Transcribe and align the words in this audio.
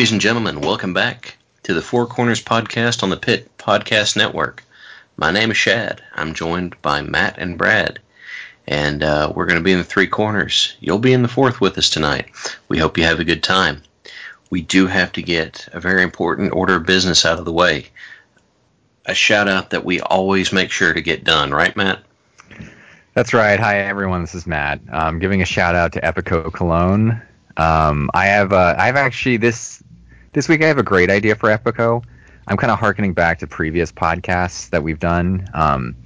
Ladies 0.00 0.12
and 0.12 0.20
gentlemen, 0.22 0.62
welcome 0.62 0.94
back 0.94 1.36
to 1.64 1.74
the 1.74 1.82
Four 1.82 2.06
Corners 2.06 2.42
Podcast 2.42 3.02
on 3.02 3.10
the 3.10 3.18
Pit 3.18 3.50
Podcast 3.58 4.16
Network. 4.16 4.64
My 5.18 5.30
name 5.30 5.50
is 5.50 5.58
Shad. 5.58 6.02
I'm 6.14 6.32
joined 6.32 6.80
by 6.80 7.02
Matt 7.02 7.36
and 7.36 7.58
Brad, 7.58 7.98
and 8.66 9.02
uh, 9.02 9.30
we're 9.36 9.44
going 9.44 9.58
to 9.58 9.62
be 9.62 9.72
in 9.72 9.78
the 9.78 9.84
three 9.84 10.06
corners. 10.06 10.74
You'll 10.80 11.00
be 11.00 11.12
in 11.12 11.20
the 11.20 11.28
fourth 11.28 11.60
with 11.60 11.76
us 11.76 11.90
tonight. 11.90 12.30
We 12.68 12.78
hope 12.78 12.96
you 12.96 13.04
have 13.04 13.20
a 13.20 13.24
good 13.24 13.42
time. 13.42 13.82
We 14.48 14.62
do 14.62 14.86
have 14.86 15.12
to 15.12 15.22
get 15.22 15.68
a 15.74 15.80
very 15.80 16.02
important 16.02 16.54
order 16.54 16.76
of 16.76 16.86
business 16.86 17.26
out 17.26 17.38
of 17.38 17.44
the 17.44 17.52
way. 17.52 17.88
A 19.04 19.14
shout 19.14 19.48
out 19.48 19.68
that 19.68 19.84
we 19.84 20.00
always 20.00 20.50
make 20.50 20.70
sure 20.70 20.94
to 20.94 21.02
get 21.02 21.24
done, 21.24 21.50
right, 21.50 21.76
Matt? 21.76 22.02
That's 23.12 23.34
right. 23.34 23.60
Hi, 23.60 23.80
everyone. 23.80 24.22
This 24.22 24.34
is 24.34 24.46
Matt. 24.46 24.80
I'm 24.90 25.18
giving 25.18 25.42
a 25.42 25.44
shout 25.44 25.74
out 25.74 25.92
to 25.92 26.00
Epico 26.00 26.50
Cologne. 26.50 27.20
Um, 27.58 28.08
I 28.14 28.24
have 28.26 28.54
uh, 28.54 28.74
I've 28.78 28.96
actually 28.96 29.36
this 29.36 29.82
this 30.32 30.48
week 30.48 30.62
I 30.62 30.66
have 30.66 30.78
a 30.78 30.82
great 30.82 31.10
idea 31.10 31.34
for 31.34 31.48
Epico. 31.48 32.04
I'm 32.46 32.56
kind 32.56 32.70
of 32.70 32.78
harkening 32.78 33.14
back 33.14 33.38
to 33.40 33.46
previous 33.46 33.92
podcasts 33.92 34.70
that 34.70 34.82
we've 34.82 34.98
done. 34.98 35.48
Um, 35.54 35.96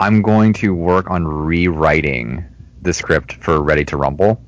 I'm 0.00 0.22
going 0.22 0.52
to 0.54 0.74
work 0.74 1.10
on 1.10 1.26
rewriting 1.26 2.44
the 2.82 2.92
script 2.92 3.34
for 3.34 3.62
Ready 3.62 3.84
to 3.86 3.96
Rumble. 3.96 4.42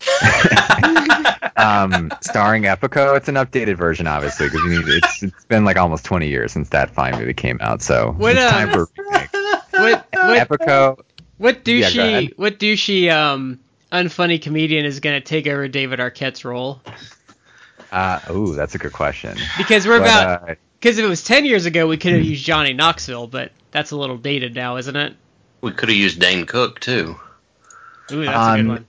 um, 1.56 2.10
starring 2.20 2.62
Epico. 2.64 3.16
It's 3.16 3.28
an 3.28 3.36
updated 3.36 3.76
version, 3.76 4.06
obviously, 4.06 4.46
because 4.48 4.62
it's 4.88 5.22
it's 5.22 5.44
been 5.44 5.64
like 5.64 5.76
almost 5.76 6.04
20 6.04 6.28
years 6.28 6.52
since 6.52 6.68
that 6.70 6.90
fine 6.90 7.18
movie 7.18 7.34
came 7.34 7.58
out. 7.60 7.82
So 7.82 8.12
what, 8.16 8.36
it's 8.36 8.44
uh, 8.44 8.50
time 8.50 8.70
for 8.70 8.88
what, 8.96 10.06
what, 10.12 10.48
Epico. 10.48 10.98
what 11.38 11.66
Yeah, 11.66 11.88
douchey 11.88 11.98
ahead. 11.98 12.32
what 12.36 12.58
douchey 12.58 13.12
um 13.12 13.60
unfunny 13.92 14.40
comedian 14.40 14.84
is 14.84 15.00
gonna 15.00 15.20
take 15.20 15.46
over 15.46 15.68
David 15.68 16.00
Arquette's 16.00 16.44
role? 16.44 16.80
Uh, 17.92 18.18
oh, 18.28 18.52
that's 18.54 18.74
a 18.74 18.78
good 18.78 18.92
question. 18.92 19.36
Because 19.58 19.86
we're 19.86 19.98
But, 20.00 20.06
about 20.08 20.50
uh, 20.50 20.54
because 20.80 20.98
if 20.98 21.04
it 21.04 21.08
was 21.08 21.22
ten 21.22 21.44
years 21.44 21.66
ago 21.66 21.86
we 21.86 21.96
could 21.98 22.12
have 22.14 22.24
used 22.24 22.44
Johnny 22.44 22.72
Knoxville, 22.72 23.26
but 23.28 23.52
that's 23.70 23.90
a 23.92 23.96
little 23.96 24.16
dated 24.16 24.54
now, 24.54 24.76
isn't 24.78 24.96
it? 24.96 25.14
We 25.60 25.70
could 25.72 25.90
have 25.90 25.98
used 25.98 26.18
Dane 26.18 26.46
Cook 26.46 26.80
too. 26.80 27.14
Ooh, 28.10 28.24
that's 28.24 28.36
a 28.36 28.56
good 28.56 28.60
Um, 28.60 28.68
one. 28.68 28.86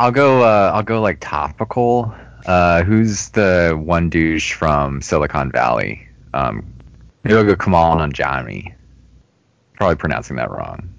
I'll 0.00 0.10
go. 0.12 0.42
Uh, 0.42 0.72
I'll 0.74 0.82
go 0.82 1.00
like 1.00 1.18
topical. 1.20 2.14
Uh, 2.46 2.82
who's 2.82 3.28
the 3.30 3.78
one 3.80 4.08
douche 4.10 4.52
from 4.54 5.00
Silicon 5.02 5.52
Valley? 5.52 6.08
Um, 6.34 6.64
maybe 7.22 7.36
I'll 7.36 7.44
go 7.44 7.54
Kamal 7.54 7.96
Nanjiani. 7.96 8.74
Probably 9.74 9.96
pronouncing 9.96 10.36
that 10.36 10.50
wrong. 10.50 10.92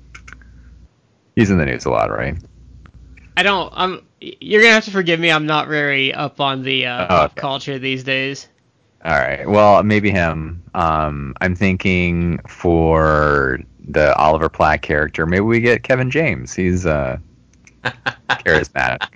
He's 1.36 1.50
in 1.50 1.58
the 1.58 1.66
news 1.66 1.86
a 1.86 1.90
lot, 1.90 2.12
right? 2.12 2.38
I 3.36 3.44
don't. 3.44 3.74
I'm. 3.76 4.06
You're 4.40 4.62
gonna 4.62 4.74
have 4.74 4.86
to 4.86 4.92
forgive 4.92 5.20
me. 5.20 5.32
I'm 5.32 5.46
not 5.46 5.68
very 5.68 6.14
up 6.14 6.40
on 6.40 6.64
the 6.64 6.86
uh, 6.86 7.08
Oh, 7.10 7.24
okay. 7.26 7.34
culture 7.36 7.80
these 7.80 8.04
days. 8.04 8.48
All 9.04 9.12
right. 9.12 9.48
Well, 9.48 9.84
maybe 9.84 10.12
him. 10.12 10.64
Um, 10.74 11.36
I'm 11.42 11.56
thinking 11.56 12.40
for 12.48 13.60
the 13.86 14.16
Oliver 14.16 14.48
Platt 14.48 14.82
character, 14.82 15.26
maybe 15.26 15.42
we 15.42 15.60
get 15.60 15.84
Kevin 15.84 16.10
James. 16.10 16.54
He's 16.54 16.86
uh, 16.86 17.18
charismatic, 18.30 19.08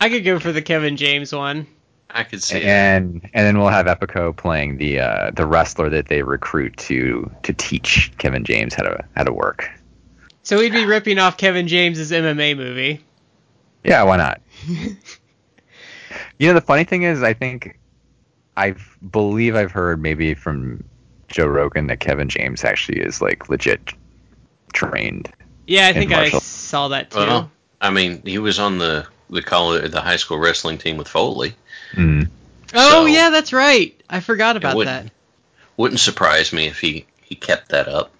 I 0.00 0.08
could 0.10 0.24
go 0.24 0.38
for 0.38 0.52
the 0.52 0.62
Kevin 0.62 0.96
James 0.96 1.32
one. 1.32 1.66
I 2.10 2.24
could 2.24 2.42
see 2.42 2.56
it. 2.58 2.64
and 2.64 3.22
and 3.32 3.46
then 3.46 3.58
we'll 3.58 3.68
have 3.68 3.86
Epico 3.86 4.36
playing 4.36 4.76
the 4.76 5.00
uh, 5.00 5.30
the 5.30 5.46
wrestler 5.46 5.88
that 5.88 6.08
they 6.08 6.22
recruit 6.22 6.76
to 6.78 7.30
to 7.44 7.52
teach 7.54 8.12
Kevin 8.18 8.44
James 8.44 8.74
how 8.74 8.82
to 8.82 9.02
how 9.16 9.24
to 9.24 9.32
work. 9.32 9.70
So 10.42 10.58
we'd 10.58 10.72
be 10.72 10.84
ripping 10.84 11.18
off 11.18 11.38
Kevin 11.38 11.66
James's 11.68 12.10
MMA 12.12 12.56
movie. 12.58 13.00
Yeah, 13.84 14.02
why 14.04 14.16
not? 14.16 14.40
you 16.38 16.48
know, 16.48 16.54
the 16.54 16.60
funny 16.60 16.84
thing 16.84 17.02
is, 17.02 17.22
I 17.22 17.34
think 17.34 17.78
I 18.56 18.74
believe 19.10 19.56
I've 19.56 19.72
heard 19.72 20.00
maybe 20.00 20.34
from 20.34 20.84
Joe 21.28 21.46
Rogan 21.46 21.86
that 21.88 22.00
Kevin 22.00 22.28
James 22.28 22.64
actually 22.64 23.00
is 23.00 23.20
like 23.20 23.48
legit 23.48 23.92
trained. 24.72 25.32
Yeah, 25.66 25.86
I 25.86 25.92
think 25.92 26.12
I 26.12 26.30
saw 26.30 26.88
that 26.88 27.10
too. 27.10 27.18
Well, 27.18 27.50
I 27.80 27.90
mean, 27.90 28.22
he 28.24 28.38
was 28.38 28.58
on 28.58 28.78
the 28.78 29.06
the 29.30 29.42
college, 29.42 29.90
the 29.90 30.00
high 30.00 30.16
school 30.16 30.38
wrestling 30.38 30.78
team 30.78 30.96
with 30.96 31.08
Foley. 31.08 31.54
Mm. 31.94 32.28
oh 32.74 32.90
so- 32.90 33.06
yeah, 33.06 33.30
that's 33.30 33.52
right. 33.52 33.98
I 34.08 34.20
forgot 34.20 34.56
about 34.56 34.76
wouldn't- 34.76 35.06
that. 35.06 35.12
Wouldn't 35.78 36.00
surprise 36.00 36.52
me 36.52 36.66
if 36.66 36.78
he 36.80 37.06
he 37.22 37.34
kept 37.34 37.70
that 37.70 37.88
up. 37.88 38.12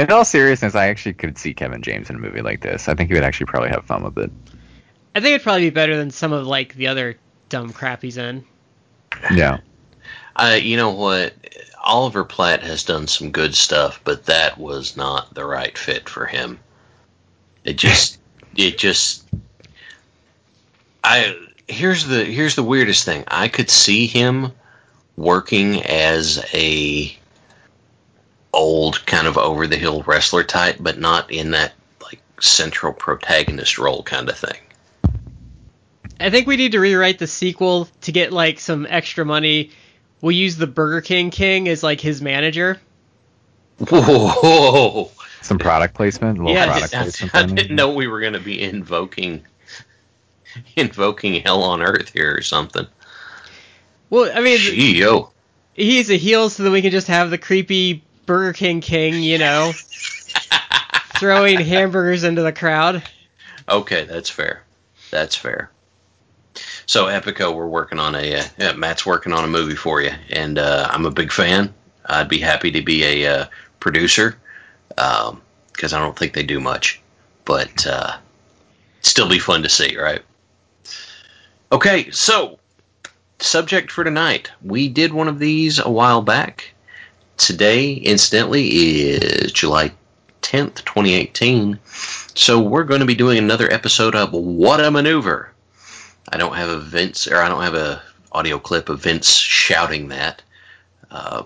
In 0.00 0.10
all 0.10 0.24
seriousness, 0.24 0.74
I 0.74 0.88
actually 0.88 1.12
could 1.12 1.36
see 1.36 1.52
Kevin 1.52 1.82
James 1.82 2.08
in 2.08 2.16
a 2.16 2.18
movie 2.18 2.40
like 2.40 2.62
this. 2.62 2.88
I 2.88 2.94
think 2.94 3.10
he 3.10 3.14
would 3.14 3.22
actually 3.22 3.46
probably 3.46 3.68
have 3.68 3.84
fun 3.84 4.02
with 4.02 4.16
it. 4.16 4.30
I 5.14 5.20
think 5.20 5.34
it'd 5.34 5.42
probably 5.42 5.66
be 5.66 5.70
better 5.70 5.94
than 5.96 6.10
some 6.10 6.32
of 6.32 6.46
like 6.46 6.74
the 6.74 6.86
other 6.86 7.18
dumb 7.50 7.70
crap 7.74 8.00
he's 8.00 8.16
in. 8.16 8.44
Yeah. 9.30 9.58
Uh, 10.34 10.58
you 10.58 10.78
know 10.78 10.92
what? 10.92 11.34
Oliver 11.78 12.24
Platt 12.24 12.62
has 12.62 12.84
done 12.84 13.08
some 13.08 13.30
good 13.30 13.54
stuff, 13.54 14.00
but 14.02 14.24
that 14.24 14.56
was 14.56 14.96
not 14.96 15.34
the 15.34 15.44
right 15.44 15.76
fit 15.76 16.08
for 16.08 16.24
him. 16.24 16.58
It 17.64 17.76
just, 17.76 18.18
it 18.56 18.78
just, 18.78 19.28
I 21.04 21.36
here's 21.68 22.06
the 22.06 22.24
here's 22.24 22.56
the 22.56 22.62
weirdest 22.62 23.04
thing. 23.04 23.24
I 23.28 23.48
could 23.48 23.68
see 23.68 24.06
him 24.06 24.52
working 25.16 25.82
as 25.82 26.42
a 26.54 27.14
old 28.52 29.04
kind 29.06 29.26
of 29.26 29.38
over 29.38 29.66
the 29.66 29.76
hill 29.76 30.02
wrestler 30.06 30.42
type, 30.44 30.76
but 30.80 30.98
not 30.98 31.30
in 31.30 31.52
that 31.52 31.72
like 32.02 32.20
central 32.40 32.92
protagonist 32.92 33.78
role 33.78 34.02
kind 34.02 34.28
of 34.28 34.36
thing. 34.38 34.58
I 36.18 36.28
think 36.30 36.46
we 36.46 36.56
need 36.56 36.72
to 36.72 36.80
rewrite 36.80 37.18
the 37.18 37.26
sequel 37.26 37.88
to 38.02 38.12
get 38.12 38.32
like 38.32 38.60
some 38.60 38.86
extra 38.88 39.24
money. 39.24 39.70
We'll 40.20 40.32
use 40.32 40.56
the 40.56 40.66
Burger 40.66 41.00
King 41.00 41.30
King 41.30 41.68
as 41.68 41.82
like 41.82 42.00
his 42.00 42.20
manager. 42.20 42.78
Whoa! 43.88 45.10
Some 45.42 45.58
product 45.58 45.94
placement, 45.94 46.38
a 46.38 46.50
Yeah, 46.52 46.66
product 46.66 46.94
I, 46.94 47.02
placement. 47.02 47.34
I 47.34 47.42
then. 47.46 47.54
didn't 47.54 47.76
know 47.76 47.94
we 47.94 48.06
were 48.06 48.20
going 48.20 48.34
to 48.34 48.40
be 48.40 48.60
invoking 48.60 49.42
invoking 50.76 51.40
hell 51.42 51.62
on 51.62 51.80
earth 51.82 52.10
here 52.12 52.36
or 52.36 52.42
something. 52.42 52.86
Well, 54.10 54.30
I 54.34 54.40
mean, 54.40 54.58
Gee, 54.58 54.98
yo. 54.98 55.30
he's 55.72 56.10
a 56.10 56.16
heel, 56.16 56.50
so 56.50 56.64
that 56.64 56.70
we 56.70 56.82
can 56.82 56.90
just 56.90 57.06
have 57.06 57.30
the 57.30 57.38
creepy 57.38 58.02
Burger 58.30 58.52
King 58.52 58.80
King, 58.80 59.24
you 59.24 59.38
know, 59.38 59.72
throwing 61.18 61.58
hamburgers 61.58 62.22
into 62.22 62.42
the 62.42 62.52
crowd. 62.52 63.02
Okay, 63.68 64.04
that's 64.04 64.30
fair. 64.30 64.62
That's 65.10 65.34
fair. 65.34 65.72
So 66.86 67.06
Epico, 67.06 67.52
we're 67.52 67.66
working 67.66 67.98
on 67.98 68.14
a 68.14 68.36
uh, 68.36 68.44
yeah, 68.56 68.72
Matt's 68.74 69.04
working 69.04 69.32
on 69.32 69.42
a 69.42 69.48
movie 69.48 69.74
for 69.74 70.00
you, 70.00 70.12
and 70.30 70.60
uh, 70.60 70.86
I'm 70.92 71.06
a 71.06 71.10
big 71.10 71.32
fan. 71.32 71.74
I'd 72.06 72.28
be 72.28 72.38
happy 72.38 72.70
to 72.70 72.82
be 72.82 73.02
a 73.02 73.40
uh, 73.40 73.46
producer 73.80 74.36
because 74.90 75.92
I 75.92 75.98
don't 75.98 76.16
think 76.16 76.32
they 76.32 76.44
do 76.44 76.60
much, 76.60 77.00
but 77.44 77.84
uh, 77.84 78.16
still 79.02 79.28
be 79.28 79.40
fun 79.40 79.64
to 79.64 79.68
see, 79.68 79.98
right? 79.98 80.22
Okay, 81.72 82.12
so 82.12 82.60
subject 83.40 83.90
for 83.90 84.04
tonight. 84.04 84.52
We 84.62 84.88
did 84.88 85.12
one 85.12 85.26
of 85.26 85.40
these 85.40 85.80
a 85.80 85.90
while 85.90 86.22
back. 86.22 86.74
Today, 87.40 87.94
incidentally, 87.94 88.68
is 88.68 89.50
July 89.50 89.92
10th, 90.42 90.84
2018. 90.84 91.78
So 92.34 92.60
we're 92.60 92.84
going 92.84 93.00
to 93.00 93.06
be 93.06 93.14
doing 93.14 93.38
another 93.38 93.72
episode 93.72 94.14
of 94.14 94.34
What 94.34 94.78
a 94.78 94.90
Maneuver. 94.90 95.50
I 96.28 96.36
don't 96.36 96.54
have 96.54 96.68
a 96.68 96.78
Vince, 96.78 97.26
or 97.26 97.38
I 97.38 97.48
don't 97.48 97.62
have 97.62 97.74
a 97.74 98.02
audio 98.30 98.58
clip 98.58 98.90
of 98.90 99.00
Vince 99.00 99.30
shouting 99.30 100.08
that. 100.08 100.42
Uh, 101.10 101.44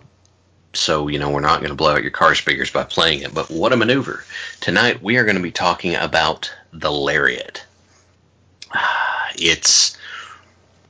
so, 0.73 1.07
you 1.07 1.21
know, 1.21 1.31
we're 1.31 1.41
not 1.41 1.61
going 1.61 1.71
to 1.71 1.77
blow 1.77 1.93
out 1.93 2.03
your 2.03 2.11
car 2.11 2.35
speakers 2.35 2.73
by 2.73 2.83
playing 2.83 3.23
it, 3.23 3.33
but 3.33 3.49
what 3.49 3.73
a 3.73 3.77
maneuver. 3.77 4.25
Tonight 4.61 5.01
we 5.01 5.17
are 5.17 5.25
going 5.25 5.37
to 5.37 5.43
be 5.43 5.53
talking 5.53 5.95
about 5.95 6.53
the 6.73 6.91
Lariat. 6.91 7.65
It's 9.37 9.97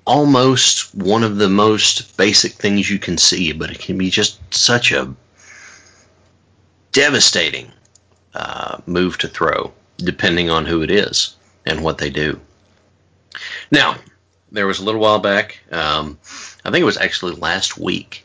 almost 0.04 0.94
one 0.94 1.22
of 1.22 1.36
the 1.36 1.48
most 1.48 2.16
basic 2.16 2.52
things 2.52 2.90
you 2.90 2.98
can 2.98 3.18
see, 3.18 3.52
but 3.52 3.70
it 3.70 3.78
can 3.78 3.96
be 3.96 4.10
just 4.10 4.38
such 4.54 4.92
a 4.92 5.14
devastating 6.92 7.72
uh, 8.34 8.78
move 8.86 9.18
to 9.18 9.28
throw, 9.28 9.72
depending 9.98 10.50
on 10.50 10.66
who 10.66 10.82
it 10.82 10.90
is 10.90 11.36
and 11.66 11.82
what 11.82 11.98
they 11.98 12.10
do. 12.10 12.40
Now, 13.70 13.96
there 14.52 14.66
was 14.66 14.78
a 14.78 14.84
little 14.84 15.00
while 15.00 15.18
back, 15.18 15.58
um, 15.72 16.18
I 16.64 16.70
think 16.70 16.82
it 16.82 16.86
was 16.86 16.98
actually 16.98 17.34
last 17.34 17.78
week, 17.78 18.24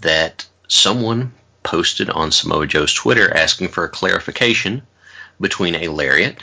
that 0.00 0.46
someone 0.68 1.32
posted 1.62 2.10
on 2.10 2.30
Samoa 2.30 2.66
Joe's 2.66 2.92
Twitter 2.92 3.34
asking 3.34 3.68
for 3.68 3.84
a 3.84 3.88
clarification 3.88 4.82
between 5.40 5.74
a 5.74 5.88
lariat 5.88 6.36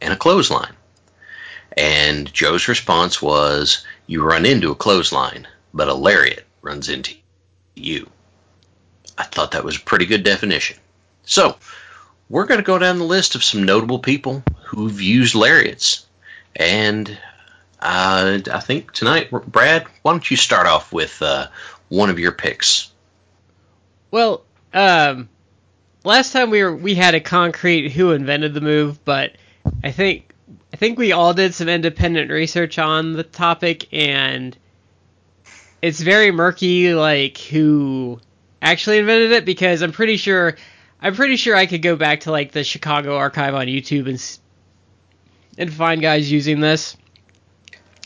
and 0.00 0.12
a 0.12 0.16
clothesline. 0.16 0.74
And 1.76 2.32
Joe's 2.32 2.68
response 2.68 3.20
was, 3.20 3.84
You 4.06 4.22
run 4.22 4.46
into 4.46 4.70
a 4.70 4.76
clothesline, 4.76 5.46
but 5.74 5.88
a 5.88 5.94
lariat 5.94 6.46
runs 6.62 6.88
into 6.88 7.14
you. 7.74 8.08
I 9.18 9.24
thought 9.24 9.52
that 9.52 9.64
was 9.64 9.76
a 9.76 9.80
pretty 9.80 10.06
good 10.06 10.22
definition. 10.22 10.76
So, 11.24 11.56
we're 12.28 12.46
going 12.46 12.58
to 12.58 12.64
go 12.64 12.78
down 12.78 12.98
the 12.98 13.04
list 13.04 13.34
of 13.34 13.44
some 13.44 13.64
notable 13.64 13.98
people 13.98 14.42
who've 14.64 15.00
used 15.00 15.34
lariats. 15.34 16.06
And 16.56 17.08
uh, 17.80 18.40
I 18.50 18.60
think 18.60 18.92
tonight, 18.92 19.30
Brad, 19.30 19.86
why 20.02 20.12
don't 20.12 20.30
you 20.30 20.36
start 20.36 20.66
off 20.66 20.92
with 20.92 21.20
uh, 21.22 21.48
one 21.88 22.10
of 22.10 22.18
your 22.18 22.32
picks? 22.32 22.90
Well, 24.10 24.44
um, 24.72 25.28
last 26.04 26.32
time 26.32 26.50
we 26.50 26.62
were 26.62 26.74
we 26.74 26.94
had 26.94 27.14
a 27.14 27.20
concrete 27.20 27.90
who 27.90 28.12
invented 28.12 28.54
the 28.54 28.60
move, 28.60 29.04
but 29.04 29.36
I 29.84 29.90
think 29.90 30.32
I 30.72 30.76
think 30.76 30.98
we 30.98 31.12
all 31.12 31.34
did 31.34 31.54
some 31.54 31.68
independent 31.68 32.30
research 32.30 32.78
on 32.78 33.14
the 33.14 33.22
topic, 33.22 33.92
and 33.92 34.56
it's 35.82 36.00
very 36.00 36.30
murky, 36.30 36.94
like 36.94 37.38
who 37.38 38.20
actually 38.60 38.98
invented 38.98 39.32
it, 39.32 39.44
because 39.44 39.82
I'm 39.82 39.92
pretty 39.92 40.16
sure 40.16 40.56
I'm 41.00 41.14
pretty 41.14 41.36
sure 41.36 41.56
I 41.56 41.66
could 41.66 41.82
go 41.82 41.96
back 41.96 42.20
to 42.20 42.30
like 42.30 42.52
the 42.52 42.64
Chicago 42.64 43.16
archive 43.16 43.54
on 43.54 43.66
YouTube 43.66 44.08
and 44.08 44.38
and 45.58 45.72
find 45.72 46.00
guys 46.00 46.30
using 46.30 46.60
this 46.60 46.96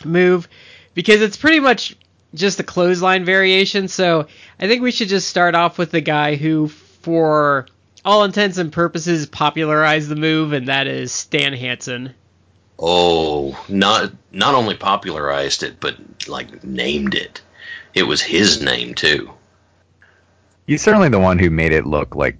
move 0.04 0.48
because 0.94 1.20
it's 1.22 1.36
pretty 1.36 1.60
much 1.60 1.96
just 2.34 2.60
a 2.60 2.64
clothesline 2.64 3.24
variation. 3.24 3.88
So 3.88 4.26
I 4.58 4.68
think 4.68 4.82
we 4.82 4.92
should 4.92 5.08
just 5.08 5.28
start 5.28 5.54
off 5.54 5.78
with 5.78 5.90
the 5.90 6.00
guy 6.00 6.36
who, 6.36 6.68
for 6.68 7.66
all 8.04 8.24
intents 8.24 8.58
and 8.58 8.72
purposes, 8.72 9.26
popularized 9.26 10.08
the 10.08 10.16
move, 10.16 10.52
and 10.52 10.68
that 10.68 10.86
is 10.86 11.12
Stan 11.12 11.52
Hansen. 11.52 12.14
Oh, 12.82 13.62
not 13.68 14.10
not 14.32 14.54
only 14.54 14.74
popularized 14.74 15.62
it, 15.62 15.78
but 15.80 15.96
like 16.26 16.64
named 16.64 17.14
it. 17.14 17.42
It 17.94 18.04
was 18.04 18.22
his 18.22 18.62
name 18.62 18.94
too. 18.94 19.30
He's 20.66 20.82
certainly 20.82 21.10
the 21.10 21.18
one 21.18 21.38
who 21.38 21.50
made 21.50 21.72
it 21.72 21.84
look 21.84 22.16
like 22.16 22.38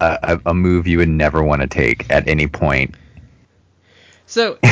a, 0.00 0.40
a 0.46 0.54
move 0.54 0.86
you 0.86 0.98
would 0.98 1.08
never 1.08 1.42
want 1.42 1.60
to 1.62 1.68
take 1.68 2.10
at 2.10 2.26
any 2.28 2.46
point. 2.46 2.94
So 4.26 4.58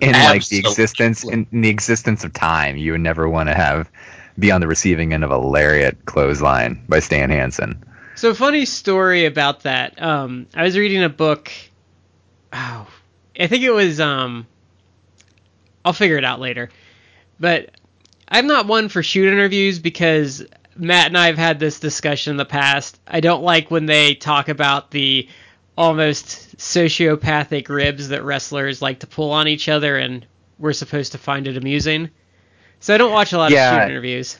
in 0.00 0.12
like 0.12 0.46
the 0.48 0.58
existence 0.58 1.24
in, 1.24 1.46
in, 1.52 1.62
the 1.62 1.68
existence 1.70 2.22
of 2.22 2.32
time, 2.32 2.76
you 2.76 2.92
would 2.92 3.00
never 3.00 3.28
want 3.28 3.48
to 3.48 3.54
have 3.54 3.90
be 4.38 4.50
on 4.50 4.60
the 4.60 4.66
receiving 4.66 5.14
end 5.14 5.24
of 5.24 5.30
a 5.30 5.38
lariat 5.38 6.04
clothesline 6.04 6.82
by 6.88 7.00
Stan 7.00 7.30
Hansen. 7.30 7.82
So 8.14 8.34
funny 8.34 8.66
story 8.66 9.24
about 9.24 9.62
that. 9.62 10.00
Um, 10.00 10.46
I 10.54 10.64
was 10.64 10.76
reading 10.76 11.02
a 11.02 11.08
book. 11.08 11.50
Oh, 12.52 12.86
I 13.38 13.46
think 13.46 13.62
it 13.62 13.70
was. 13.70 14.00
Um, 14.00 14.46
I'll 15.84 15.92
figure 15.92 16.18
it 16.18 16.24
out 16.24 16.40
later. 16.40 16.70
But 17.38 17.70
I'm 18.28 18.46
not 18.46 18.66
one 18.66 18.88
for 18.88 19.02
shoot 19.02 19.32
interviews 19.32 19.78
because 19.78 20.44
Matt 20.76 21.08
and 21.08 21.18
I 21.18 21.26
have 21.26 21.38
had 21.38 21.58
this 21.58 21.80
discussion 21.80 22.32
in 22.32 22.36
the 22.36 22.44
past. 22.44 23.00
I 23.06 23.20
don't 23.20 23.42
like 23.42 23.70
when 23.70 23.86
they 23.86 24.14
talk 24.14 24.48
about 24.48 24.90
the 24.90 25.28
almost 25.76 26.56
sociopathic 26.58 27.68
ribs 27.68 28.08
that 28.08 28.24
wrestlers 28.24 28.82
like 28.82 29.00
to 29.00 29.06
pull 29.06 29.30
on 29.30 29.48
each 29.48 29.68
other, 29.68 29.96
and 29.96 30.26
we're 30.58 30.72
supposed 30.72 31.12
to 31.12 31.18
find 31.18 31.48
it 31.48 31.56
amusing. 31.56 32.10
So 32.80 32.94
I 32.94 32.98
don't 32.98 33.12
watch 33.12 33.32
a 33.32 33.38
lot 33.38 33.50
yeah, 33.50 33.74
of 33.74 33.82
shoot 33.82 33.90
interviews. 33.90 34.38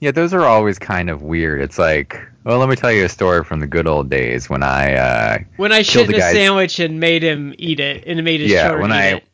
Yeah, 0.00 0.10
those 0.10 0.32
are 0.32 0.42
always 0.42 0.78
kind 0.78 1.10
of 1.10 1.22
weird. 1.22 1.60
It's 1.60 1.78
like, 1.78 2.20
well, 2.44 2.58
let 2.58 2.68
me 2.68 2.76
tell 2.76 2.92
you 2.92 3.04
a 3.04 3.08
story 3.08 3.44
from 3.44 3.60
the 3.60 3.66
good 3.66 3.86
old 3.86 4.08
days 4.08 4.48
when 4.48 4.62
I 4.62 4.94
uh, 4.94 5.38
when 5.56 5.72
I 5.72 5.82
shit 5.82 6.08
in 6.08 6.14
a 6.14 6.20
sandwich 6.20 6.78
and 6.78 7.00
made 7.00 7.22
him 7.22 7.54
eat 7.58 7.80
it 7.80 8.04
and 8.06 8.22
made 8.22 8.40
his 8.40 8.50
yeah 8.50 8.74
when 8.74 8.92
I 8.92 9.06
it. 9.16 9.24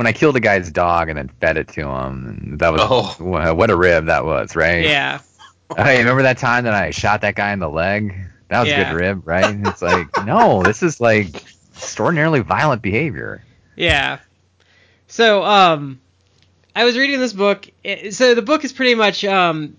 When 0.00 0.06
I 0.06 0.12
killed 0.14 0.34
a 0.34 0.40
guy's 0.40 0.70
dog 0.70 1.10
and 1.10 1.18
then 1.18 1.28
fed 1.42 1.58
it 1.58 1.68
to 1.74 1.86
him. 1.86 2.56
That 2.56 2.72
was 2.72 2.80
oh. 2.82 3.52
what 3.52 3.68
a 3.68 3.76
rib 3.76 4.06
that 4.06 4.24
was, 4.24 4.56
right? 4.56 4.82
Yeah. 4.82 5.20
Hey, 5.76 5.98
remember 5.98 6.22
that 6.22 6.38
time 6.38 6.64
that 6.64 6.74
I 6.74 6.90
shot 6.90 7.20
that 7.20 7.36
guy 7.36 7.52
in 7.52 7.60
the 7.60 7.68
leg? 7.68 8.12
That 8.48 8.58
was 8.58 8.68
yeah. 8.70 8.90
good 8.90 8.98
rib, 8.98 9.22
right? 9.24 9.56
It's 9.68 9.80
like, 9.80 10.08
no, 10.26 10.64
this 10.64 10.82
is 10.82 11.00
like 11.00 11.44
extraordinarily 11.76 12.40
violent 12.40 12.82
behavior. 12.82 13.44
Yeah. 13.76 14.18
So, 15.06 15.44
um, 15.44 16.00
I 16.74 16.82
was 16.82 16.98
reading 16.98 17.20
this 17.20 17.32
book. 17.32 17.70
So 18.10 18.34
the 18.34 18.42
book 18.42 18.64
is 18.64 18.72
pretty 18.72 18.96
much, 18.96 19.24
um, 19.24 19.76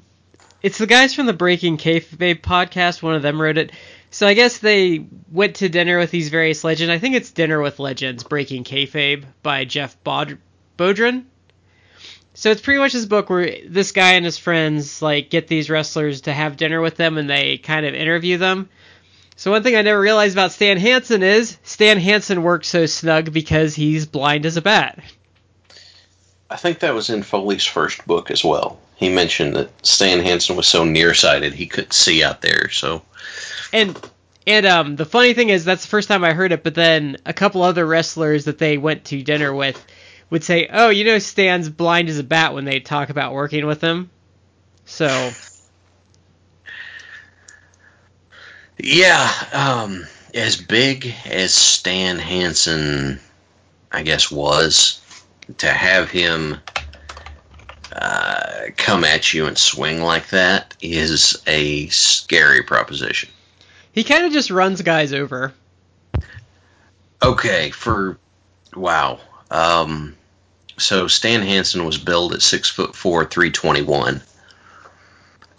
it's 0.64 0.78
the 0.78 0.88
guys 0.88 1.14
from 1.14 1.26
the 1.26 1.34
Breaking 1.34 1.76
Kayfabe 1.76 2.40
podcast. 2.40 3.04
One 3.04 3.16
of 3.16 3.22
them 3.22 3.42
wrote 3.42 3.58
it. 3.58 3.74
So 4.12 4.28
I 4.28 4.34
guess 4.34 4.58
they 4.58 5.06
went 5.32 5.56
to 5.58 5.70
dinner 5.70 5.98
with 5.98 6.12
these 6.12 6.30
various 6.30 6.66
legends. 6.66 6.92
I 6.92 7.00
think 7.00 7.16
it's 7.16 7.32
Dinner 7.32 7.62
with 7.62 7.80
Legends, 7.80 8.24
Breaking 8.24 8.66
Kayfabe 8.66 9.24
by 9.42 9.64
Jeff 9.64 10.02
Bod- 10.04 10.38
Bodrin. 10.76 11.26
So 12.34 12.52
it's 12.52 12.62
pretty 12.62 12.80
much 12.80 12.92
this 12.94 13.06
book 13.06 13.30
where 13.30 13.56
this 13.68 13.94
guy 13.94 14.14
and 14.14 14.26
his 14.26 14.38
friends 14.38 15.02
like 15.02 15.30
get 15.30 15.48
these 15.48 15.70
wrestlers 15.70 16.22
to 16.22 16.34
have 16.34 16.58
dinner 16.58 16.82
with 16.82 16.98
them 16.98 17.18
and 17.18 17.30
they 17.30 17.58
kind 17.58 17.86
of 17.86 17.94
interview 17.94 18.38
them. 18.38 18.70
So 19.38 19.50
one 19.50 19.64
thing 19.64 19.76
I 19.76 19.82
never 19.82 20.00
realized 20.00 20.36
about 20.36 20.52
Stan 20.52 20.78
Hansen 20.78 21.24
is 21.24 21.58
Stan 21.64 21.98
Hansen 21.98 22.44
works 22.44 22.68
so 22.68 22.86
snug 22.86 23.32
because 23.34 23.76
he's 23.76 24.06
blind 24.06 24.46
as 24.46 24.58
a 24.58 24.62
bat. 24.62 25.00
I 26.50 26.58
think 26.58 26.80
that 26.80 26.94
was 26.94 27.10
in 27.10 27.24
Foley's 27.24 27.66
first 27.66 28.06
book 28.06 28.30
as 28.30 28.44
well. 28.44 28.78
He 28.98 29.10
mentioned 29.10 29.56
that 29.56 29.86
Stan 29.86 30.20
Hansen 30.20 30.58
was 30.58 30.68
so 30.68 30.84
nearsighted 30.84 31.54
he 31.54 31.66
couldn't 31.66 31.94
see 31.94 32.24
out 32.24 32.42
there. 32.42 32.70
So, 32.70 33.02
and 33.74 34.00
and 34.48 34.66
um, 34.66 34.96
the 34.96 35.06
funny 35.06 35.34
thing 35.34 35.50
is 35.50 35.66
that's 35.66 35.84
the 35.84 35.90
first 35.90 36.08
time 36.08 36.24
I 36.24 36.34
heard 36.34 36.52
it. 36.52 36.64
But 36.64 36.76
then 36.76 37.18
a 37.26 37.34
couple 37.34 37.62
other 37.62 37.86
wrestlers 37.86 38.46
that 38.46 38.58
they 38.58 38.78
went 38.78 39.06
to 39.06 39.22
dinner 39.22 39.54
with 39.54 39.84
would 40.30 40.44
say, 40.44 40.68
"Oh, 40.72 40.90
you 40.90 41.04
know, 41.04 41.20
Stan's 41.20 41.70
blind 41.70 42.10
as 42.10 42.20
a 42.20 42.24
bat" 42.24 42.54
when 42.54 42.66
they 42.66 42.80
talk 42.80 43.10
about 43.10 43.34
working 43.34 43.66
with 43.66 43.82
him. 43.82 44.10
So, 44.86 45.32
yeah, 48.80 49.32
um, 49.54 50.08
as 50.34 50.58
big 50.58 51.14
as 51.26 51.54
Stan 51.54 52.18
Hansen, 52.18 53.20
I 53.92 54.04
guess, 54.04 54.32
was 54.32 55.02
to 55.60 55.68
have 55.68 56.10
him 56.10 56.58
come 58.78 59.04
at 59.04 59.34
you 59.34 59.46
and 59.46 59.58
swing 59.58 60.02
like 60.02 60.30
that 60.30 60.76
is 60.82 61.42
a 61.48 61.88
scary 61.88 62.64
proposition. 62.64 63.30
He 63.92 64.04
kind 64.04 64.26
of 64.26 64.32
just 64.32 64.52
runs 64.52 64.82
guys 64.82 65.14
over. 65.14 65.54
Okay, 67.24 67.72
for 67.72 68.18
wow. 68.76 69.20
Um, 69.50 70.16
so 70.78 71.08
Stan 71.08 71.42
Hansen 71.42 71.86
was 71.86 71.98
billed 71.98 72.34
at 72.34 72.42
six 72.42 72.70
foot 72.70 72.96
four, 72.96 73.26
three 73.26 73.52
twenty 73.52 73.82
one. 73.82 74.22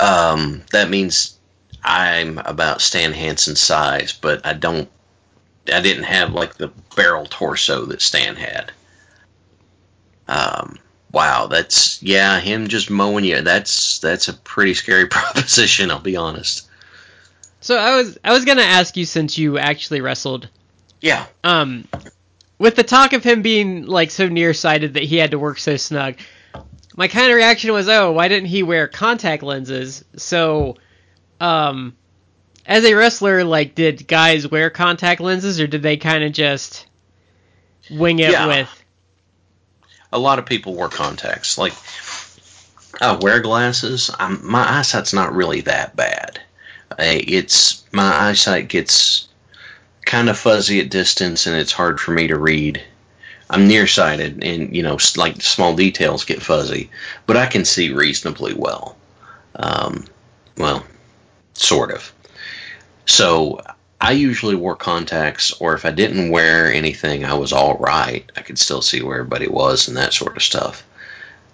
Um, 0.01 0.63
that 0.73 0.91
means 0.91 1.39
I'm 1.85 2.39
about 2.39 2.81
Stan 2.81 3.13
Hansen's 3.13 3.61
size, 3.61 4.13
but 4.13 4.45
I 4.47 4.55
don't. 4.55 4.89
I 5.73 5.81
didn't 5.81 6.05
have 6.05 6.33
like 6.33 6.55
the 6.55 6.73
barrel 6.97 7.27
torso 7.27 7.85
that 7.87 8.03
Stan 8.03 8.35
had. 8.35 8.73
Um, 10.27 10.79
wow, 11.13 11.47
that's 11.47 12.03
yeah, 12.03 12.41
him 12.41 12.69
just 12.69 12.91
mowing 12.91 13.25
you. 13.25 13.43
That's 13.43 13.99
that's 13.99 14.29
a 14.29 14.35
pretty 14.35 14.75
scary 14.75 15.07
proposition. 15.09 15.91
I'll 15.91 16.01
be 16.01 16.17
honest. 16.17 16.69
So 17.61 17.77
I 17.77 17.97
was 17.97 18.19
I 18.25 18.33
was 18.33 18.45
gonna 18.45 18.63
ask 18.63 18.97
you 18.97 19.05
since 19.05 19.39
you 19.39 19.59
actually 19.59 20.01
wrestled. 20.01 20.49
Yeah. 21.01 21.27
Um, 21.45 21.89
with 22.59 22.77
the 22.77 22.85
talk 22.85 23.13
of 23.13 23.25
him 23.25 23.43
being 23.43 23.87
like 23.87 24.11
so 24.11 24.29
nearsighted 24.29 24.95
that 24.95 25.03
he 25.03 25.17
had 25.17 25.33
to 25.33 25.39
work 25.39 25.59
so 25.59 25.77
snug, 25.77 26.15
my 26.97 27.09
kind 27.09 27.31
of 27.31 27.37
reaction 27.37 27.73
was, 27.73 27.89
oh, 27.89 28.13
why 28.13 28.29
didn't 28.29 28.49
he 28.49 28.63
wear 28.63 28.89
contact 28.89 29.43
lenses? 29.43 30.05
So, 30.17 30.77
um, 31.41 31.97
as 32.67 32.85
a 32.85 32.95
wrestler, 32.95 33.45
like, 33.45 33.75
did 33.75 34.07
guys 34.07 34.49
wear 34.49 34.71
contact 34.71 35.21
lenses, 35.21 35.61
or 35.61 35.67
did 35.67 35.83
they 35.83 35.97
kind 35.97 36.23
of 36.23 36.33
just 36.33 36.87
wing 37.91 38.21
it 38.21 38.31
yeah. 38.31 38.47
with? 38.47 38.82
A 40.13 40.19
lot 40.19 40.39
of 40.39 40.47
people 40.47 40.75
wear 40.75 40.89
contacts. 40.89 41.59
Like, 41.59 41.73
I 43.01 43.17
wear 43.17 43.41
glasses. 43.41 44.11
I'm, 44.19 44.47
my 44.49 44.79
eyesight's 44.79 45.13
not 45.13 45.35
really 45.35 45.63
that 45.63 45.97
bad. 45.97 46.41
It's 46.99 47.85
my 47.93 48.29
eyesight 48.29 48.69
gets 48.69 49.29
kind 50.05 50.29
of 50.29 50.39
fuzzy 50.39 50.81
at 50.81 50.91
distance 50.91 51.47
and 51.47 51.57
it's 51.57 51.73
hard 51.73 52.01
for 52.01 52.11
me 52.11 52.29
to 52.29 52.39
read. 52.39 52.83
I'm 53.49 53.67
nearsighted 53.67 54.45
and, 54.45 54.75
you 54.77 54.83
know, 54.83 54.99
like 55.17 55.41
small 55.41 55.75
details 55.75 56.25
get 56.25 56.43
fuzzy, 56.43 56.91
but 57.27 57.37
I 57.37 57.47
can 57.47 57.65
see 57.65 57.93
reasonably 57.93 58.55
well. 58.55 58.97
Um, 59.57 60.05
well, 60.57 60.85
sort 61.55 61.93
of. 61.93 62.13
So 63.07 63.61
I 64.03 64.11
usually 64.11 64.57
wore 64.57 64.75
contacts, 64.75 65.53
or 65.53 65.75
if 65.75 65.85
I 65.85 65.93
didn't 65.93 66.31
wear 66.31 66.73
anything, 66.73 67.25
I 67.25 67.35
was 67.35 67.53
all 67.53 67.79
right. 67.79 68.29
I 68.37 68.43
could 68.43 68.59
still 68.59 68.83
see 68.83 69.01
where 69.01 69.19
everybody 69.19 69.47
was 69.47 69.87
and 69.87 69.97
that 69.97 70.13
sort 70.13 70.37
of 70.37 70.43
stuff. 70.43 70.85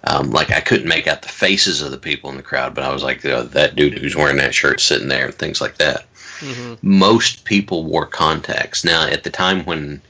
Um, 0.03 0.31
like 0.31 0.49
I 0.49 0.59
couldn't 0.59 0.87
make 0.87 1.05
out 1.05 1.21
the 1.21 1.27
faces 1.27 1.83
of 1.83 1.91
the 1.91 1.99
people 1.99 2.31
in 2.31 2.37
the 2.37 2.43
crowd, 2.43 2.73
but 2.73 2.83
I 2.83 2.91
was 2.91 3.03
like, 3.03 3.23
oh, 3.25 3.43
that 3.43 3.75
dude 3.75 3.99
who's 3.99 4.15
wearing 4.15 4.37
that 4.37 4.55
shirt 4.55 4.81
sitting 4.81 5.09
there 5.09 5.27
and 5.27 5.35
things 5.35 5.61
like 5.61 5.77
that. 5.77 6.07
Mm-hmm. 6.39 6.73
Most 6.81 7.45
people 7.45 7.83
wore 7.83 8.07
contacts. 8.07 8.83
Now, 8.83 9.05
at 9.05 9.23
the 9.23 9.29
time 9.29 9.63
when 9.65 10.01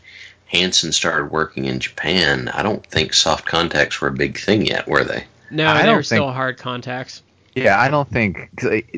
Hansen 0.46 0.94
started 0.94 1.32
working 1.32 1.66
in 1.66 1.82
Japan, 1.82 2.48
I 2.48 2.64
don't 2.64 2.86
think 2.86 3.14
soft 3.14 3.48
contacts 3.48 4.00
were 4.00 4.08
a 4.08 4.14
big 4.14 4.40
thing 4.40 4.66
yet, 4.66 4.88
were 4.88 5.04
they? 5.04 5.26
No, 5.52 5.68
I 5.68 5.84
they 5.84 5.90
were 5.90 5.96
think, 5.96 6.06
still 6.06 6.32
hard 6.32 6.58
contacts. 6.58 7.22
Yeah, 7.54 7.78
I 7.78 7.90
don't 7.90 8.10
think 8.10 8.50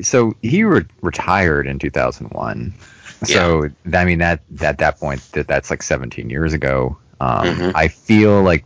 so. 0.02 0.36
He 0.42 0.62
re- 0.62 0.84
retired 1.00 1.66
in 1.66 1.80
2001. 1.80 2.72
So 3.24 3.64
yeah. 3.64 4.00
I 4.00 4.04
mean 4.04 4.18
that 4.18 4.40
at 4.60 4.78
that 4.78 4.98
point 4.98 5.20
that 5.32 5.46
that's 5.46 5.70
like 5.70 5.82
17 5.82 6.30
years 6.30 6.52
ago. 6.52 6.98
Um, 7.20 7.46
mm-hmm. 7.46 7.76
I 7.76 7.88
feel 7.88 8.42
like 8.42 8.64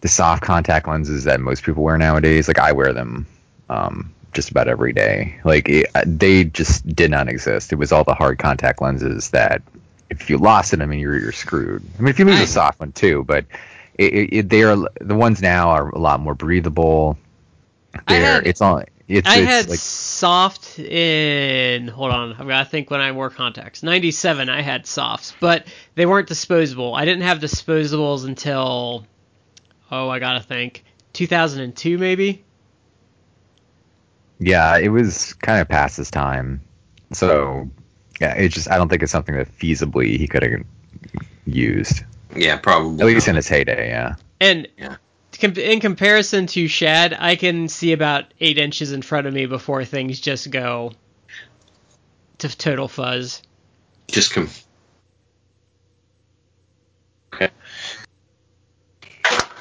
the 0.00 0.08
soft 0.08 0.42
contact 0.42 0.88
lenses 0.88 1.24
that 1.24 1.40
most 1.40 1.64
people 1.64 1.82
wear 1.82 1.98
nowadays. 1.98 2.48
Like 2.48 2.58
I 2.58 2.72
wear 2.72 2.92
them 2.92 3.26
um, 3.68 4.14
just 4.32 4.50
about 4.50 4.68
every 4.68 4.92
day. 4.92 5.40
Like 5.44 5.68
it, 5.68 5.86
they 6.06 6.44
just 6.44 6.86
did 6.94 7.10
not 7.10 7.28
exist. 7.28 7.72
It 7.72 7.76
was 7.76 7.92
all 7.92 8.04
the 8.04 8.14
hard 8.14 8.38
contact 8.38 8.80
lenses 8.80 9.30
that 9.30 9.62
if 10.10 10.30
you 10.30 10.38
lost 10.38 10.72
it, 10.72 10.80
I 10.80 10.86
mean, 10.86 11.00
you're 11.00 11.18
you're 11.18 11.32
screwed. 11.32 11.82
I 11.98 12.02
mean, 12.02 12.08
if 12.08 12.18
you 12.18 12.24
lose 12.24 12.40
a 12.40 12.46
soft 12.46 12.80
one 12.80 12.92
too, 12.92 13.24
but 13.24 13.44
it, 13.94 14.14
it, 14.14 14.32
it, 14.32 14.48
they 14.48 14.62
are 14.62 14.88
the 15.00 15.14
ones 15.14 15.42
now 15.42 15.70
are 15.70 15.90
a 15.90 15.98
lot 15.98 16.20
more 16.20 16.34
breathable. 16.34 17.18
They're 18.06 18.34
had- 18.34 18.46
it's 18.46 18.60
all 18.60 18.82
it's, 19.08 19.26
I 19.28 19.38
it's 19.38 19.46
had 19.46 19.68
like 19.70 19.78
soft 19.78 20.78
in 20.78 21.88
hold 21.88 22.10
on, 22.12 22.32
I've 22.34 22.46
got 22.46 22.64
to 22.64 22.70
think 22.70 22.90
when 22.90 23.00
I 23.00 23.12
wore 23.12 23.30
contacts. 23.30 23.82
Ninety 23.82 24.10
seven 24.10 24.48
I 24.48 24.60
had 24.60 24.86
softs, 24.86 25.34
but 25.40 25.66
they 25.94 26.04
weren't 26.06 26.28
disposable. 26.28 26.94
I 26.94 27.04
didn't 27.04 27.22
have 27.22 27.38
disposables 27.38 28.26
until 28.26 29.06
oh 29.90 30.08
I 30.08 30.18
gotta 30.18 30.40
think. 30.42 30.84
Two 31.14 31.26
thousand 31.26 31.62
and 31.62 31.74
two 31.74 31.96
maybe? 31.98 32.44
yeah, 34.40 34.76
it 34.78 34.88
was 34.88 35.32
kind 35.34 35.60
of 35.60 35.68
past 35.68 35.96
his 35.96 36.10
time. 36.10 36.60
So 37.12 37.68
yeah, 38.20 38.34
it's 38.34 38.54
just 38.54 38.70
I 38.70 38.76
don't 38.76 38.88
think 38.88 39.02
it's 39.02 39.12
something 39.12 39.34
that 39.34 39.48
feasibly 39.58 40.16
he 40.16 40.28
could 40.28 40.42
have 40.42 40.62
used 41.46 42.04
Yeah, 42.36 42.56
probably. 42.58 43.00
at 43.00 43.06
least 43.06 43.26
not. 43.26 43.30
in 43.32 43.36
his 43.36 43.48
heyday. 43.48 43.88
Yeah. 43.88 44.14
And 44.40 44.68
Yeah. 44.76 44.96
In 45.40 45.78
comparison 45.78 46.48
to 46.48 46.66
Shad, 46.66 47.16
I 47.16 47.36
can 47.36 47.68
see 47.68 47.92
about 47.92 48.24
eight 48.40 48.58
inches 48.58 48.90
in 48.90 49.02
front 49.02 49.28
of 49.28 49.34
me 49.34 49.46
before 49.46 49.84
things 49.84 50.18
just 50.18 50.50
go 50.50 50.92
to 52.38 52.56
total 52.56 52.88
fuzz. 52.88 53.42
just 54.08 54.32
come. 54.32 54.50
okay. 57.32 57.50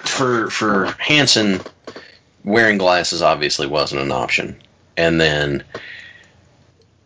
For 0.01 0.49
for 0.49 0.85
Hansen, 0.97 1.61
wearing 2.43 2.79
glasses 2.79 3.21
obviously 3.21 3.67
wasn't 3.67 4.01
an 4.01 4.11
option, 4.11 4.59
and 4.95 5.21
then 5.21 5.63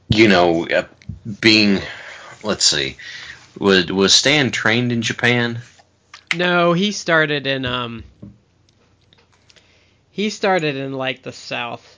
you 0.07 0.29
know 0.29 0.65
uh, 0.67 0.87
being 1.41 1.81
let's 2.41 2.63
see, 2.63 2.95
was 3.59 3.91
was 3.91 4.13
Stan 4.13 4.51
trained 4.51 4.93
in 4.93 5.01
Japan? 5.01 5.59
No, 6.33 6.71
he 6.71 6.93
started 6.93 7.47
in 7.47 7.65
um 7.65 8.05
he 10.11 10.29
started 10.29 10.75
in 10.75 10.93
like 10.93 11.23
the 11.23 11.31
south. 11.31 11.97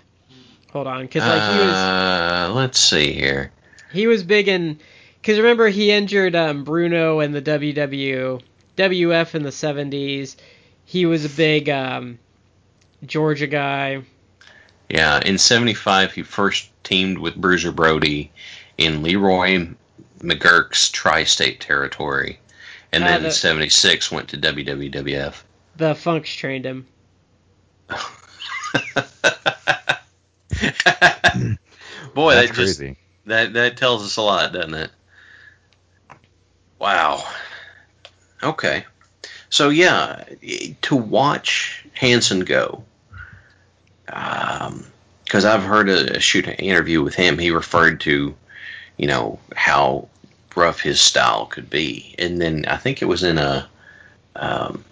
Hold 0.71 0.87
on, 0.87 1.07
cuz 1.07 1.21
like 1.21 1.51
he 1.53 1.59
was 1.59 1.75
uh, 1.75 2.51
let's 2.55 2.79
see 2.79 3.11
here. 3.13 3.51
he 3.91 4.07
was 4.07 4.23
big 4.23 4.47
in 4.47 4.79
cuz 5.21 5.37
remember 5.37 5.67
he 5.69 5.91
injured 5.91 6.35
um 6.35 6.63
Bruno 6.63 7.19
in 7.19 7.31
the 7.31 7.41
WW 7.41 8.41
WF 8.77 9.35
in 9.35 9.43
the 9.43 9.49
70s. 9.51 10.35
He 10.85 11.05
was 11.05 11.25
a 11.25 11.29
big 11.29 11.69
um 11.69 12.17
Georgia 13.05 13.47
guy. 13.47 14.01
Yeah, 14.89 15.19
in 15.23 15.37
'75 15.37 16.13
he 16.13 16.23
first 16.23 16.69
teamed 16.83 17.17
with 17.17 17.35
Bruiser 17.35 17.71
Brody 17.71 18.31
in 18.77 19.03
Leroy 19.03 19.67
McGuirk's 20.19 20.89
tri-state 20.89 21.59
territory, 21.59 22.39
and 22.91 23.03
Ah, 23.03 23.07
then 23.07 23.21
the- 23.23 23.27
in 23.27 23.33
'76 23.33 24.11
went 24.11 24.29
to 24.29 24.37
WWF. 24.37 25.43
The 25.77 25.95
Funks 25.95 26.33
trained 26.33 26.65
him. 26.65 26.87
Boy, 32.13 32.35
That's 32.35 32.49
that 32.49 32.55
just 32.55 32.79
crazy. 32.79 32.97
that 33.25 33.53
that 33.53 33.77
tells 33.77 34.03
us 34.03 34.17
a 34.17 34.21
lot, 34.21 34.53
doesn't 34.53 34.73
it? 34.73 34.91
Wow. 36.79 37.23
Okay. 38.41 38.85
So 39.49 39.69
yeah, 39.69 40.23
to 40.83 40.95
watch 40.95 41.85
Hansen 41.93 42.41
go, 42.41 42.83
because 44.05 45.45
I've 45.45 45.63
heard 45.63 45.89
a, 45.89 46.17
a 46.17 46.19
shoot 46.19 46.47
interview 46.47 47.03
with 47.03 47.15
him. 47.15 47.37
He 47.37 47.51
referred 47.51 48.01
to, 48.01 48.35
you 48.97 49.07
know, 49.07 49.39
how 49.55 50.09
rough 50.55 50.81
his 50.81 50.99
style 50.99 51.45
could 51.45 51.69
be, 51.69 52.15
and 52.17 52.41
then 52.41 52.65
I 52.65 52.77
think 52.77 53.01
it 53.01 53.05
was 53.05 53.23
in 53.23 53.37
a, 53.37 53.67
um, 54.35 54.83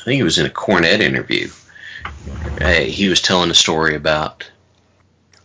I 0.00 0.04
think 0.04 0.20
it 0.20 0.24
was 0.24 0.38
in 0.38 0.46
a 0.46 0.50
Cornette 0.50 1.00
interview. 1.00 1.48
He 2.60 3.08
was 3.08 3.20
telling 3.20 3.50
a 3.50 3.54
story 3.54 3.94
about 3.94 4.50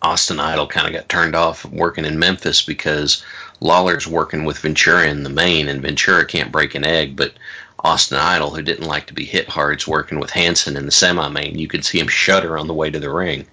Austin 0.01 0.39
Idol 0.39 0.67
kind 0.67 0.87
of 0.87 0.93
got 0.93 1.09
turned 1.09 1.35
off 1.35 1.65
working 1.65 2.05
in 2.05 2.19
Memphis 2.19 2.61
because 2.61 3.23
Lawler's 3.59 4.07
working 4.07 4.45
with 4.45 4.59
Ventura 4.59 5.07
in 5.07 5.23
the 5.23 5.29
main, 5.29 5.67
and 5.67 5.81
Ventura 5.81 6.25
can't 6.25 6.51
break 6.51 6.75
an 6.75 6.85
egg. 6.85 7.15
But 7.15 7.33
Austin 7.79 8.17
Idol, 8.17 8.51
who 8.51 8.61
didn't 8.61 8.87
like 8.87 9.07
to 9.07 9.13
be 9.13 9.25
hit 9.25 9.47
hard, 9.47 9.79
is 9.79 9.87
working 9.87 10.19
with 10.19 10.29
Hansen 10.29 10.77
in 10.77 10.85
the 10.85 10.91
semi 10.91 11.27
main. 11.29 11.57
You 11.57 11.67
could 11.67 11.85
see 11.85 11.99
him 11.99 12.07
shudder 12.07 12.57
on 12.57 12.67
the 12.67 12.73
way 12.73 12.89
to 12.89 12.99
the 12.99 13.09
ring. 13.09 13.47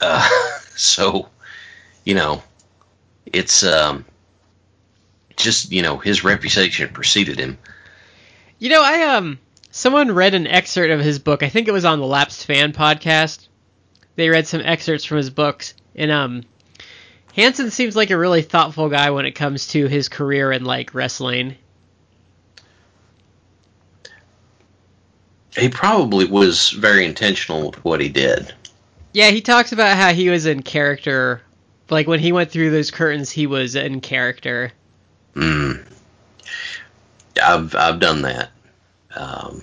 Uh, 0.00 0.28
so, 0.76 1.28
you 2.04 2.14
know, 2.14 2.42
it's 3.26 3.62
um, 3.64 4.04
just 5.36 5.72
you 5.72 5.82
know 5.82 5.98
his 5.98 6.24
reputation 6.24 6.88
preceded 6.92 7.38
him. 7.38 7.58
You 8.58 8.70
know, 8.70 8.82
I 8.82 9.16
um 9.16 9.38
someone 9.72 10.12
read 10.12 10.34
an 10.34 10.46
excerpt 10.46 10.92
of 10.92 11.00
his 11.00 11.18
book. 11.18 11.42
I 11.42 11.48
think 11.48 11.66
it 11.66 11.72
was 11.72 11.84
on 11.84 11.98
the 11.98 12.06
Lapsed 12.06 12.46
Fan 12.46 12.72
podcast. 12.72 13.48
They 14.14 14.28
read 14.28 14.46
some 14.46 14.60
excerpts 14.60 15.04
from 15.04 15.16
his 15.16 15.30
books, 15.30 15.74
and 15.96 16.12
um, 16.12 16.42
Hansen 17.34 17.70
seems 17.70 17.96
like 17.96 18.10
a 18.10 18.18
really 18.18 18.42
thoughtful 18.42 18.88
guy 18.88 19.10
when 19.10 19.26
it 19.26 19.32
comes 19.32 19.66
to 19.68 19.86
his 19.86 20.08
career 20.08 20.52
in 20.52 20.64
like 20.64 20.94
wrestling. 20.94 21.56
He 25.56 25.68
probably 25.68 26.26
was 26.26 26.70
very 26.70 27.04
intentional 27.04 27.70
with 27.70 27.84
what 27.84 28.00
he 28.00 28.08
did. 28.08 28.54
Yeah, 29.12 29.30
he 29.30 29.40
talks 29.40 29.72
about 29.72 29.96
how 29.96 30.12
he 30.12 30.30
was 30.30 30.46
in 30.46 30.62
character. 30.62 31.42
Like 31.90 32.06
when 32.06 32.20
he 32.20 32.32
went 32.32 32.50
through 32.50 32.70
those 32.70 32.90
curtains, 32.90 33.30
he 33.30 33.46
was 33.46 33.74
in 33.74 34.00
character. 34.00 34.72
Mm. 35.34 35.86
I've 37.42 37.74
I've 37.74 38.00
done 38.00 38.22
that. 38.22 38.50
Um, 39.14 39.62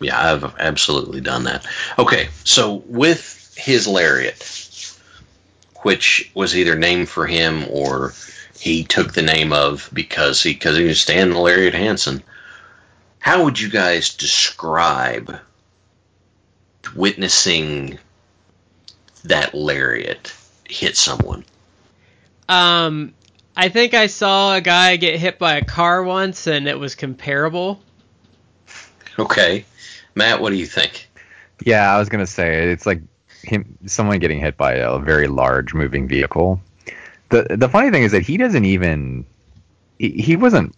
yeah, 0.00 0.32
I've 0.32 0.56
absolutely 0.58 1.20
done 1.20 1.44
that. 1.44 1.66
Okay, 1.98 2.28
so 2.44 2.82
with 2.86 3.54
his 3.56 3.86
lariat, 3.86 4.96
which 5.82 6.30
was 6.34 6.56
either 6.56 6.76
named 6.76 7.08
for 7.08 7.26
him 7.26 7.64
or 7.70 8.14
he 8.58 8.84
took 8.84 9.12
the 9.12 9.22
name 9.22 9.52
of 9.52 9.88
because 9.92 10.42
he 10.42 10.52
because 10.52 10.76
he 10.76 10.84
was 10.84 11.00
Stan 11.00 11.34
Lariat 11.34 11.74
Hansen. 11.74 12.22
How 13.18 13.44
would 13.44 13.58
you 13.58 13.68
guys 13.68 14.14
describe 14.14 15.38
witnessing 16.94 17.98
that 19.24 19.54
lariat 19.54 20.34
hit 20.68 20.96
someone? 20.96 21.44
Um, 22.48 23.14
I 23.56 23.68
think 23.68 23.94
I 23.94 24.06
saw 24.06 24.54
a 24.54 24.60
guy 24.60 24.96
get 24.96 25.18
hit 25.18 25.38
by 25.38 25.56
a 25.56 25.64
car 25.64 26.02
once, 26.02 26.46
and 26.46 26.66
it 26.66 26.78
was 26.78 26.94
comparable. 26.94 27.80
Okay, 29.18 29.64
Matt, 30.14 30.40
what 30.40 30.50
do 30.50 30.56
you 30.56 30.66
think? 30.66 31.08
Yeah, 31.64 31.94
I 31.94 31.98
was 31.98 32.08
gonna 32.08 32.26
say 32.26 32.70
it's 32.72 32.86
like 32.86 33.00
him, 33.42 33.78
someone 33.86 34.18
getting 34.18 34.40
hit 34.40 34.56
by 34.56 34.74
a 34.74 34.98
very 34.98 35.28
large 35.28 35.74
moving 35.74 36.08
vehicle. 36.08 36.60
the 37.28 37.56
The 37.56 37.68
funny 37.68 37.90
thing 37.90 38.02
is 38.02 38.12
that 38.12 38.22
he 38.22 38.36
doesn't 38.36 38.64
even 38.64 39.24
he, 39.98 40.10
he 40.10 40.36
wasn't. 40.36 40.74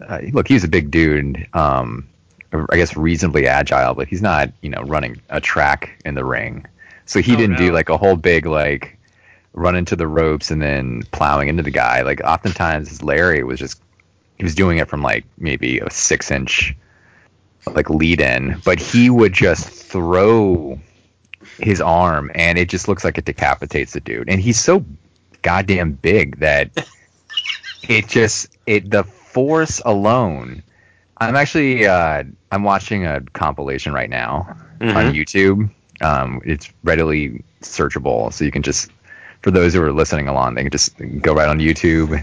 Uh, 0.00 0.20
look, 0.32 0.48
he's 0.48 0.64
a 0.64 0.68
big 0.68 0.90
dude. 0.90 1.46
Um, 1.52 2.06
I 2.52 2.76
guess 2.76 2.96
reasonably 2.96 3.46
agile, 3.46 3.94
but 3.94 4.08
he's 4.08 4.22
not 4.22 4.50
you 4.62 4.70
know 4.70 4.82
running 4.82 5.20
a 5.30 5.40
track 5.40 6.00
in 6.04 6.14
the 6.14 6.24
ring. 6.24 6.66
So 7.06 7.20
he 7.20 7.34
Oh, 7.34 7.36
didn't 7.36 7.56
do 7.56 7.72
like 7.72 7.88
a 7.88 7.96
whole 7.96 8.16
big 8.16 8.46
like 8.46 8.98
run 9.52 9.74
into 9.74 9.96
the 9.96 10.06
ropes 10.06 10.50
and 10.52 10.62
then 10.62 11.02
plowing 11.12 11.48
into 11.48 11.62
the 11.62 11.70
guy. 11.70 12.02
Like 12.02 12.20
oftentimes 12.22 13.02
Larry 13.02 13.42
was 13.42 13.58
just 13.58 13.80
he 14.38 14.44
was 14.44 14.54
doing 14.54 14.78
it 14.78 14.88
from 14.88 15.02
like 15.02 15.24
maybe 15.38 15.80
a 15.80 15.90
six 15.90 16.30
inch 16.30 16.74
like 17.66 17.90
lead 17.90 18.20
in, 18.20 18.60
but 18.64 18.78
he 18.78 19.10
would 19.10 19.32
just 19.32 19.68
throw 19.68 20.78
his 21.58 21.80
arm 21.80 22.30
and 22.34 22.58
it 22.58 22.68
just 22.68 22.88
looks 22.88 23.04
like 23.04 23.18
it 23.18 23.24
decapitates 23.24 23.92
the 23.92 24.00
dude. 24.00 24.28
And 24.28 24.40
he's 24.40 24.58
so 24.58 24.84
goddamn 25.42 25.92
big 25.92 26.40
that 26.40 26.70
it 27.88 28.08
just 28.08 28.56
it 28.66 28.90
the 28.90 29.04
force 29.04 29.80
alone. 29.84 30.62
I'm 31.18 31.36
actually 31.36 31.86
uh, 31.86 32.24
I'm 32.50 32.62
watching 32.64 33.06
a 33.06 33.20
compilation 33.32 33.92
right 33.92 34.08
now 34.10 34.56
on 34.96 35.14
YouTube. 35.14 35.70
Um, 36.00 36.40
it's 36.44 36.72
readily 36.82 37.44
searchable, 37.60 38.32
so 38.32 38.44
you 38.44 38.50
can 38.50 38.62
just 38.62 38.90
for 39.42 39.50
those 39.50 39.74
who 39.74 39.82
are 39.82 39.92
listening 39.92 40.28
along, 40.28 40.54
they 40.54 40.62
can 40.62 40.70
just 40.70 40.96
go 41.20 41.34
right 41.34 41.48
on 41.48 41.58
YouTube 41.58 42.22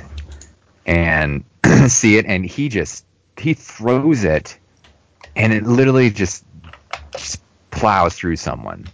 and 0.85 1.43
see 1.87 2.17
it. 2.17 2.25
And 2.25 2.45
he 2.45 2.69
just 2.69 3.05
he 3.37 3.53
throws 3.53 4.23
it, 4.23 4.57
and 5.37 5.53
it 5.53 5.63
literally 5.63 6.09
just, 6.09 6.43
just 7.15 7.41
plows 7.71 8.15
through 8.15 8.35
someone. 8.35 8.85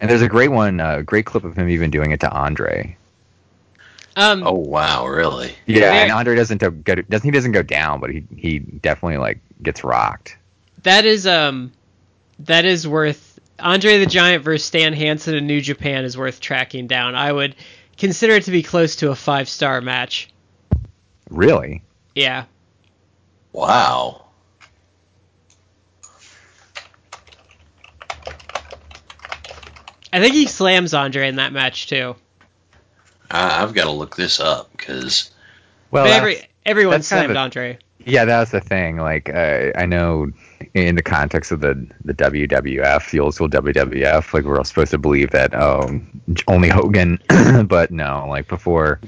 And 0.00 0.10
there's 0.10 0.22
a 0.22 0.28
great 0.28 0.50
one, 0.50 0.80
a 0.80 1.02
great 1.02 1.26
clip 1.26 1.44
of 1.44 1.56
him 1.56 1.68
even 1.68 1.90
doing 1.90 2.10
it 2.10 2.20
to 2.20 2.30
Andre. 2.30 2.96
Um, 4.14 4.42
Oh 4.46 4.52
wow, 4.52 5.06
really? 5.06 5.54
Yeah, 5.66 5.80
Yeah. 5.80 6.02
and 6.02 6.12
Andre 6.12 6.34
doesn't 6.36 6.58
go, 6.58 6.70
doesn't 6.70 7.22
he 7.24 7.30
doesn't 7.30 7.52
go 7.52 7.62
down, 7.62 8.00
but 8.00 8.10
he 8.10 8.24
he 8.36 8.58
definitely 8.58 9.16
like 9.18 9.38
gets 9.62 9.82
rocked. 9.84 10.36
that 10.82 11.04
is 11.06 11.26
um 11.26 11.72
that 12.40 12.64
is 12.66 12.86
worth 12.86 13.38
Andre 13.58 13.98
the 13.98 14.06
Giant 14.06 14.44
versus 14.44 14.66
Stan 14.66 14.92
Hansen 14.92 15.34
in 15.34 15.46
New 15.46 15.60
Japan 15.62 16.04
is 16.04 16.18
worth 16.18 16.40
tracking 16.40 16.88
down. 16.88 17.14
I 17.14 17.32
would 17.32 17.54
consider 17.96 18.34
it 18.34 18.42
to 18.44 18.50
be 18.50 18.62
close 18.62 18.96
to 18.96 19.10
a 19.10 19.14
five 19.14 19.48
star 19.48 19.80
match. 19.80 20.28
Really? 21.30 21.82
Yeah. 22.14 22.44
Wow. 23.52 24.21
I 30.12 30.20
think 30.20 30.34
he 30.34 30.46
slams 30.46 30.94
Andre 30.94 31.28
in 31.28 31.36
that 31.36 31.52
match 31.52 31.86
too. 31.88 32.16
I, 33.30 33.62
I've 33.62 33.74
got 33.74 33.84
to 33.84 33.90
look 33.90 34.16
this 34.16 34.40
up 34.40 34.70
because 34.76 35.30
Well, 35.90 36.04
but 36.04 36.12
every 36.12 36.42
everyone 36.66 36.92
that's 36.92 37.08
kind 37.08 37.30
of 37.30 37.36
a- 37.36 37.38
Andre. 37.38 37.78
yeah, 38.04 38.24
that 38.24 38.40
was 38.40 38.50
the 38.50 38.60
thing. 38.60 38.98
Like, 38.98 39.28
uh, 39.30 39.72
I 39.74 39.86
know 39.86 40.30
in 40.74 40.96
the 40.96 41.02
context 41.02 41.50
of 41.52 41.60
the 41.60 41.86
the 42.04 42.14
WWF, 42.14 43.10
the 43.10 43.20
old 43.20 43.34
school 43.34 43.48
WWF, 43.48 44.34
like 44.34 44.44
we're 44.44 44.58
all 44.58 44.64
supposed 44.64 44.90
to 44.90 44.98
believe 44.98 45.30
that 45.30 45.54
oh, 45.54 46.00
only 46.46 46.68
Hogan, 46.68 47.18
but 47.66 47.90
no, 47.90 48.26
like 48.28 48.48
before 48.48 49.00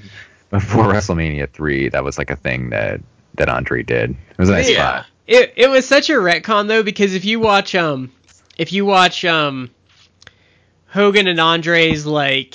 before 0.51 0.85
WrestleMania 0.85 1.51
three, 1.51 1.89
that 1.91 2.05
was 2.05 2.19
like 2.19 2.31
a 2.31 2.37
thing 2.37 2.71
that 2.71 3.01
that 3.35 3.49
Andre 3.49 3.83
did. 3.83 4.11
It 4.11 4.39
was 4.39 4.49
a 4.49 4.53
nice 4.53 4.71
yeah, 4.71 4.75
spot. 4.75 5.07
It 5.27 5.53
it 5.57 5.69
was 5.69 5.87
such 5.87 6.09
a 6.11 6.15
retcon 6.15 6.69
though 6.69 6.83
because 6.83 7.15
if 7.15 7.25
you 7.25 7.41
watch 7.41 7.75
um 7.75 8.13
if 8.57 8.73
you 8.73 8.85
watch 8.87 9.25
um 9.25 9.71
Hogan 10.95 11.27
and 11.27 11.41
Andre's 11.41 12.07
like 12.07 12.55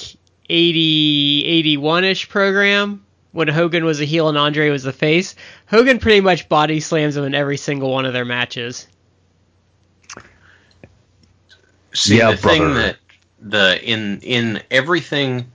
80 0.49 1.77
81ish 1.77 2.29
program 2.29 3.05
when 3.33 3.49
Hogan 3.49 3.83
was 3.83 3.99
a 3.99 4.05
heel 4.05 4.29
and 4.29 4.37
Andre 4.37 4.69
was 4.69 4.83
the 4.83 4.93
face, 4.93 5.35
Hogan 5.65 5.99
pretty 5.99 6.21
much 6.21 6.47
body 6.47 6.79
slams 6.79 7.17
him 7.17 7.25
in 7.25 7.35
every 7.35 7.57
single 7.57 7.91
one 7.91 8.05
of 8.05 8.13
their 8.13 8.23
matches. 8.23 8.87
See 11.93 12.17
Yeah, 12.17 12.31
the 12.31 12.37
thing 12.37 12.75
that 12.75 12.95
the 13.41 13.77
in 13.83 14.21
in 14.21 14.63
everything, 14.71 15.51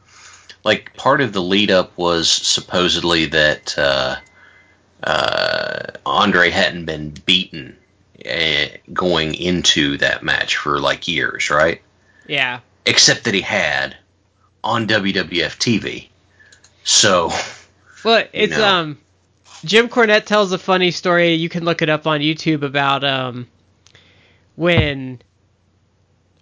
like 0.62 0.94
part 0.94 1.22
of 1.22 1.32
the 1.32 1.40
lead 1.40 1.70
up 1.70 1.96
was 1.96 2.30
supposedly 2.30 3.24
that 3.26 3.78
uh, 3.78 4.16
uh, 5.02 5.86
Andre 6.04 6.50
hadn't 6.50 6.84
been 6.84 7.14
beaten 7.24 7.78
uh, 8.30 8.66
going 8.92 9.34
into 9.34 9.96
that 9.98 10.22
match 10.22 10.56
for 10.56 10.80
like 10.80 11.08
years, 11.08 11.48
right? 11.48 11.80
Yeah. 12.26 12.60
Except 12.86 13.24
that 13.24 13.34
he 13.34 13.40
had 13.40 13.96
on 14.62 14.86
WWF 14.86 15.56
TV. 15.58 16.08
So 16.84 17.30
Well, 18.04 18.24
it's 18.32 18.56
know. 18.56 18.66
um 18.66 18.98
Jim 19.64 19.88
Cornette 19.88 20.26
tells 20.26 20.52
a 20.52 20.58
funny 20.58 20.90
story. 20.90 21.34
You 21.34 21.48
can 21.48 21.64
look 21.64 21.80
it 21.80 21.88
up 21.88 22.06
on 22.06 22.20
YouTube 22.20 22.62
about 22.62 23.04
um 23.04 23.46
when 24.56 25.20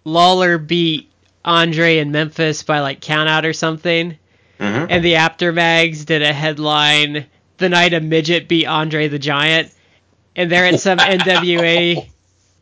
Lawler 0.04 0.58
beat 0.58 1.10
Andre 1.44 1.98
in 1.98 2.12
Memphis 2.12 2.62
by 2.62 2.80
like 2.80 3.00
count 3.00 3.28
out 3.28 3.44
or 3.44 3.52
something, 3.52 4.16
mhm. 4.58 4.86
and 4.90 5.04
the 5.04 5.16
Apter 5.16 5.52
mags 5.52 6.04
did 6.04 6.22
a 6.22 6.32
headline 6.32 7.26
the 7.58 7.68
night 7.68 7.94
a 7.94 8.00
midget 8.00 8.48
beat 8.48 8.66
Andre 8.66 9.08
the 9.08 9.18
Giant, 9.18 9.72
and 10.36 10.50
they're 10.50 10.66
at 10.66 10.80
some 10.80 10.98
NWA, 10.98 12.06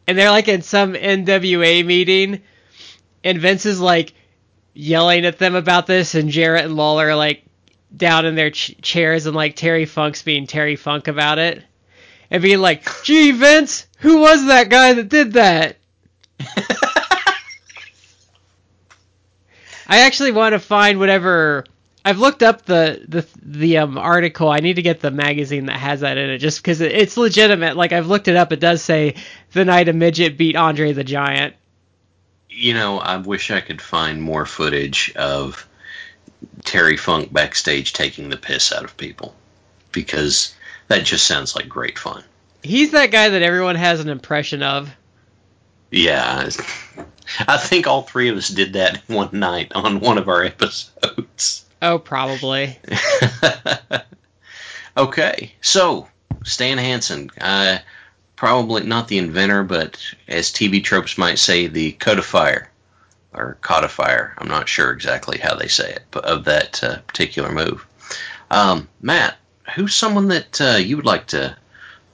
and 0.07 0.19
they're 0.19 0.31
like 0.31 0.49
in 0.49 0.63
some 0.63 0.95
NWA 0.95 1.85
meeting, 1.85 2.43
and 3.25 3.39
Vince 3.39 3.67
is 3.67 3.81
like 3.81 4.13
yelling 4.75 5.25
at 5.25 5.39
them 5.39 5.55
about 5.55 5.87
this, 5.87 6.15
and 6.15 6.31
Jarrett 6.31 6.65
and 6.65 6.77
Lawler 6.77 7.09
are 7.11 7.17
like 7.17 7.45
down 7.95 8.27
in 8.27 8.35
their 8.35 8.51
ch- 8.51 8.77
chairs, 8.83 9.27
and 9.27 9.35
like 9.37 9.57
Terry 9.57 9.85
Funk's 9.85 10.23
being 10.23 10.47
Terry 10.47 10.77
Funk 10.77 11.09
about 11.09 11.39
it, 11.39 11.63
and 12.31 12.43
being 12.43 12.61
like, 12.61 12.87
"Gee, 13.05 13.33
Vince, 13.33 13.87
who 13.99 14.21
was 14.21 14.47
that 14.47 14.69
guy 14.69 14.95
that 14.95 15.09
did 15.09 15.35
that?" 15.35 15.77
I 19.87 20.03
actually 20.03 20.31
want 20.33 20.53
to 20.53 20.61
find 20.61 20.99
whatever. 21.01 21.65
I've 22.05 22.19
looked 22.19 22.43
up 22.43 22.65
the 22.65 23.05
the 23.09 23.27
the 23.43 23.79
um, 23.79 23.99
article. 23.99 24.49
I 24.49 24.61
need 24.61 24.77
to 24.77 24.83
get 24.83 25.01
the 25.01 25.11
magazine 25.11 25.67
that 25.67 25.79
has 25.79 26.01
that 26.01 26.17
in 26.17 26.31
it, 26.31 26.39
just 26.39 26.61
because 26.61 26.81
it, 26.81 26.93
it's 26.93 27.17
legitimate. 27.17 27.77
Like 27.77 27.93
I've 27.93 28.07
looked 28.07 28.29
it 28.29 28.37
up. 28.37 28.53
It 28.53 28.61
does 28.61 28.83
say 28.83 29.17
the 29.53 29.65
night 29.65 29.89
a 29.89 29.93
midget 29.93 30.39
beat 30.39 30.57
Andre 30.57 30.93
the 30.93 31.05
Giant. 31.05 31.57
You 32.61 32.75
know, 32.75 32.99
I 32.99 33.17
wish 33.17 33.51
I 33.51 33.61
could 33.61 33.81
find 33.81 34.23
more 34.23 34.45
footage 34.45 35.13
of 35.17 35.67
Terry 36.65 36.97
Funk 36.97 37.33
backstage 37.33 37.93
taking 37.95 38.29
the 38.29 38.37
piss 38.37 38.73
out 38.73 38.85
of 38.85 38.97
people 38.97 39.35
because 39.93 40.55
that 40.89 41.05
just 41.05 41.27
sounds 41.27 41.57
like 41.57 41.69
great 41.69 41.99
fun. 41.99 42.23
He's 42.63 42.91
that 42.91 43.11
guy 43.11 43.31
that 43.31 43.43
everyone 43.43 43.77
has 43.77 44.01
an 44.01 44.11
impression 44.11 44.63
of. 44.63 44.91
Yeah, 45.91 46.51
I 47.49 47.57
think 47.57 47.87
all 47.87 48.03
three 48.03 48.29
of 48.29 48.37
us 48.37 48.49
did 48.49 48.75
that 48.75 48.99
one 49.09 49.31
night 49.33 49.73
on 49.75 50.01
one 50.01 50.19
of 50.19 50.29
our 50.29 50.45
episodes. 50.45 51.65
Oh, 51.81 51.99
probably. 51.99 52.79
okay, 54.97 55.53
so 55.63 56.07
Stan 56.45 56.77
Hansen, 56.77 57.31
uh, 57.41 57.79
probably 58.41 58.83
not 58.85 59.07
the 59.07 59.19
inventor, 59.19 59.63
but 59.63 60.03
as 60.27 60.51
TV 60.51 60.83
tropes 60.83 61.19
might 61.19 61.39
say, 61.39 61.67
the 61.67 61.93
codifier 61.93 62.69
or 63.35 63.59
codifier. 63.61 64.33
I'm 64.39 64.49
not 64.49 64.67
sure 64.67 64.93
exactly 64.93 65.37
how 65.37 65.57
they 65.57 65.69
say 65.69 65.93
it, 65.93 66.05
but 66.11 66.25
of 66.25 66.47
that 66.47 66.83
uh, 66.83 67.01
particular 67.01 67.53
move. 67.53 67.87
Um, 68.51 68.89
Matt, 69.03 69.37
who's 69.75 69.95
someone 69.95 70.29
that 70.29 70.59
uh, 70.59 70.79
you 70.79 70.97
would 70.97 71.05
like 71.05 71.27
to 71.29 71.55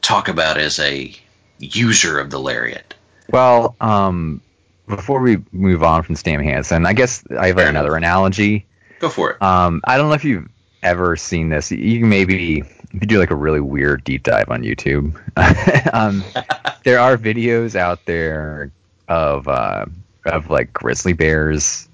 talk 0.03 0.27
about 0.27 0.59
as 0.59 0.81
a 0.81 1.15
user 1.61 2.19
of 2.19 2.31
the 2.31 2.41
lariat? 2.41 2.95
Well, 3.31 3.77
um, 3.81 4.41
before 4.89 5.21
we 5.21 5.39
move 5.53 5.85
on 5.85 6.03
from 6.03 6.17
Stan 6.17 6.43
Hansen, 6.43 6.87
I 6.87 6.93
guess 6.93 7.23
I 7.39 7.47
have 7.47 7.57
Fair 7.57 7.69
another 7.69 7.95
analogy. 7.95 8.67
Go 8.99 9.11
for 9.11 9.31
it. 9.31 9.43
Um, 9.43 9.81
I 9.85 9.97
don't 9.97 10.09
know 10.09 10.15
if 10.15 10.25
you've 10.25 10.49
ever 10.83 11.15
seen 11.15 11.51
this. 11.51 11.71
You 11.71 12.05
maybe 12.05 12.65
if 12.93 13.03
you 13.03 13.07
do 13.07 13.19
like 13.19 13.31
a 13.31 13.37
really 13.37 13.61
weird 13.61 14.05
deep 14.05 14.23
dive 14.23 14.49
on 14.49 14.63
YouTube. 14.63 15.15
um, 15.95 16.25
there 16.85 16.99
are 16.99 17.17
videos 17.17 17.75
out 17.75 18.05
there 18.07 18.71
of 19.09 19.49
uh, 19.49 19.87
of 20.27 20.51
like 20.51 20.73
grizzly 20.73 21.13
bears, 21.13 21.89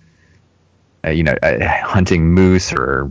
uh, 1.05 1.11
you 1.11 1.23
know, 1.23 1.35
uh, 1.43 1.67
hunting 1.85 2.31
moose 2.33 2.73
or 2.73 3.11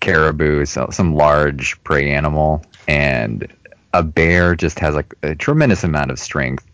caribou, 0.00 0.64
so 0.64 0.88
some 0.90 1.14
large 1.14 1.82
prey 1.84 2.10
animal, 2.10 2.64
and 2.86 3.52
a 3.92 4.02
bear 4.02 4.54
just 4.54 4.78
has 4.78 4.94
like 4.94 5.14
a 5.22 5.34
tremendous 5.34 5.84
amount 5.84 6.10
of 6.10 6.18
strength. 6.18 6.66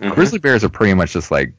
Mhm. 0.00 0.14
Grizzly 0.14 0.38
bears 0.38 0.64
are 0.64 0.68
pretty 0.68 0.94
much 0.94 1.12
just 1.12 1.30
like 1.30 1.52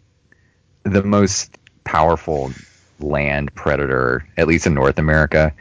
the 0.84 1.04
most 1.04 1.58
powerful 1.84 2.52
land 3.00 3.54
predator, 3.56 4.28
at 4.38 4.48
least 4.48 4.68
in 4.68 4.74
North 4.74 5.00
America. 5.00 5.54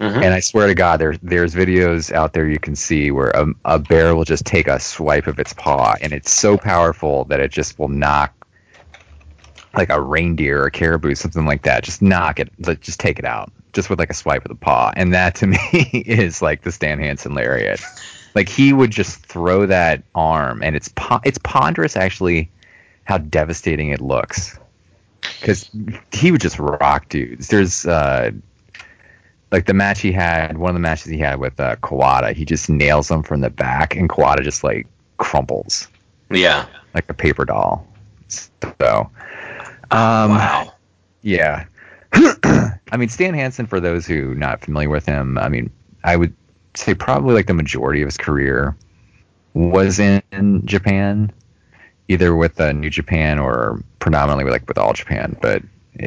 Mhm. 0.00 0.22
And 0.22 0.32
I 0.34 0.40
swear 0.40 0.66
to 0.66 0.74
God, 0.74 0.98
there 0.98 1.16
there's 1.22 1.54
videos 1.54 2.10
out 2.10 2.32
there 2.32 2.48
you 2.48 2.58
can 2.58 2.74
see 2.74 3.10
where 3.10 3.30
a, 3.30 3.46
a 3.66 3.78
bear 3.78 4.16
will 4.16 4.24
just 4.24 4.46
take 4.46 4.66
a 4.66 4.80
swipe 4.80 5.26
of 5.26 5.38
its 5.38 5.52
paw, 5.52 5.94
and 6.00 6.14
it's 6.14 6.30
so 6.32 6.56
powerful 6.56 7.24
that 7.26 7.40
it 7.40 7.52
just 7.52 7.78
will 7.78 7.88
knock 7.88 8.34
like 9.74 9.90
a 9.90 10.00
reindeer 10.00 10.64
or 10.64 10.70
caribou, 10.70 11.14
something 11.14 11.44
like 11.44 11.62
that. 11.62 11.84
Just 11.84 12.00
knock 12.02 12.40
it, 12.40 12.50
just 12.80 12.98
take 12.98 13.18
it 13.18 13.24
out, 13.26 13.52
just 13.74 13.90
with 13.90 13.98
like 13.98 14.10
a 14.10 14.14
swipe 14.14 14.44
of 14.44 14.48
the 14.48 14.54
paw. 14.54 14.90
And 14.96 15.12
that 15.14 15.34
to 15.36 15.46
me 15.46 15.58
is 16.06 16.40
like 16.40 16.62
the 16.62 16.72
Stan 16.72 16.98
Hansen 16.98 17.34
lariat. 17.34 17.80
Like 18.34 18.48
he 18.48 18.72
would 18.72 18.90
just 18.90 19.26
throw 19.26 19.66
that 19.66 20.02
arm, 20.14 20.62
and 20.62 20.76
it's 20.76 20.88
po- 20.88 21.20
it's 21.24 21.38
ponderous 21.38 21.96
actually 21.96 22.50
how 23.04 23.18
devastating 23.18 23.90
it 23.90 24.00
looks 24.00 24.58
because 25.40 25.68
he 26.12 26.30
would 26.32 26.40
just 26.40 26.58
rock 26.58 27.08
dudes. 27.08 27.48
There's 27.48 27.84
uh, 27.86 28.30
like 29.52 29.66
the 29.66 29.74
match 29.74 30.00
he 30.00 30.12
had, 30.12 30.58
one 30.58 30.70
of 30.70 30.74
the 30.74 30.80
matches 30.80 31.06
he 31.06 31.18
had 31.18 31.40
with 31.40 31.58
uh, 31.58 31.76
Kawada, 31.76 32.32
he 32.34 32.44
just 32.44 32.68
nails 32.70 33.10
him 33.10 33.22
from 33.22 33.40
the 33.40 33.50
back, 33.50 33.96
and 33.96 34.08
Kawada 34.08 34.42
just 34.42 34.62
like 34.64 34.86
crumples 35.18 35.88
Yeah. 36.30 36.66
like 36.94 37.08
a 37.08 37.14
paper 37.14 37.44
doll. 37.44 37.86
So, 38.28 39.10
um, 39.90 40.30
wow. 40.30 40.72
yeah. 41.22 41.64
I 42.12 42.96
mean, 42.96 43.08
Stan 43.08 43.34
Hansen, 43.34 43.66
for 43.66 43.80
those 43.80 44.06
who 44.06 44.34
not 44.34 44.60
familiar 44.60 44.88
with 44.88 45.06
him, 45.06 45.38
I 45.38 45.48
mean, 45.48 45.70
I 46.04 46.16
would 46.16 46.34
say 46.74 46.94
probably 46.94 47.34
like 47.34 47.46
the 47.46 47.54
majority 47.54 48.02
of 48.02 48.06
his 48.06 48.16
career 48.16 48.76
was 49.54 49.98
in, 49.98 50.22
Japan, 50.64 51.32
either 52.08 52.34
with 52.36 52.60
uh, 52.60 52.72
New 52.72 52.90
Japan 52.90 53.38
or 53.40 53.82
predominantly 53.98 54.50
like 54.50 54.66
with 54.68 54.78
All 54.78 54.92
Japan. 54.92 55.36
But 55.42 55.62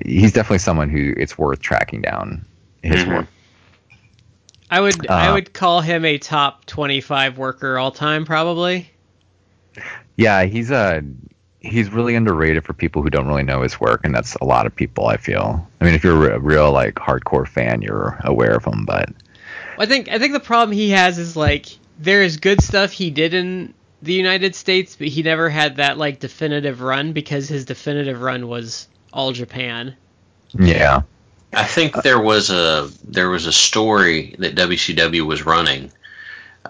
he's 0.05 0.31
definitely 0.31 0.59
someone 0.59 0.89
who 0.89 1.13
it's 1.17 1.37
worth 1.37 1.59
tracking 1.59 2.01
down 2.01 2.45
his 2.83 3.03
Mhm. 3.03 3.15
work. 3.17 3.27
I 4.73 4.81
would 4.81 5.07
I 5.13 5.29
Uh, 5.29 5.33
would 5.33 5.53
call 5.53 5.81
him 5.81 6.03
a 6.03 6.17
top 6.17 6.65
25 6.65 7.37
worker 7.37 7.77
all 7.77 7.91
time 7.91 8.25
probably. 8.25 8.89
Yeah, 10.17 10.43
he's 10.45 10.71
uh 10.71 11.01
he's 11.59 11.91
really 11.91 12.15
underrated 12.15 12.65
for 12.65 12.73
people 12.73 13.01
who 13.03 13.09
don't 13.09 13.27
really 13.27 13.43
know 13.43 13.61
his 13.61 13.79
work, 13.79 14.01
and 14.03 14.13
that's 14.13 14.35
a 14.35 14.45
lot 14.45 14.65
of 14.65 14.75
people. 14.75 15.07
I 15.07 15.17
feel. 15.17 15.67
I 15.79 15.85
mean, 15.85 15.93
if 15.93 16.03
you're 16.03 16.31
a 16.31 16.39
real 16.39 16.71
like 16.71 16.95
hardcore 16.95 17.47
fan, 17.47 17.81
you're 17.81 18.17
aware 18.23 18.55
of 18.55 18.65
him, 18.65 18.85
but 18.85 19.09
I 19.77 19.85
think 19.85 20.09
I 20.09 20.19
think 20.19 20.33
the 20.33 20.39
problem 20.39 20.75
he 20.75 20.89
has 20.91 21.17
is 21.19 21.35
like 21.35 21.67
there's 21.99 22.37
good 22.37 22.61
stuff 22.61 22.91
he 22.91 23.11
did 23.11 23.33
in 23.33 23.73
the 24.01 24.13
United 24.13 24.55
States, 24.55 24.95
but 24.95 25.07
he 25.07 25.23
never 25.23 25.49
had 25.49 25.77
that 25.77 25.97
like 25.97 26.19
definitive 26.19 26.81
run 26.81 27.13
because 27.13 27.47
his 27.47 27.65
definitive 27.65 28.21
run 28.21 28.47
was 28.47 28.87
all 29.13 29.31
Japan. 29.31 29.95
Yeah. 30.53 31.03
I 31.55 31.65
think 31.65 32.01
there 32.03 32.19
was 32.19 32.49
a 32.49 32.89
there 33.03 33.29
was 33.29 33.45
a 33.45 33.53
story 33.53 34.35
that 34.39 34.55
WCW 34.55 35.25
was 35.25 35.45
running. 35.45 35.91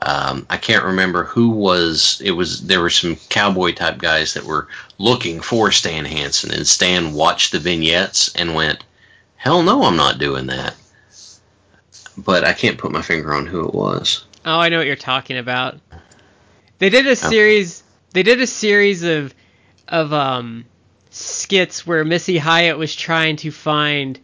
Um, 0.02 0.46
I 0.50 0.58
can't 0.58 0.86
remember 0.86 1.24
who 1.24 1.50
was. 1.50 2.22
It 2.24 2.32
was 2.32 2.66
there 2.66 2.82
were 2.82 2.90
some 2.90 3.16
cowboy 3.30 3.74
type 3.74 4.00
guys 4.00 4.34
that 4.34 4.44
were 4.44 4.68
looking 4.98 5.42
for 5.42 5.72
Stan 5.72 6.06
Hansen, 6.06 6.52
and 6.52 6.68
Stan 6.68 7.14
watched 7.14 7.52
the 7.52 7.60
vignettes 7.60 8.34
and 8.36 8.56
went, 8.56 8.84
"Hell 9.36 9.64
no, 9.64 9.84
I'm 9.84 9.96
not 9.96 10.20
doing 10.20 10.48
that." 10.48 10.76
But 12.18 12.44
I 12.44 12.54
can't 12.54 12.78
put 12.78 12.92
my 12.92 13.02
finger 13.02 13.34
on 13.34 13.46
who 13.46 13.68
it 13.68 13.74
was. 13.74 14.26
Oh, 14.46 14.60
I 14.60 14.70
know 14.70 14.78
what 14.78 14.88
you're 14.88 14.96
talking 14.96 15.38
about. 15.38 15.80
They 16.80 16.90
did 16.90 17.08
a 17.08 17.16
series. 17.16 17.84
They 18.12 18.24
did 18.24 18.42
a 18.42 18.48
series 18.48 19.04
of 19.04 19.34
of 19.88 20.12
um, 20.12 20.66
skits 21.10 21.86
where 21.86 22.04
Missy 22.04 22.38
Hyatt 22.38 22.78
was 22.78 22.96
trying 22.96 23.38
to 23.38 23.52
find 23.52 24.20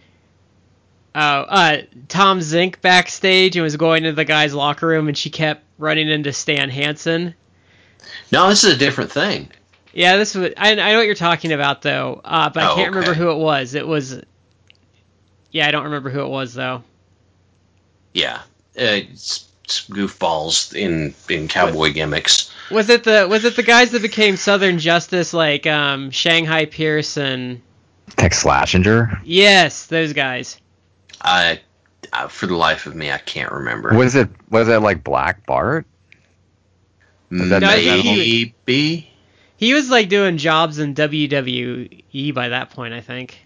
uh, 1.15 1.17
uh, 1.17 1.77
Tom 2.07 2.39
Zenk 2.39 2.81
backstage 2.81 3.55
and 3.55 3.63
was 3.63 3.75
going 3.77 4.03
into 4.05 4.15
the 4.15 4.25
guy's 4.25 4.53
locker 4.53 4.87
room, 4.87 5.07
and 5.07 5.17
she 5.17 5.29
kept 5.29 5.63
running 5.77 6.09
into 6.09 6.31
Stan 6.33 6.69
Hansen. 6.69 7.33
No, 8.31 8.49
this 8.49 8.63
is 8.63 8.75
a 8.75 8.77
different 8.77 9.11
thing. 9.11 9.49
Yeah, 9.93 10.17
this 10.17 10.35
was. 10.35 10.53
I, 10.57 10.71
I 10.71 10.75
know 10.91 10.97
what 10.97 11.05
you're 11.07 11.15
talking 11.15 11.51
about 11.51 11.81
though, 11.81 12.21
uh, 12.23 12.49
but 12.49 12.63
I 12.63 12.71
Oh, 12.71 12.75
can't 12.75 12.93
remember 12.93 13.13
who 13.15 13.31
it 13.31 13.37
was. 13.37 13.73
It 13.73 13.87
was. 13.87 14.21
Yeah, 15.51 15.67
I 15.67 15.71
don't 15.71 15.85
remember 15.85 16.09
who 16.11 16.21
it 16.21 16.27
was 16.29 16.53
though. 16.53 16.83
Yeah, 18.13 18.37
uh, 18.37 18.41
it's, 18.75 19.47
it's 19.63 19.87
goofballs 19.87 20.73
in 20.75 21.13
in 21.27 21.47
cowboy 21.47 21.91
gimmicks. 21.93 22.51
Was 22.71 22.89
it 22.89 23.03
the 23.03 23.27
was 23.27 23.45
it 23.45 23.55
the 23.55 23.63
guys 23.63 23.91
that 23.91 24.01
became 24.03 24.37
Southern 24.37 24.77
Justice 24.77 25.33
like 25.33 25.65
um, 25.65 26.11
Shanghai 26.11 26.65
Pearson? 26.65 27.61
Tex 28.15 28.43
Slazenger. 28.43 29.19
yes, 29.23 29.85
those 29.87 30.13
guys. 30.13 30.59
I, 31.21 31.59
I 32.13 32.27
for 32.27 32.47
the 32.47 32.55
life 32.55 32.85
of 32.85 32.95
me, 32.95 33.11
I 33.11 33.17
can't 33.17 33.51
remember. 33.51 33.93
Was 33.93 34.15
it 34.15 34.29
was 34.49 34.67
it 34.67 34.77
like 34.81 35.03
Black 35.03 35.45
Bart? 35.45 35.85
That 37.31 37.61
No, 37.61 37.69
I 37.69 37.79
he- 37.79 38.53
Maybe. 38.65 39.05
He 39.57 39.73
was 39.73 39.89
like 39.89 40.07
doing 40.09 40.37
jobs 40.37 40.79
in 40.79 40.95
WWE 40.95 42.33
by 42.33 42.49
that 42.49 42.69
point, 42.71 42.93
I 42.93 43.01
think. 43.01 43.45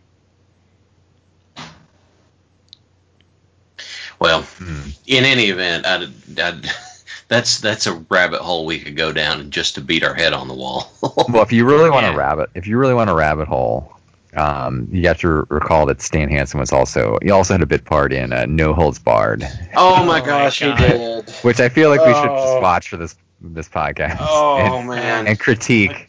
Well, 4.20 4.44
Hmm. 4.44 4.90
in 5.08 5.26
any 5.26 5.46
event, 5.46 5.86
I'd, 5.86 6.40
I'd, 6.40 6.66
that's 7.28 7.60
that's 7.60 7.88
a 7.88 7.94
rabbit 8.10 8.42
hole 8.42 8.66
we 8.66 8.80
could 8.80 8.96
go 8.96 9.12
down 9.12 9.50
just 9.52 9.76
to 9.76 9.82
beat 9.82 10.04
our 10.04 10.14
head 10.14 10.34
on 10.34 10.48
the 10.48 10.54
wall. 10.54 10.92
Well, 11.30 11.42
if 11.44 11.52
you 11.52 11.66
really 11.66 11.90
want 11.90 12.06
Yeah. 12.06 12.14
a 12.14 12.18
rabbit, 12.18 12.50
if 12.54 12.68
you 12.68 12.78
really 12.78 12.94
want 12.94 13.10
a 13.10 13.16
rabbit 13.16 13.48
hole, 13.48 13.93
um, 14.36 14.88
you 14.92 15.08
have 15.08 15.20
to 15.20 15.46
recall 15.50 15.86
that 15.88 16.02
Stan 16.02 16.30
Hansen 16.30 16.60
was 16.60 16.72
also 16.72 17.18
he 17.22 17.30
also 17.32 17.54
had 17.54 17.62
a 17.62 17.66
bit 17.68 17.86
part 17.86 18.12
in 18.14 18.34
uh, 18.34 18.46
No 18.48 18.74
Holds 18.74 19.00
Barred, 19.00 19.44
oh 19.76 19.96
my 20.06 20.20
my 20.20 20.26
gosh, 20.26 20.60
he 20.60 20.74
did. 20.76 21.30
which 21.44 21.60
I 21.60 21.70
feel 21.70 21.90
like 21.90 22.00
we 22.02 22.14
should 22.14 22.30
Oh. 22.30 22.54
just 22.54 22.62
watch 22.62 22.90
for 22.90 22.98
this 22.98 23.16
this 23.42 23.68
podcast 23.70 24.18
Oh 24.20 24.58
and, 24.80 24.88
man. 24.88 25.28
and 25.28 25.40
critique. 25.40 26.08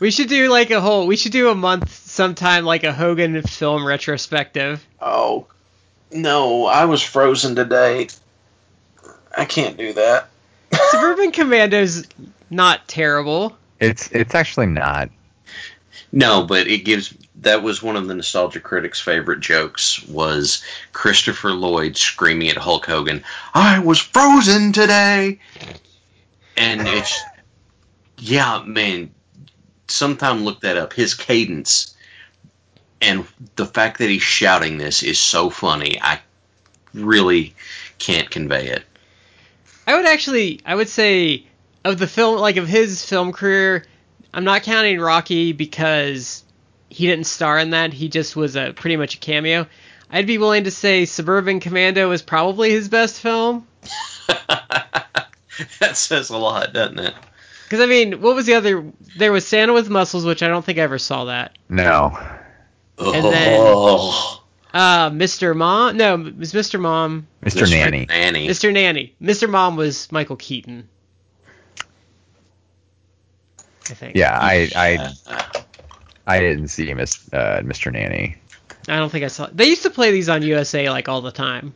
We 0.00 0.10
should 0.10 0.28
do 0.28 0.48
like 0.50 0.70
a 0.70 0.80
whole. 0.80 1.06
We 1.06 1.16
should 1.16 1.32
do 1.32 1.50
a 1.50 1.54
month 1.54 1.90
sometime, 1.94 2.64
like 2.64 2.84
a 2.84 2.92
Hogan 2.92 3.40
film 3.42 3.86
retrospective. 3.86 4.84
Oh 5.00 5.46
no, 6.10 6.66
I 6.66 6.84
was 6.84 7.02
frozen 7.02 7.54
today. 7.54 8.08
I 9.36 9.44
can't 9.44 9.76
do 9.76 9.92
that. 9.94 10.28
Suburban 10.90 11.32
Commando's 11.32 12.06
not 12.50 12.86
terrible. 12.88 13.56
It's 13.84 14.10
it's 14.12 14.34
actually 14.34 14.66
not. 14.66 15.10
No, 16.12 16.44
but 16.44 16.66
it 16.66 16.84
gives. 16.84 17.14
That 17.40 17.62
was 17.62 17.82
one 17.82 17.96
of 17.96 18.06
the 18.06 18.14
nostalgia 18.14 18.60
critics' 18.60 19.00
favorite 19.00 19.40
jokes. 19.40 20.02
Was 20.06 20.62
Christopher 20.92 21.52
Lloyd 21.52 21.96
screaming 21.96 22.48
at 22.48 22.56
Hulk 22.56 22.86
Hogan, 22.86 23.24
"I 23.52 23.80
was 23.80 23.98
frozen 23.98 24.72
today," 24.72 25.40
and 26.56 26.88
it's 26.88 27.20
yeah, 28.18 28.62
man. 28.64 29.10
Sometime 29.86 30.44
look 30.44 30.62
that 30.62 30.78
up. 30.78 30.94
His 30.94 31.14
cadence 31.14 31.94
and 33.04 33.26
the 33.56 33.66
fact 33.66 33.98
that 33.98 34.08
he's 34.08 34.22
shouting 34.22 34.78
this 34.78 35.02
is 35.02 35.18
so 35.18 35.50
funny. 35.50 36.00
I 36.00 36.20
really 36.94 37.54
can't 37.98 38.30
convey 38.30 38.68
it. 38.68 38.82
I 39.86 39.94
would 39.94 40.06
actually, 40.06 40.60
I 40.64 40.74
would 40.74 40.88
say, 40.88 41.44
of 41.84 41.98
the 41.98 42.06
film, 42.06 42.38
like 42.40 42.56
of 42.56 42.66
his 42.68 43.04
film 43.04 43.32
career, 43.32 43.84
I'm 44.32 44.44
not 44.44 44.62
counting 44.62 44.98
Rocky 45.00 45.52
because 45.52 46.44
he 46.88 47.06
didn't 47.06 47.26
star 47.26 47.58
in 47.58 47.70
that. 47.70 47.92
He 47.92 48.08
just 48.08 48.36
was 48.36 48.56
a 48.56 48.72
pretty 48.72 48.96
much 48.96 49.14
a 49.16 49.18
cameo. 49.18 49.66
I'd 50.10 50.26
be 50.26 50.38
willing 50.38 50.64
to 50.64 50.70
say 50.70 51.04
Suburban 51.06 51.60
Commando 51.60 52.10
is 52.12 52.22
probably 52.22 52.70
his 52.70 52.88
best 52.88 53.20
film. 53.20 53.66
that 54.58 55.26
says 55.96 56.30
a 56.30 56.36
lot, 56.36 56.72
doesn't 56.72 56.98
it? 56.98 57.14
Because 57.64 57.80
I 57.80 57.86
mean, 57.86 58.20
what 58.20 58.34
was 58.34 58.46
the 58.46 58.54
other? 58.54 58.84
There 59.16 59.32
was 59.32 59.46
Santa 59.46 59.72
with 59.72 59.88
Muscles, 59.90 60.24
which 60.24 60.42
I 60.42 60.48
don't 60.48 60.64
think 60.64 60.78
I 60.78 60.82
ever 60.82 60.98
saw 60.98 61.24
that. 61.24 61.56
No, 61.68 62.16
And 62.98 63.24
then- 63.24 63.58
oh, 63.60 64.42
Uh, 64.72 65.10
Mr. 65.10 65.56
Mom? 65.56 65.96
No, 65.96 66.14
it 66.26 66.36
was 66.36 66.52
Mr. 66.52 66.80
Mom. 66.80 67.26
Mr. 67.44 67.68
Nanny. 67.70 68.06
Nanny. 68.08 68.48
Mr. 68.48 68.72
Nanny. 68.72 69.14
Mr. 69.22 69.48
Mom 69.48 69.76
was 69.76 70.10
Michael 70.12 70.36
Keaton. 70.36 70.88
I 73.90 73.94
think. 73.94 74.16
Yeah, 74.16 74.38
I 74.40 74.70
I 74.74 75.12
I 76.26 76.40
didn't 76.40 76.68
see 76.68 76.92
Miss 76.94 77.28
uh, 77.32 77.60
Mr. 77.64 77.92
Nanny. 77.92 78.36
I 78.88 78.96
don't 78.96 79.10
think 79.10 79.24
I 79.24 79.28
saw. 79.28 79.48
They 79.52 79.66
used 79.66 79.82
to 79.82 79.90
play 79.90 80.10
these 80.10 80.28
on 80.28 80.42
USA 80.42 80.90
like 80.90 81.08
all 81.08 81.20
the 81.20 81.32
time. 81.32 81.74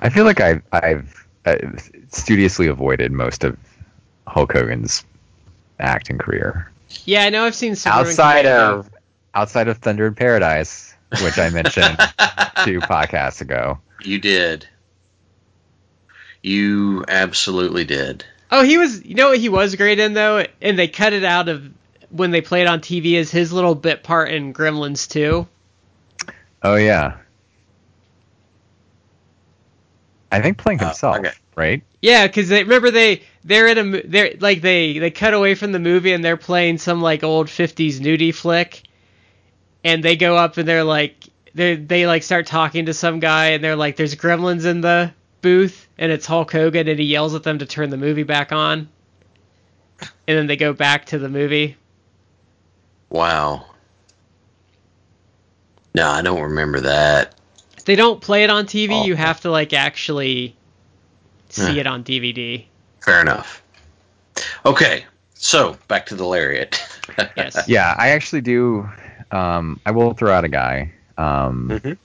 I 0.00 0.08
feel 0.08 0.24
like 0.24 0.40
I've 0.40 0.62
I've 0.72 1.26
uh, 1.44 1.56
studiously 2.10 2.66
avoided 2.66 3.12
most 3.12 3.44
of 3.44 3.56
Hulk 4.26 4.52
Hogan's 4.52 5.04
acting 5.78 6.18
career. 6.18 6.70
Yeah, 7.04 7.24
I 7.24 7.30
know. 7.30 7.44
I've 7.44 7.54
seen 7.54 7.74
Suburban 7.74 8.06
outside 8.08 8.44
Commando. 8.44 8.78
of 8.78 8.90
outside 9.34 9.68
of 9.68 9.78
Thunder 9.78 10.06
in 10.06 10.14
Paradise, 10.14 10.94
which 11.22 11.38
I 11.38 11.50
mentioned 11.50 11.96
two 12.64 12.80
podcasts 12.80 13.40
ago. 13.40 13.78
You 14.04 14.18
did. 14.18 14.66
You 16.42 17.04
absolutely 17.08 17.84
did. 17.84 18.24
Oh, 18.52 18.62
he 18.62 18.78
was. 18.78 19.04
You 19.04 19.16
know 19.16 19.30
what 19.30 19.38
he 19.40 19.48
was 19.48 19.74
great 19.76 19.98
in 19.98 20.14
though, 20.14 20.44
and 20.60 20.78
they 20.78 20.88
cut 20.88 21.12
it 21.14 21.24
out 21.24 21.48
of 21.48 21.68
when 22.10 22.30
they 22.30 22.42
played 22.42 22.68
on 22.68 22.80
TV 22.80 23.18
as 23.18 23.32
his 23.32 23.52
little 23.52 23.74
bit 23.74 24.04
part 24.04 24.30
in 24.30 24.54
Gremlins 24.54 25.08
2. 25.08 25.48
Oh 26.62 26.76
yeah, 26.76 27.18
I 30.32 30.40
think 30.42 30.58
playing 30.58 30.80
Oh, 30.80 30.84
himself, 30.84 31.16
okay. 31.16 31.32
right? 31.56 31.82
Yeah, 32.00 32.26
because 32.26 32.48
they 32.48 32.62
remember 32.64 32.90
they 32.90 33.22
they're 33.44 33.68
in 33.68 33.78
a 33.78 34.02
they're 34.02 34.34
like 34.40 34.60
they 34.62 34.98
they 34.98 35.10
cut 35.10 35.34
away 35.34 35.54
from 35.54 35.72
the 35.72 35.78
movie 35.80 36.12
and 36.12 36.24
they're 36.24 36.36
playing 36.36 36.78
some 36.78 37.00
like 37.00 37.22
old 37.24 37.48
50s 37.48 38.00
nudie 38.00 38.34
flick, 38.34 38.82
and 39.84 40.02
they 40.02 40.16
go 40.16 40.36
up 40.36 40.56
and 40.58 40.68
they're 40.68 40.84
like 40.84 41.28
they 41.54 41.76
they 41.76 42.06
like 42.06 42.22
start 42.22 42.46
talking 42.46 42.86
to 42.86 42.94
some 42.94 43.20
guy 43.20 43.48
and 43.50 43.64
they're 43.64 43.76
like 43.76 43.96
there's 43.96 44.16
gremlins 44.16 44.66
in 44.66 44.80
the 44.80 45.12
booth 45.42 45.81
and 46.02 46.10
it's 46.10 46.26
Hulk 46.26 46.50
Hogan 46.50 46.88
and 46.88 46.98
he 46.98 47.04
yells 47.06 47.32
at 47.36 47.44
them 47.44 47.60
to 47.60 47.64
turn 47.64 47.88
the 47.90 47.96
movie 47.96 48.24
back 48.24 48.50
on, 48.50 48.88
and 50.00 50.36
then 50.36 50.48
they 50.48 50.56
go 50.56 50.72
back 50.72 51.06
to 51.06 51.18
the 51.18 51.28
movie. 51.28 51.76
Wow. 53.08 53.66
No, 55.94 56.08
I 56.08 56.20
don't 56.22 56.42
remember 56.42 56.80
that. 56.80 57.36
They 57.84 57.94
don't 57.94 58.20
play 58.20 58.42
it 58.42 58.50
on 58.50 58.66
TV. 58.66 59.02
Oh. 59.02 59.04
You 59.04 59.14
have 59.14 59.42
to 59.42 59.50
like 59.52 59.72
actually 59.72 60.56
see 61.50 61.74
Yeah. 61.74 61.80
it 61.82 61.86
on 61.86 62.02
DVD. 62.02 62.64
Fair 63.00 63.20
enough. 63.20 63.62
Okay, 64.66 65.04
so 65.34 65.76
back 65.86 66.06
to 66.06 66.16
the 66.16 66.26
lariat. 66.26 66.80
Yes. 67.36 67.68
Yeah, 67.68 67.94
I 67.98 68.10
actually 68.10 68.40
do. 68.40 68.88
Um, 69.30 69.78
I 69.86 69.90
will 69.92 70.14
throw 70.14 70.32
out 70.32 70.44
a 70.44 70.48
guy. 70.48 70.92
Um, 71.18 71.68
Mhm. 71.68 71.96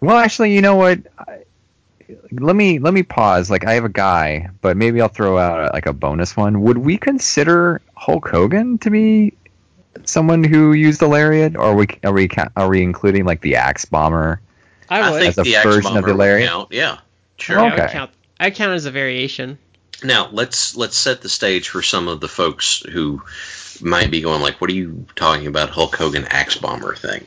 Well, 0.00 0.16
actually, 0.16 0.54
you 0.54 0.60
know 0.62 0.76
what? 0.76 1.00
I, 1.18 1.43
let 2.32 2.56
me 2.56 2.78
let 2.78 2.94
me 2.94 3.02
pause. 3.02 3.50
Like, 3.50 3.64
I 3.66 3.74
have 3.74 3.84
a 3.84 3.88
guy, 3.88 4.50
but 4.60 4.76
maybe 4.76 5.00
I'll 5.00 5.08
throw 5.08 5.38
out 5.38 5.72
like 5.72 5.86
a 5.86 5.92
bonus 5.92 6.36
one. 6.36 6.60
Would 6.62 6.78
we 6.78 6.96
consider 6.98 7.80
Hulk 7.96 8.28
Hogan 8.28 8.78
to 8.78 8.90
be 8.90 9.34
someone 10.04 10.42
who 10.44 10.72
used 10.72 11.00
the 11.00 11.08
lariat, 11.08 11.56
or 11.56 11.62
are 11.62 11.74
we 11.74 11.86
are 12.02 12.12
we 12.12 12.28
are 12.56 12.68
we 12.68 12.82
including 12.82 13.24
like 13.24 13.40
the 13.40 13.56
Axe 13.56 13.84
Bomber? 13.84 14.40
I 14.88 15.00
I 15.00 15.10
would. 15.10 15.18
think 15.20 15.30
As 15.30 15.38
a 15.38 15.42
the 15.42 15.56
axe 15.56 15.64
version 15.66 15.96
of 15.96 16.04
the 16.04 16.14
lariat? 16.14 16.48
count. 16.48 16.68
Yeah, 16.72 16.98
sure. 17.38 17.56
Yeah, 17.56 17.62
I 17.62 17.70
would 17.70 17.80
Okay. 17.80 17.92
count. 17.92 18.10
I 18.40 18.50
count 18.50 18.72
as 18.74 18.86
a 18.86 18.90
variation. 18.90 19.58
Now 20.02 20.28
let's 20.32 20.76
let's 20.76 20.96
set 20.96 21.22
the 21.22 21.28
stage 21.28 21.68
for 21.68 21.82
some 21.82 22.08
of 22.08 22.20
the 22.20 22.28
folks 22.28 22.80
who 22.92 23.22
might 23.80 24.10
be 24.10 24.20
going 24.20 24.42
like, 24.42 24.60
"What 24.60 24.70
are 24.70 24.74
you 24.74 25.06
talking 25.16 25.46
about, 25.46 25.70
Hulk 25.70 25.94
Hogan 25.96 26.26
axe 26.30 26.56
bomber 26.56 26.94
thing?" 26.94 27.24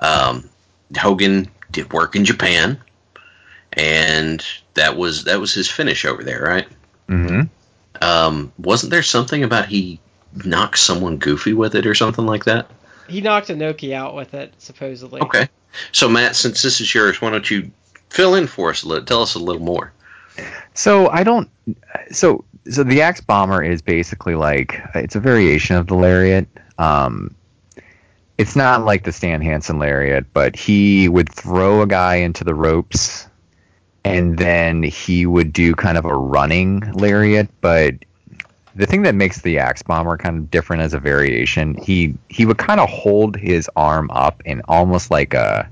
Um, 0.00 0.48
Hogan 0.96 1.48
did 1.70 1.92
work 1.92 2.16
in 2.16 2.24
Japan, 2.24 2.78
and 3.72 4.44
that 4.74 4.96
was 4.96 5.24
that 5.24 5.40
was 5.40 5.54
his 5.54 5.68
finish 5.68 6.04
over 6.04 6.22
there, 6.22 6.42
right? 6.42 6.68
hmm 7.08 7.42
Um, 8.00 8.52
wasn't 8.58 8.90
there 8.90 9.02
something 9.02 9.42
about 9.44 9.66
he 9.66 10.00
knocked 10.44 10.78
someone 10.78 11.18
goofy 11.18 11.52
with 11.52 11.74
it 11.74 11.86
or 11.86 11.94
something 11.94 12.26
like 12.26 12.44
that? 12.44 12.70
He 13.08 13.20
knocked 13.20 13.48
Inoki 13.48 13.92
out 13.92 14.14
with 14.14 14.34
it, 14.34 14.52
supposedly. 14.58 15.20
Okay. 15.22 15.48
So 15.92 16.08
Matt, 16.08 16.36
since 16.36 16.62
this 16.62 16.80
is 16.80 16.94
yours, 16.94 17.20
why 17.20 17.30
don't 17.30 17.50
you 17.50 17.70
fill 18.10 18.34
in 18.34 18.46
for 18.46 18.70
us 18.70 18.82
a 18.82 18.88
little? 18.88 19.04
Tell 19.04 19.22
us 19.22 19.34
a 19.34 19.38
little 19.38 19.62
more. 19.62 19.92
So 20.74 21.08
I 21.08 21.24
don't. 21.24 21.48
So 22.10 22.44
so 22.70 22.82
the 22.84 23.02
axe 23.02 23.20
bomber 23.20 23.62
is 23.62 23.82
basically 23.82 24.34
like 24.34 24.80
it's 24.94 25.16
a 25.16 25.20
variation 25.20 25.76
of 25.76 25.86
the 25.86 25.94
lariat. 25.94 26.46
Um, 26.78 27.34
it's 28.36 28.54
not 28.54 28.84
like 28.84 29.04
the 29.04 29.12
Stan 29.12 29.42
Hansen 29.42 29.78
lariat, 29.78 30.32
but 30.32 30.54
he 30.54 31.08
would 31.08 31.28
throw 31.28 31.82
a 31.82 31.86
guy 31.86 32.16
into 32.16 32.44
the 32.44 32.54
ropes, 32.54 33.26
and 34.04 34.38
then 34.38 34.82
he 34.82 35.26
would 35.26 35.52
do 35.52 35.74
kind 35.74 35.98
of 35.98 36.04
a 36.04 36.14
running 36.14 36.80
lariat. 36.92 37.48
But 37.60 37.94
the 38.74 38.86
thing 38.86 39.02
that 39.02 39.14
makes 39.14 39.42
the 39.42 39.58
axe 39.58 39.82
bomber 39.82 40.16
kind 40.16 40.38
of 40.38 40.50
different 40.50 40.82
as 40.82 40.94
a 40.94 40.98
variation, 40.98 41.74
he 41.74 42.14
he 42.28 42.46
would 42.46 42.58
kind 42.58 42.80
of 42.80 42.88
hold 42.88 43.36
his 43.36 43.68
arm 43.76 44.10
up 44.10 44.42
in 44.44 44.62
almost 44.68 45.10
like 45.10 45.34
a 45.34 45.68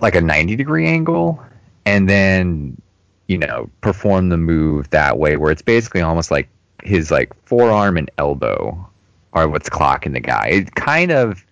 like 0.00 0.14
a 0.14 0.20
90 0.20 0.56
degree 0.56 0.86
angle 0.86 1.42
and 1.84 2.08
then 2.08 2.80
you 3.28 3.38
know 3.38 3.70
perform 3.80 4.28
the 4.28 4.36
move 4.36 4.90
that 4.90 5.18
way 5.18 5.36
where 5.36 5.50
it's 5.50 5.62
basically 5.62 6.00
almost 6.00 6.30
like 6.30 6.48
his 6.82 7.10
like 7.10 7.32
forearm 7.44 7.96
and 7.96 8.10
elbow 8.18 8.88
are 9.32 9.48
what's 9.48 9.68
clocking 9.68 10.12
the 10.12 10.20
guy 10.20 10.46
it 10.48 10.74
kind 10.74 11.10
of 11.10 11.44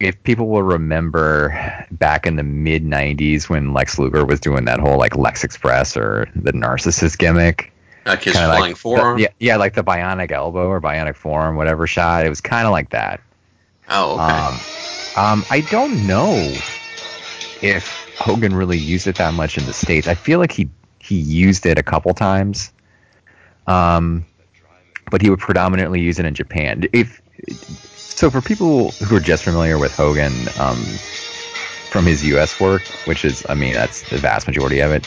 if 0.00 0.22
people 0.22 0.46
will 0.48 0.62
remember 0.62 1.86
back 1.90 2.26
in 2.26 2.36
the 2.36 2.42
mid 2.42 2.84
90s 2.84 3.48
when 3.48 3.72
lex 3.74 3.98
luger 3.98 4.24
was 4.24 4.40
doing 4.40 4.64
that 4.64 4.78
whole 4.80 4.98
like 4.98 5.16
lex 5.16 5.42
express 5.44 5.96
or 5.96 6.28
the 6.36 6.52
narcissist 6.52 7.18
gimmick 7.18 7.72
Like 8.06 8.22
his 8.22 8.34
flying 8.34 8.74
the- 9.16 9.22
yeah, 9.22 9.28
yeah 9.40 9.56
like 9.56 9.74
the 9.74 9.82
bionic 9.84 10.30
elbow 10.30 10.68
or 10.68 10.80
bionic 10.80 11.16
forearm 11.16 11.56
whatever 11.56 11.86
shot 11.86 12.24
it 12.24 12.28
was 12.28 12.40
kind 12.40 12.66
of 12.66 12.72
like 12.72 12.90
that 12.90 13.20
Oh, 13.90 14.12
okay. 14.20 14.22
um, 14.22 14.66
um, 15.14 15.46
I 15.48 15.62
don't 15.62 16.04
know 16.06 16.62
if 17.62 18.06
Hogan 18.18 18.54
really 18.54 18.78
used 18.78 19.06
it 19.06 19.16
that 19.16 19.32
much 19.32 19.56
in 19.56 19.64
the 19.64 19.72
states. 19.72 20.06
I 20.06 20.14
feel 20.14 20.38
like 20.38 20.52
he 20.52 20.68
he 21.00 21.16
used 21.16 21.64
it 21.64 21.78
a 21.78 21.82
couple 21.82 22.12
times, 22.12 22.70
um, 23.66 24.26
but 25.10 25.22
he 25.22 25.30
would 25.30 25.38
predominantly 25.38 26.00
use 26.02 26.18
it 26.18 26.26
in 26.26 26.34
Japan. 26.34 26.84
If 26.92 27.22
so, 28.18 28.32
for 28.32 28.40
people 28.40 28.90
who 28.90 29.14
are 29.14 29.20
just 29.20 29.44
familiar 29.44 29.78
with 29.78 29.94
Hogan 29.94 30.32
um, 30.58 30.76
from 31.88 32.04
his 32.04 32.24
U.S. 32.24 32.58
work, 32.58 32.82
which 33.04 33.24
is, 33.24 33.46
I 33.48 33.54
mean, 33.54 33.74
that's 33.74 34.10
the 34.10 34.18
vast 34.18 34.48
majority 34.48 34.80
of 34.80 34.90
it. 34.90 35.06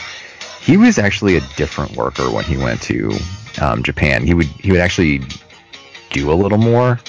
He 0.62 0.78
was 0.78 0.98
actually 0.98 1.36
a 1.36 1.42
different 1.58 1.94
worker 1.94 2.30
when 2.30 2.44
he 2.44 2.56
went 2.56 2.80
to 2.84 3.12
um, 3.60 3.82
Japan. 3.82 4.24
He 4.24 4.32
would 4.32 4.46
he 4.46 4.72
would 4.72 4.80
actually 4.80 5.20
do 6.08 6.32
a 6.32 6.34
little 6.34 6.56
more. 6.56 7.00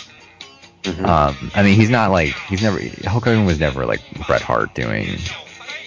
Mhm. 0.82 1.06
Um, 1.06 1.52
I 1.56 1.63
mean, 1.63 1.80
he's 1.80 1.89
not 1.89 2.12
like 2.12 2.34
he's 2.50 2.62
never 2.62 2.82
Hulk 3.08 3.24
Hogan 3.24 3.46
was 3.46 3.62
never 3.62 3.86
like 3.86 4.02
Bret 4.28 4.42
Hart 4.42 4.76
doing 4.76 5.20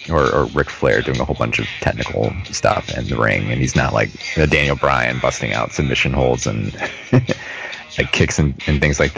or, 0.08 0.34
or 0.34 0.46
Ric 0.46 0.70
Flair 0.70 1.02
doing 1.02 1.20
a 1.20 1.26
whole 1.26 1.36
bunch 1.36 1.58
of 1.58 1.66
technical 1.82 2.32
stuff 2.44 2.96
in 2.96 3.06
the 3.08 3.18
ring, 3.18 3.52
and 3.52 3.60
he's 3.60 3.76
not 3.76 3.92
like 3.92 4.08
uh, 4.38 4.46
Daniel 4.46 4.76
Bryan 4.76 5.18
busting 5.18 5.52
out 5.52 5.72
submission 5.72 6.14
holds 6.14 6.46
and 6.46 6.74
like 7.12 8.12
kicks 8.12 8.38
and, 8.38 8.54
and 8.66 8.80
things 8.80 8.98
like 8.98 9.12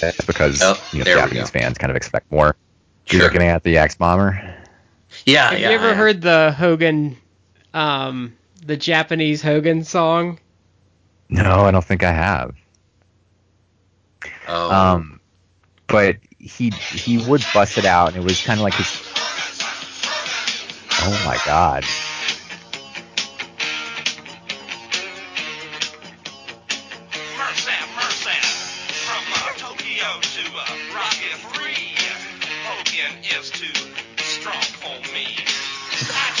That's 0.00 0.24
because 0.24 0.60
Oh, 0.62 0.80
you 0.92 1.00
know, 1.00 1.04
Japanese 1.04 1.50
fans 1.50 1.78
kind 1.78 1.90
of 1.90 1.96
expect 1.96 2.30
more. 2.30 2.56
You're 3.08 3.20
Sure. 3.20 3.28
looking 3.30 3.42
at 3.46 3.62
the 3.62 3.78
Axe 3.78 3.94
Bomber. 3.94 4.32
Yeah, 5.24 5.50
Have 5.50 5.58
yeah. 5.60 5.68
you 5.70 5.74
ever 5.76 5.88
yeah. 5.88 5.94
heard 5.94 6.20
the 6.22 6.52
Hogan, 6.56 7.16
um, 7.72 8.36
the 8.64 8.76
Japanese 8.76 9.42
Hogan 9.42 9.84
song? 9.84 10.38
No, 11.28 11.62
I 11.64 11.70
don't 11.70 11.84
think 11.84 12.02
I 12.04 12.12
have. 12.12 12.54
Oh, 14.48 14.70
Um, 14.72 15.20
but 15.88 16.16
he 16.38 16.70
he 16.70 17.18
would 17.18 17.44
bust 17.54 17.78
it 17.78 17.84
out, 17.84 18.08
and 18.08 18.16
it 18.16 18.24
was 18.24 18.42
kind 18.42 18.58
of 18.60 18.64
like 18.64 18.74
his. 18.74 19.02
Oh 21.02 21.22
my 21.26 21.38
god! 21.44 21.84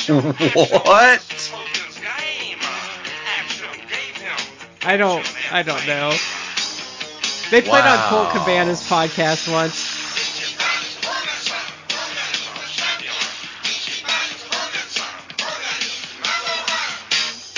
What? 0.54 1.52
Game. 2.00 2.58
Action 3.38 3.68
gave 3.88 4.16
him. 4.16 4.38
I 4.84 4.96
don't, 4.96 5.52
I 5.52 5.62
don't 5.62 5.86
know. 5.86 6.10
They 7.50 7.60
played 7.62 7.84
on 7.84 7.98
Colt 8.08 8.26
Wow. 8.34 8.44
Cabana's 8.44 8.82
podcast 8.88 9.50
once. 9.52 9.94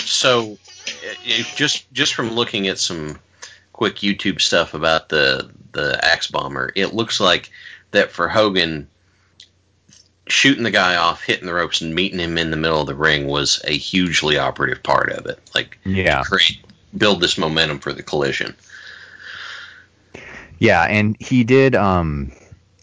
so 0.05 0.51
uh, 0.51 0.55
it, 1.03 1.17
it- 1.41 1.55
just 1.55 1.91
just 1.93 2.13
from 2.13 2.31
looking 2.31 2.67
at 2.67 2.79
some 2.79 3.19
quick 3.73 3.97
YouTube 3.97 4.41
stuff 4.41 4.73
about 4.73 5.09
the 5.09 5.49
the 5.71 5.99
axe 6.03 6.27
bomber, 6.27 6.71
it 6.75 6.93
looks 6.93 7.19
like 7.19 7.51
that 7.91 8.11
for 8.11 8.27
Hogan 8.27 8.87
shooting 10.29 10.63
the 10.63 10.71
guy 10.71 10.95
off, 10.95 11.23
hitting 11.23 11.45
the 11.45 11.53
ropes, 11.53 11.81
and 11.81 11.93
meeting 11.93 12.19
him 12.19 12.37
in 12.37 12.51
the 12.51 12.57
middle 12.57 12.81
of 12.81 12.87
the 12.87 12.95
ring 12.95 13.27
was 13.27 13.61
a 13.65 13.77
hugely 13.77 14.37
operative 14.37 14.81
part 14.83 15.09
of 15.11 15.25
it. 15.25 15.39
Like 15.53 15.77
Yeah, 15.85 16.21
create 16.23 16.59
build 16.97 17.21
this 17.21 17.37
momentum 17.37 17.79
for 17.79 17.93
the 17.93 18.03
collision. 18.03 18.55
yeah, 20.59 20.83
and 20.83 21.15
he 21.19 21.43
did 21.43 21.75
um 21.75 22.31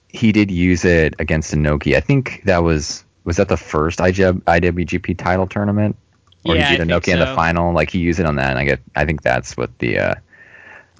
he 0.08 0.32
did 0.32 0.50
use 0.50 0.84
it 0.84 1.14
against 1.18 1.54
Inoki. 1.54 1.96
I 1.96 2.00
think 2.00 2.42
that 2.44 2.62
was 2.62 3.04
was 3.24 3.36
that 3.36 3.48
the 3.48 3.56
first 3.56 3.98
IW, 3.98 4.40
IWGP 4.42 5.18
title 5.18 5.46
tournament, 5.46 5.96
or 6.44 6.56
yeah, 6.56 6.68
he 6.68 6.76
beat 6.76 6.82
I 6.82 6.84
think 6.86 7.04
Inoki 7.04 7.12
in 7.12 7.18
the 7.18 7.26
final. 7.34 7.72
Like 7.72 7.90
he 7.90 7.98
used 7.98 8.20
it 8.20 8.26
on 8.26 8.36
that, 8.36 8.50
and 8.50 8.58
I 8.58 8.64
get 8.64 8.80
I 8.94 9.04
think 9.04 9.22
that's 9.22 9.56
what 9.56 9.76
the 9.78 9.98
uh, 9.98 10.14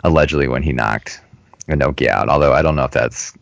allegedly 0.05 0.49
when 0.49 0.63
he 0.63 0.73
knocked 0.73 1.21
Inoki 1.69 2.09
out. 2.09 2.29
Although 2.29 2.53
I 2.53 2.63
don't 2.63 2.77
know 2.77 2.85
if 2.85 2.91
that's 2.91 3.33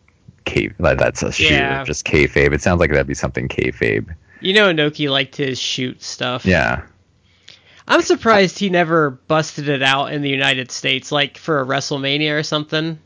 K 0.45 0.71
like 0.79 0.97
that's 0.97 1.23
a 1.23 1.31
shoot 1.31 1.51
Yeah. 1.51 1.83
just 1.83 2.05
kayfabe. 2.05 2.53
It 2.53 2.61
sounds 2.61 2.79
like 2.79 2.91
that'd 2.91 3.07
be 3.07 3.13
something 3.13 3.47
kayfabe. 3.47 4.15
You 4.41 4.53
know, 4.53 4.71
Inoki 4.71 5.09
liked 5.09 5.35
to 5.35 5.55
shoot 5.55 6.01
stuff. 6.03 6.45
Yeah. 6.45 6.83
I'm 7.87 8.01
surprised 8.01 8.57
he 8.59 8.69
never 8.69 9.11
busted 9.11 9.69
it 9.69 9.83
out 9.83 10.11
in 10.11 10.21
the 10.21 10.29
United 10.29 10.71
States, 10.71 11.11
like 11.11 11.37
for 11.37 11.61
a 11.61 11.65
WrestleMania 11.65 12.37
or 12.37 12.43
something. 12.43 12.97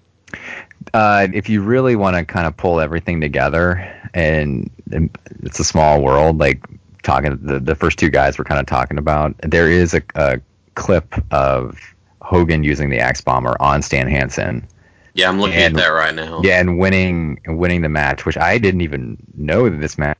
uh, 0.93 1.27
if 1.33 1.49
you 1.49 1.61
really 1.61 1.95
want 1.95 2.15
to 2.15 2.23
kind 2.25 2.47
of 2.47 2.55
pull 2.55 2.79
everything 2.79 3.19
together, 3.19 3.85
and, 4.13 4.69
and 4.91 5.09
it's 5.43 5.59
a 5.59 5.63
small 5.63 6.01
world, 6.01 6.37
like 6.37 6.65
talking 7.03 7.37
the 7.41 7.59
the 7.59 7.75
first 7.75 7.99
two 7.99 8.09
guys 8.09 8.37
we're 8.37 8.45
kind 8.45 8.59
of 8.59 8.65
talking 8.67 8.97
about, 8.97 9.35
there 9.41 9.69
is 9.69 9.93
a, 9.93 10.01
a 10.15 10.39
clip 10.75 11.13
of 11.31 11.77
Hogan 12.21 12.63
using 12.63 12.89
the 12.89 12.99
axe 12.99 13.21
bomber 13.21 13.57
on 13.59 13.81
Stan 13.81 14.07
Hansen, 14.07 14.65
Yeah, 15.13 15.27
I'm 15.29 15.39
looking 15.39 15.57
And- 15.57 15.75
at 15.75 15.81
that 15.83 15.87
right 15.89 16.13
now. 16.15 16.41
yeah, 16.43 16.59
and 16.59 16.77
winning 16.77 17.39
winning 17.47 17.81
the 17.81 17.89
match, 17.89 18.25
which 18.25 18.37
I 18.37 18.57
didn't 18.57 18.81
even 18.81 19.17
know 19.35 19.67
that 19.69 19.77
this 19.81 19.97
match. 19.97 20.17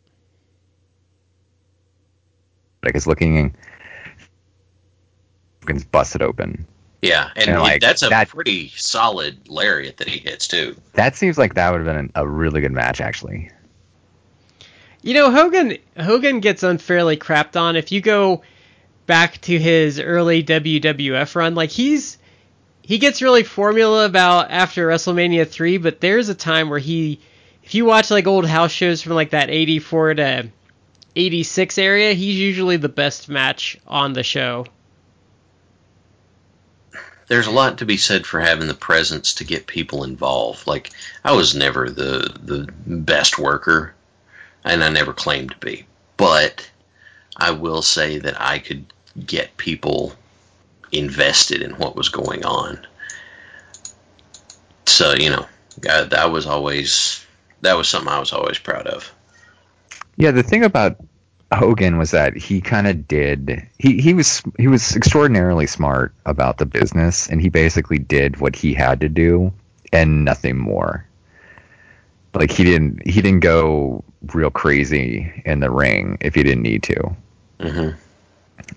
Like 2.84 2.96
it's 2.96 3.08
looking, 3.08 3.54
Hogan's 5.62 5.84
busted 5.86 6.22
open. 6.22 6.66
Yeah, 7.02 7.30
and 7.36 7.48
And, 7.50 7.58
it- 7.58 7.62
like, 7.62 7.82
that's 7.82 8.04
a 8.04 8.10
that- 8.10 8.30
pretty 8.30 8.70
solid 8.76 9.38
lariat 9.48 9.98
that 9.98 10.08
he 10.08 10.20
hits 10.20 10.48
too. 10.48 10.76
That 10.94 11.16
seems 11.16 11.38
like 11.38 11.54
that 11.56 11.72
would 11.72 11.86
have 11.86 11.96
been 11.96 12.12
a 12.16 12.28
really 12.28 12.60
good 12.62 12.72
match, 12.74 13.00
actually. 13.02 13.50
You 15.02 15.14
know, 15.14 15.32
Hogan 15.32 15.78
Hogan 15.98 16.42
gets 16.42 16.62
unfairly 16.64 17.16
crapped 17.16 17.60
on. 17.60 17.78
If 17.78 17.92
you 17.92 18.02
go 18.02 18.42
back 19.06 19.40
to 19.42 19.58
his 19.58 19.98
early 20.00 20.44
WWF 20.44 21.36
run, 21.36 21.56
like 21.56 21.70
he's 21.70 22.18
he 22.90 22.98
gets 22.98 23.22
really 23.22 23.44
formula 23.44 24.04
about 24.04 24.50
after 24.50 24.88
WrestleMania 24.88 25.48
3, 25.48 25.78
but 25.78 26.02
there's 26.02 26.28
a 26.28 26.34
time 26.34 26.72
where 26.72 26.80
he 26.80 27.20
if 27.64 27.76
you 27.76 27.86
watch 27.86 28.10
like 28.10 28.26
old 28.26 28.48
house 28.48 28.72
shows 28.72 29.04
from 29.04 29.14
like 29.14 29.30
that 29.30 29.52
84 29.52 30.16
to 30.16 30.50
86 31.16 31.78
area, 31.78 32.14
he's 32.14 32.36
usually 32.36 32.78
the 32.78 32.90
best 32.90 33.30
match 33.30 33.78
on 33.86 34.14
the 34.14 34.24
show. 34.24 34.66
there's 37.28 37.46
a 37.46 37.52
lot 37.52 37.78
to 37.78 37.86
be 37.86 37.98
said 37.98 38.26
for 38.26 38.40
having 38.40 38.68
the 38.68 38.74
presence 38.74 39.36
to 39.36 39.44
get 39.44 39.68
people 39.68 40.04
involved. 40.04 40.66
Like 40.66 40.90
I 41.24 41.34
was 41.34 41.54
never 41.54 41.92
the 41.92 42.36
the 42.42 42.68
best 42.88 43.38
worker, 43.38 43.94
and 44.64 44.84
I 44.84 44.90
never 44.90 45.14
claimed 45.14 45.52
to 45.52 45.58
be, 45.58 45.86
but 46.18 46.68
I 47.38 47.52
will 47.52 47.84
say 47.84 48.18
that 48.18 48.42
I 48.42 48.58
could 48.58 48.92
get 49.24 49.58
people 49.58 50.16
invested 50.92 51.62
in 51.62 51.72
what 51.72 51.96
was 51.96 52.10
going 52.10 52.46
on. 52.46 52.86
So 54.86 55.14
you 55.14 55.30
know, 55.30 55.46
that 55.82 56.32
was 56.32 56.46
always 56.46 57.26
that 57.62 57.78
was 57.78 57.88
something 57.88 58.12
I 58.12 58.20
was 58.20 58.34
always 58.34 58.58
proud 58.58 58.88
of. 58.88 59.12
Yeah, 60.18 60.32
the 60.32 60.44
thing 60.44 60.64
about 60.64 60.98
Hogan 61.54 61.98
was 61.98 62.12
that 62.12 62.36
he 62.36 62.62
kind 62.62 62.88
of 62.88 63.08
did 63.08 63.68
he 63.78 64.02
he 64.02 64.14
was 64.14 64.42
he 64.58 64.68
was 64.68 64.96
extraordinarily 64.96 65.68
smart 65.68 66.14
about 66.26 66.58
the 66.58 66.66
business 66.66 67.28
and 67.28 67.42
he 67.42 67.50
basically 67.50 67.98
did 67.98 68.40
what 68.40 68.56
he 68.56 68.74
had 68.74 69.00
to 69.02 69.10
do 69.10 69.52
and 69.92 70.24
nothing 70.24 70.58
more. 70.58 71.06
Like 72.34 72.52
he 72.52 72.64
didn't 72.64 73.08
he 73.08 73.22
didn't 73.22 73.40
go 73.40 74.04
real 74.34 74.52
crazy 74.52 75.42
in 75.46 75.60
the 75.60 75.72
ring 75.72 76.18
if 76.22 76.36
he 76.36 76.44
didn't 76.44 76.64
need 76.64 76.84
to. 76.84 77.16
hmm 77.60 77.90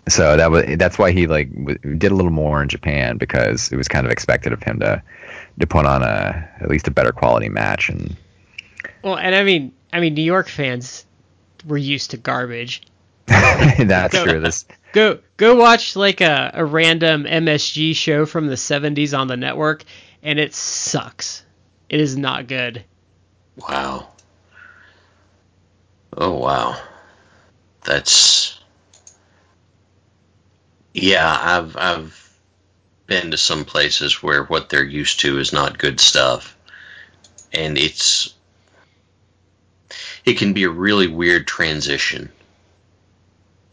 So 0.09 0.37
that 0.37 0.51
was 0.51 0.65
that's 0.79 0.99
why 0.99 1.13
he 1.13 1.27
like 1.27 1.53
w- 1.53 1.79
did 1.97 2.13
a 2.13 2.15
little 2.15 2.31
more 2.33 2.63
in 2.63 2.69
Japan 2.69 3.19
because 3.19 3.71
it 3.73 3.77
was 3.77 3.89
kind 3.89 4.07
of 4.07 4.13
expected 4.13 4.53
of 4.53 4.63
him 4.63 4.81
to 4.81 5.03
to 5.61 5.67
put 5.67 5.87
on 5.87 6.03
a 6.03 6.49
at 6.61 6.69
least 6.69 6.89
a 6.89 6.91
better 6.91 7.13
quality 7.13 7.49
match 7.49 7.89
and 7.89 8.17
Well, 9.03 9.17
and 9.17 9.35
I 9.35 9.45
mean, 9.45 9.73
I 9.93 10.01
mean, 10.01 10.15
New 10.15 10.23
York 10.23 10.49
fans 10.49 11.05
were 11.67 11.79
used 11.79 12.11
to 12.13 12.17
garbage. 12.17 12.83
that's 13.27 14.15
Go. 14.15 14.25
true. 14.25 14.41
This 14.41 14.67
Go 14.93 15.21
go 15.39 15.55
watch 15.57 15.97
like 15.97 16.21
a, 16.21 16.51
a 16.55 16.65
random 16.65 17.25
MSG 17.25 17.97
show 17.97 18.27
from 18.27 18.47
the 18.47 18.57
70s 18.57 19.19
on 19.19 19.27
the 19.27 19.39
network, 19.39 19.85
and 20.23 20.39
it 20.39 20.55
sucks. 20.55 21.45
It 21.89 22.01
is 22.01 22.17
not 22.17 22.47
good. 22.47 22.85
Wow. 23.57 24.09
Oh 26.17 26.35
wow. 26.35 26.81
That's 27.85 28.61
Yeah, 30.95 31.37
I've 31.41 31.77
I've 31.77 32.33
been 33.07 33.31
to 33.31 33.37
some 33.37 33.65
places 33.65 34.23
where 34.23 34.45
what 34.45 34.69
they're 34.69 34.85
used 34.85 35.21
to 35.21 35.39
is 35.39 35.53
not 35.53 35.79
good 35.79 36.01
stuff. 36.01 36.57
And 37.53 37.77
it's 37.79 38.35
it 40.25 40.39
can 40.39 40.53
be 40.53 40.65
a 40.65 40.71
really 40.71 41.07
weird 41.07 41.47
transition. 41.47 42.31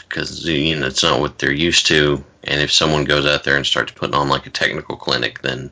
Cuz 0.10 0.45
you 0.45 0.75
know, 0.75 0.88
it's 0.88 1.03
not 1.03 1.19
what 1.19 1.39
they're 1.39 1.51
used 1.51 1.88
to 1.88 2.23
and 2.43 2.62
if 2.62 2.71
someone 2.71 3.03
goes 3.03 3.25
out 3.25 3.43
there 3.43 3.58
and 3.58 3.65
starts 3.65 3.91
putting 3.91 4.15
on 4.15 4.29
like 4.29 4.47
a 4.47 4.49
technical 4.49 4.95
clinic 4.95 5.41
then 5.41 5.69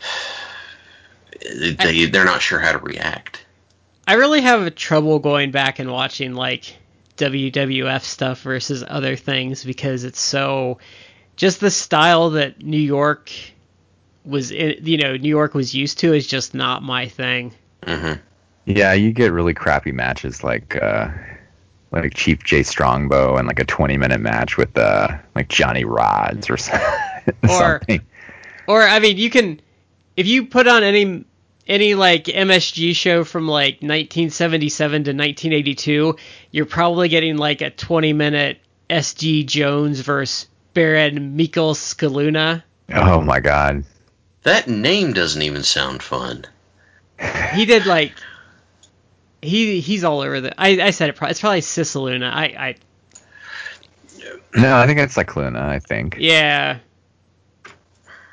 they 1.54 2.06
they're 2.06 2.24
not 2.24 2.42
sure 2.42 2.58
how 2.58 2.72
to 2.72 2.78
react. 2.78 3.44
I 4.06 4.14
really 4.14 4.40
have 4.40 4.74
trouble 4.74 5.18
going 5.18 5.50
back 5.50 5.78
and 5.78 5.92
watching 5.92 6.34
like 6.34 6.76
WWF 7.20 8.02
stuff 8.02 8.42
versus 8.42 8.82
other 8.86 9.14
things 9.16 9.64
because 9.64 10.04
it's 10.04 10.20
so 10.20 10.78
just 11.36 11.60
the 11.60 11.70
style 11.70 12.30
that 12.30 12.62
New 12.62 12.80
York 12.80 13.30
was 14.24 14.50
you 14.50 14.96
know 14.98 15.16
New 15.16 15.28
York 15.28 15.54
was 15.54 15.74
used 15.74 15.98
to 16.00 16.12
is 16.12 16.26
just 16.26 16.54
not 16.54 16.82
my 16.82 17.06
thing. 17.08 17.54
hmm 17.86 18.12
Yeah, 18.66 18.92
you 18.92 19.12
get 19.12 19.32
really 19.32 19.54
crappy 19.54 19.92
matches 19.92 20.42
like 20.42 20.76
uh 20.82 21.08
like 21.92 22.14
Chief 22.14 22.42
Jay 22.44 22.62
Strongbow 22.62 23.36
and 23.36 23.48
like 23.48 23.58
a 23.58 23.64
20 23.64 23.96
minute 23.96 24.20
match 24.20 24.56
with 24.56 24.76
uh 24.76 25.08
like 25.34 25.48
Johnny 25.48 25.84
Rodz 25.84 26.50
or 26.50 26.56
so- 26.56 26.78
something. 27.46 28.00
Or 28.66 28.82
I 28.82 28.98
mean, 28.98 29.16
you 29.16 29.30
can 29.30 29.60
if 30.16 30.26
you 30.26 30.46
put 30.46 30.66
on 30.68 30.82
any 30.84 31.24
any 31.70 31.94
like 31.94 32.24
MSG 32.24 32.94
show 32.94 33.24
from 33.24 33.46
like 33.48 33.76
1977 33.76 35.04
to 35.04 35.10
1982, 35.12 36.16
you're 36.50 36.66
probably 36.66 37.08
getting 37.08 37.36
like 37.38 37.62
a 37.62 37.70
20 37.70 38.12
minute 38.12 38.58
SD 38.90 39.46
Jones 39.46 40.00
versus 40.00 40.48
Baron 40.74 41.36
Mikel 41.36 41.74
Scicluna. 41.74 42.62
Oh 42.92 43.20
my 43.20 43.40
god. 43.40 43.84
That 44.42 44.68
name 44.68 45.12
doesn't 45.12 45.40
even 45.42 45.62
sound 45.62 46.02
fun. 46.02 46.44
He 47.54 47.64
did 47.66 47.86
like 47.86 48.12
he 49.42 49.80
he's 49.80 50.04
all 50.04 50.20
over 50.20 50.40
the. 50.40 50.60
I, 50.60 50.80
I 50.80 50.90
said 50.90 51.10
it. 51.10 51.16
pro- 51.16 51.28
It's 51.28 51.40
probably 51.40 51.60
Cisaluna. 51.60 52.30
I 52.32 52.44
I 52.44 52.74
No, 54.54 54.76
I 54.76 54.86
think 54.86 54.98
it's 54.98 55.16
like 55.16 55.36
Luna, 55.36 55.66
I 55.66 55.78
think. 55.78 56.16
yeah. 56.18 56.78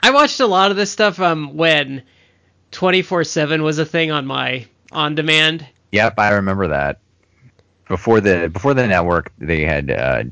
I 0.01 0.11
watched 0.11 0.39
a 0.39 0.47
lot 0.47 0.71
of 0.71 0.77
this 0.77 0.91
stuff 0.91 1.19
um 1.19 1.55
when 1.57 2.03
24/7 2.71 3.61
was 3.63 3.79
a 3.79 3.85
thing 3.85 4.11
on 4.11 4.25
my 4.25 4.65
on 4.91 5.15
demand. 5.15 5.65
Yep, 5.91 6.15
I 6.19 6.29
remember 6.33 6.67
that. 6.67 6.99
Before 7.87 8.19
the 8.19 8.49
before 8.49 8.73
the 8.73 8.85
network, 8.87 9.31
they 9.37 9.63
had 9.63 9.91
uh, 9.91 10.23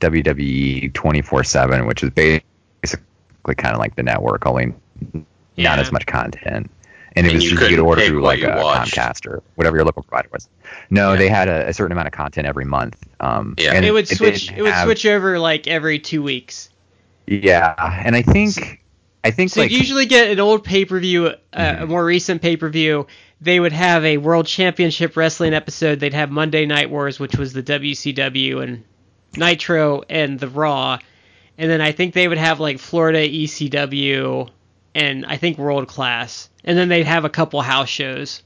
WWE 0.00 0.92
24/7, 0.92 1.86
which 1.86 2.02
is 2.02 2.10
basically 2.10 3.54
kind 3.56 3.74
of 3.74 3.78
like 3.78 3.96
the 3.96 4.02
network, 4.02 4.46
only 4.46 4.74
Yeah. 5.56 5.70
not 5.70 5.78
as 5.78 5.90
much 5.90 6.06
content. 6.06 6.70
And 7.16 7.26
it 7.26 7.30
And 7.30 7.34
was 7.36 7.44
you 7.44 7.50
just 7.56 7.62
you 7.70 7.76
could 7.76 7.82
order 7.82 8.02
through 8.06 8.22
like 8.22 8.42
a 8.42 8.60
watched. 8.62 8.94
Comcast 8.94 9.26
or 9.26 9.42
whatever 9.54 9.76
your 9.76 9.86
local 9.86 10.02
provider 10.02 10.28
was. 10.32 10.48
No, 10.90 11.12
Yeah. 11.12 11.18
they 11.18 11.28
had 11.28 11.48
a, 11.48 11.68
a 11.68 11.72
certain 11.72 11.92
amount 11.92 12.06
of 12.08 12.12
content 12.12 12.46
every 12.46 12.66
month. 12.66 12.96
Um, 13.20 13.54
Yeah. 13.58 13.72
and 13.72 13.84
it 13.84 13.90
would 13.92 14.04
didn't 14.04 14.18
switch. 14.18 14.52
It 14.52 14.60
would 14.62 14.70
have- 14.72 14.84
switch 14.84 15.06
over 15.06 15.38
like 15.38 15.66
every 15.66 15.98
two 15.98 16.22
weeks. 16.22 16.68
Yeah, 17.26 17.74
and 18.04 18.14
I 18.16 18.22
think 18.22 18.82
I 19.24 19.30
think 19.30 19.50
So 19.50 19.60
like 19.60 19.70
usually 19.70 20.06
get 20.06 20.30
an 20.30 20.40
old 20.40 20.64
pay 20.64 20.84
per 20.84 20.98
view, 21.00 21.26
uh, 21.26 21.32
a 21.52 21.60
Mhm. 21.84 21.88
more 21.88 22.04
recent 22.04 22.40
pay 22.40 22.56
per 22.56 22.68
view. 22.68 23.06
They 23.40 23.60
would 23.60 23.72
have 23.72 24.04
a 24.04 24.16
World 24.16 24.46
Championship 24.46 25.16
Wrestling 25.16 25.54
episode. 25.54 26.00
They'd 26.00 26.14
have 26.14 26.30
Monday 26.30 26.66
Night 26.66 26.90
Wars, 26.90 27.20
which 27.20 27.36
was 27.36 27.52
the 27.52 27.62
WCW, 27.62 28.58
and 28.60 28.82
Nitro 29.36 30.02
and 30.08 30.38
the 30.40 30.48
Raw. 30.48 30.98
And 31.56 31.70
then 31.70 31.80
I 31.80 31.92
think 31.92 32.14
they 32.14 32.28
would 32.28 32.38
have 32.38 32.60
like 32.60 32.78
Florida 32.78 33.18
ECW 33.28 34.48
and 34.94 35.26
I 35.26 35.36
think 35.36 35.58
World 35.58 35.88
Class. 35.88 36.48
And 36.64 36.76
then 36.78 36.88
they'd 36.88 37.06
have 37.06 37.24
a 37.24 37.28
couple 37.30 37.60
house 37.60 37.88
shows. 37.88 38.42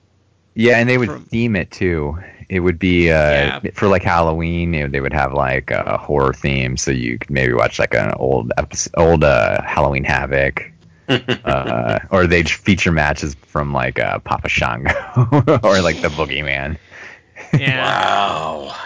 Yeah, 0.54 0.78
and 0.78 0.88
they 0.88 0.98
would 0.98 1.08
from- 1.08 1.24
theme 1.24 1.56
it 1.56 1.70
too. 1.70 2.18
It 2.52 2.60
would 2.60 2.78
be 2.78 3.10
uh, 3.10 3.14
Yeah. 3.14 3.60
for 3.72 3.88
like 3.88 4.02
Halloween. 4.02 4.74
you 4.74 4.82
know, 4.82 4.88
they 4.88 5.00
would 5.00 5.14
have 5.14 5.32
like 5.32 5.70
a 5.70 5.96
horror 5.96 6.34
theme, 6.34 6.76
so 6.76 6.90
you 6.90 7.18
could 7.18 7.30
maybe 7.30 7.54
watch 7.54 7.78
like 7.78 7.94
an 7.94 8.12
old 8.16 8.52
episode, 8.58 8.92
old 8.98 9.24
uh, 9.24 9.62
Halloween 9.62 10.04
Havoc, 10.04 10.70
uh, 11.08 11.98
or 12.10 12.26
they'd 12.26 12.50
feature 12.50 12.92
matches 12.92 13.34
from 13.46 13.72
like 13.72 13.98
uh, 13.98 14.18
Papa 14.18 14.50
Shango 14.50 14.90
or 15.62 15.80
like 15.80 16.02
the 16.02 16.08
Boogeyman. 16.08 16.76
Yeah. 17.54 17.84
Wow. 17.86 18.76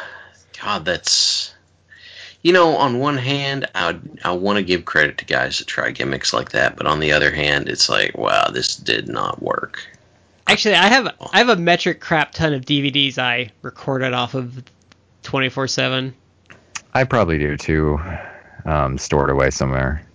God, 0.62 0.84
that's. 0.84 1.52
You 2.42 2.52
know, 2.52 2.76
on 2.76 3.00
one 3.00 3.16
hand, 3.18 3.66
I 3.74 3.98
I 4.24 4.30
want 4.30 4.58
to 4.58 4.62
give 4.62 4.84
credit 4.84 5.18
to 5.18 5.24
guys 5.24 5.58
that 5.58 5.66
try 5.66 5.90
gimmicks 5.90 6.32
like 6.32 6.50
that, 6.52 6.76
but 6.76 6.86
on 6.86 7.00
the 7.00 7.10
other 7.10 7.32
hand, 7.32 7.68
it's 7.68 7.88
like, 7.88 8.16
wow, 8.16 8.48
this 8.52 8.76
did 8.76 9.08
not 9.08 9.42
work. 9.42 9.84
Actually, 10.46 10.76
I 10.76 10.86
have 10.86 11.14
I 11.32 11.38
have 11.38 11.48
a 11.48 11.56
metric 11.56 12.00
crap 12.00 12.32
ton 12.32 12.52
of 12.54 12.64
DVDs 12.64 13.18
I 13.18 13.50
recorded 13.62 14.12
off 14.12 14.34
of 14.34 14.62
24/7. 15.22 16.14
I 16.94 17.04
probably 17.04 17.38
do 17.38 17.56
too, 17.56 18.00
um, 18.64 18.96
stored 18.96 19.30
away 19.30 19.50
somewhere. 19.50 20.06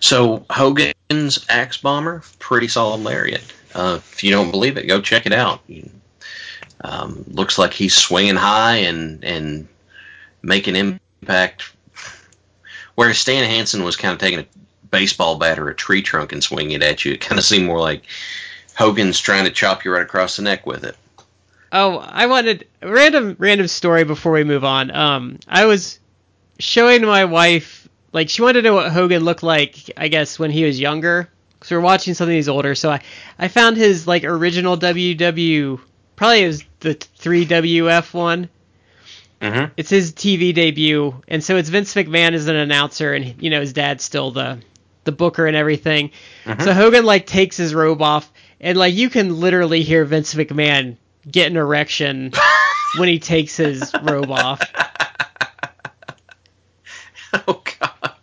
So 0.00 0.44
Hogan's 0.50 1.44
Axe 1.48 1.78
Bomber, 1.78 2.22
pretty 2.38 2.68
solid 2.68 3.02
lariat. 3.02 3.42
Uh, 3.74 3.96
if 3.98 4.24
you 4.24 4.30
don't 4.30 4.50
believe 4.50 4.76
it, 4.78 4.86
go 4.86 5.00
check 5.00 5.26
it 5.26 5.32
out. 5.32 5.60
Um, 6.80 7.24
looks 7.28 7.58
like 7.58 7.74
he's 7.74 7.94
swinging 7.94 8.36
high 8.36 8.76
and 8.76 9.24
and 9.24 9.68
making 10.42 10.76
impact. 10.76 11.70
Whereas 12.94 13.18
Stan 13.18 13.44
Hansen 13.44 13.84
was 13.84 13.96
kind 13.96 14.12
of 14.12 14.18
taking 14.18 14.40
a 14.40 14.46
baseball 14.90 15.36
bat 15.36 15.58
or 15.58 15.68
a 15.68 15.74
tree 15.74 16.02
trunk 16.02 16.32
and 16.32 16.42
swing 16.42 16.70
it 16.70 16.82
at 16.82 17.04
you, 17.04 17.12
it 17.12 17.20
kind 17.20 17.38
of 17.38 17.44
seemed 17.44 17.66
more 17.66 17.80
like 17.80 18.02
Hogan's 18.74 19.18
trying 19.18 19.44
to 19.44 19.50
chop 19.50 19.84
you 19.84 19.92
right 19.92 20.02
across 20.02 20.36
the 20.36 20.42
neck 20.42 20.66
with 20.66 20.84
it. 20.84 20.96
Oh, 21.70 21.98
I 21.98 22.26
wanted 22.26 22.66
random 22.82 23.36
random 23.38 23.68
story 23.68 24.04
before 24.04 24.32
we 24.32 24.44
move 24.44 24.64
on. 24.64 24.90
Um, 24.90 25.38
I 25.46 25.66
was 25.66 25.98
showing 26.58 27.04
my 27.04 27.26
wife 27.26 27.88
like 28.12 28.30
she 28.30 28.42
wanted 28.42 28.62
to 28.62 28.68
know 28.68 28.74
what 28.74 28.90
Hogan 28.90 29.24
looked 29.24 29.42
like. 29.42 29.90
I 29.96 30.08
guess 30.08 30.38
when 30.38 30.50
he 30.50 30.64
was 30.64 30.80
younger, 30.80 31.28
because 31.54 31.70
we 31.70 31.76
were 31.76 31.82
watching 31.82 32.14
something 32.14 32.34
he's 32.34 32.48
older. 32.48 32.74
So 32.74 32.90
I 32.90 33.02
I 33.38 33.48
found 33.48 33.76
his 33.76 34.06
like 34.06 34.24
original 34.24 34.78
WW 34.78 35.78
probably 36.18 36.42
it 36.42 36.48
was 36.48 36.64
the 36.80 36.94
three 36.94 37.46
WF 37.46 38.12
one. 38.12 38.48
Mm-hmm. 39.40 39.72
It's 39.76 39.88
his 39.88 40.12
TV 40.12 40.52
debut, 40.52 41.22
and 41.28 41.42
so 41.42 41.56
it's 41.56 41.68
Vince 41.68 41.94
McMahon 41.94 42.32
as 42.32 42.48
an 42.48 42.56
announcer, 42.56 43.14
and 43.14 43.40
you 43.40 43.50
know 43.50 43.60
his 43.60 43.72
dad's 43.72 44.02
still 44.02 44.32
the 44.32 44.58
the 45.08 45.12
booker 45.12 45.46
and 45.46 45.56
everything. 45.56 46.10
Mm-hmm. 46.44 46.62
So 46.62 46.74
Hogan 46.74 47.06
like 47.06 47.26
takes 47.26 47.56
his 47.56 47.74
robe 47.74 48.02
off, 48.02 48.30
and 48.60 48.76
like 48.76 48.94
you 48.94 49.08
can 49.08 49.40
literally 49.40 49.82
hear 49.82 50.04
Vince 50.04 50.34
McMahon 50.34 50.98
get 51.30 51.50
an 51.50 51.56
erection 51.56 52.32
when 52.98 53.08
he 53.08 53.18
takes 53.18 53.56
his 53.56 53.92
robe 54.02 54.30
off. 54.30 54.60
Oh 57.46 57.62
God! 57.78 58.14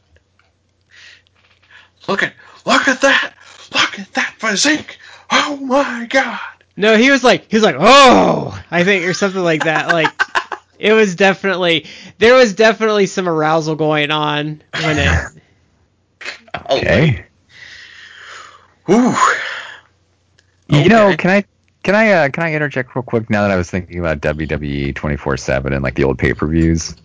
Look 2.07 2.23
at 2.23 2.33
look 2.65 2.87
at 2.87 3.01
that! 3.01 3.33
Look 3.71 3.99
at 3.99 4.11
that 4.13 4.33
physique! 4.39 4.97
Oh 5.29 5.57
my 5.57 6.07
God! 6.09 6.39
No, 6.75 6.97
he 6.97 7.11
was 7.11 7.23
like 7.23 7.45
he 7.51 7.55
was 7.55 7.63
like 7.63 7.75
oh 7.77 8.59
I 8.71 8.83
think 8.83 9.05
or 9.05 9.13
something 9.13 9.43
like 9.43 9.65
that. 9.65 9.89
Like 9.89 10.09
it 10.79 10.93
was 10.93 11.15
definitely 11.15 11.85
there 12.17 12.33
was 12.33 12.55
definitely 12.55 13.05
some 13.05 13.29
arousal 13.29 13.75
going 13.75 14.09
on 14.09 14.63
when 14.81 14.97
it. 14.97 15.43
Golly. 16.57 16.81
Okay. 16.81 17.25
Whew. 18.85 19.15
You 20.67 20.89
know, 20.89 21.15
can 21.15 21.29
I 21.29 21.45
can 21.83 21.95
I 21.95 22.11
uh, 22.11 22.29
can 22.29 22.43
I 22.43 22.53
interject 22.53 22.95
real 22.95 23.03
quick 23.03 23.29
now 23.29 23.43
that 23.43 23.51
I 23.51 23.55
was 23.55 23.69
thinking 23.69 23.99
about 23.99 24.21
WWE 24.21 24.95
twenty 24.95 25.17
four 25.17 25.37
seven 25.37 25.73
and 25.73 25.83
like 25.83 25.95
the 25.95 26.03
old 26.03 26.17
pay 26.17 26.33
per 26.33 26.47
views. 26.47 26.95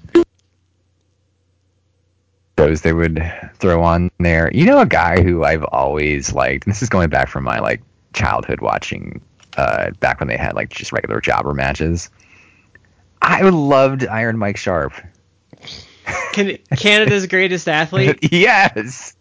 Those 2.57 2.83
they 2.83 2.93
would 2.93 3.23
throw 3.55 3.83
on 3.83 4.11
there. 4.19 4.51
You 4.53 4.67
know, 4.67 4.81
a 4.81 4.87
guy 4.87 5.23
who 5.23 5.45
I've 5.45 5.65
always 5.65 6.33
liked. 6.35 6.67
And 6.67 6.75
this 6.75 6.83
is 6.83 6.89
going 6.89 7.09
back 7.09 7.29
from 7.29 7.45
my 7.45 7.59
like 7.59 7.83
childhood 8.13 8.61
watching, 8.61 9.21
uh, 9.57 9.91
back 10.01 10.21
when 10.21 10.29
they 10.29 10.37
had 10.37 10.55
like 10.55 10.71
just 10.71 10.93
regular 10.93 11.21
jobber 11.21 11.55
matches. 11.55 12.11
I 13.23 13.43
loved 13.43 14.07
Iron 14.07 14.39
Mike 14.39 14.57
Sharpe. 14.57 14.95
Can, 16.33 16.59
Canada's 16.77 17.27
greatest 17.27 17.69
athlete. 17.69 18.19
yes. 18.33 19.15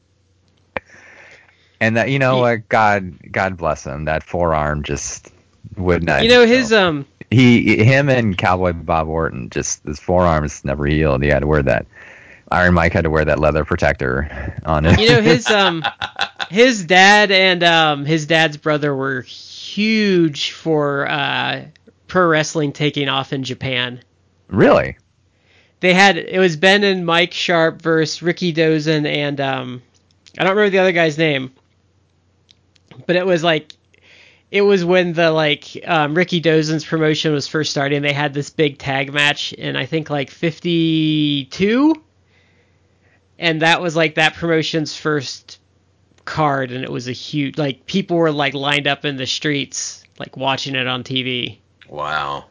And 1.81 1.95
that 1.97 2.09
you 2.09 2.19
know 2.19 2.35
He- 2.35 2.41
what, 2.41 2.69
God, 2.69 3.31
God 3.31 3.57
bless 3.57 3.85
him. 3.85 4.05
That 4.05 4.23
forearm 4.23 4.83
just 4.83 5.31
would 5.77 6.03
not. 6.03 6.23
You 6.23 6.29
know 6.29 6.45
his 6.45 6.73
um. 6.73 7.05
he, 7.31 7.83
him, 7.83 8.09
and 8.09 8.37
Cowboy 8.37 8.73
Bob 8.73 9.07
Orton, 9.07 9.49
just 9.49 9.83
his 9.83 9.99
forearms 9.99 10.63
never 10.65 10.85
healed. 10.85 11.23
He 11.23 11.29
had 11.29 11.39
to 11.39 11.47
wear 11.47 11.63
that. 11.63 11.85
Iron 12.51 12.73
Mike 12.73 12.93
had 12.93 13.03
to 13.03 13.11
wear 13.11 13.23
that 13.25 13.37
leather 13.39 13.63
protector 13.63 14.59
on 14.65 14.85
it. 14.85 14.99
You 14.99 15.09
know 15.09 15.21
his 15.21 15.47
um. 15.51 15.83
His 16.49 16.83
dad 16.83 17.29
and 17.31 17.63
um 17.63 18.05
his 18.05 18.25
dad's 18.25 18.57
brother 18.57 18.95
were 18.95 19.21
huge 19.21 20.51
for 20.51 21.07
uh 21.07 21.65
pro 22.07 22.25
wrestling 22.27 22.71
taking 22.73 23.07
off 23.07 23.31
in 23.33 23.43
Japan. 23.43 24.01
really? 24.47 24.97
They 25.81 25.93
had 25.93 26.17
it 26.17 26.39
was 26.39 26.57
Ben 26.57 26.83
and 26.83 27.05
Mike 27.05 27.33
Sharpe 27.33 27.81
versus 27.81 28.19
Rikidozan 28.19 29.05
and 29.05 29.39
um 29.39 29.81
I 30.37 30.43
don't 30.43 30.55
remember 30.55 30.71
the 30.71 30.79
other 30.79 30.91
guy's 30.91 31.17
name. 31.19 31.51
But 33.05 33.15
it 33.15 33.25
was 33.25 33.43
like 33.43 33.75
it 34.51 34.61
was 34.61 34.83
when 34.83 35.13
the 35.13 35.31
like 35.31 35.65
um, 35.85 36.15
Rikidozan's 36.15 36.85
promotion 36.85 37.33
was 37.33 37.47
first 37.47 37.71
starting. 37.71 38.01
They 38.01 38.13
had 38.13 38.33
this 38.33 38.49
big 38.49 38.77
tag 38.77 39.13
match 39.13 39.53
in 39.53 39.75
I 39.75 39.85
think 39.85 40.09
like 40.09 40.29
52 40.29 42.03
and 43.37 43.61
that 43.61 43.81
was 43.81 43.95
like 43.95 44.15
that 44.15 44.35
promotion's 44.35 44.95
first 44.95 45.59
card 46.25 46.71
and 46.71 46.83
it 46.83 46.91
was 46.91 47.07
a 47.07 47.11
huge 47.11 47.57
like 47.57 47.85
people 47.87 48.17
were 48.17 48.31
like 48.31 48.53
lined 48.53 48.85
up 48.85 49.05
in 49.05 49.15
the 49.15 49.25
streets 49.25 50.03
like 50.19 50.35
watching 50.37 50.75
it 50.75 50.85
on 50.85 51.03
TV. 51.03 51.57
Wow. 51.87 52.45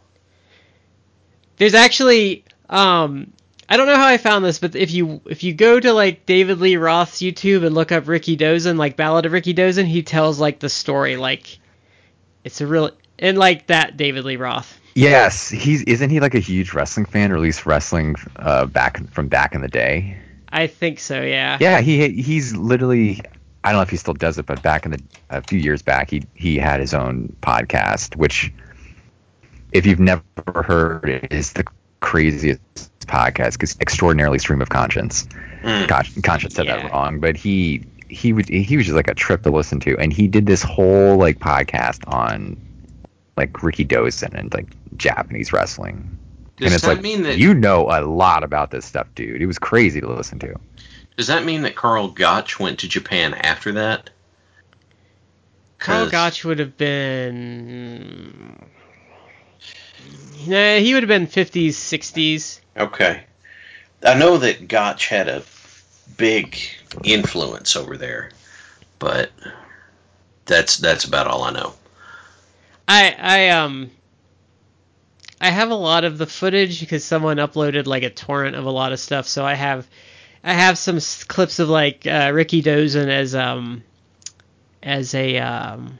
There's 1.58 1.74
actually 1.74 2.44
um 2.70 3.32
I 3.68 3.76
don't 3.76 3.86
know 3.86 3.96
how 3.96 4.06
I 4.06 4.16
found 4.16 4.44
this, 4.44 4.58
but 4.58 4.74
if 4.74 4.90
you 4.90 5.20
if 5.26 5.44
you 5.44 5.52
go 5.52 5.78
to 5.78 5.92
like 5.92 6.24
David 6.24 6.58
Lee 6.58 6.76
Roth's 6.76 7.18
YouTube 7.18 7.66
and 7.66 7.74
look 7.74 7.92
up 7.92 8.04
Rikidozan, 8.04 8.78
like 8.78 8.96
Ballad 8.96 9.26
of 9.26 9.32
Rikidozan, 9.32 9.84
he 9.84 10.02
tells 10.02 10.40
like 10.40 10.58
the 10.58 10.70
story 10.70 11.16
like 11.16 11.58
it's 12.44 12.60
a 12.60 12.66
real 12.66 12.90
and 13.18 13.36
like 13.36 13.66
that 13.66 13.96
David 13.96 14.24
Lee 14.24 14.36
Roth. 14.36 14.80
Yes, 14.94 15.50
he's 15.50 15.82
isn't 15.82 16.10
he 16.10 16.18
like 16.18 16.34
a 16.34 16.40
huge 16.40 16.72
wrestling 16.72 17.06
fan, 17.06 17.30
or 17.30 17.36
at 17.36 17.42
least 17.42 17.66
wrestling 17.66 18.16
uh, 18.36 18.66
back 18.66 19.06
from 19.10 19.28
back 19.28 19.54
in 19.54 19.60
the 19.60 19.68
day? 19.68 20.16
I 20.50 20.66
think 20.66 20.98
so, 20.98 21.20
yeah. 21.22 21.58
Yeah, 21.60 21.80
he 21.80 22.08
he's 22.10 22.56
literally. 22.56 23.20
I 23.64 23.72
don't 23.72 23.78
know 23.78 23.82
if 23.82 23.90
he 23.90 23.96
still 23.96 24.14
does 24.14 24.38
it, 24.38 24.46
but 24.46 24.62
back 24.62 24.86
in 24.86 24.92
the 24.92 25.02
a 25.30 25.42
few 25.42 25.58
years 25.58 25.82
back, 25.82 26.10
he 26.10 26.24
he 26.34 26.56
had 26.56 26.80
his 26.80 26.94
own 26.94 27.36
podcast, 27.42 28.16
which, 28.16 28.52
if 29.72 29.84
you've 29.84 30.00
never 30.00 30.22
heard, 30.46 31.08
it 31.08 31.32
is 31.32 31.52
the 31.52 31.64
craziest 32.00 32.60
podcast 33.08 33.52
because 33.52 33.76
extraordinarily 33.80 34.38
stream 34.38 34.60
of 34.62 34.68
conscience. 34.68 35.26
Mm. 35.62 35.88
Con- 35.88 36.22
conscience 36.22 36.54
said 36.54 36.66
Yeah. 36.66 36.82
that 36.82 36.92
wrong, 36.92 37.18
but 37.20 37.36
he 37.36 37.82
he 38.08 38.32
would 38.32 38.48
he 38.48 38.76
was 38.76 38.86
just 38.86 38.96
like 38.96 39.08
a 39.08 39.14
trip 39.14 39.42
to 39.42 39.50
listen 39.50 39.80
to, 39.80 39.96
and 39.98 40.12
he 40.12 40.28
did 40.28 40.46
this 40.46 40.62
whole 40.62 41.16
like 41.16 41.38
podcast 41.40 42.00
on 42.06 42.56
like 43.36 43.52
Rikidozan 43.54 44.34
and 44.34 44.52
like 44.54 44.66
Japanese 44.96 45.52
wrestling. 45.52 46.16
Does 46.56 46.66
and 46.66 46.74
it's 46.74 46.82
that 46.84 46.88
like 46.94 47.02
mean 47.02 47.22
that 47.22 47.38
you 47.38 47.54
know 47.54 47.86
a 47.90 48.02
lot 48.02 48.42
about 48.44 48.70
this 48.70 48.84
stuff, 48.84 49.06
dude. 49.14 49.40
It 49.42 49.46
was 49.46 49.58
crazy 49.58 50.00
to 50.00 50.08
listen 50.12 50.38
to. 50.40 50.54
does 51.16 51.26
that 51.26 51.44
mean 51.44 51.62
that 51.62 51.74
Karl 51.76 52.08
Gotch 52.08 52.58
went 52.60 52.78
to 52.80 52.88
Japan 52.88 53.34
after 53.34 53.72
that? 53.72 54.10
Carl 55.78 56.04
'Cause- 56.04 56.10
Gotch 56.12 56.44
would 56.44 56.58
have 56.58 56.76
been 56.76 58.56
Nah, 60.46 60.76
he 60.76 60.94
would 60.94 61.02
have 61.02 61.08
been 61.08 61.26
50s, 61.26 61.70
60s. 61.76 62.60
Okay. 62.78 63.24
I 64.04 64.14
know 64.14 64.38
that 64.38 64.68
Gotch 64.68 65.08
had 65.08 65.28
a 65.28 65.42
big 66.16 66.56
influence 67.02 67.76
over 67.76 67.96
there, 67.96 68.30
but 68.98 69.30
that's 70.46 70.76
that's 70.76 71.04
about 71.04 71.26
all 71.26 71.42
I 71.42 71.50
know. 71.50 71.74
I 72.86 73.14
I 73.18 73.48
um 73.50 73.90
I 75.40 75.50
have 75.50 75.70
a 75.70 75.74
lot 75.74 76.04
of 76.04 76.18
the 76.18 76.26
footage 76.26 76.80
because 76.80 77.04
someone 77.04 77.36
uploaded 77.38 77.86
like 77.86 78.02
a 78.02 78.10
torrent 78.10 78.56
of 78.56 78.64
a 78.64 78.70
lot 78.70 78.92
of 78.92 79.00
stuff. 79.00 79.26
So 79.26 79.44
I 79.44 79.54
have 79.54 79.86
I 80.44 80.52
have 80.52 80.78
some 80.78 80.98
clips 81.26 81.58
of 81.58 81.68
like 81.68 82.06
uh, 82.06 82.30
Rikidozan 82.30 83.08
as 83.08 83.34
um 83.34 83.82
as 84.82 85.14
a 85.14 85.38
um 85.38 85.98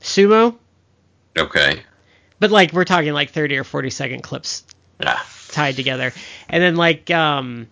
sumo, 0.00 0.56
Okay. 1.38 1.82
but 2.40 2.50
like 2.50 2.72
we're 2.72 2.84
talking 2.84 3.12
like 3.12 3.30
30 3.30 3.58
or 3.58 3.64
40 3.64 3.90
second 3.90 4.22
clips 4.22 4.64
Ah, 5.06 5.26
tied 5.48 5.76
together. 5.76 6.12
And 6.48 6.62
then 6.62 6.76
like 6.76 7.10
um 7.10 7.68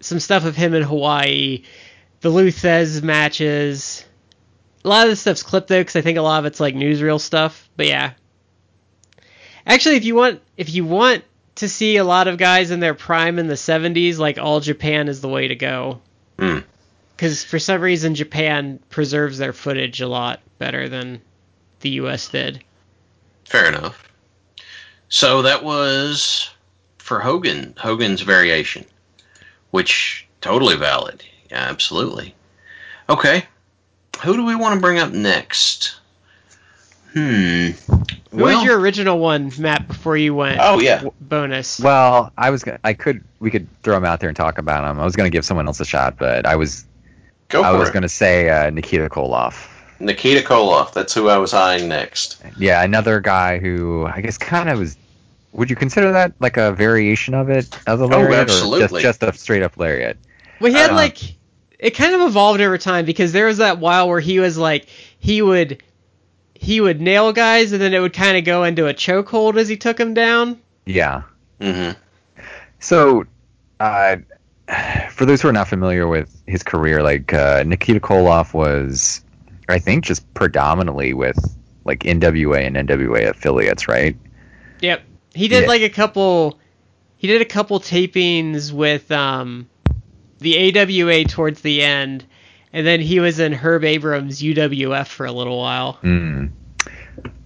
some 0.00 0.20
stuff 0.20 0.44
of 0.44 0.56
him 0.56 0.74
in 0.74 0.82
Hawaii, 0.82 1.62
the 2.20 2.30
Lou 2.30 2.50
Thesz 2.50 3.02
matches. 3.02 4.04
A 4.84 4.88
lot 4.88 5.06
of 5.06 5.10
this 5.10 5.20
stuff's 5.20 5.42
clipped 5.42 5.68
though, 5.68 5.80
because 5.80 5.96
I 5.96 6.00
think 6.00 6.18
a 6.18 6.22
lot 6.22 6.40
of 6.40 6.46
it's 6.46 6.60
like 6.60 6.74
newsreel 6.74 7.20
stuff. 7.20 7.68
But 7.76 7.86
yeah. 7.86 8.12
Actually, 9.64 9.96
if 9.96 10.04
you 10.04 10.16
want, 10.16 10.40
if 10.56 10.74
you 10.74 10.84
want 10.84 11.24
to 11.56 11.68
see 11.68 11.96
a 11.98 12.04
lot 12.04 12.26
of 12.26 12.36
guys 12.36 12.70
in 12.70 12.80
their 12.80 12.94
prime 12.94 13.38
in 13.38 13.46
the 13.46 13.54
'70s, 13.54 14.18
like 14.18 14.38
All 14.38 14.58
Japan 14.60 15.08
is 15.08 15.20
the 15.20 15.28
way 15.28 15.48
to 15.48 15.54
go. 15.54 16.00
Hmm. 16.38 16.58
Because 17.16 17.44
for 17.44 17.60
some 17.60 17.80
reason 17.80 18.16
Japan 18.16 18.80
preserves 18.90 19.38
their 19.38 19.52
footage 19.52 20.00
a 20.00 20.08
lot 20.08 20.40
better 20.58 20.88
than 20.88 21.20
the 21.80 21.90
U.S. 21.90 22.28
did. 22.28 22.64
fair 23.44 23.66
enough. 23.66 24.08
So 25.08 25.42
that 25.42 25.62
was 25.62 26.50
for 27.02 27.20
Hogan, 27.20 27.74
Hogan's 27.76 28.20
variation, 28.22 28.84
which 29.70 30.26
totally 30.40 30.76
valid. 30.76 31.22
Yeah, 31.50 31.58
absolutely. 31.68 32.34
Okay. 33.08 33.44
Who 34.22 34.34
do 34.36 34.44
we 34.44 34.54
want 34.54 34.74
to 34.76 34.80
bring 34.80 34.98
up 34.98 35.12
next? 35.12 35.96
Hmm. 37.12 37.70
Who 38.30 38.44
was 38.44 38.64
your 38.64 38.78
original 38.80 39.18
one, 39.18 39.52
Matt? 39.58 39.86
Before 39.86 40.16
you 40.16 40.34
went 40.34 40.58
Oh 40.62 40.78
yeah. 40.78 41.04
bonus. 41.20 41.78
Well, 41.78 42.32
I 42.38 42.48
was 42.48 42.64
gonna, 42.64 42.78
I 42.84 42.94
could 42.94 43.22
we 43.40 43.50
could 43.50 43.68
throw 43.82 43.96
him 43.96 44.04
out 44.06 44.20
there 44.20 44.30
and 44.30 44.36
talk 44.36 44.56
about 44.56 44.88
him. 44.90 44.98
I 44.98 45.04
was 45.04 45.14
gonna 45.14 45.28
give 45.28 45.44
someone 45.44 45.66
else 45.66 45.80
a 45.80 45.84
shot, 45.84 46.16
but 46.18 46.46
I 46.46 46.56
was 46.56 46.86
Go 47.48 47.62
I 47.62 47.72
for 47.72 47.78
was 47.78 47.90
it. 47.90 47.92
gonna 47.92 48.08
say 48.08 48.48
uh, 48.48 48.70
Nikita 48.70 49.10
Koloff. 49.10 49.68
Nikita 50.00 50.40
Koloff. 50.40 50.94
That's 50.94 51.12
who 51.12 51.28
I 51.28 51.36
was 51.36 51.52
eyeing 51.52 51.88
next. 51.88 52.42
Yeah, 52.58 52.82
another 52.82 53.20
guy 53.20 53.58
who 53.58 54.06
I 54.06 54.20
guess 54.22 54.38
kind 54.38 54.70
of 54.70 54.78
was. 54.78 54.96
Would 55.52 55.70
you 55.70 55.76
consider 55.76 56.12
that 56.12 56.32
like 56.40 56.56
a 56.56 56.72
variation 56.72 57.34
of 57.34 57.48
it 57.50 57.68
as 57.86 58.00
a 58.00 58.06
lariat, 58.06 58.30
or 58.30 58.34
Oh, 58.34 58.40
absolutely. 58.40 59.02
just 59.02 59.20
just 59.20 59.36
a 59.36 59.38
straight 59.38 59.62
up 59.62 59.76
lariat? 59.76 60.16
Well, 60.60 60.72
he 60.72 60.78
had 60.78 60.90
Uh, 60.90 60.96
like 60.96 61.18
it 61.78 61.90
kind 61.90 62.14
of 62.14 62.22
evolved 62.22 62.60
over 62.60 62.78
time 62.78 63.04
because 63.04 63.32
there 63.32 63.46
was 63.46 63.58
that 63.58 63.78
while 63.78 64.08
where 64.08 64.20
he 64.20 64.38
was 64.38 64.56
like 64.56 64.86
he 65.18 65.42
would 65.42 65.82
he 66.54 66.80
would 66.80 67.00
nail 67.00 67.32
guys 67.32 67.72
and 67.72 67.82
then 67.82 67.92
it 67.92 67.98
would 67.98 68.12
kind 68.12 68.36
of 68.36 68.44
go 68.44 68.62
into 68.64 68.86
a 68.86 68.94
chokehold 68.94 69.56
as 69.58 69.68
he 69.68 69.76
took 69.76 69.96
them 69.96 70.14
down. 70.14 70.60
Yeah. 70.86 71.22
Mm-hmm. 71.60 71.98
So, 72.78 73.24
uh, 73.80 74.16
for 75.10 75.26
those 75.26 75.42
who 75.42 75.48
are 75.48 75.52
not 75.52 75.68
familiar 75.68 76.06
with 76.06 76.42
his 76.46 76.62
career, 76.62 77.02
like 77.02 77.32
uh, 77.34 77.62
Nikita 77.66 78.00
Koloff 78.00 78.54
was, 78.54 79.24
I 79.68 79.78
think, 79.80 80.04
just 80.04 80.32
predominantly 80.34 81.14
with 81.14 81.36
like 81.84 82.00
NWA 82.00 82.64
and 82.66 82.76
NWA 82.88 83.28
affiliates, 83.28 83.88
right? 83.88 84.16
Yep. 84.80 85.02
He 85.34 85.48
did 85.48 85.62
Yeah. 85.62 85.68
like 85.68 85.82
a 85.82 85.88
couple 85.90 86.58
he 87.16 87.28
did 87.28 87.40
a 87.40 87.44
couple 87.46 87.78
tapings 87.80 88.72
with 88.72 89.10
um 89.12 89.68
the 90.40 90.76
AWA 90.78 91.24
towards 91.24 91.60
the 91.60 91.82
end 91.82 92.24
and 92.72 92.86
then 92.86 93.00
he 93.00 93.20
was 93.20 93.38
in 93.38 93.52
Herb 93.52 93.84
Abrams 93.84 94.40
UWF 94.42 95.06
for 95.06 95.26
a 95.26 95.32
little 95.32 95.58
while. 95.58 95.98
Mm. 96.02 96.50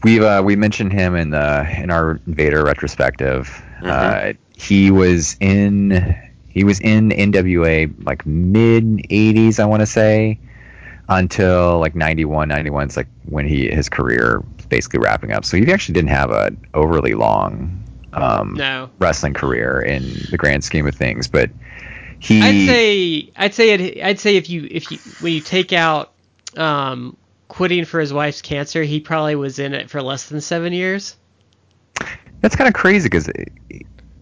We've 0.05 0.23
uh, 0.23 0.41
we 0.45 0.55
mentioned 0.57 0.93
him 0.93 1.17
in 1.17 1.31
the 1.31 1.67
in 1.83 1.91
our 1.91 2.21
Vader 2.27 2.65
retrospective. 2.65 3.51
Uh, 3.83 4.33
he 4.57 4.91
was 4.91 5.37
in 5.41 6.17
he 6.49 6.63
was 6.65 6.81
in 6.81 7.11
NWA 7.11 7.93
like 8.07 8.25
mid 8.25 8.85
'80s, 8.85 9.59
I 9.59 9.65
want 9.67 9.81
to 9.81 9.87
say, 9.87 10.39
until 11.09 11.81
like 11.81 11.95
'91. 11.97 12.49
'91 12.49 12.89
is 12.89 12.97
like 12.97 13.09
when 13.25 13.47
he 13.49 13.69
his 13.69 13.89
career 13.89 14.43
basically 14.69 15.01
wrapping 15.01 15.33
up. 15.33 15.45
So 15.45 15.57
he 15.57 15.73
actually 15.73 15.95
didn't 15.95 16.11
have 16.11 16.31
an 16.31 16.59
overly 16.75 17.15
long 17.15 17.83
um, 18.13 18.55
No. 18.55 18.91
wrestling 18.99 19.35
career 19.35 19.81
in 19.81 20.27
the 20.31 20.37
grand 20.37 20.65
scheme 20.65 20.87
of 20.87 20.95
things, 20.95 21.29
but 21.29 21.51
he 22.19 22.43
I'd 22.43 22.67
say 22.67 23.33
I'd 23.37 23.55
say 23.55 23.71
it, 23.71 24.03
I'd 24.05 24.19
say 24.21 24.37
if 24.37 24.49
you 24.49 24.67
if 24.71 24.91
you 24.91 24.99
when 25.19 25.33
you 25.35 25.41
take 25.41 25.73
out 25.73 26.13
um, 26.57 27.17
quitting 27.49 27.85
for 27.85 28.01
his 28.01 28.13
wife's 28.13 28.41
cancer, 28.43 28.83
he 28.83 29.01
probably 29.01 29.35
was 29.37 29.59
in 29.59 29.75
it 29.75 29.91
for 29.91 30.01
less 30.03 30.29
than 30.29 30.41
seven 30.41 30.73
years. 30.73 31.17
That's 32.41 32.57
kind 32.57 32.69
of 32.69 32.75
crazy 32.75 33.09
because 33.09 33.29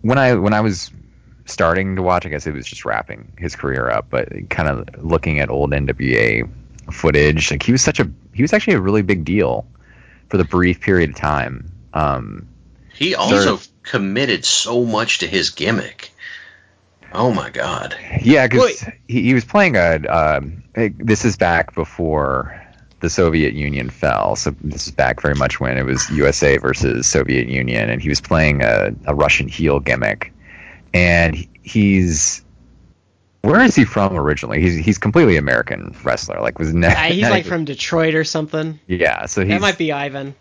when 0.03 0.18
I 0.18 0.34
when 0.34 0.55
I 0.55 0.61
was 0.61 0.90
starting 1.47 1.97
to 1.97 2.03
watch, 2.03 2.26
I 2.26 2.30
guess 2.30 2.47
it 2.47 2.55
was 2.55 2.66
just 2.66 2.84
wrapping 2.84 3.32
his 3.38 3.55
career 3.55 3.90
up, 3.90 4.07
but 4.11 4.28
kind 4.51 4.68
of 4.68 4.88
looking 5.05 5.40
at 5.40 5.51
old 5.51 5.70
NWA 5.72 6.49
footage, 6.90 7.51
like 7.51 7.62
he 7.62 7.72
was 7.72 7.82
such 7.82 8.01
a 8.01 8.11
he 8.32 8.42
was 8.42 8.53
actually 8.53 8.74
a 8.74 8.80
really 8.80 9.03
big 9.03 9.24
deal 9.24 9.66
for 10.29 10.37
the 10.37 10.45
brief 10.45 10.81
period 10.81 11.11
of 11.11 11.16
time. 11.16 11.70
Um, 11.93 12.49
He 12.95 13.14
also 13.14 13.61
committed 13.83 14.45
so 14.45 14.85
much 14.85 15.18
to 15.18 15.27
his 15.27 15.51
gimmick. 15.51 16.11
Oh 17.12 17.31
my 17.33 17.51
god. 17.51 17.97
yeah, 18.22 18.47
because 18.49 18.85
he, 19.07 19.22
he 19.22 19.35
was 19.35 19.45
playing 19.45 19.77
a. 19.77 20.01
Um, 20.09 20.64
this 20.75 21.25
is 21.25 21.37
back 21.37 21.75
before 21.75 22.61
the 22.99 23.09
Soviet 23.09 23.55
Union 23.55 23.91
fell, 23.91 24.35
so 24.35 24.55
this 24.62 24.89
is 24.89 24.93
back 24.93 25.20
very 25.22 25.35
much 25.37 25.61
when 25.61 25.79
it 25.79 25.85
was 25.85 26.11
USA 26.11 26.57
versus 26.57 27.07
Soviet 27.07 27.47
Union, 27.49 27.91
and 27.91 28.03
he 28.03 28.09
was 28.09 28.20
playing 28.20 28.62
a, 28.62 28.93
a 29.07 29.14
Russian 29.14 29.47
heel 29.47 29.79
gimmick, 29.79 30.33
and 30.93 31.37
he's. 31.62 32.43
Where 33.45 33.62
is 33.62 33.74
he 33.74 33.84
from 33.84 34.16
originally? 34.16 34.59
He's 34.62 34.74
he's 34.74 34.97
completely 34.97 35.36
American 35.36 35.95
wrestler. 36.03 36.40
Like 36.40 36.59
was 36.59 36.72
ne- 36.72 36.86
Uh, 36.86 37.12
he's 37.12 37.28
like 37.28 37.45
from 37.45 37.66
Detroit 37.66 38.14
or 38.14 38.24
something. 38.24 38.80
yeah. 38.86 39.26
So 39.26 39.42
he's 39.42 39.51
That 39.51 39.61
might 39.61 39.76
be 39.76 39.92
Ivan. 39.92 40.34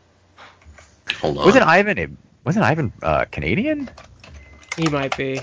Hold 1.20 1.38
on. 1.38 1.46
wasn't 1.46 1.66
Ivan 1.66 2.18
wasn't 2.46 2.64
Ivan 2.64 2.94
uh, 3.04 3.26
Canadian? 3.26 3.90
He 4.78 4.88
might 4.88 5.18
be. 5.18 5.42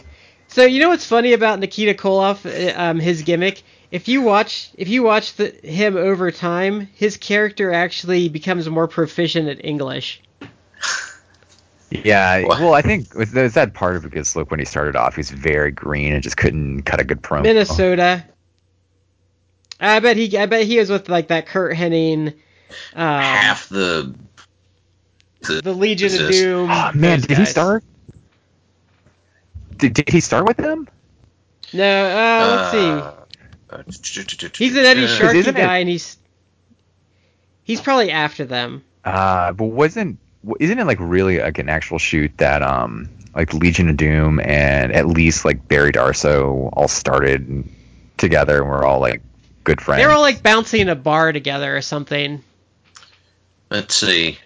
So 0.48 0.64
you 0.64 0.80
know 0.80 0.88
what's 0.88 1.04
funny 1.04 1.34
about 1.34 1.58
Nikita 1.60 1.92
Koloff, 1.92 2.46
uh, 2.46 2.80
um, 2.80 2.98
his 2.98 3.22
gimmick? 3.22 3.62
If 3.90 4.08
you 4.08 4.22
watch, 4.22 4.70
if 4.78 4.88
you 4.88 5.02
watch 5.02 5.34
the, 5.34 5.50
him 5.62 5.98
over 5.98 6.30
time, 6.30 6.88
his 6.94 7.18
character 7.18 7.72
actually 7.72 8.30
becomes 8.30 8.70
more 8.70 8.88
proficient 8.88 9.48
at 9.48 9.62
English. 9.64 10.22
Yeah, 11.90 12.44
What? 12.44 12.60
well, 12.60 12.74
I 12.74 12.82
think 12.82 13.14
was, 13.14 13.32
was 13.32 13.54
that 13.54 13.74
part 13.74 13.96
of 13.96 14.04
it 14.04 14.10
because 14.10 14.36
look, 14.36 14.50
when 14.50 14.60
he 14.60 14.64
started 14.64 14.94
off, 14.94 15.16
he 15.16 15.20
was 15.20 15.30
very 15.30 15.72
green 15.72 16.12
and 16.12 16.22
just 16.22 16.36
couldn't 16.36 16.82
cut 16.82 17.00
a 17.00 17.04
good 17.04 17.20
promo. 17.20 17.42
Minnesota. 17.42 18.24
I 19.80 19.98
bet 20.00 20.16
he, 20.16 20.36
I 20.38 20.46
bet 20.46 20.66
he 20.66 20.78
was 20.78 20.90
with 20.90 21.08
like 21.08 21.28
that 21.28 21.46
Curt 21.46 21.74
Hennig, 21.74 22.34
um, 22.94 23.22
half 23.22 23.68
the 23.68 24.14
the 25.40 25.72
Legion 25.72 26.12
of 26.12 26.30
Doom. 26.30 26.70
Oh, 26.70 26.90
man, 26.94 27.18
those 27.20 27.26
did 27.26 27.38
he 27.38 27.44
start? 27.46 27.82
Did, 29.78 29.94
did 29.94 30.08
he 30.10 30.20
start 30.20 30.46
with 30.46 30.58
them? 30.58 30.86
No, 31.72 32.06
uh, 32.06 33.16
let's 33.72 33.98
see. 33.98 34.58
He's 34.64 34.76
an 34.76 34.84
Eddie 34.84 35.04
uh, 35.04 35.08
Sharkey 35.08 35.38
isn't 35.38 35.56
it- 35.56 35.60
guy, 35.60 35.78
and 35.78 35.88
he's 35.88 36.18
he's 37.64 37.80
probably 37.80 38.10
after 38.10 38.44
them. 38.44 38.84
Uh, 39.04 39.52
but 39.52 39.64
wasn't 39.64 40.18
isn't 40.58 40.78
it 40.78 40.86
like 40.86 40.98
really 41.00 41.40
like 41.40 41.58
an 41.58 41.68
actual 41.68 41.98
shoot 41.98 42.32
that 42.38 42.62
um 42.62 43.08
like 43.34 43.54
Legion 43.54 43.88
of 43.88 43.96
Doom 43.96 44.40
and 44.40 44.92
at 44.92 45.06
least 45.06 45.44
like 45.44 45.68
Barry 45.68 45.92
Darsow 45.92 46.70
all 46.72 46.88
started 46.88 47.64
together 48.16 48.62
and 48.62 48.68
we're 48.68 48.84
all 48.84 49.00
like 49.00 49.22
good 49.64 49.80
friends. 49.80 50.00
They 50.00 50.06
were 50.06 50.12
all 50.12 50.20
like 50.20 50.42
bouncing 50.42 50.80
in 50.80 50.88
a 50.88 50.94
bar 50.94 51.32
together 51.32 51.76
or 51.76 51.82
something. 51.82 52.42
Let's 53.70 53.94
see. 53.94 54.38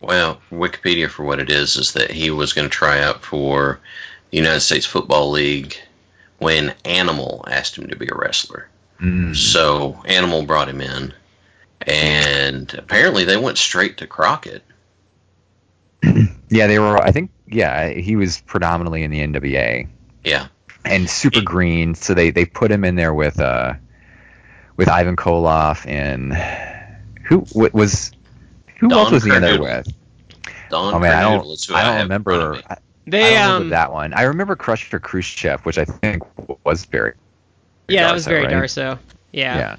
Well, 0.00 0.40
Wikipedia 0.50 1.08
for 1.08 1.24
what 1.24 1.40
it 1.40 1.50
is 1.50 1.76
is 1.76 1.92
that 1.92 2.10
he 2.10 2.30
was 2.30 2.52
going 2.52 2.68
to 2.68 2.74
try 2.74 3.00
out 3.02 3.24
for 3.24 3.80
the 4.30 4.36
United 4.36 4.60
States 4.60 4.86
Football 4.86 5.30
League 5.30 5.76
when 6.38 6.74
Animal 6.84 7.44
asked 7.48 7.76
him 7.76 7.88
to 7.88 7.96
be 7.96 8.08
a 8.08 8.14
wrestler. 8.14 8.68
Mm. 9.00 9.34
So 9.34 10.02
Animal 10.04 10.44
brought 10.44 10.68
him 10.68 10.80
in, 10.80 11.14
and 11.80 12.72
apparently 12.74 13.24
they 13.24 13.36
went 13.36 13.58
straight 13.58 13.98
to 13.98 14.06
Crockett. 14.06 14.62
Yeah, 16.50 16.66
they 16.66 16.78
were. 16.78 16.96
I 16.96 17.10
think. 17.12 17.30
Yeah, 17.46 17.88
he 17.88 18.16
was 18.16 18.40
predominantly 18.40 19.02
in 19.02 19.10
the 19.10 19.20
NWA. 19.20 19.86
Yeah. 20.24 20.48
and 20.84 21.08
super 21.08 21.40
green. 21.42 21.94
So 21.94 22.14
they 22.14 22.30
they 22.30 22.44
put 22.46 22.70
him 22.70 22.84
in 22.84 22.94
there 22.94 23.12
with 23.12 23.38
uh 23.40 23.74
with 24.76 24.88
Ivan 24.88 25.16
Koloff 25.16 25.86
and 25.86 26.32
who 27.24 27.40
what 27.52 27.74
was 27.74 28.12
who 28.78 28.88
Don 28.88 28.98
else 28.98 29.10
was 29.10 29.24
he 29.24 29.34
in 29.34 29.42
there 29.42 29.60
with? 29.60 29.86
Don 30.70 30.94
Oh 30.94 30.98
man, 30.98 31.12
I 31.14 31.22
Kernodle 31.22 31.22
don't 31.22 31.52
is 31.52 31.64
who 31.64 31.74
I 31.74 31.82
don't 31.84 31.94
have 31.94 32.06
in 32.10 32.22
front 32.26 32.42
of 32.44 32.50
remember. 32.50 32.52
me. 32.52 32.62
I, 32.68 32.74
I 32.74 32.78
They 33.06 33.20
don't 33.34 33.42
remember 33.42 33.64
um 33.64 33.70
that 33.70 33.92
one. 33.92 34.14
I 34.14 34.22
remember 34.22 34.56
Crusher 34.56 35.00
Khrushchev, 35.00 35.64
which 35.66 35.78
I 35.78 35.84
think 35.84 36.22
was 36.64 36.84
very. 36.86 37.14
yeah, 37.88 38.06
that 38.06 38.14
was 38.14 38.26
very 38.26 38.44
right? 38.44 38.52
Darsow. 38.52 38.98
Yeah. 39.32 39.56
Yeah. 39.58 39.76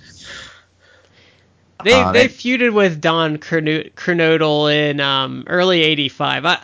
They 1.83 1.93
Uh, 1.93 2.11
they 2.11 2.27
they- 2.27 2.33
feuded 2.33 2.73
with 2.73 2.99
Don 3.01 3.37
Kerno- 3.37 3.91
Kernodle 3.93 4.73
in 4.73 4.99
um, 4.99 5.43
early 5.47 5.81
'85. 5.83 6.45
I 6.45 6.57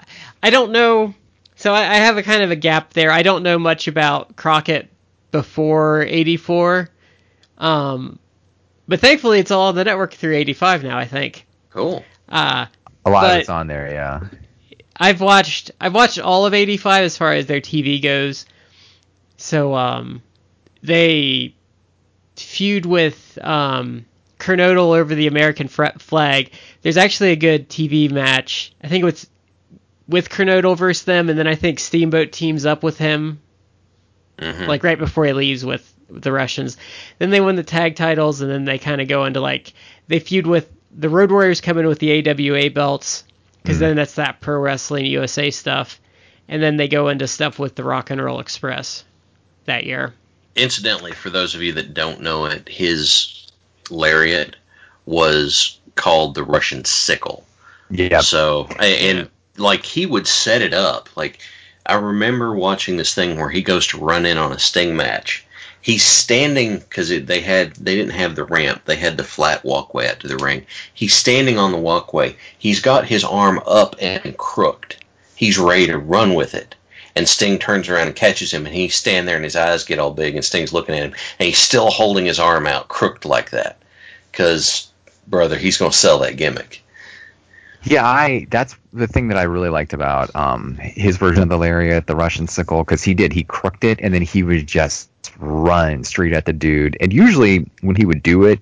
I 0.43 0.49
don't 0.49 0.72
know, 0.72 1.13
so 1.55 1.74
I, 1.74 1.82
I 1.82 1.95
have 1.95 2.18
a 2.18 2.24
kind 2.24 2.43
of 2.43 2.51
a 2.51 2.55
gap 2.55 2.93
there. 2.93 3.11
I 3.11 3.24
don't 3.24 3.43
know 3.43 3.57
much 3.57 3.88
about 3.88 4.36
Crockett 4.36 4.89
before 5.32 6.03
'84, 6.03 6.89
um, 7.57 8.20
but 8.88 8.99
thankfully 8.99 9.39
it's 9.39 9.51
all 9.51 9.68
on 9.70 9.76
the 9.76 9.84
network 9.86 10.13
through 10.13 10.36
'85 10.36 10.84
now. 10.84 10.97
I 10.97 11.05
think. 11.05 11.45
Cool. 11.72 12.03
Uh, 12.30 12.66
A 13.05 13.09
lot 13.09 13.22
But- 13.22 13.32
of 13.36 13.39
it's 13.41 13.49
on 13.49 13.68
there. 13.68 13.89
Yeah. 13.91 14.22
I've 14.97 15.20
watched 15.22 15.72
I've 15.80 15.93
watched 15.93 16.20
all 16.20 16.45
of 16.45 16.53
'85 16.53 17.03
as 17.03 17.18
far 17.18 17.34
as 17.34 17.45
their 17.47 17.61
TV 17.61 18.01
goes. 18.01 18.45
So 19.38 19.76
um, 19.76 20.22
they 20.84 21.53
feud 22.38 22.86
with 22.86 23.38
um, 23.41 24.05
Kernodle 24.46 24.96
over 24.98 25.16
the 25.16 25.28
American 25.28 25.68
flag. 25.68 26.52
There's 26.84 26.98
actually 26.98 27.32
a 27.32 27.36
good 27.36 27.68
TV 27.68 28.12
match. 28.12 28.72
I 28.84 28.88
think 28.88 29.04
it's 29.06 29.28
with 30.08 30.30
Kernodle 30.30 30.78
versus 30.78 31.04
them, 31.04 31.30
and 31.30 31.39
then 31.39 31.48
I 31.48 31.56
think 31.56 31.80
Steamboat 31.80 32.32
teams 32.32 32.66
up 32.66 32.84
with 32.84 33.00
him 33.00 33.39
Mhm. 34.38 34.68
like 34.68 34.84
right 34.84 35.00
before 35.00 35.26
he 35.26 35.34
leaves 35.34 35.66
with 35.66 35.91
the 36.10 36.32
Russians. 36.32 36.78
Then 37.18 37.32
they 37.32 37.41
win 37.41 37.56
the 37.56 37.64
tag 37.64 37.96
titles, 37.96 38.41
and 38.41 38.52
then 38.52 38.66
they 38.66 38.78
kind 38.78 39.02
of 39.02 39.08
go 39.08 39.26
into 39.26 39.39
like 39.41 39.74
they 40.08 40.20
feud 40.20 40.46
with 40.46 40.70
the 40.96 41.10
Road 41.10 41.32
Warriors 41.32 41.60
come 41.62 41.80
in 41.80 41.88
with 41.88 42.00
the 42.00 42.12
AWA 42.12 42.70
belts 42.70 43.24
because 43.64 43.80
then 43.80 43.96
that's 43.96 44.16
that 44.16 44.41
Pro 44.41 44.60
Wrestling 44.60 45.08
USA 45.08 45.50
stuff, 45.50 46.00
and 46.48 46.62
then 46.62 46.78
they 46.78 46.88
go 46.88 47.08
into 47.08 47.28
stuff 47.28 47.58
with 47.58 47.74
the 47.74 47.84
Rock 47.84 48.12
and 48.12 48.24
Roll 48.24 48.39
Express 48.39 49.04
that 49.66 49.86
year. 49.86 50.14
Incidentally, 50.56 51.14
for 51.14 51.32
those 51.32 51.56
of 51.56 51.64
you 51.64 51.74
that 51.74 51.96
don't 51.96 52.22
know 52.22 52.46
it, 52.46 52.70
his 52.70 53.45
lariat 53.90 54.56
was 55.06 55.80
called 55.96 56.36
the 56.36 56.44
Russian 56.44 56.86
sickle. 56.86 57.46
Yeah. 57.90 58.22
So 58.22 58.68
and 58.80 59.30
like 59.58 59.86
he 59.86 60.06
would 60.06 60.28
set 60.28 60.62
it 60.62 60.74
up. 60.74 61.10
Like 61.16 61.40
I 61.86 61.96
remember 61.96 62.54
watching 62.54 62.98
this 62.98 63.14
thing 63.14 63.38
where 63.38 63.50
he 63.50 63.62
goes 63.62 63.88
to 63.88 64.00
run 64.00 64.26
in 64.26 64.38
on 64.38 64.52
a 64.52 64.60
Sting 64.60 64.96
match. 64.96 65.46
He's 65.82 66.04
standing 66.04 66.80
because 66.80 67.10
they 67.10 67.42
had 67.42 67.76
they 67.76 67.96
didn't 67.96 68.14
have 68.14 68.36
the 68.36 68.44
ramp. 68.44 68.86
They 68.86 68.96
had 68.96 69.18
the 69.18 69.24
flat 69.24 69.64
walkway 69.64 70.08
out 70.10 70.20
to 70.22 70.28
the 70.28 70.38
ring. 70.38 70.66
He's 70.96 71.14
standing 71.14 71.60
on 71.60 71.72
the 71.72 71.78
walkway. 71.78 72.38
He's 72.58 72.80
got 72.80 73.06
his 73.06 73.24
arm 73.24 73.62
up 73.68 73.96
and 74.02 74.36
crooked. 74.36 74.96
He's 75.36 75.60
ready 75.60 75.86
to 75.88 75.98
run 76.00 76.34
with 76.34 76.56
it. 76.56 76.74
And 77.16 77.28
Sting 77.28 77.59
turns 77.59 77.88
around 77.88 78.07
and 78.07 78.16
catches 78.16 78.51
him, 78.51 78.66
and 78.66 78.76
he's 78.76 78.95
standing 78.95 79.26
there, 79.26 79.38
and 79.38 79.45
his 79.45 79.55
eyes 79.55 79.86
get 79.86 79.99
all 79.99 80.11
big, 80.11 80.36
and 80.36 80.43
Sting's 80.43 80.74
looking 80.74 80.95
at 80.95 81.03
him, 81.03 81.13
and 81.39 81.47
he's 81.47 81.57
still 81.57 81.89
holding 81.89 82.26
his 82.26 82.39
arm 82.39 82.68
out, 82.68 82.89
crooked 82.89 83.26
like 83.26 83.51
that, 83.51 83.78
because 84.32 84.91
brother, 85.28 85.57
he's 85.57 85.78
gonna 85.78 85.93
sell 85.93 86.20
that 86.20 86.38
gimmick. 86.38 86.84
Yeah, 87.84 88.05
I 88.05 88.47
that's 88.49 88.76
the 88.93 89.07
thing 89.07 89.28
that 89.28 89.38
I 89.38 89.43
really 89.43 89.70
liked 89.70 89.93
about 89.93 90.36
um 90.36 90.76
his 90.76 91.18
version 91.18 91.43
of 91.43 91.49
the 91.49 91.57
lariat, 91.57 92.07
the 92.07 92.16
Russian 92.16 92.47
sickle, 92.47 92.84
because 92.84 93.03
he 93.03 93.13
did 93.13 93.32
he 93.32 93.43
crooked 93.43 93.84
it 93.84 93.99
and 94.01 94.13
then 94.13 94.22
he 94.22 94.43
would 94.43 94.68
just 94.68 95.09
run 95.39 96.03
straight 96.03 96.34
at 96.34 96.45
the 96.45 96.53
dude. 96.53 96.97
And 96.99 97.13
usually 97.13 97.70
when 97.82 97.95
he 97.95 98.05
would 98.05 98.24
do 98.24 98.43
it, 98.45 98.59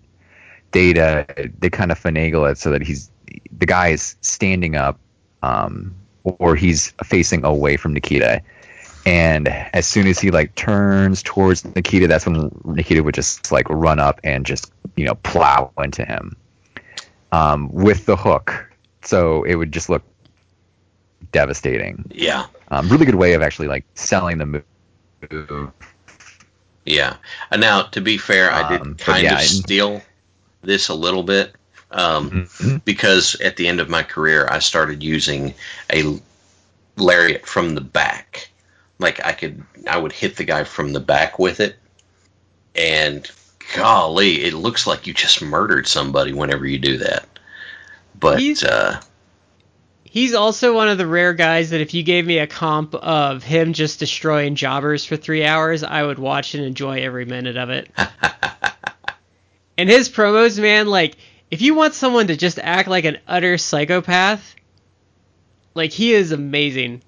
they'd 0.71 0.97
uh, 0.97 1.25
they 1.59 1.69
kind 1.69 1.91
of 1.91 1.99
finagle 1.99 2.49
it 2.51 2.57
so 2.57 2.69
that 2.71 2.81
he's 2.81 3.09
the 3.57 3.65
guy 3.65 3.89
is 3.89 4.15
standing 4.21 4.75
up, 4.75 4.99
um, 5.41 5.95
or 6.23 6.55
he's 6.55 6.91
facing 7.03 7.43
away 7.45 7.77
from 7.77 7.93
Nikita. 7.93 8.41
And 9.05 9.49
as 9.49 9.85
soon 9.85 10.07
as 10.07 10.19
he 10.19 10.31
like 10.31 10.55
turns 10.55 11.21
towards 11.23 11.65
Nikita, 11.65 12.07
that's 12.07 12.25
when 12.25 12.49
Nikita 12.63 13.03
would 13.03 13.15
just 13.15 13.51
like 13.51 13.69
run 13.69 13.99
up 13.99 14.21
and 14.23 14.45
just 14.45 14.71
you 14.95 15.05
know 15.05 15.15
plow 15.15 15.71
into 15.77 16.05
him 16.05 16.37
um, 17.31 17.69
with 17.71 18.05
the 18.05 18.15
hook. 18.15 18.69
So 19.01 19.43
it 19.43 19.55
would 19.55 19.73
just 19.73 19.89
look 19.89 20.03
devastating. 21.33 22.05
Yeah, 22.11 22.45
Um, 22.69 22.87
really 22.87 23.05
good 23.05 23.15
way 23.15 23.33
of 23.33 23.41
actually 23.41 23.67
like 23.67 23.83
selling 23.95 24.37
the 24.37 24.45
move. 24.45 25.71
yeah. 26.85 27.17
And 27.51 27.59
now, 27.61 27.83
to 27.83 28.01
be 28.01 28.17
fair, 28.17 28.51
I 28.51 28.69
did 28.69 28.81
Um, 28.81 28.95
kind 28.95 29.23
yeah, 29.23 29.35
of 29.35 29.41
steal 29.41 30.01
this 30.61 30.87
a 30.89 30.93
little 30.93 31.23
bit 31.23 31.53
um, 31.93 32.47
Mhm. 32.59 32.83
because 32.83 33.35
at 33.35 33.55
the 33.55 33.67
end 33.67 33.79
of 33.79 33.89
my 33.89 34.03
career, 34.03 34.47
I 34.49 34.59
started 34.59 35.03
using 35.03 35.53
a 35.91 36.19
lariat 36.97 37.45
from 37.47 37.75
the 37.75 37.81
back. 37.81 38.49
Like 38.99 39.25
I 39.25 39.31
could, 39.33 39.63
I 39.87 39.97
would 39.97 40.11
hit 40.11 40.35
the 40.35 40.43
guy 40.43 40.63
from 40.63 40.93
the 40.93 40.99
back 40.99 41.39
with 41.39 41.59
it, 41.59 41.77
and 42.75 43.29
golly, 43.75 44.43
it 44.43 44.53
looks 44.53 44.85
like 44.87 45.07
you 45.07 45.13
just 45.13 45.41
murdered 45.41 45.87
somebody 45.87 46.33
whenever 46.33 46.65
you 46.65 46.79
do 46.79 46.97
that. 46.99 47.27
But 48.19 48.39
He's- 48.39 48.63
uh, 48.63 48.99
He's 50.05 50.35
also 50.35 50.75
one 50.75 50.89
of 50.89 50.99
the 50.99 51.07
rare 51.07 51.33
guys 51.33 51.71
that 51.71 51.81
if 51.81 51.95
you 51.95 52.03
gave 52.03 52.23
me 52.23 52.37
a 52.37 52.45
comp 52.45 52.93
of 52.93 53.41
him 53.41 53.73
just 53.73 53.97
destroying 53.97 54.53
jobbers 54.53 55.03
for 55.05 55.17
three 55.17 55.43
hours, 55.43 55.83
I 55.83 56.03
would 56.03 56.19
watch 56.19 56.53
and 56.53 56.63
enjoy 56.63 57.01
every 57.01 57.25
minute 57.25 57.57
of 57.57 57.71
it. 57.71 57.89
and 59.77 59.89
his 59.89 60.09
promos, 60.09 60.59
man, 60.61 60.87
like 60.87 61.15
if 61.53 61.61
you 61.61 61.75
want 61.75 61.93
someone 61.93 62.25
to 62.25 62.35
just 62.35 62.57
act 62.57 62.89
like 62.89 63.05
an 63.05 63.19
utter 63.27 63.59
psychopath, 63.59 64.55
like 65.75 65.91
he 65.91 66.11
is 66.11 66.31
amazing. 66.31 67.03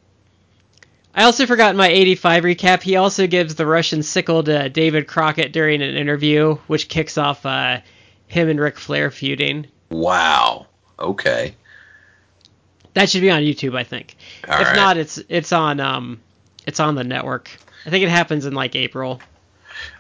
I 1.16 1.24
also 1.24 1.48
forgot 1.48 1.72
in 1.72 1.78
my 1.78 1.88
85 1.88 2.44
recap, 2.44 2.84
he 2.84 2.96
also 2.96 3.26
gives 3.26 3.56
the 3.56 3.66
Russian 3.66 4.04
sickle 4.04 4.44
to 4.44 4.70
David 4.70 5.08
Crockett 5.08 5.52
during 5.52 5.82
an 5.82 5.96
interview, 5.96 6.58
which 6.68 6.90
kicks 6.90 7.18
off 7.18 7.44
uh, 7.44 7.80
him 8.28 8.48
and 8.48 8.60
Ric 8.60 8.78
Flair 8.78 9.10
feuding. 9.10 9.66
wow. 9.90 10.68
Okay. 11.00 11.56
That 12.94 13.10
should 13.10 13.22
be 13.22 13.32
on 13.32 13.42
YouTube, 13.42 13.76
I 13.76 13.84
think. 13.84 14.16
All 14.48 14.62
if 14.62 14.68
right. 14.68 14.76
not, 14.76 14.98
it's 14.98 15.20
it's 15.28 15.54
on 15.54 15.80
um 15.80 16.22
it's 16.68 16.80
on 16.80 16.94
the 16.94 17.04
network. 17.04 17.50
I 17.84 17.90
think 17.90 18.04
it 18.04 18.10
happens 18.10 18.46
in 18.46 18.54
like 18.54 18.76
April. 18.76 19.20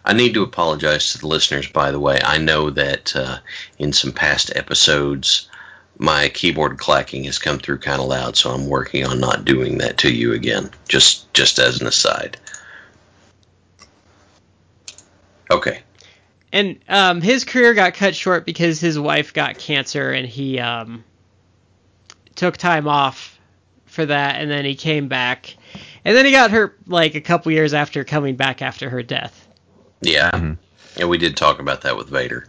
I 0.06 0.14
need 0.14 0.36
to 0.36 0.44
apologize 0.44 1.14
to 1.14 1.18
the 1.18 1.28
listeners, 1.28 1.68
by 1.68 1.90
the 1.90 2.00
way. 2.00 2.20
I 2.24 2.38
know 2.38 2.70
that 2.70 3.16
uh, 3.16 3.40
in 3.80 3.92
some 3.92 4.12
past 4.12 4.56
episodes, 4.56 5.50
my 5.98 6.30
keyboard 6.30 6.78
clacking 6.78 7.24
has 7.24 7.40
come 7.40 7.58
through 7.58 7.80
kind 7.80 8.00
of 8.00 8.08
loud, 8.08 8.38
so 8.38 8.52
I'm 8.52 8.68
working 8.68 9.04
on 9.04 9.20
not 9.20 9.46
doing 9.46 9.80
that 9.80 9.98
to 10.00 10.14
you 10.14 10.34
again. 10.34 10.70
Just 10.88 11.34
just 11.34 11.58
as 11.58 11.82
an 11.82 11.88
aside. 11.88 12.38
Okay. 15.50 15.82
And 16.52 16.80
um, 16.88 17.22
his 17.22 17.44
career 17.44 17.74
got 17.74 17.96
cut 17.96 18.16
short 18.16 18.46
because 18.46 18.80
his 18.80 19.00
wife 19.00 19.34
got 19.34 19.58
cancer, 19.58 20.12
and 20.12 20.28
he 20.28 20.60
um, 20.60 21.04
took 22.36 22.58
time 22.58 22.88
off 22.88 23.40
for 23.88 24.06
that, 24.06 24.40
and 24.40 24.52
then 24.52 24.66
he 24.66 24.76
came 24.76 25.08
back, 25.08 25.56
and 26.04 26.16
then 26.16 26.26
he 26.26 26.32
got 26.32 26.52
hurt 26.52 26.78
like 26.86 27.16
a 27.16 27.22
couple 27.22 27.52
years 27.52 27.74
after 27.74 28.04
coming 28.04 28.36
back 28.36 28.62
after 28.62 28.90
her 28.92 29.02
death. 29.02 29.45
Yeah. 30.06 30.32
Mhm. 30.32 30.58
And 30.98 31.10
we 31.10 31.18
did 31.18 31.36
talk 31.36 31.60
about 31.60 31.82
that 31.82 31.98
with 31.98 32.10
Vader. 32.10 32.48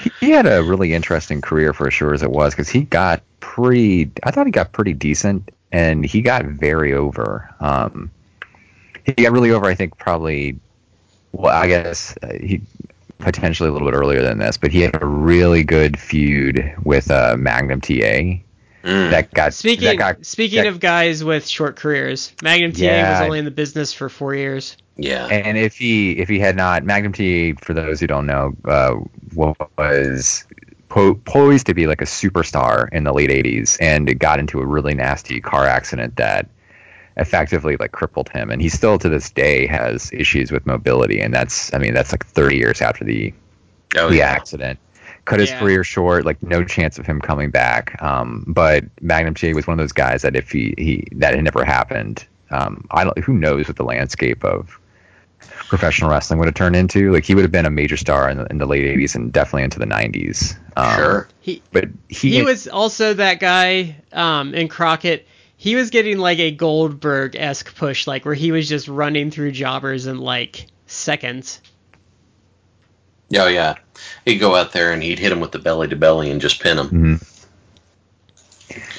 He, 0.00 0.10
he 0.20 0.30
had 0.30 0.46
a 0.46 0.62
really 0.62 0.94
interesting 0.94 1.40
career 1.40 1.72
for 1.74 1.88
as 1.88 1.94
sure 1.94 2.14
as 2.14 2.22
it 2.22 2.30
was 2.30 2.54
because 2.54 2.68
he 2.68 2.82
got 2.82 3.22
pretty. 3.40 4.10
I 4.22 4.30
thought 4.30 4.46
he 4.46 4.52
got 4.52 4.72
pretty 4.72 4.94
decent, 4.94 5.50
and 5.72 6.04
he 6.06 6.22
got 6.22 6.44
very 6.46 6.94
over. 6.94 7.52
Um, 7.60 8.10
he 9.04 9.12
got 9.12 9.32
really 9.32 9.50
over. 9.50 9.66
I 9.66 9.74
think 9.74 9.98
probably. 9.98 10.58
Well, 11.32 11.54
I 11.54 11.68
guess 11.68 12.16
uh, 12.22 12.32
he 12.40 12.62
potentially 13.18 13.68
a 13.68 13.72
little 13.72 13.90
bit 13.90 13.96
earlier 13.96 14.22
than 14.22 14.38
this, 14.38 14.56
but 14.56 14.70
he 14.72 14.80
had 14.80 15.02
a 15.02 15.04
really 15.04 15.62
good 15.62 15.98
feud 15.98 16.74
with 16.84 17.10
uh, 17.10 17.36
Magnum 17.38 17.82
TA 17.82 18.38
Mm. 18.88 19.10
that 19.10 19.32
got 19.34 19.52
Speaking 19.54 19.84
that 19.84 19.96
got 19.98 20.24
speaking 20.26 20.62
that- 20.62 20.68
of 20.68 20.80
guys 20.80 21.22
with 21.22 21.46
short 21.46 21.76
careers, 21.76 22.32
Magnum 22.42 22.72
TA 22.72 22.84
Yeah. 22.84 23.10
was 23.12 23.26
only 23.26 23.38
in 23.38 23.44
the 23.44 23.50
business 23.50 23.92
for 23.92 24.08
four 24.08 24.34
years. 24.34 24.76
yeah. 24.96 25.26
And 25.26 25.58
if 25.58 25.76
he 25.76 26.12
if 26.18 26.28
he 26.28 26.38
had 26.38 26.56
not 26.56 26.84
Magnum 26.84 27.12
TA, 27.12 27.52
for 27.62 27.74
those 27.74 28.00
who 28.00 28.06
don't 28.06 28.26
know, 28.26 28.52
uh, 28.64 28.94
was 29.76 30.44
po- 30.88 31.14
poised 31.14 31.66
to 31.66 31.74
be 31.74 31.86
like 31.86 32.00
a 32.00 32.06
superstar 32.06 32.88
in 32.92 33.04
the 33.04 33.12
late 33.12 33.30
'80s, 33.30 33.76
and 33.80 34.08
it 34.08 34.14
got 34.18 34.38
into 34.38 34.60
a 34.60 34.66
really 34.66 34.94
nasty 34.94 35.40
car 35.40 35.66
accident 35.66 36.16
that 36.16 36.48
effectively 37.16 37.76
like 37.78 37.92
crippled 37.92 38.28
him. 38.30 38.50
And 38.50 38.62
he 38.62 38.68
still 38.68 38.98
to 38.98 39.08
this 39.08 39.30
day 39.30 39.66
has 39.66 40.10
issues 40.12 40.50
with 40.52 40.66
mobility, 40.66 41.20
and 41.20 41.34
that's 41.34 41.72
I 41.74 41.78
mean 41.78 41.94
that's 41.94 42.12
like 42.12 42.24
30 42.26 42.56
years 42.56 42.80
after 42.80 43.04
the 43.04 43.32
oh, 43.96 44.08
the 44.08 44.16
yeah. 44.18 44.28
accident. 44.30 44.78
Cut 45.28 45.40
his 45.40 45.50
Yeah. 45.50 45.58
career 45.60 45.84
short, 45.84 46.24
like 46.24 46.42
no 46.42 46.64
chance 46.64 46.98
of 46.98 47.06
him 47.06 47.20
coming 47.20 47.50
back. 47.50 48.00
Um, 48.02 48.44
but 48.46 48.84
Magnum 49.02 49.34
TA 49.34 49.52
was 49.52 49.66
one 49.66 49.78
of 49.78 49.82
those 49.82 49.92
guys 49.92 50.22
that 50.22 50.34
if 50.34 50.50
he, 50.50 50.74
he 50.78 51.06
that 51.12 51.34
had 51.34 51.44
never 51.44 51.64
happened, 51.64 52.24
um, 52.50 52.86
I 52.90 53.04
don't. 53.04 53.16
Who 53.18 53.34
knows 53.34 53.68
what 53.68 53.76
the 53.76 53.84
landscape 53.84 54.42
of 54.42 54.78
professional 55.68 56.10
wrestling 56.10 56.38
would 56.38 56.46
have 56.46 56.54
turned 56.54 56.76
into? 56.76 57.12
Like 57.12 57.24
he 57.24 57.34
would 57.34 57.42
have 57.42 57.52
been 57.52 57.66
a 57.66 57.70
major 57.70 57.96
star 57.96 58.30
in 58.30 58.38
the, 58.38 58.46
in 58.46 58.58
the 58.58 58.66
late 58.66 58.84
'80s 58.84 59.14
and 59.14 59.32
definitely 59.32 59.64
into 59.64 59.78
the 59.78 59.86
'90s. 59.86 60.56
Um, 60.76 60.96
Sure. 60.96 61.28
He 61.40 61.62
but 61.72 61.84
he, 62.08 62.30
he 62.32 62.42
was 62.42 62.66
also 62.66 63.14
that 63.14 63.38
guy 63.40 63.96
um, 64.12 64.54
in 64.54 64.68
Crockett. 64.68 65.26
He 65.56 65.74
was 65.74 65.90
getting 65.90 66.18
like 66.18 66.38
a 66.38 66.52
Goldberg 66.52 67.34
esque 67.36 67.74
push, 67.76 68.06
like 68.06 68.24
where 68.24 68.34
he 68.34 68.52
was 68.52 68.68
just 68.68 68.88
running 68.88 69.30
through 69.30 69.52
jobbers 69.52 70.06
in 70.06 70.18
like 70.18 70.66
seconds. 70.86 71.60
Oh, 73.36 73.46
yeah. 73.48 73.74
He'd 74.24 74.38
go 74.38 74.54
out 74.54 74.72
there 74.72 74.92
and 74.92 75.02
he'd 75.02 75.18
hit 75.18 75.32
him 75.32 75.40
with 75.40 75.52
the 75.52 75.58
belly 75.58 75.88
to 75.88 75.96
belly 75.96 76.30
and 76.30 76.40
just 76.40 76.62
pin 76.62 76.78
him. 76.78 76.88
Mhm. 77.20 77.24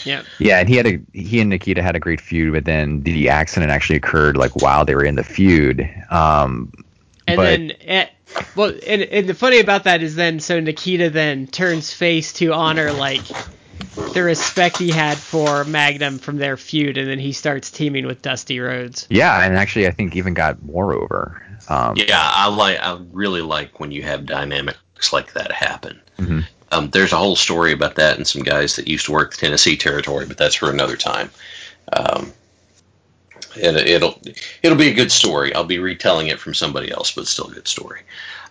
Yep. 0.06 0.26
Yeah, 0.40 0.60
and 0.60 0.68
he 0.70 0.76
had 0.76 0.88
a 0.88 1.00
he 1.14 1.40
and 1.42 1.50
Nikita 1.50 1.82
had 1.84 1.96
a 1.96 2.00
great 2.00 2.20
feud, 2.22 2.54
but 2.54 2.66
then 2.66 3.04
the 3.04 3.30
accident 3.30 3.72
actually 3.72 3.98
occurred 3.98 4.36
like 4.38 4.56
while 4.62 4.84
they 4.86 4.96
were 4.96 5.04
in 5.06 5.16
the 5.16 5.24
feud. 5.24 5.88
Um, 6.10 6.72
And 7.28 7.38
But- 7.38 7.44
then, 7.44 7.72
eh, 7.86 8.06
well, 8.56 8.74
and, 8.88 9.04
and 9.04 9.28
the 9.30 9.36
funny 9.36 9.60
about 9.60 9.84
that 9.84 10.02
is 10.02 10.16
then, 10.16 10.40
so 10.40 10.60
Nikita 10.60 11.12
then 11.12 11.46
turns 11.46 11.94
face 11.94 12.34
to 12.34 12.54
honor 12.54 12.92
like 12.92 13.22
the 14.14 14.24
respect 14.24 14.78
he 14.80 14.90
had 14.90 15.18
for 15.18 15.64
Magnum 15.66 16.18
from 16.18 16.38
their 16.38 16.58
feud, 16.58 16.98
and 16.98 17.08
then 17.08 17.20
he 17.20 17.32
starts 17.32 17.70
teaming 17.70 18.08
with 18.08 18.24
Dusty 18.24 18.60
Rhodes. 18.60 19.06
yeah, 19.12 19.44
and 19.46 19.56
actually 19.56 19.86
I 19.88 19.92
think 19.92 20.16
even 20.16 20.34
got 20.34 20.64
more 20.64 20.94
over. 20.94 21.46
Um, 21.68 21.96
Yeah, 21.98 22.22
I 22.22 22.48
like. 22.48 22.80
I 22.80 22.98
really 23.12 23.42
like 23.42 23.80
when 23.80 23.92
you 23.92 24.04
have 24.04 24.26
dynamics 24.26 25.12
like 25.14 25.34
that 25.34 25.52
happen. 25.52 26.00
Mhm. 26.20 26.46
Um, 26.72 26.90
there's 26.92 27.12
a 27.14 27.18
whole 27.18 27.36
story 27.36 27.72
about 27.74 27.96
that 27.96 28.18
and 28.18 28.28
some 28.28 28.44
guys 28.44 28.76
that 28.76 28.88
used 28.88 29.06
to 29.08 29.12
work 29.12 29.32
the 29.32 29.38
Tennessee 29.38 29.76
territory, 29.76 30.26
but 30.26 30.38
that's 30.38 30.56
for 30.56 30.70
another 30.70 30.96
time. 30.96 31.32
Um, 31.94 32.32
it, 33.56 33.76
it'll 33.76 34.20
it'll 34.62 34.78
be 34.78 34.90
a 34.90 34.94
good 34.94 35.12
story. 35.12 35.54
I'll 35.54 35.64
be 35.64 35.80
retelling 35.80 36.28
it 36.28 36.40
from 36.40 36.54
somebody 36.54 36.92
else, 36.92 37.12
but 37.12 37.28
still 37.28 37.48
a 37.48 37.54
good 37.54 37.68
story. 37.68 38.02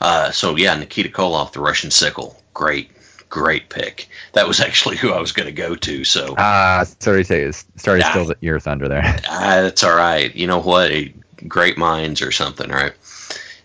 Uh, 0.00 0.30
so 0.32 0.56
yeah, 0.56 0.74
Nikita 0.76 1.08
Koloff, 1.08 1.52
the 1.52 1.60
Russian 1.60 1.90
sickle, 1.90 2.40
great, 2.54 2.90
great 3.28 3.68
pick. 3.68 4.08
That 4.32 4.48
was 4.48 4.60
actually 4.68 4.96
who 4.96 5.12
I 5.12 5.20
was 5.20 5.32
going 5.32 5.46
to 5.46 5.52
go 5.52 5.74
to. 5.76 6.04
So 6.04 6.34
Ah, 6.38 6.84
sorry 6.98 7.24
to 7.24 7.52
say, 7.52 7.64
sorry 7.76 8.02
to 8.02 8.10
steal 8.10 8.32
your 8.40 8.58
thunder 8.60 8.88
there. 8.88 9.16
Ah, 9.28 9.60
that's 9.62 9.84
all 9.84 9.94
right. 9.94 10.34
You 10.34 10.46
know 10.48 10.58
what? 10.60 10.90
Great 11.46 11.78
minds 11.78 12.22
or 12.22 12.32
something, 12.32 12.70
right? 12.70 12.92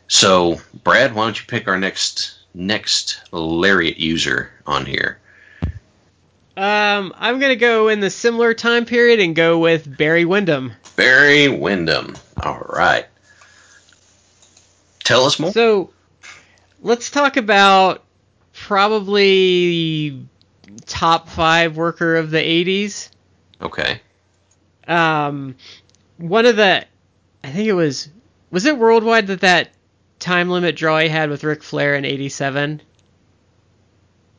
So, 0.07 0.59
Brad, 0.83 1.15
why 1.15 1.23
don't 1.25 1.39
you 1.39 1.45
pick 1.47 1.67
our 1.67 1.79
next 1.79 2.39
next 2.53 3.21
lariat 3.31 3.97
user 3.97 4.51
on 4.67 4.85
here? 4.85 5.17
Um, 6.55 7.13
I'm 7.17 7.39
gonna 7.39 7.55
go 7.55 7.87
in 7.87 7.99
the 7.99 8.11
similar 8.11 8.53
time 8.53 8.85
period 8.85 9.19
and 9.19 9.35
go 9.35 9.57
with 9.57 9.97
Barry 9.97 10.23
Windham. 10.25 10.73
Barry 10.95 11.47
Windham. 11.47 12.15
All 12.43 12.59
right. 12.69 13.07
Tell 15.03 15.25
us 15.25 15.39
more. 15.39 15.51
So, 15.51 15.89
let's 16.81 17.09
talk 17.09 17.37
about 17.37 18.03
probably 18.53 20.27
top 20.85 21.27
five 21.29 21.75
worker 21.75 22.17
of 22.17 22.29
the 22.29 22.37
'80s. 22.37 23.09
Okay. 23.61 23.99
um, 24.87 25.55
one 26.17 26.45
of 26.45 26.55
the, 26.57 26.85
I 27.43 27.49
think 27.49 27.67
it 27.67 27.73
was, 27.73 28.09
was 28.51 28.65
it 28.65 28.77
worldwide 28.77 29.27
that 29.27 29.41
that 29.41 29.69
time 30.19 30.49
limit 30.49 30.75
draw 30.75 30.99
he 30.99 31.09
had 31.09 31.29
with 31.29 31.43
Ric 31.43 31.63
Flair 31.63 31.95
in 31.95 32.05
'87? 32.05 32.81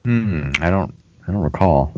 Hmm, 0.04 0.52
I 0.60 0.70
don't, 0.70 0.94
I 1.26 1.32
don't 1.32 1.42
recall. 1.42 1.94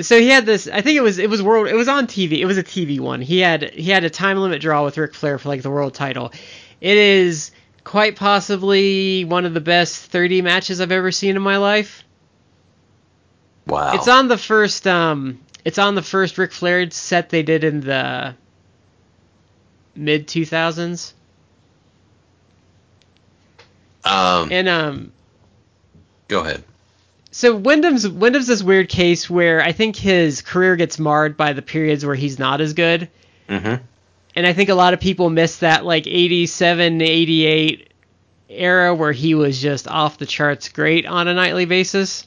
So 0.00 0.18
he 0.18 0.28
had 0.28 0.46
this. 0.46 0.68
I 0.68 0.80
think 0.80 0.96
it 0.96 1.02
was 1.02 1.18
it 1.18 1.28
was 1.28 1.42
world. 1.42 1.66
It 1.66 1.74
was 1.74 1.88
on 1.88 2.06
TV. 2.06 2.38
It 2.38 2.46
was 2.46 2.58
a 2.58 2.62
TV 2.62 3.00
one. 3.00 3.20
He 3.20 3.40
had 3.40 3.70
he 3.74 3.90
had 3.90 4.04
a 4.04 4.10
time 4.10 4.38
limit 4.38 4.60
draw 4.60 4.84
with 4.84 4.96
Ric 4.96 5.14
Flair 5.14 5.38
for 5.38 5.48
like 5.48 5.62
the 5.62 5.70
world 5.70 5.94
title. 5.94 6.32
It 6.80 6.96
is 6.96 7.50
quite 7.82 8.16
possibly 8.16 9.24
one 9.24 9.44
of 9.44 9.54
the 9.54 9.60
best 9.60 10.06
30 10.10 10.42
matches 10.42 10.80
I've 10.80 10.92
ever 10.92 11.10
seen 11.10 11.34
in 11.36 11.42
my 11.42 11.56
life. 11.56 12.04
Wow. 13.66 13.94
It's 13.94 14.06
on 14.06 14.28
the 14.28 14.38
first 14.38 14.86
um 14.86 15.40
it's 15.64 15.78
on 15.78 15.94
the 15.96 16.02
first 16.02 16.38
Ric 16.38 16.52
Flair 16.52 16.88
set 16.90 17.30
they 17.30 17.42
did 17.42 17.64
in 17.64 17.80
the 17.80 18.36
mid 19.98 20.26
2000s. 20.26 21.12
um, 24.04 24.48
And 24.50 24.68
um 24.68 25.12
go 26.28 26.40
ahead. 26.40 26.62
so 27.30 27.58
Windham's 27.58 28.08
Windham's 28.08 28.46
this 28.46 28.62
weird 28.62 28.88
case 28.88 29.28
where 29.28 29.62
I 29.62 29.72
think 29.72 29.96
his 29.96 30.42
career 30.42 30.76
gets 30.76 30.98
marred 30.98 31.36
by 31.36 31.52
the 31.52 31.62
periods 31.62 32.04
where 32.04 32.14
he's 32.14 32.38
not 32.38 32.60
as 32.60 32.72
good. 32.74 33.08
Mm-hmm. 33.48 33.82
And 34.36 34.46
I 34.46 34.52
think 34.52 34.68
a 34.68 34.74
lot 34.74 34.94
of 34.94 35.00
people 35.00 35.30
miss 35.30 35.58
that 35.58 35.84
like 35.84 36.06
87 36.06 37.02
88 37.02 37.92
era 38.50 38.94
where 38.94 39.12
he 39.12 39.34
was 39.34 39.60
just 39.60 39.88
off 39.88 40.18
the 40.18 40.26
charts 40.26 40.68
great 40.68 41.06
on 41.06 41.28
a 41.28 41.34
nightly 41.34 41.64
basis. 41.64 42.26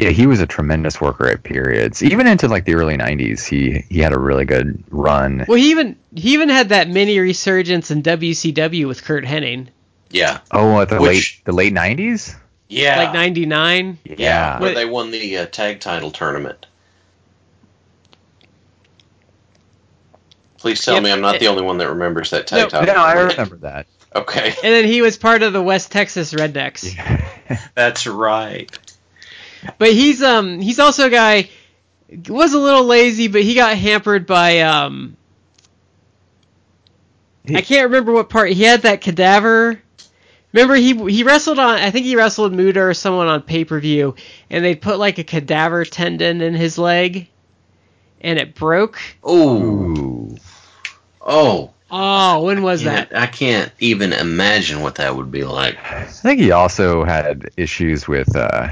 Yeah, 0.00 0.10
he 0.10 0.26
was 0.26 0.40
a 0.40 0.46
tremendous 0.46 1.00
worker 1.00 1.26
at 1.28 1.42
periods, 1.42 2.02
even 2.02 2.26
into 2.26 2.48
like 2.48 2.64
the 2.64 2.74
early 2.74 2.96
'90s. 2.96 3.46
He 3.46 3.84
he 3.88 3.98
had 4.00 4.12
a 4.12 4.18
really 4.18 4.44
good 4.44 4.82
run. 4.90 5.44
Well, 5.46 5.58
he 5.58 5.70
even 5.72 5.96
he 6.14 6.32
even 6.34 6.48
had 6.48 6.70
that 6.70 6.88
mini 6.88 7.18
resurgence 7.18 7.90
in 7.90 8.02
WCW 8.02 8.86
with 8.88 9.04
Curt 9.04 9.24
Hennig. 9.24 9.68
Yeah. 10.10 10.40
Oh, 10.50 10.80
at 10.80 10.88
the 10.88 10.98
Which- 11.00 11.40
late 11.40 11.44
the 11.44 11.52
late 11.52 11.72
nineties. 11.72 12.34
Yeah. 12.68 12.98
Like 13.02 13.12
99. 13.14 13.98
yeah. 14.04 14.60
Where 14.60 14.72
they 14.74 14.84
won 14.84 15.10
the 15.10 15.38
uh, 15.38 15.46
tag 15.46 15.80
title 15.80 16.12
tournament. 16.12 16.66
Please 20.58 20.84
tell 20.84 20.94
Yep. 20.94 21.02
me 21.02 21.10
I'm 21.12 21.20
not 21.20 21.40
the 21.40 21.48
only 21.48 21.62
one 21.62 21.78
that 21.78 21.88
remembers 21.88 22.30
that 22.30 22.46
tag 22.46 22.60
No. 22.64 22.68
title. 22.68 22.94
No, 22.94 23.00
I 23.00 23.12
remember 23.20 23.56
that. 23.58 23.86
Okay. 24.12 24.46
And 24.48 24.56
then 24.74 24.86
he 24.86 25.02
was 25.02 25.16
part 25.16 25.44
of 25.44 25.52
the 25.52 25.62
West 25.62 25.92
Texas 25.92 26.32
Rednecks. 26.34 26.96
That's 27.76 28.08
right. 28.08 28.68
But 29.78 29.92
he's 29.92 30.22
um 30.22 30.60
he's 30.60 30.78
also 30.78 31.06
a 31.06 31.10
guy 31.10 31.48
was 32.28 32.52
a 32.54 32.58
little 32.58 32.84
lazy, 32.84 33.28
but 33.28 33.42
he 33.42 33.54
got 33.54 33.76
hampered 33.76 34.26
by 34.26 34.60
um 34.60 35.16
He- 37.44 37.56
I 37.56 37.62
can't 37.62 37.86
remember 37.86 38.12
what 38.12 38.28
part 38.28 38.50
he 38.50 38.62
had 38.64 38.82
that 38.82 39.00
cadaver. 39.00 39.80
Remember 40.52 40.74
he 40.74 40.94
he 41.10 41.22
wrestled 41.22 41.58
on 41.58 41.76
I 41.78 41.90
think 41.90 42.06
he 42.06 42.16
wrestled 42.16 42.52
Muta 42.52 42.80
or 42.80 42.94
someone 42.94 43.28
on 43.28 43.42
pay 43.42 43.64
per 43.64 43.78
view, 43.80 44.14
and 44.50 44.64
they 44.64 44.74
put 44.74 44.98
like 44.98 45.18
a 45.18 45.24
cadaver 45.24 45.84
tendon 45.84 46.40
in 46.40 46.54
his 46.54 46.76
leg, 46.78 47.28
and 48.20 48.38
it 48.38 48.54
broke. 48.54 49.00
Oh. 49.22 50.36
Oh. 51.20 51.74
Oh, 51.90 52.42
when 52.44 52.62
was 52.62 52.82
Yeah, 52.82 53.04
that? 53.04 53.12
I 53.14 53.26
can't 53.26 53.72
even 53.80 54.12
imagine 54.12 54.80
what 54.80 54.96
that 54.96 55.16
would 55.16 55.30
be 55.30 55.44
like. 55.44 55.78
I 55.92 56.04
think 56.04 56.40
he 56.40 56.52
also 56.52 57.04
had 57.04 57.50
issues 57.56 58.06
with 58.08 58.34
uh 58.36 58.68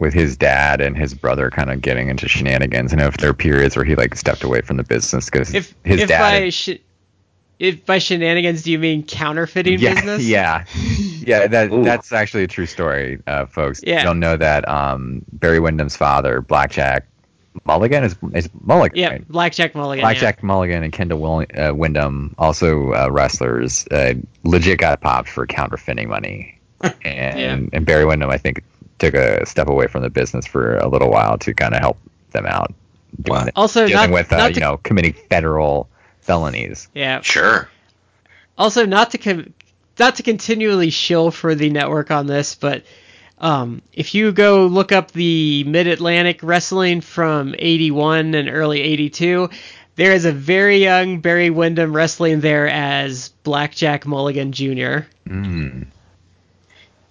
with 0.00 0.14
his 0.14 0.36
dad 0.36 0.80
and 0.80 0.96
his 0.96 1.14
brother 1.14 1.50
kind 1.50 1.70
of 1.70 1.80
getting 1.80 2.08
into 2.08 2.28
shenanigans. 2.28 2.92
And 2.92 3.00
if 3.00 3.16
there 3.18 3.30
are 3.30 3.34
periods 3.34 3.76
where 3.76 3.84
he 3.84 3.94
like 3.94 4.14
stepped 4.14 4.42
away 4.44 4.60
from 4.60 4.76
the 4.76 4.84
business 4.84 5.26
because 5.26 5.54
If 5.54 5.74
his 5.84 6.02
if 6.02 6.08
dad. 6.08 6.18
by 6.42 6.50
sh- 6.50 6.78
if 7.58 7.84
by 7.84 7.98
shenanigans 7.98 8.62
do 8.62 8.70
you 8.70 8.78
mean 8.78 9.02
counterfeiting 9.02 9.80
yeah, 9.80 9.94
business? 9.94 10.22
yeah, 10.26 10.64
yeah. 11.26 11.46
That 11.48 11.72
Ooh. 11.72 11.82
that's 11.82 12.12
actually 12.12 12.44
a 12.44 12.46
true 12.46 12.66
story, 12.66 13.20
uh, 13.26 13.46
folks. 13.46 13.80
Yeah. 13.84 14.04
You'll 14.04 14.14
know 14.14 14.36
that 14.36 14.68
um, 14.68 15.24
Barry 15.32 15.58
Windham's 15.58 15.96
father, 15.96 16.40
Blackjack 16.40 17.04
Mulligan, 17.64 18.04
is 18.04 18.14
is 18.34 18.48
Mulligan. 18.62 18.96
Yeah, 18.96 19.08
right? 19.08 19.28
Blackjack 19.28 19.74
Mulligan. 19.74 20.02
yeah. 20.02 20.04
Blackjack 20.04 20.42
Mulligan 20.44 20.84
and 20.84 20.92
Kendall 20.92 21.18
Will- 21.18 21.46
uh, 21.60 21.74
Windham, 21.74 22.32
also 22.38 22.92
uh, 22.92 23.08
wrestlers, 23.10 23.88
uh, 23.88 24.14
legit 24.44 24.78
got 24.78 25.00
popped 25.00 25.28
for 25.28 25.44
counterfeiting 25.44 26.08
money, 26.08 26.56
and 27.02 27.70
and 27.72 27.84
Barry 27.84 28.04
Windham, 28.04 28.30
I 28.30 28.38
think, 28.38 28.62
took 28.98 29.14
a 29.14 29.44
step 29.46 29.68
away 29.68 29.86
from 29.86 30.02
the 30.02 30.10
business 30.10 30.46
for 30.46 30.76
a 30.78 30.88
little 30.88 31.10
while 31.10 31.38
to 31.38 31.54
kind 31.54 31.74
of 31.74 31.80
help 31.80 31.98
them 32.32 32.46
out, 32.46 32.72
doing 33.22 33.38
Wow. 33.40 33.46
it- 33.46 33.52
Also, 33.56 33.86
dealing 33.86 34.10
not, 34.10 34.14
with 34.14 34.32
uh, 34.32 34.36
not 34.38 34.54
you 34.54 34.60
know 34.60 34.76
committing 34.78 35.14
federal 35.30 35.88
felonies. 36.20 36.88
yeah. 36.94 37.20
Sure. 37.22 37.68
Also, 38.58 38.84
not 38.84 39.12
to 39.12 39.18
com- 39.18 39.52
not 39.98 40.16
to 40.16 40.22
continually 40.22 40.90
shill 40.90 41.30
for 41.30 41.54
the 41.54 41.70
network 41.70 42.10
on 42.10 42.26
this, 42.26 42.54
but 42.54 42.82
um, 43.40 43.82
if 43.92 44.14
you 44.14 44.32
go 44.32 44.66
look 44.66 44.90
up 44.92 45.12
the 45.12 45.62
Mid 45.64 45.86
Atlantic 45.86 46.40
wrestling 46.42 47.00
from 47.00 47.54
'81 47.58 48.34
and 48.34 48.48
early 48.48 48.80
'82, 48.80 49.48
there 49.94 50.12
is 50.12 50.24
a 50.24 50.32
very 50.32 50.78
young 50.78 51.20
Barry 51.20 51.50
Windham 51.50 51.94
wrestling 51.94 52.40
there 52.40 52.66
as 52.68 53.28
Blackjack 53.44 54.06
Mulligan 54.06 54.50
Jr. 54.52 55.06
Mm. 55.28 55.86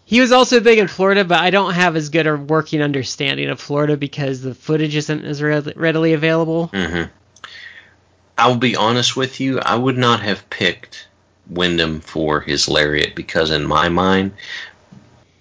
He 0.07 0.21
was 0.21 0.31
also 0.31 0.61
big 0.61 0.79
in 0.79 0.87
Florida, 0.87 1.25
but 1.25 1.41
I 1.41 1.49
don't 1.49 1.73
have 1.73 1.97
as 1.97 2.07
good 2.07 2.27
a 2.27 2.37
working 2.37 2.81
understanding 2.81 3.49
of 3.49 3.59
Florida 3.59 3.97
because 3.97 4.41
the 4.41 4.55
footage 4.55 4.95
isn't 4.95 5.25
as 5.25 5.41
read- 5.41 5.73
readily 5.75 6.13
available. 6.13 6.67
hmm 6.67 7.03
I 8.37 8.47
will 8.47 8.55
be 8.55 8.77
honest 8.77 9.17
with 9.17 9.41
you. 9.41 9.59
I 9.59 9.75
would 9.75 9.97
not 9.97 10.21
have 10.21 10.49
picked 10.49 11.09
Windham 11.49 11.99
for 11.99 12.39
his 12.39 12.69
lariat 12.69 13.15
because, 13.15 13.51
in 13.51 13.65
my 13.65 13.89
mind, 13.89 14.31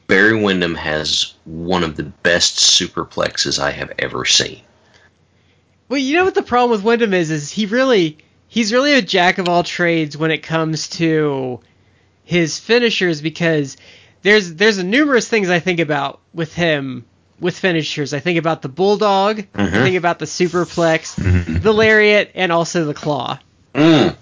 Barry 0.09 0.43
Windham 0.43 0.75
has 0.75 1.35
one 1.45 1.85
of 1.85 1.95
the 1.95 2.03
best 2.03 2.57
superplexes 2.57 3.61
I 3.61 3.71
have 3.71 3.93
ever 4.01 4.25
seen. 4.25 4.63
Well, 5.89 6.01
you 6.01 6.17
know 6.17 6.25
what 6.25 6.35
the 6.35 6.43
problem 6.43 6.73
with 6.73 6.83
Windham 6.85 7.15
is? 7.15 7.31
Is 7.31 7.53
he 7.53 7.67
really 7.67 8.19
he's 8.49 8.73
really 8.73 8.95
a 8.95 9.03
jack 9.03 9.39
of 9.39 9.49
all 9.49 9.63
trades 9.63 10.17
when 10.17 10.33
it 10.33 10.43
comes 10.43 10.89
to 10.89 11.61
his 12.25 12.59
finishers 12.59 13.21
because 13.21 13.77
there's 14.27 14.55
there's 14.55 14.83
numerous 14.83 15.29
things 15.29 15.49
I 15.51 15.61
think 15.61 15.79
about 15.79 16.19
with 16.35 16.53
him 16.53 17.05
with 17.39 17.57
finishers. 17.57 18.13
I 18.13 18.19
think 18.19 18.39
about 18.41 18.61
the 18.61 18.69
bulldog, 18.69 19.45
I 19.55 19.67
Mhm. 19.67 19.83
think 19.85 19.97
about 19.97 20.19
the 20.19 20.25
superplex, 20.25 21.15
Mhm. 21.15 21.63
the 21.63 21.73
lariat, 21.73 22.33
and 22.35 22.51
also 22.51 22.87
the 22.87 22.95
claw. 22.95 23.39
Mm. 23.73 24.17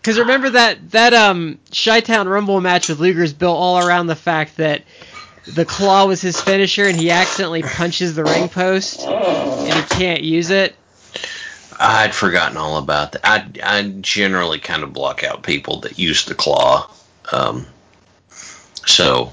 Because 0.00 0.18
remember 0.20 0.50
that 0.50 0.90
that 0.92 1.14
um 1.14 1.58
Chi-Town 1.74 2.28
Rumble 2.28 2.60
match 2.60 2.88
with 2.88 3.00
Luger's 3.00 3.32
built 3.32 3.56
all 3.58 3.78
around 3.84 4.06
the 4.06 4.14
fact 4.16 4.58
that 4.58 4.82
the 5.46 5.64
claw 5.64 6.06
was 6.06 6.20
his 6.20 6.40
finisher 6.40 6.84
and 6.84 6.96
he 6.96 7.10
accidentally 7.10 7.62
punches 7.62 8.14
the 8.14 8.22
ring 8.24 8.48
post 8.48 9.00
and 9.00 9.74
he 9.74 9.82
can't 9.96 10.22
use 10.22 10.50
it. 10.50 10.76
I'd 11.80 12.14
forgotten 12.14 12.56
all 12.56 12.76
about 12.78 13.12
that. 13.12 13.22
I, 13.24 13.44
I 13.62 13.82
generally 14.00 14.60
kind 14.60 14.84
of 14.84 14.92
block 14.92 15.24
out 15.24 15.42
people 15.42 15.80
that 15.80 15.98
use 15.98 16.24
the 16.24 16.34
claw. 16.36 16.88
Um, 17.32 17.66
so, 18.86 19.32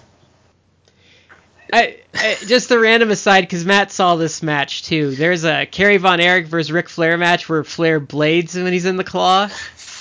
I, 1.71 1.97
I, 2.13 2.37
just 2.45 2.69
the 2.69 2.79
random 2.79 3.11
aside, 3.11 3.41
because 3.41 3.65
Matt 3.65 3.91
saw 3.91 4.15
this 4.15 4.43
match 4.43 4.83
too. 4.83 5.15
There's 5.15 5.43
a 5.43 5.65
Kerry 5.65 5.97
Von 5.97 6.19
Erich 6.19 6.47
versus 6.47 6.71
Ric 6.71 6.89
Flair 6.89 7.17
match 7.17 7.47
where 7.47 7.63
Flair 7.63 7.99
blades 7.99 8.55
when 8.55 8.73
he's 8.73 8.85
in 8.85 8.97
the 8.97 9.03
claw, 9.03 9.49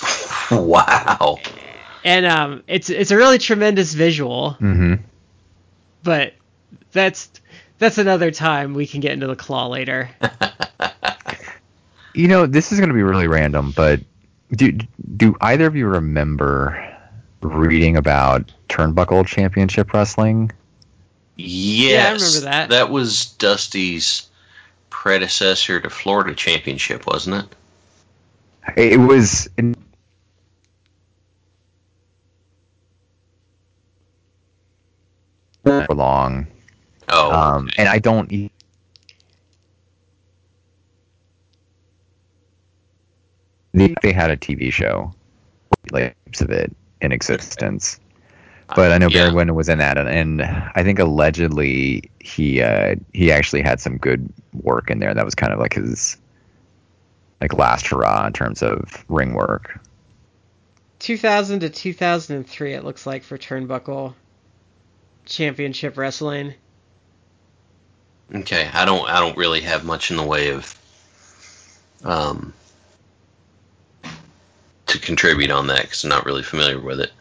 wow. 0.51 1.37
and 2.03 2.25
um, 2.25 2.63
it's 2.67 2.89
it's 2.89 3.11
a 3.11 3.17
really 3.17 3.37
tremendous 3.37 3.93
visual. 3.93 4.51
hmm 4.53 4.95
But 6.03 6.33
that's 6.91 7.29
that's 7.79 7.97
another 7.97 8.31
time 8.31 8.73
we 8.73 8.85
can 8.85 8.99
get 8.99 9.13
into 9.13 9.27
the 9.27 9.35
claw 9.35 9.67
later. 9.67 10.09
You 12.13 12.27
know, 12.27 12.45
this 12.45 12.73
is 12.73 12.79
going 12.79 12.89
to 12.89 12.95
be 12.95 13.03
really 13.03 13.27
random, 13.27 13.71
but 13.71 14.01
do 14.51 14.77
do 15.15 15.35
either 15.39 15.65
of 15.65 15.77
you 15.77 15.87
remember 15.87 16.90
reading 17.41 17.97
about 17.97 18.51
Turnbuckle 18.69 19.25
Championship 19.25 19.93
Wrestling? 19.93 20.51
Yes. 21.35 22.09
I 22.09 22.13
remember 22.13 22.39
that. 22.51 22.69
That 22.69 22.89
was 22.89 23.27
Dusty's 23.37 24.27
predecessor 24.89 25.79
to 25.79 25.89
Florida 25.89 26.35
Championship, 26.35 27.05
wasn't 27.07 27.45
it? 28.77 28.93
It 28.93 28.99
was 28.99 29.49
in, 29.57 29.75
for 35.63 35.85
long, 35.89 36.47
Oh, 37.09 37.31
um, 37.33 37.65
okay. 37.67 37.75
and 37.79 37.89
I 37.89 37.99
don't. 37.99 38.31
e- 38.31 38.51
They, 43.73 43.93
they 44.01 44.11
had 44.11 44.29
a 44.31 44.37
TV 44.37 44.71
show, 44.71 45.13
like 45.91 46.15
of 46.39 46.49
it 46.49 46.75
in 47.01 47.11
existence. 47.11 47.99
But 48.73 48.91
I 48.93 48.97
know 48.97 49.09
Yeah. 49.09 49.23
Barry 49.23 49.35
Windham 49.35 49.55
was 49.55 49.67
in 49.67 49.79
that, 49.79 49.97
and, 49.97 50.07
and 50.07 50.41
I 50.41 50.83
think 50.83 50.99
allegedly 50.99 52.09
he 52.19 52.61
uh, 52.61 52.95
he 53.11 53.31
actually 53.31 53.61
had 53.61 53.81
some 53.81 53.97
good 53.97 54.31
work 54.53 54.89
in 54.89 54.99
there. 54.99 55.13
That 55.13 55.25
was 55.25 55.35
kind 55.35 55.51
of 55.51 55.59
like 55.59 55.73
his 55.73 56.17
like 57.41 57.53
last 57.53 57.87
hurrah 57.87 58.27
in 58.27 58.33
terms 58.33 58.61
of 58.61 59.03
ring 59.09 59.33
work. 59.33 59.79
2000 60.99 61.61
to 61.61 61.69
2003, 61.69 62.73
it 62.73 62.85
looks 62.85 63.05
like 63.05 63.23
for 63.23 63.37
Turnbuckle 63.37 64.13
Championship 65.25 65.97
Wrestling. 65.97 66.53
Okay, 68.33 68.69
I 68.71 68.85
don't 68.85 69.09
I 69.09 69.19
don't 69.19 69.35
really 69.35 69.61
have 69.61 69.83
much 69.83 70.11
in 70.11 70.17
the 70.17 70.23
way 70.23 70.51
of 70.51 70.77
um 72.05 72.53
to 74.91 74.99
contribute 74.99 75.51
on 75.51 75.67
that 75.67 75.83
because 75.83 76.03
I'm 76.03 76.09
not 76.09 76.25
really 76.25 76.43
familiar 76.43 76.79
with 76.79 76.99
it. 76.99 77.11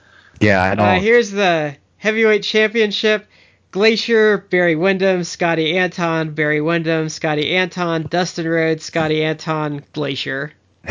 Yeah, 0.41 0.63
I 0.63 0.75
don't. 0.75 0.87
Uh, 0.87 1.01
here's 1.01 1.31
the 1.31 1.77
heavyweight 1.99 2.43
championship. 2.43 3.27
Glacier, 3.71 4.39
Barry 4.51 4.75
Windham, 4.75 5.23
Scotty 5.23 5.79
Anton, 5.79 6.33
Barry 6.33 6.61
Windham, 6.61 7.09
Scotty 7.09 7.55
Anton, 7.55 8.09
Dustin 8.11 8.49
Rhodes, 8.49 8.85
Scotty 8.85 9.23
Anton, 9.23 9.85
Glacier. 9.93 10.53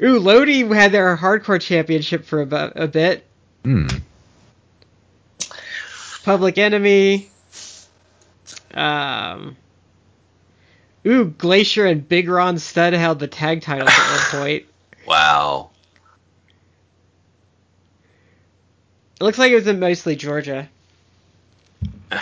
Ooh, 0.00 0.18
Lodi 0.20 0.62
had 0.74 0.92
their 0.92 1.16
hardcore 1.16 1.60
championship 1.60 2.24
for 2.24 2.42
a, 2.42 2.72
a 2.76 2.86
bit. 2.86 3.26
Hmm. 3.64 3.86
Public 6.24 6.58
Enemy. 6.58 7.28
Um. 8.74 9.56
Ooh, 11.06 11.26
Glacier 11.26 11.84
and 11.86 12.08
Big 12.08 12.28
Ron 12.28 12.58
Studd 12.58 12.92
held 12.94 13.18
the 13.18 13.26
tag 13.28 13.62
titles 13.62 13.90
at 13.90 14.32
one 14.32 14.40
point. 14.42 14.64
Wow. 15.06 15.70
It 19.20 19.24
looks 19.24 19.38
like 19.38 19.50
it 19.52 19.56
was 19.56 19.66
in 19.66 19.78
mostly 19.80 20.16
Georgia. 20.16 20.68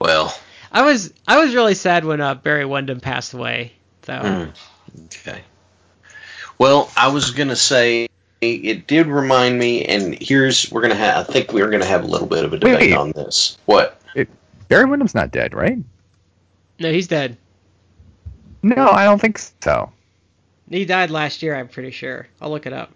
Well, 0.00 0.32
I 0.70 0.82
was 0.82 1.12
I 1.26 1.38
was 1.44 1.54
really 1.54 1.74
sad 1.74 2.04
when 2.04 2.20
uh, 2.20 2.34
Barry 2.34 2.64
Windham 2.64 3.00
passed 3.00 3.34
away, 3.34 3.72
though. 4.02 4.20
mm, 4.20 4.52
Okay. 5.06 5.42
Well, 6.56 6.90
I 6.96 7.08
was 7.08 7.32
gonna 7.32 7.56
say 7.56 8.07
it 8.40 8.86
did 8.86 9.06
remind 9.06 9.58
me, 9.58 9.84
and 9.84 10.16
here's 10.20 10.70
we're 10.70 10.82
gonna 10.82 10.94
have. 10.94 11.28
I 11.28 11.32
think 11.32 11.52
we're 11.52 11.70
gonna 11.70 11.84
have 11.84 12.04
a 12.04 12.06
little 12.06 12.28
bit 12.28 12.44
of 12.44 12.52
a 12.52 12.58
debate 12.58 12.90
Wait. 12.90 12.92
on 12.94 13.12
this. 13.12 13.58
What? 13.66 14.00
Barry 14.68 14.84
Windham's 14.84 15.14
not 15.14 15.30
dead, 15.30 15.54
right? 15.54 15.78
No, 16.78 16.92
he's 16.92 17.08
dead. 17.08 17.36
No, 18.62 18.88
I 18.88 19.04
don't 19.04 19.20
think 19.20 19.38
so. 19.62 19.90
He 20.68 20.84
died 20.84 21.10
last 21.10 21.42
year, 21.42 21.56
I'm 21.56 21.68
pretty 21.68 21.90
sure. 21.90 22.28
I'll 22.40 22.50
look 22.50 22.66
it 22.66 22.72
up. 22.72 22.92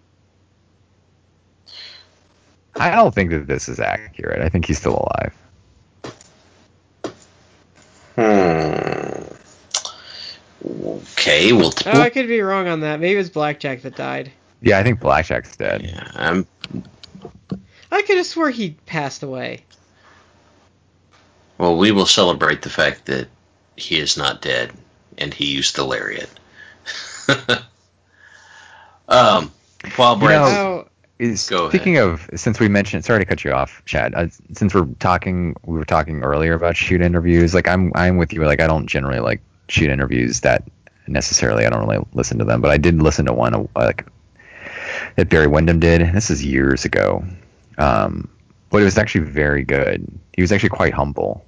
I 2.75 2.91
don't 2.91 3.13
think 3.13 3.31
that 3.31 3.47
this 3.47 3.67
is 3.67 3.79
accurate. 3.79 4.41
I 4.41 4.49
think 4.49 4.65
he's 4.65 4.79
still 4.79 5.07
alive. 5.07 5.33
Hmm. 8.15 9.23
Okay. 10.65 11.53
Well. 11.53 11.73
Oh, 11.85 12.01
I 12.01 12.09
could 12.09 12.27
be 12.27 12.41
wrong 12.41 12.67
on 12.67 12.81
that. 12.81 12.99
Maybe 12.99 13.15
it 13.15 13.17
was 13.17 13.29
Blackjack 13.29 13.81
that 13.81 13.95
died. 13.95 14.31
Yeah, 14.63 14.79
I 14.79 14.83
think 14.83 14.99
Blackjack's 14.99 15.55
dead. 15.57 15.83
yeah. 15.83 16.09
I'm. 16.15 16.47
I 17.91 18.01
could 18.01 18.17
have 18.17 18.25
swore 18.25 18.49
he 18.49 18.71
passed 18.87 19.21
away. 19.21 19.63
Well, 21.59 21.77
we 21.77 21.91
will 21.91 22.05
celebrate 22.07 22.61
the 22.63 22.69
fact 22.69 23.05
that 23.05 23.27
he 23.75 23.99
is 23.99 24.17
not 24.17 24.41
dead, 24.41 24.71
and 25.17 25.33
he 25.33 25.45
used 25.53 25.75
the 25.75 25.83
lariat. 25.83 26.29
um. 29.07 29.51
While 29.97 30.13
You 30.15 30.19
Brad. 30.21 30.41
know- 30.41 30.47
Oh, 30.85 30.87
Is, 31.19 31.47
Go 31.49 31.69
speaking 31.69 31.97
of, 31.97 32.27
since 32.35 32.59
we 32.59 32.67
mentioned, 32.67 33.05
sorry 33.05 33.19
to 33.19 33.25
cut 33.25 33.43
you 33.43 33.51
off, 33.51 33.83
Chad. 33.85 34.13
Uh, 34.15 34.27
since 34.53 34.73
we're 34.73 34.87
talking, 34.99 35.55
we 35.65 35.77
were 35.77 35.85
talking 35.85 36.23
earlier 36.23 36.53
about 36.53 36.75
shoot 36.75 37.01
interviews. 37.01 37.53
Like 37.53 37.67
I'm, 37.67 37.91
I'm 37.95 38.17
with 38.17 38.33
you. 38.33 38.43
Like 38.43 38.59
I 38.61 38.67
don't 38.67 38.87
generally 38.87 39.19
like 39.19 39.41
shoot 39.69 39.89
interviews 39.91 40.39
that 40.41 40.63
necessarily. 41.07 41.65
I 41.65 41.69
don't 41.69 41.87
really 41.87 42.03
listen 42.13 42.39
to 42.39 42.45
them, 42.45 42.61
but 42.61 42.71
I 42.71 42.77
did 42.77 43.01
listen 43.01 43.25
to 43.27 43.33
one 43.33 43.53
uh, 43.53 43.65
like 43.75 44.05
that 45.15 45.29
Barry 45.29 45.47
Windham 45.47 45.79
did. 45.79 46.01
This 46.13 46.29
is 46.29 46.43
years 46.45 46.85
ago, 46.85 47.23
um, 47.77 48.29
but 48.69 48.81
it 48.81 48.85
was 48.85 48.97
actually 48.97 49.25
very 49.25 49.63
good. 49.63 50.05
He 50.35 50.41
was 50.41 50.51
actually 50.51 50.69
quite 50.69 50.93
humble 50.93 51.45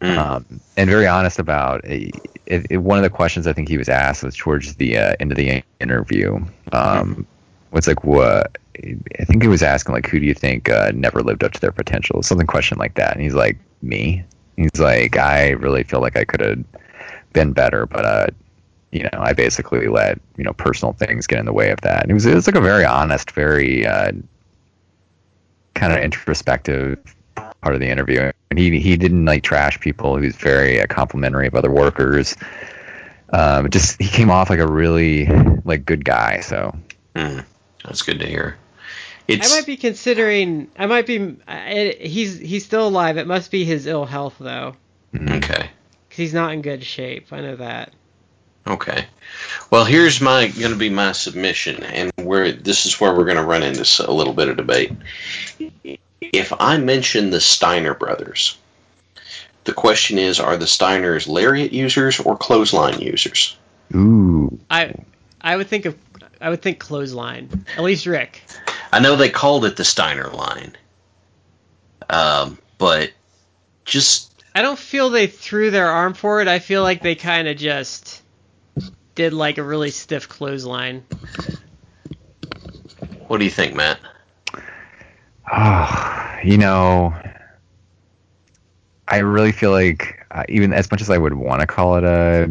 Mm. 0.00 0.18
um, 0.18 0.60
and 0.76 0.90
very 0.90 1.06
honest 1.06 1.38
about 1.38 1.84
it, 1.84 2.12
it, 2.46 2.66
it- 2.70 2.78
one 2.78 2.98
of 2.98 3.04
the 3.04 3.10
questions 3.10 3.46
I 3.46 3.52
think 3.52 3.68
he 3.68 3.78
was 3.78 3.88
asked 3.88 4.24
was 4.24 4.34
towards 4.36 4.74
the 4.74 4.98
uh, 4.98 5.14
end 5.20 5.30
of 5.30 5.36
the 5.38 5.62
interview. 5.78 6.44
Um, 6.72 7.24
was 7.70 7.86
like, 7.86 8.02
what? 8.02 8.58
I 9.20 9.24
think 9.24 9.42
he 9.42 9.48
was 9.48 9.62
asking 9.62 9.94
like, 9.94 10.08
who 10.08 10.18
do 10.18 10.26
you 10.26 10.34
think 10.34 10.68
uh, 10.68 10.90
never 10.92 11.22
lived 11.22 11.44
up 11.44 11.52
to 11.52 11.60
their 11.60 11.70
potential? 11.70 12.20
Something 12.24 12.48
question 12.48 12.78
like 12.78 12.94
that. 12.94 13.12
And 13.12 13.22
he's 13.22 13.34
like, 13.34 13.58
me. 13.80 14.24
He's 14.56 14.80
like, 14.80 15.16
I 15.16 15.50
really 15.50 15.84
feel 15.84 16.00
like 16.00 16.16
I 16.16 16.24
could 16.24 16.40
have 16.40 16.64
been 17.32 17.52
better, 17.52 17.86
but 17.86 18.04
uh, 18.04 18.26
you 18.92 19.02
know, 19.02 19.18
I 19.18 19.32
basically 19.32 19.88
let 19.88 20.20
you 20.36 20.44
know 20.44 20.52
personal 20.52 20.92
things 20.92 21.26
get 21.26 21.38
in 21.38 21.46
the 21.46 21.52
way 21.52 21.70
of 21.70 21.80
that. 21.80 22.02
And 22.02 22.10
it 22.10 22.14
was 22.14 22.26
it 22.26 22.34
was 22.34 22.46
like 22.46 22.56
a 22.56 22.60
very 22.60 22.84
honest, 22.84 23.32
very 23.32 23.86
uh, 23.86 24.12
kind 25.74 25.92
of 25.92 25.98
introspective 25.98 26.98
part 27.34 27.74
of 27.74 27.80
the 27.80 27.88
interview. 27.88 28.30
And 28.50 28.58
he 28.58 28.78
he 28.78 28.96
didn't 28.96 29.24
like 29.24 29.42
trash 29.42 29.80
people. 29.80 30.16
He 30.16 30.26
was 30.26 30.36
very 30.36 30.80
uh, 30.80 30.86
complimentary 30.86 31.46
of 31.46 31.54
other 31.54 31.70
workers. 31.70 32.36
Um, 33.32 33.70
just 33.70 34.00
he 34.00 34.08
came 34.08 34.30
off 34.30 34.50
like 34.50 34.60
a 34.60 34.70
really 34.70 35.26
like 35.64 35.84
good 35.86 36.04
guy. 36.04 36.40
So 36.40 36.76
Mm. 37.14 37.44
That's 37.84 38.02
good 38.02 38.20
to 38.20 38.26
hear. 38.26 38.56
I 39.28 39.36
might 39.36 39.66
be 39.66 39.76
considering. 39.76 40.70
I 40.78 40.86
might 40.86 41.06
be. 41.06 41.36
I, 41.46 41.96
he's 42.00 42.38
he's 42.38 42.64
still 42.64 42.88
alive. 42.88 43.16
It 43.16 43.26
must 43.26 43.50
be 43.50 43.64
his 43.64 43.86
ill 43.86 44.04
health 44.04 44.36
though, 44.38 44.74
mm, 45.14 45.36
okay. 45.36 45.70
because 46.08 46.16
he's 46.16 46.34
not 46.34 46.52
in 46.52 46.60
good 46.60 46.82
shape. 46.82 47.32
I 47.32 47.40
know 47.40 47.56
that. 47.56 47.92
Okay. 48.66 49.06
Well, 49.70 49.84
here's 49.84 50.20
my 50.20 50.48
going 50.48 50.72
to 50.72 50.78
be 50.78 50.90
my 50.90 51.12
submission, 51.12 51.82
and 51.82 52.12
where 52.16 52.52
this 52.52 52.86
is 52.86 53.00
where 53.00 53.14
we're 53.14 53.24
going 53.24 53.36
to 53.36 53.42
run 53.42 53.62
into 53.62 54.08
a 54.08 54.12
little 54.12 54.34
bit 54.34 54.48
of 54.48 54.56
debate. 54.56 54.92
If 56.20 56.52
I 56.58 56.76
mention 56.76 57.30
the 57.30 57.40
Steiner 57.40 57.94
brothers, 57.94 58.58
the 59.64 59.72
question 59.72 60.18
is: 60.18 60.38
Are 60.40 60.56
the 60.56 60.66
Steiners 60.66 61.26
lariat 61.26 61.72
users 61.72 62.20
or 62.20 62.36
clothesline 62.36 63.00
users? 63.00 63.56
ooh, 63.94 64.58
I 64.70 64.94
I 65.40 65.56
would 65.56 65.68
think 65.68 65.86
of. 65.86 65.96
I 66.40 66.50
would 66.50 66.62
think 66.62 66.78
clothesline. 66.78 67.64
At 67.76 67.82
least 67.82 68.06
Rick. 68.06 68.42
I 68.92 69.00
know 69.00 69.16
they 69.16 69.30
called 69.30 69.64
it 69.64 69.76
the 69.76 69.84
Steiner 69.84 70.28
line, 70.28 70.76
um, 72.10 72.58
but 72.78 73.10
just 73.84 74.32
I 74.54 74.62
don't 74.62 74.78
feel 74.78 75.10
they 75.10 75.26
threw 75.26 75.70
their 75.70 75.88
arm 75.88 76.14
forward. 76.14 76.48
I 76.48 76.58
feel 76.58 76.82
like 76.82 77.02
they 77.02 77.14
kind 77.14 77.48
of 77.48 77.56
just 77.56 78.21
did 79.14 79.32
like 79.32 79.58
a 79.58 79.62
really 79.62 79.90
stiff 79.90 80.28
clothesline. 80.28 81.04
what 83.28 83.38
do 83.38 83.44
you 83.44 83.50
think, 83.50 83.74
Matt? 83.74 83.98
oh, 85.52 86.38
you 86.44 86.56
know, 86.58 87.14
I 89.08 89.18
really 89.18 89.52
feel 89.52 89.70
like 89.70 90.24
uh, 90.30 90.44
even 90.48 90.72
as 90.72 90.90
much 90.90 91.00
as 91.02 91.10
I 91.10 91.18
would 91.18 91.34
want 91.34 91.60
to 91.60 91.66
call 91.66 91.96
it 91.96 92.04
a 92.04 92.50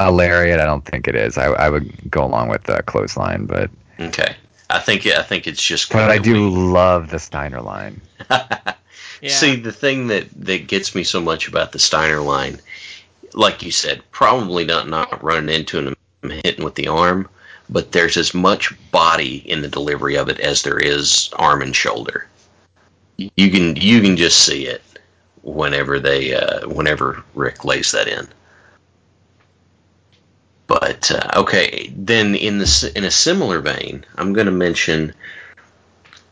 a 0.00 0.12
lariat, 0.12 0.60
I 0.60 0.64
don't 0.64 0.84
think 0.84 1.08
it 1.08 1.16
is. 1.16 1.36
I, 1.36 1.46
I 1.46 1.68
would 1.68 2.08
go 2.10 2.24
along 2.24 2.48
with 2.48 2.62
the 2.64 2.82
clothesline, 2.84 3.46
but 3.46 3.70
Okay, 3.98 4.36
I 4.70 4.78
think 4.78 5.04
I 5.06 5.22
think 5.22 5.46
it's 5.48 5.62
just. 5.62 5.90
but 5.90 6.10
I 6.10 6.18
do 6.18 6.34
completely- 6.34 6.72
love 6.72 7.10
the 7.10 7.18
Steiner 7.18 7.60
line. 7.60 8.00
Yeah. 9.20 9.30
See, 9.30 9.56
the 9.56 9.72
thing 9.72 10.06
that, 10.08 10.28
that 10.44 10.68
gets 10.68 10.94
me 10.94 11.02
so 11.02 11.20
much 11.20 11.48
about 11.48 11.72
the 11.72 11.80
Steiner 11.80 12.20
line, 12.20 12.60
like 13.38 13.62
you 13.62 13.70
said, 13.70 14.02
probably 14.10 14.64
not 14.64 14.88
not 14.88 15.22
running 15.22 15.54
into 15.54 15.78
him 15.78 15.96
hitting 16.44 16.64
with 16.64 16.74
the 16.74 16.88
arm, 16.88 17.28
but 17.70 17.92
there's 17.92 18.16
as 18.16 18.34
much 18.34 18.74
body 18.90 19.36
in 19.48 19.62
the 19.62 19.68
delivery 19.68 20.16
of 20.16 20.28
it 20.28 20.40
as 20.40 20.62
there 20.62 20.78
is 20.78 21.30
arm 21.36 21.62
and 21.62 21.74
shoulder. 21.74 22.26
You 23.16 23.50
can 23.50 23.76
you 23.76 24.00
can 24.00 24.16
just 24.16 24.44
see 24.44 24.66
it 24.66 24.82
whenever 25.42 26.00
they 26.00 26.34
uh, 26.34 26.68
whenever 26.68 27.22
Rick 27.34 27.64
lays 27.64 27.92
that 27.92 28.08
in. 28.08 28.26
But 30.66 31.10
uh, 31.12 31.30
okay, 31.36 31.92
then 31.96 32.34
in 32.34 32.58
the 32.58 32.92
in 32.96 33.04
a 33.04 33.10
similar 33.10 33.60
vein, 33.60 34.04
I'm 34.16 34.32
going 34.32 34.46
to 34.46 34.52
mention 34.52 35.14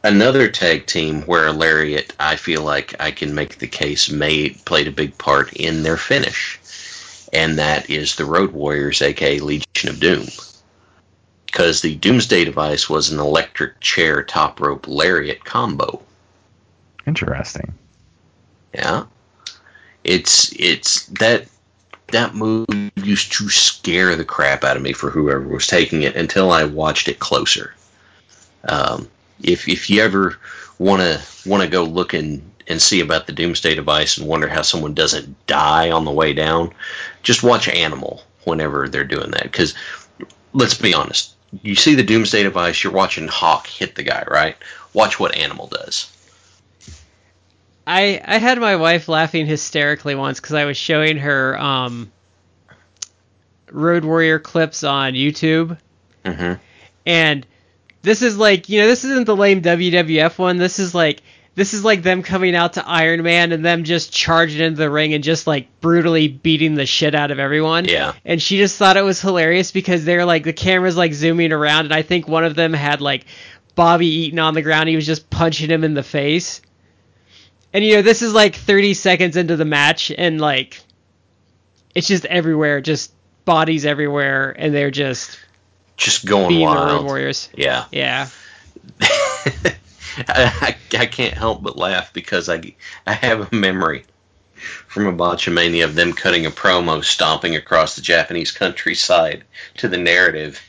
another 0.03 0.49
tag 0.49 0.87
team 0.87 1.23
where 1.23 1.53
lariat 1.53 2.13
I 2.19 2.35
feel 2.35 2.63
like 2.63 2.95
I 3.01 3.13
can 3.13 3.35
make 3.35 3.59
the 3.59 3.69
case 3.69 4.11
made 4.11 4.65
played 4.65 4.89
a 4.89 4.93
big 4.93 5.17
part 5.19 5.53
in 5.53 5.83
their 5.83 5.97
finish, 5.97 6.61
and 7.33 7.59
that 7.59 7.89
is 7.91 8.17
the 8.17 8.25
Road 8.25 8.53
Warriors, 8.53 9.03
aka 9.03 9.39
Legion 9.39 9.89
of 9.89 10.01
Doom. 10.01 10.27
Because 11.47 11.81
the 11.81 11.97
Doomsday 11.97 12.45
device 12.45 12.89
was 12.89 13.11
an 13.11 13.19
electric 13.19 13.81
chair 13.81 14.23
top 14.23 14.61
rope 14.61 14.87
lariat 14.87 15.45
combo. 15.45 16.03
Interesting. 17.07 17.73
Yeah, 18.75 19.05
it's 20.05 20.53
it's 20.59 21.07
that 21.07 21.47
that 22.09 22.35
move 22.35 22.67
used 22.97 23.33
to 23.33 23.49
scare 23.49 24.15
the 24.17 24.25
crap 24.25 24.65
out 24.65 24.77
of 24.77 24.83
me 24.83 24.93
for 24.93 25.11
whoever 25.11 25.49
was 25.49 25.67
taking 25.67 26.03
it 26.03 26.15
until 26.15 26.51
I 26.51 26.65
watched 26.65 27.09
it 27.09 27.19
closer. 27.19 27.75
Um, 28.69 29.09
if 29.43 29.69
if 29.69 29.89
you 29.89 30.03
ever 30.03 30.37
want 30.79 31.03
to 31.03 31.49
want 31.49 31.63
to 31.63 31.69
go 31.69 31.85
look 31.85 32.15
and, 32.15 32.51
and 32.67 32.81
see 32.81 33.01
about 33.01 33.27
the 33.27 33.33
Doomsday 33.33 33.75
device 33.75 34.19
and 34.19 34.27
wonder 34.27 34.49
how 34.49 34.63
someone 34.63 34.95
doesn't 34.95 35.47
die 35.47 35.91
on 35.91 36.05
the 36.05 36.11
way 36.11 36.33
down, 36.33 36.73
just 37.23 37.43
watch 37.43 37.69
Animal 37.69 38.23
whenever 38.45 38.89
they're 38.89 39.05
doing 39.05 39.31
that. 39.31 39.45
Because 39.45 39.75
let's 40.53 40.75
be 40.75 40.95
honest, 40.95 41.35
you 41.63 41.75
see 41.75 41.95
the 41.95 42.03
Doomsday 42.03 42.43
device, 42.43 42.83
you're 42.83 42.93
watching 42.93 43.29
Hawk 43.29 43.67
hit 43.67 43.95
the 43.95 44.03
guy, 44.03 44.25
right? 44.29 44.57
Watch 44.93 45.19
what 45.19 45.37
Animal 45.37 45.69
does. 45.69 46.13
I 47.87 48.21
I 48.25 48.39
had 48.39 48.59
my 48.59 48.77
wife 48.77 49.09
laughing 49.09 49.47
hysterically 49.47 50.15
once 50.15 50.41
because 50.41 50.55
I 50.55 50.65
was 50.65 50.77
showing 50.77 51.19
her 51.19 51.59
um, 51.59 52.11
Road 53.71 54.05
Warrior 54.05 54.41
clips 54.41 54.83
on 54.83 55.13
YouTube, 55.13 55.79
hmm 56.25 56.55
and 57.07 57.47
this 58.03 58.23
is 58.23 58.37
like 58.37 58.69
you 58.69 58.81
know 58.81 58.87
this 58.87 59.05
isn't 59.05 59.27
the 59.27 59.37
lame 59.37 59.63
WWF 59.63 60.39
one. 60.39 60.57
This 60.57 60.79
is 60.79 60.95
like 60.95 61.23
this 61.57 61.73
is 61.73 61.83
like 61.83 62.03
them 62.03 62.23
coming 62.23 62.55
out 62.55 62.75
to 62.75 62.87
Iron 62.87 63.23
Man 63.23 63.51
and 63.51 63.65
them 63.65 63.85
just 63.85 64.13
charging 64.13 64.61
into 64.61 64.77
the 64.77 64.91
ring 64.91 65.15
and 65.15 65.25
just 65.25 65.47
like 65.47 65.81
brutally 65.81 66.29
beating 66.29 66.75
the 66.75 66.85
shit 66.85 67.15
out 67.15 67.31
of 67.31 67.39
everyone. 67.39 67.87
Yeah. 67.87 68.13
And 68.27 68.41
she 68.41 68.59
just 68.59 68.77
thought 68.77 68.99
it 68.99 69.03
was 69.03 69.23
hilarious 69.23 69.73
because 69.73 70.05
they're 70.05 70.27
like 70.27 70.45
the 70.45 70.53
camera's 70.53 70.99
like 70.99 71.15
zooming 71.15 71.53
around 71.53 71.87
and 71.87 71.95
I 71.95 72.03
think 72.03 72.29
one 72.29 72.45
of 72.45 72.55
them 72.55 72.75
had 72.75 73.01
like 73.01 73.25
Bobby 73.75 74.07
Eaton 74.07 74.39
on 74.39 74.53
the 74.53 74.61
ground. 74.61 74.91
He 74.91 74.97
was 74.97 75.07
just 75.07 75.31
punching 75.31 75.71
him 75.71 75.83
in 75.83 75.95
the 75.95 76.03
face. 76.03 76.61
And 77.73 77.83
you 77.83 77.97
know, 77.97 78.03
this 78.03 78.21
is 78.21 78.35
like 78.35 78.55
30 78.55 78.93
seconds 78.93 79.37
into 79.39 79.57
the 79.57 79.65
match 79.65 80.13
and 80.17 80.39
like 80.39 80.79
it's 81.95 82.07
just 82.07 82.27
everywhere, 82.27 82.83
just 82.83 83.13
bodies 83.47 83.87
everywhere 83.87 84.55
and 84.59 84.75
they're 84.75 84.91
just 84.91 85.39
Just 85.97 86.27
going 86.27 86.57
Road 86.57 86.75
wild. 86.75 87.05
Warriors. 87.07 87.49
Yeah. 87.55 87.85
Yeah. 87.91 88.29
I, 90.29 90.77
I, 90.93 91.07
can't 91.07 91.35
help 91.35 91.63
but 91.63 91.77
laugh 91.77 92.13
because 92.13 92.49
I, 92.49 92.75
I 93.07 93.13
have 93.13 93.53
a 93.53 93.55
memory 93.55 94.05
from 94.57 95.07
a 95.07 95.13
botchamania 95.13 95.85
of 95.85 95.95
them 95.95 96.13
cutting 96.13 96.47
a 96.47 96.51
promo, 96.51 97.05
stomping 97.05 97.57
across 97.57 97.97
the 97.97 98.03
Japanese 98.03 98.53
countryside 98.53 99.45
to 99.79 99.89
the 99.89 99.99
narrative, 99.99 100.61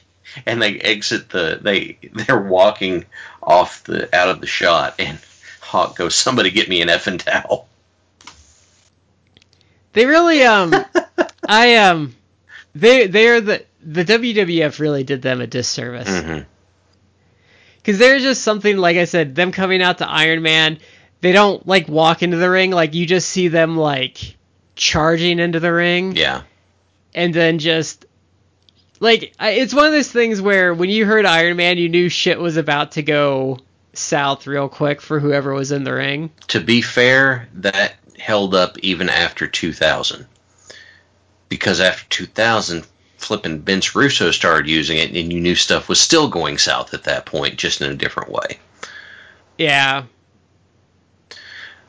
and 0.45 0.61
they 0.61 0.77
exit 0.79 1.29
the 1.29 1.59
they 1.61 1.97
they're 2.13 2.41
walking 2.41 3.05
off 3.41 3.83
the 3.83 4.13
out 4.15 4.29
of 4.29 4.41
the 4.41 4.47
shot, 4.47 4.95
and 4.99 5.17
Hawk 5.61 5.95
goes, 5.95 6.15
"Somebody 6.15 6.51
get 6.51 6.69
me 6.69 6.81
an 6.81 6.89
effing 6.89 7.19
towel." 7.19 7.67
They 9.93 10.05
really 10.05 10.43
um 10.43 10.75
I 11.47 11.77
um 11.77 12.15
they 12.75 13.07
they're 13.07 13.41
the 13.41 13.65
the 13.89 14.03
WWF 14.03 14.79
really 14.79 15.03
did 15.05 15.21
them 15.21 15.39
a 15.39 15.47
disservice. 15.47 16.09
hmm 16.09 16.39
Because 17.77 17.97
there's 17.97 18.21
just 18.21 18.41
something, 18.43 18.75
like 18.77 18.97
I 18.97 19.05
said, 19.05 19.33
them 19.33 19.51
coming 19.53 19.81
out 19.81 19.99
to 19.99 20.09
Iron 20.09 20.41
Man, 20.41 20.79
they 21.21 21.31
don't 21.31 21.65
like 21.65 21.87
walk 21.87 22.21
into 22.21 22.35
the 22.37 22.49
ring. 22.49 22.71
Like 22.71 22.93
you 22.93 23.05
just 23.05 23.29
see 23.29 23.47
them 23.47 23.77
like 23.77 24.35
charging 24.75 25.39
into 25.39 25.59
the 25.61 25.71
ring, 25.73 26.15
Yeah, 26.15 26.41
and 27.15 27.33
then 27.33 27.59
just 27.59 28.05
like 28.99 29.33
it's 29.39 29.73
one 29.73 29.85
of 29.85 29.91
those 29.93 30.11
things 30.11 30.41
where 30.41 30.73
when 30.73 30.89
you 30.89 31.05
heard 31.05 31.25
Iron 31.25 31.55
Man, 31.57 31.77
you 31.77 31.87
knew 31.87 32.09
shit 32.09 32.39
was 32.39 32.57
about 32.57 32.91
to 32.93 33.03
go 33.03 33.57
south 33.93 34.45
real 34.47 34.67
quick 34.69 35.01
for 35.01 35.19
whoever 35.19 35.53
was 35.53 35.71
in 35.71 35.83
the 35.85 35.93
ring. 35.93 36.29
to 36.49 36.59
be 36.59 36.81
fair, 36.81 37.47
that 37.53 37.93
held 38.19 38.53
up 38.53 38.77
even 38.79 39.09
after 39.09 39.47
2000. 39.47 40.27
Because 41.49 41.79
after 41.79 42.05
2000, 42.09 42.85
flipping 43.17 43.61
Vince 43.61 43.95
Russo 43.95 44.31
started 44.31 44.69
using 44.69 44.97
it, 44.97 45.15
and 45.15 45.31
you 45.31 45.39
knew 45.39 45.55
stuff 45.55 45.89
was 45.89 45.99
still 45.99 46.29
going 46.29 46.57
south 46.57 46.93
at 46.93 47.03
that 47.05 47.25
point, 47.25 47.57
just 47.57 47.81
in 47.81 47.91
a 47.91 47.95
different 47.95 48.31
way. 48.31 48.59
Yeah, 49.57 50.03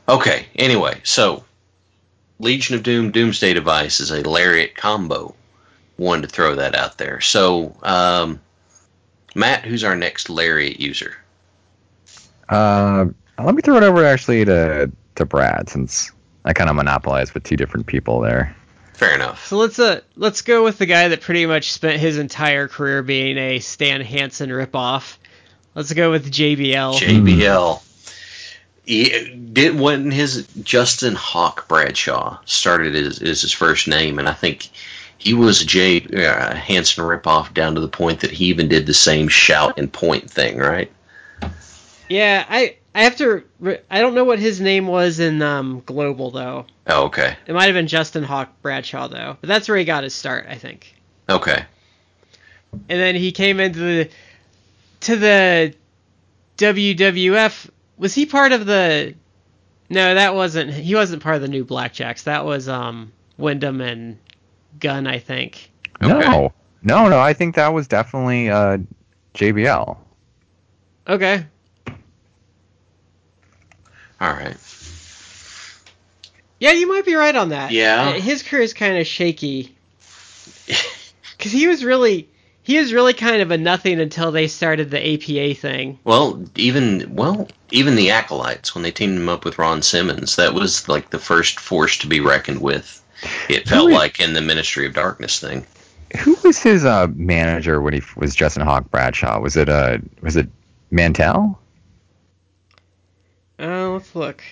Okay, 0.09 0.47
anyway, 0.57 1.01
so 1.05 1.45
Legion 2.39 2.77
of 2.77 2.83
Doom 2.83 3.11
Doomsday 3.11 3.53
Device 3.53 4.01
is 4.01 4.11
a 4.11 4.27
lariat 4.27 4.75
combo. 4.75 5.35
Wanted 5.99 6.23
to 6.23 6.29
throw 6.29 6.55
that 6.55 6.75
out 6.75 6.97
there. 6.97 7.21
So, 7.21 7.77
um, 7.83 8.41
Matt, 9.35 9.67
who's 9.67 9.85
our 9.85 9.97
next 9.97 10.31
lariat 10.31 10.81
user? 10.81 11.17
Uh, 12.49 13.07
let 13.39 13.55
me 13.55 13.61
throw 13.61 13.77
it 13.77 13.83
over 13.83 14.07
actually 14.07 14.47
to 14.47 14.91
to 15.17 15.27
Brad 15.27 15.69
since 15.69 16.11
I 16.47 16.55
kind 16.55 16.71
of 16.71 16.77
monopolized 16.77 17.35
with 17.35 17.45
two 17.45 17.57
different 17.57 17.87
people 17.87 18.21
there. 18.21 18.57
Fair 18.99 19.15
enough. 19.15 19.47
so 19.47 19.59
let's 19.59 19.79
uh 19.79 20.01
let's 20.17 20.43
go 20.43 20.65
with 20.65 20.79
the 20.79 20.87
guy 20.87 21.07
that 21.07 21.21
pretty 21.21 21.47
much 21.47 21.71
spent 21.71 22.01
his 22.01 22.19
entire 22.19 22.67
career 22.67 23.05
being 23.05 23.39
a 23.39 23.61
Stan 23.61 24.01
Hansen 24.01 24.51
ripoff. 24.51 25.19
Let's 25.77 25.93
go 25.93 26.11
with 26.11 26.29
JBL. 26.33 26.99
JBL. 26.99 27.81
He, 28.85 29.37
did 29.53 29.79
wasn't 29.79 30.13
his 30.13 30.49
Justin 30.65 31.15
Hawk 31.15 31.69
Bradshaw 31.69 32.41
started 32.45 32.97
as, 32.97 33.23
as 33.23 33.43
his 33.43 33.53
first 33.53 33.87
name, 33.87 34.19
and 34.19 34.29
I 34.29 34.33
think 34.33 34.69
he 35.17 35.33
was 35.33 35.63
a 35.63 35.67
Jay 35.67 36.01
uh, 36.01 36.57
Hansen 36.57 37.05
ripoff 37.05 37.55
down 37.55 37.77
to 37.77 37.81
the 37.81 37.87
point 37.87 38.21
that 38.21 38.33
he 38.33 38.47
even 38.47 38.67
did 38.67 38.87
the 38.87 38.95
same 38.95 39.29
shout 39.29 39.79
and 39.79 39.93
point 39.93 40.29
thing, 40.29 40.59
right? 40.59 40.91
Yeah, 42.09 42.45
I 42.49 42.79
I 42.99 43.03
have 43.03 43.17
to. 43.19 43.45
re- 43.61 43.79
I 43.89 44.01
don't 44.01 44.15
know 44.15 44.25
what 44.25 44.41
his 44.41 44.61
name 44.61 44.89
was 44.89 45.21
in 45.21 45.41
um, 45.41 45.83
Global 45.87 46.33
though. 46.33 46.67
Oh, 46.89 47.05
okay, 47.05 47.37
It 47.47 47.53
might 47.55 47.67
have 47.67 47.75
been 47.75 47.87
Justin 47.87 48.25
Hawk 48.25 48.51
Bradshaw 48.61 49.07
though, 49.07 49.37
but 49.41 49.47
that's 49.47 49.69
where 49.69 49.79
he 49.79 49.85
got 49.85 50.03
his 50.03 50.15
start, 50.15 50.47
I 50.49 50.57
think. 50.57 50.95
okay. 51.29 51.65
And 52.73 53.01
then 53.01 53.15
he 53.15 53.31
came 53.33 53.61
into 53.61 53.79
the 53.79 54.11
to 55.03 55.17
the 55.17 55.75
WWF. 56.59 57.71
Was 57.99 58.15
he 58.15 58.27
part 58.27 58.53
of 58.53 58.67
the? 58.67 59.15
No, 59.89 60.15
that 60.15 60.35
wasn't. 60.35 60.73
He 60.73 60.95
wasn't 60.95 61.23
part 61.23 61.37
of 61.37 61.43
the 61.43 61.49
new 61.49 61.65
Blackjacks. 61.65 62.25
That 62.25 62.45
was 62.45 62.69
um 62.69 63.13
Windham 63.37 63.81
and 63.81 64.19
Gunn, 64.81 65.07
I 65.07 65.19
think. 65.21 65.71
Okay. 66.03 66.13
No, 66.29 66.53
no, 66.83 67.09
no. 67.09 67.21
I 67.21 67.33
think 67.33 67.55
that 67.55 67.69
was 67.69 67.87
definitely 67.87 68.51
uh, 68.51 68.79
JBL. 69.35 69.97
Okay. 71.07 71.47
All 74.21 74.33
right. 74.33 74.57
Yeah, 76.61 76.73
you 76.73 76.89
might 76.89 77.05
be 77.05 77.15
right 77.15 77.37
on 77.37 77.51
that. 77.51 77.71
Yeah. 77.71 78.09
Uh, 78.17 78.21
His 78.21 78.43
career 78.43 78.63
is 78.63 78.75
kind 78.75 78.99
of 78.99 79.07
shaky. 79.07 79.75
Because 81.37 81.53
he 81.53 81.69
was 81.69 81.85
really, 81.85 82.29
he 82.65 82.79
was 82.79 82.93
really 82.93 83.13
kind 83.15 83.41
of 83.41 83.53
a 83.53 83.57
nothing 83.59 84.01
until 84.01 84.33
they 84.33 84.49
started 84.49 84.91
the 84.91 84.99
APA 85.15 85.55
thing. 85.61 86.01
Well, 86.03 86.45
even 86.57 87.15
well, 87.15 87.47
even 87.71 87.95
the 87.95 88.11
acolytes 88.11 88.75
when 88.75 88.83
they 88.83 88.91
teamed 88.91 89.17
him 89.19 89.29
up 89.29 89.45
with 89.45 89.57
Ron 89.57 89.83
Simmons, 89.83 90.35
that 90.35 90.53
was 90.53 90.89
like 90.89 91.11
the 91.11 91.21
first 91.21 91.61
force 91.61 91.97
to 91.99 92.09
be 92.09 92.19
reckoned 92.19 92.61
with. 92.61 93.01
It 93.49 93.69
felt 93.69 93.83
Who 93.83 93.89
is- 93.91 93.95
like 93.95 94.19
in 94.21 94.33
the 94.33 94.41
Ministry 94.41 94.85
of 94.85 94.95
Darkness 94.95 95.39
thing. 95.39 95.65
Who 96.19 96.37
was 96.43 96.59
his 96.61 96.85
uh, 96.85 97.07
manager 97.15 97.81
when 97.81 97.93
he 97.95 98.03
was 98.17 98.35
Justin 98.35 98.65
Hawk 98.65 98.91
Bradshaw? 98.91 99.39
Was 99.39 99.57
it 99.57 99.69
uh, 99.69 99.99
was 100.21 100.35
it 100.35 100.49
Mantell? 100.91 101.57
Uh, 103.59 103.91
let's 103.91 104.15
look. 104.15 104.43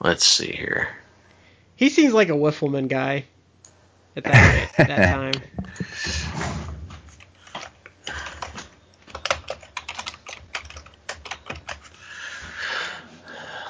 Let's 0.00 0.26
see 0.26 0.52
here. 0.52 0.88
He 1.76 1.88
seems 1.88 2.12
like 2.12 2.28
a 2.28 2.32
Wiffleman 2.32 2.88
guy. 2.88 3.24
At 4.16 4.24
that, 4.24 4.70
at 4.78 4.88
that 4.88 5.08
time. 5.12 5.42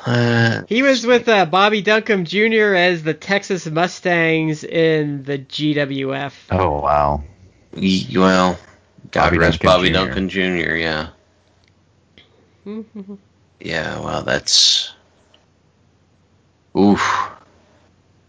Uh, 0.07 0.63
He 0.69 0.83
was 0.83 1.07
with 1.07 1.29
uh, 1.29 1.47
Bobby 1.47 1.83
Duncum 1.83 2.25
Jr. 2.25 2.75
as 2.75 3.03
the 3.03 3.15
Texas 3.15 3.67
Mustangs 3.67 4.63
in 4.65 5.23
the 5.23 5.39
GWF. 5.39 6.35
Oh 6.51 6.81
wow. 6.81 7.23
y- 7.75 8.07
well, 8.15 8.59
God 9.15 9.27
Bobby 9.27 9.39
rest 9.39 9.61
Duncum 9.61 9.67
Bobby 9.67 9.91
Jr.. 9.91 9.95
Duncum 9.95 10.29
Jr. 10.29 10.75
Yeah, 10.75 11.09
yeah. 13.61 14.01
Well, 14.01 14.23
that's 14.23 14.93
oof. 16.77 17.31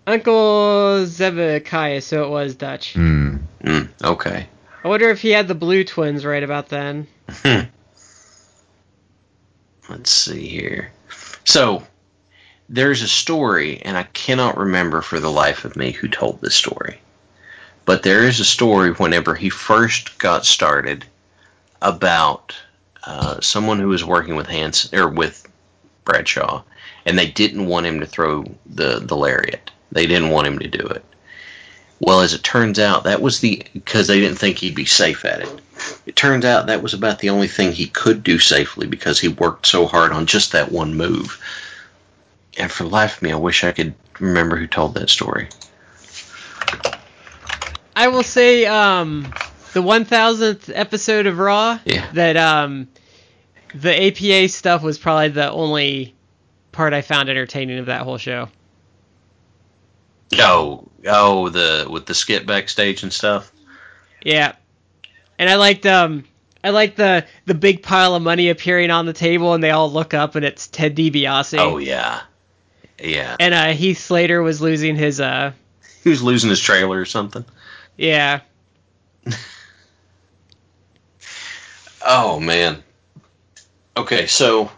Uncle 0.06 1.08
Zebekiah, 1.08 2.02
so 2.02 2.26
it 2.26 2.30
was 2.30 2.54
Dutch. 2.54 2.94
Hmm. 2.94 3.38
Mm, 3.64 3.90
okay. 4.04 4.48
I 4.84 4.88
wonder 4.88 5.10
if 5.10 5.22
he 5.22 5.32
had 5.32 5.48
the 5.48 5.56
Blu 5.56 5.84
twins 5.84 6.24
right 6.24 6.44
about 6.44 6.70
then. 6.70 7.08
Let's 9.90 10.12
see 10.12 10.48
here. 10.48 10.92
So, 11.46 11.82
there's 12.70 13.02
a 13.02 13.08
story, 13.08 13.82
and 13.82 13.98
I 13.98 14.04
cannot 14.04 14.60
remember 14.60 15.02
for 15.02 15.20
the 15.20 15.32
life 15.32 15.66
of 15.66 15.76
me 15.76 15.94
who 15.94 16.08
told 16.08 16.42
this 16.42 16.54
story. 16.54 17.00
But 17.86 18.02
there 18.02 18.24
is 18.24 18.40
a 18.40 18.46
story 18.46 18.92
whenever 18.92 19.36
he 19.36 19.50
first 19.50 20.18
got 20.18 20.46
started 20.46 21.06
about 21.82 22.56
uh, 23.04 23.40
someone 23.42 23.80
who 23.80 23.90
was 23.90 24.04
working 24.04 24.36
with 24.36 24.48
Hans 24.48 24.92
or 24.92 25.08
with 25.08 25.48
Bradshaw, 26.04 26.64
and 27.06 27.18
they 27.18 27.28
didn't 27.28 27.68
want 27.68 27.86
him 27.86 28.00
to 28.00 28.08
throw 28.08 28.44
the 28.66 29.00
the 29.00 29.16
lariat. 29.16 29.70
They 29.92 30.08
didn't 30.08 30.30
want 30.32 30.48
him 30.48 30.60
to 30.60 30.68
do 30.68 30.80
it. 30.80 31.06
Well, 32.00 32.22
as 32.22 32.34
it 32.34 32.44
turns 32.44 32.80
out, 32.80 33.04
that 33.04 33.22
was 33.22 33.40
the 33.40 33.64
because 33.74 34.08
they 34.08 34.20
didn't 34.20 34.40
think 34.40 34.58
he'd 34.58 34.76
be 34.76 34.86
safe 34.86 35.24
at 35.24 35.42
it. 35.42 35.62
It 36.06 36.16
turns 36.16 36.44
out 36.44 36.68
that 36.68 36.82
was 36.82 36.94
about 36.94 37.20
the 37.20 37.30
only 37.30 37.48
thing 37.48 37.72
he 37.72 37.88
could 37.88 38.24
do 38.24 38.40
safely 38.40 38.88
because 38.88 39.20
he 39.20 39.28
worked 39.28 39.68
so 39.68 39.86
hard 39.86 40.12
on 40.12 40.26
just 40.26 40.52
that 40.52 40.72
one 40.72 40.96
move. 40.96 41.40
And 42.58 42.72
for 42.72 42.84
the 42.84 42.90
life 42.90 43.18
of 43.18 43.22
me, 43.22 43.32
I 43.32 43.36
wish 43.36 43.64
I 43.64 43.72
could 43.72 43.94
remember 44.20 44.56
who 44.56 44.68
told 44.68 44.96
that 44.96 45.10
story. 45.10 45.50
I 47.96 48.10
will 48.10 48.24
say, 48.24 48.66
um, 48.66 49.24
the 49.74 49.82
1000th 49.82 50.72
episode 50.74 51.26
of 51.28 51.38
Raw, 51.38 51.80
Yeah. 51.86 52.10
that 52.14 52.38
um, 52.38 52.88
the 53.74 54.08
APA 54.08 54.50
stuff 54.50 54.84
was 54.84 54.98
probably 54.98 55.30
the 55.30 55.50
only 55.52 56.14
part 56.72 56.94
I 56.94 57.02
found 57.02 57.30
entertaining 57.30 57.80
of 57.80 57.86
that 57.88 58.02
whole 58.02 58.18
show. 58.18 58.50
Oh, 60.40 60.88
oh, 61.08 61.50
the 61.50 61.88
with 61.90 62.06
the 62.06 62.14
skit 62.14 62.46
backstage 62.46 63.04
and 63.04 63.14
stuff. 63.14 63.52
Yeah, 64.24 64.54
and 65.38 65.50
I 65.50 65.56
liked 65.56 65.86
um, 65.86 66.26
I 66.64 66.72
liked 66.72 66.98
the 66.98 67.26
the 67.46 67.54
big 67.54 67.84
pile 67.84 68.16
of 68.16 68.22
money 68.24 68.50
appearing 68.50 68.92
on 68.92 69.06
the 69.06 69.14
table, 69.14 69.54
and 69.54 69.64
they 69.64 69.72
all 69.72 69.90
look 69.92 70.14
up, 70.14 70.36
and 70.36 70.44
it's 70.44 70.68
Ted 70.68 70.96
DiBiase. 70.96 71.58
Oh 71.60 71.78
yeah, 71.78 72.22
yeah. 73.02 73.36
And 73.40 73.54
uh, 73.54 73.68
Heath 73.74 74.00
Slater 74.00 74.42
was 74.42 74.62
losing 74.62 74.96
his 74.96 75.22
uh, 75.22 75.52
He 76.04 76.10
was 76.10 76.24
losing 76.24 76.50
his 76.50 76.60
trailer 76.60 77.00
or 77.00 77.06
something. 77.06 77.46
Yeah. 77.98 78.42
Oh 82.06 82.40
man. 82.40 82.84
Okay, 83.98 84.28
so 84.28 84.72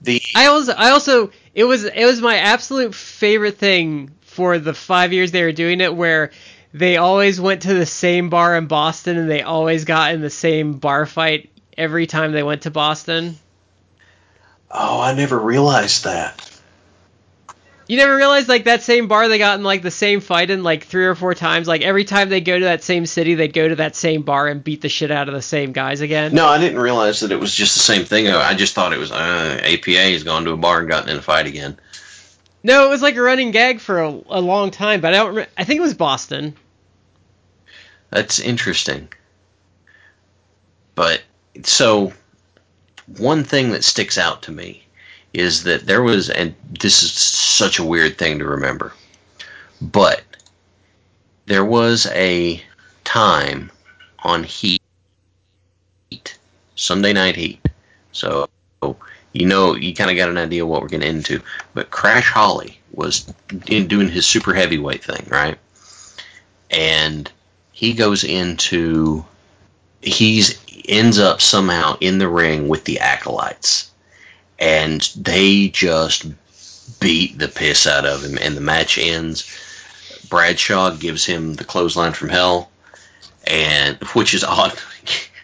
the 0.00 0.20
I 0.34 0.46
also 0.46 0.72
I 0.72 0.90
also 0.90 1.30
it 1.54 1.64
was 1.64 1.84
it 1.84 2.04
was 2.04 2.20
my 2.20 2.38
absolute 2.38 2.94
favorite 2.94 3.58
thing 3.58 4.10
for 4.22 4.58
the 4.58 4.74
five 4.74 5.12
years 5.12 5.30
they 5.30 5.42
were 5.42 5.52
doing 5.52 5.80
it 5.80 5.94
where 5.94 6.32
they 6.74 6.96
always 6.96 7.40
went 7.40 7.62
to 7.62 7.74
the 7.74 7.86
same 7.86 8.30
bar 8.30 8.56
in 8.56 8.66
Boston 8.66 9.16
and 9.16 9.30
they 9.30 9.42
always 9.42 9.84
got 9.84 10.12
in 10.12 10.20
the 10.20 10.30
same 10.30 10.74
bar 10.74 11.06
fight 11.06 11.50
every 11.78 12.06
time 12.06 12.32
they 12.32 12.42
went 12.42 12.62
to 12.62 12.70
Boston. 12.70 13.36
Oh, 14.70 15.00
I 15.00 15.14
never 15.14 15.38
realized 15.38 16.04
that. 16.04 16.55
You 17.88 17.96
never 17.96 18.16
realized 18.16 18.48
like 18.48 18.64
that 18.64 18.82
same 18.82 19.06
bar 19.06 19.28
they 19.28 19.38
got 19.38 19.58
in 19.58 19.64
like 19.64 19.82
the 19.82 19.92
same 19.92 20.20
fight 20.20 20.50
in 20.50 20.64
like 20.64 20.84
three 20.84 21.06
or 21.06 21.14
four 21.14 21.34
times. 21.34 21.68
Like 21.68 21.82
every 21.82 22.04
time 22.04 22.28
they 22.28 22.40
go 22.40 22.58
to 22.58 22.64
that 22.64 22.82
same 22.82 23.06
city, 23.06 23.34
they'd 23.34 23.52
go 23.52 23.68
to 23.68 23.76
that 23.76 23.94
same 23.94 24.22
bar 24.22 24.48
and 24.48 24.62
beat 24.62 24.80
the 24.80 24.88
shit 24.88 25.12
out 25.12 25.28
of 25.28 25.34
the 25.34 25.42
same 25.42 25.72
guys 25.72 26.00
again. 26.00 26.34
No, 26.34 26.46
I 26.48 26.58
didn't 26.58 26.80
realize 26.80 27.20
that 27.20 27.30
it 27.30 27.38
was 27.38 27.54
just 27.54 27.74
the 27.74 27.80
same 27.80 28.04
thing. 28.04 28.26
I 28.28 28.54
just 28.54 28.74
thought 28.74 28.92
it 28.92 28.98
was 28.98 29.12
uh, 29.12 29.60
APA 29.62 29.90
has 29.90 30.24
gone 30.24 30.44
to 30.44 30.52
a 30.52 30.56
bar 30.56 30.80
and 30.80 30.88
gotten 30.88 31.10
in 31.10 31.18
a 31.18 31.22
fight 31.22 31.46
again. 31.46 31.78
No, 32.64 32.86
it 32.86 32.88
was 32.88 33.02
like 33.02 33.14
a 33.14 33.22
running 33.22 33.52
gag 33.52 33.78
for 33.78 34.02
a, 34.02 34.08
a 34.08 34.40
long 34.40 34.72
time, 34.72 35.00
but 35.00 35.14
I 35.14 35.18
don't. 35.18 35.34
Re- 35.36 35.46
I 35.56 35.62
think 35.62 35.78
it 35.78 35.82
was 35.82 35.94
Boston. 35.94 36.56
That's 38.10 38.40
interesting. 38.40 39.08
But 40.96 41.22
so 41.62 42.12
one 43.16 43.44
thing 43.44 43.70
that 43.70 43.84
sticks 43.84 44.18
out 44.18 44.42
to 44.42 44.52
me 44.52 44.85
is 45.36 45.64
that 45.64 45.86
there 45.86 46.02
was, 46.02 46.30
and 46.30 46.54
this 46.80 47.02
is 47.02 47.12
such 47.12 47.78
a 47.78 47.84
weird 47.84 48.16
thing 48.16 48.38
to 48.38 48.46
remember, 48.46 48.92
but 49.80 50.22
there 51.44 51.64
was 51.64 52.06
a 52.06 52.62
time 53.04 53.70
on 54.20 54.42
Heat, 54.42 54.80
Sunday 56.74 57.12
Night 57.12 57.36
Heat. 57.36 57.60
So 58.12 58.48
you 59.36 59.44
know, 59.44 59.74
you 59.74 59.94
kind 59.94 60.10
of 60.10 60.16
got 60.16 60.30
an 60.30 60.38
idea 60.38 60.64
what 60.64 60.80
we're 60.80 60.88
getting 60.88 61.16
into. 61.16 61.42
But 61.74 61.90
Crash 61.90 62.30
Holly 62.30 62.80
was 62.92 63.32
in 63.66 63.86
doing 63.86 64.08
his 64.08 64.26
super 64.26 64.54
heavyweight 64.54 65.04
thing, 65.04 65.26
right? 65.28 65.58
And 66.70 67.30
he 67.72 67.92
goes 67.92 68.24
into 68.24 69.24
he's 70.00 70.58
ends 70.88 71.18
up 71.18 71.42
somehow 71.42 71.98
in 72.00 72.18
the 72.18 72.28
ring 72.28 72.68
with 72.68 72.84
the 72.84 73.00
acolytes 73.00 73.90
and 74.58 75.00
they 75.16 75.68
just 75.68 76.26
beat 77.00 77.38
the 77.38 77.48
piss 77.48 77.86
out 77.86 78.06
of 78.06 78.24
him. 78.24 78.38
And 78.40 78.56
the 78.56 78.60
match 78.60 78.98
ends. 78.98 79.48
Bradshaw 80.28 80.90
gives 80.90 81.24
him 81.24 81.54
the 81.54 81.64
clothesline 81.64 82.12
from 82.12 82.28
hell 82.28 82.70
and 83.46 83.96
which 84.14 84.34
is 84.34 84.44
odd. 84.44 84.72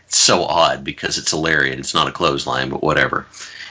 It's 0.06 0.20
so 0.20 0.44
odd 0.44 0.84
because 0.84 1.16
it's 1.16 1.30
hilarious. 1.30 1.78
it's 1.78 1.94
not 1.94 2.06
a 2.06 2.12
clothesline 2.12 2.68
but 2.68 2.82
whatever. 2.82 3.26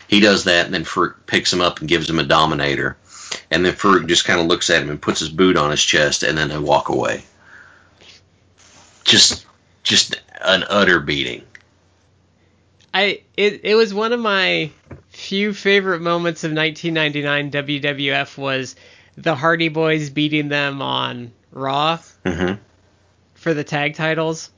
He 0.07 0.21
does 0.21 0.45
that 0.45 0.65
and 0.65 0.73
then 0.73 0.85
Faarooq 0.85 1.27
picks 1.27 1.53
him 1.53 1.61
up 1.61 1.79
and 1.79 1.87
gives 1.87 2.09
him 2.09 2.17
a 2.17 2.23
dominator. 2.23 2.97
And 3.51 3.63
then 3.63 3.73
Faarooq 3.73 4.07
just 4.07 4.25
kind 4.25 4.39
of 4.39 4.47
looks 4.47 4.71
at 4.71 4.81
him 4.81 4.89
and 4.89 4.99
puts 4.99 5.19
his 5.19 5.29
boot 5.29 5.55
on 5.55 5.69
his 5.69 5.83
chest 5.83 6.23
and 6.23 6.35
then 6.35 6.49
they 6.49 6.57
walk 6.57 6.89
away. 6.89 7.23
Just 9.03 9.45
just 9.83 10.19
an 10.43 10.65
utter 10.67 10.99
beating. 10.99 11.43
I 12.91 13.21
it 13.37 13.61
it 13.63 13.75
was 13.75 13.93
one 13.93 14.11
of 14.11 14.19
my 14.19 14.71
few 15.21 15.53
favorite 15.53 16.01
moments 16.01 16.43
of 16.43 16.51
1999 16.51 17.51
WWF 17.51 18.37
was 18.37 18.75
the 19.15 19.35
Hardy 19.35 19.69
Boys 19.69 20.09
beating 20.09 20.49
them 20.49 20.81
on 20.81 21.31
Raw 21.51 21.99
hmm 22.25 22.53
for 23.35 23.53
the 23.53 23.63
tag 23.63 23.95
titles. 23.95 24.51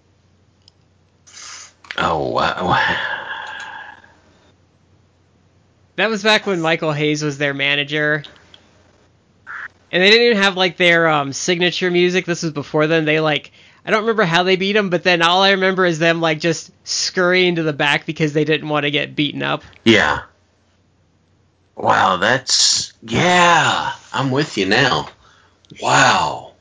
Oh 1.97 2.29
wow! 2.29 2.77
That 5.95 6.09
was 6.09 6.23
back 6.23 6.45
when 6.45 6.59
Michael 6.59 6.91
Hayes 6.91 7.23
was 7.23 7.37
their 7.37 7.53
manager. 7.53 8.23
And 9.91 10.01
they 10.01 10.09
didn't 10.09 10.25
even 10.25 10.43
have 10.43 10.57
like 10.57 10.75
their 10.75 11.07
um, 11.07 11.31
signature 11.33 11.91
music. 11.91 12.25
This 12.25 12.41
was 12.41 12.51
before 12.51 12.87
then. 12.87 13.05
They 13.05 13.19
like 13.19 13.51
I 13.85 13.91
don't 13.91 14.01
remember 14.01 14.23
how 14.23 14.43
they 14.43 14.55
beat 14.55 14.73
them, 14.73 14.89
but 14.89 15.03
then 15.03 15.21
all 15.21 15.41
I 15.43 15.51
remember 15.51 15.85
is 15.85 15.99
them 15.99 16.19
like 16.19 16.39
just 16.39 16.71
scurrying 16.83 17.55
to 17.55 17.63
the 17.63 17.73
back 17.73 18.05
because 18.05 18.33
they 18.33 18.43
didn't 18.43 18.69
want 18.69 18.83
to 18.83 18.91
get 18.91 19.15
beaten 19.15 19.43
up. 19.43 19.63
Yeah. 19.83 20.23
Wow, 21.75 22.17
that's 22.17 22.93
yeah. 23.01 23.93
I'm 24.13 24.31
with 24.31 24.57
you 24.57 24.65
now. 24.67 25.09
Wow. 25.81 26.53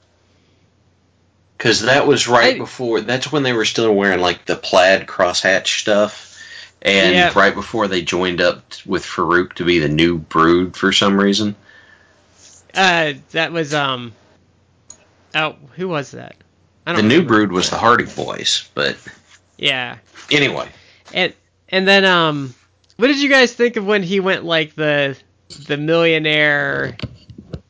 Because 1.56 1.82
that 1.82 2.06
was 2.06 2.26
right 2.28 2.56
I- 2.56 2.58
before. 2.58 3.00
That's 3.02 3.30
when 3.30 3.42
they 3.42 3.52
were 3.52 3.64
still 3.64 3.92
wearing 3.94 4.20
like 4.20 4.46
the 4.46 4.56
plaid 4.56 5.06
crosshatch 5.06 5.80
stuff, 5.80 6.36
and 6.80 7.14
Yeah. 7.14 7.32
right 7.36 7.54
before 7.54 7.88
they 7.88 8.02
joined 8.02 8.40
up 8.40 8.62
with 8.86 9.04
Faarooq 9.04 9.52
to 9.54 9.64
be 9.64 9.78
the 9.78 9.88
new 9.88 10.18
Brood 10.18 10.76
for 10.76 10.92
some 10.92 11.18
reason. 11.20 11.54
Uh, 12.74 13.12
that 13.32 13.52
was 13.52 13.74
um. 13.74 14.12
Oh, 15.34 15.56
who 15.76 15.88
was 15.88 16.10
that? 16.12 16.36
I 16.86 16.94
The 16.94 17.02
new. 17.02 17.22
Brood 17.22 17.52
was 17.52 17.70
the 17.70 17.76
Hardy 17.76 18.06
Boys, 18.06 18.68
but 18.74 18.96
Yeah, 19.56 19.98
anyway. 20.30 20.68
and 21.14 21.32
and 21.68 21.86
then 21.86 22.04
um, 22.04 22.54
what 22.96 23.08
did 23.08 23.20
you 23.20 23.28
guys 23.28 23.52
think 23.52 23.76
of 23.76 23.86
when 23.86 24.02
he 24.02 24.20
went 24.20 24.44
like 24.44 24.74
the 24.74 25.16
the 25.66 25.76
millionaire, 25.76 26.96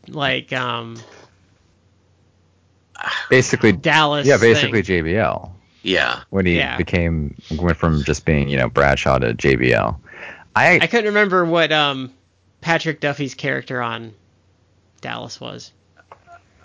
like 0.08 0.52
um 0.52 0.96
Basically, 3.28 3.72
Dallas? 3.72 4.26
yeah, 4.26 4.36
thing? 4.36 4.52
basically 4.52 4.82
JBL 4.82 5.50
Yeah. 5.82 6.20
when 6.30 6.46
he 6.46 6.56
Yeah. 6.58 6.76
became 6.76 7.34
went 7.50 7.76
from 7.76 8.04
just 8.04 8.24
being 8.24 8.48
you 8.48 8.56
know 8.58 8.68
Bradshaw 8.68 9.18
to 9.18 9.34
JBL. 9.34 9.98
I, 10.54 10.74
I 10.76 10.86
couldn't 10.86 11.06
remember 11.06 11.44
what 11.44 11.72
um 11.72 12.12
Patrick 12.60 13.00
Duffy's 13.00 13.34
character 13.34 13.82
on 13.82 14.12
Dallas 15.00 15.40
was. 15.40 15.72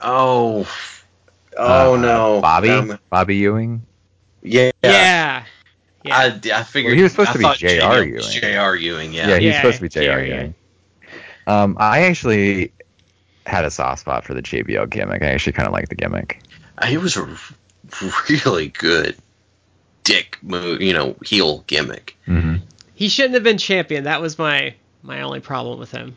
Oh. 0.03 0.67
Oh 1.57 1.95
uh, 1.95 1.97
no, 1.97 2.41
Bobby 2.41 2.69
Um, 2.69 2.99
Bobby 3.09 3.37
Ewing. 3.37 3.81
yeah. 4.43 4.69
Yeah. 4.83 5.43
Yeah. 6.07 6.17
I, 6.17 6.59
I 6.59 6.63
figured 6.63 6.91
Well, 6.91 6.97
he 6.97 7.03
was 7.03 7.11
supposed 7.11 7.29
I 7.29 7.33
to 7.33 7.39
be 7.39 7.53
J.R. 7.57 8.03
JR 8.05 8.15
was 8.15 8.35
Ewing. 8.35 8.41
J.R. 8.41 8.75
Ewing, 8.75 9.13
yeah. 9.13 9.29
Yeah, 9.29 9.35
he's 9.35 9.43
Yeah, 9.43 9.61
supposed 9.61 9.75
to 9.77 9.81
be 9.83 9.89
J.R. 9.89 10.25
J.R. 10.25 10.39
Ewing. 10.39 10.55
Um, 11.47 11.77
I 11.79 12.03
actually 12.03 12.71
had 13.45 13.65
a 13.65 13.71
soft 13.71 14.01
spot 14.01 14.25
for 14.25 14.33
the 14.33 14.41
JBL 14.41 14.89
gimmick. 14.89 15.21
I 15.21 15.27
actually 15.27 15.53
kind 15.53 15.67
of 15.67 15.73
like 15.73 15.89
the 15.89 15.95
gimmick. 15.95 16.41
He 16.85 16.97
was 16.97 17.15
a 17.17 17.37
really 18.29 18.67
good 18.69 19.15
dick 20.03 20.37
move, 20.41 20.81
you 20.81 20.93
know, 20.93 21.15
heel 21.23 21.63
gimmick. 21.67 22.17
hmm 22.25 22.57
he 22.97 23.09
shouldn't 23.09 23.35
have 23.35 23.43
been 23.43 23.59
champion. 23.59 24.05
That 24.05 24.21
was 24.21 24.39
my 24.39 24.73
my 25.03 25.21
only 25.21 25.39
problem 25.39 25.79
with 25.79 25.91
him. 25.91 26.15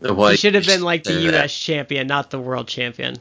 Well, 0.00 0.28
he 0.30 0.36
should 0.36 0.54
have 0.54 0.66
been 0.66 0.82
like 0.82 1.02
the 1.02 1.14
U.S. 1.14 1.32
that. 1.32 1.48
champion, 1.48 2.06
not 2.06 2.30
the 2.30 2.38
world 2.38 2.68
champion. 2.68 3.16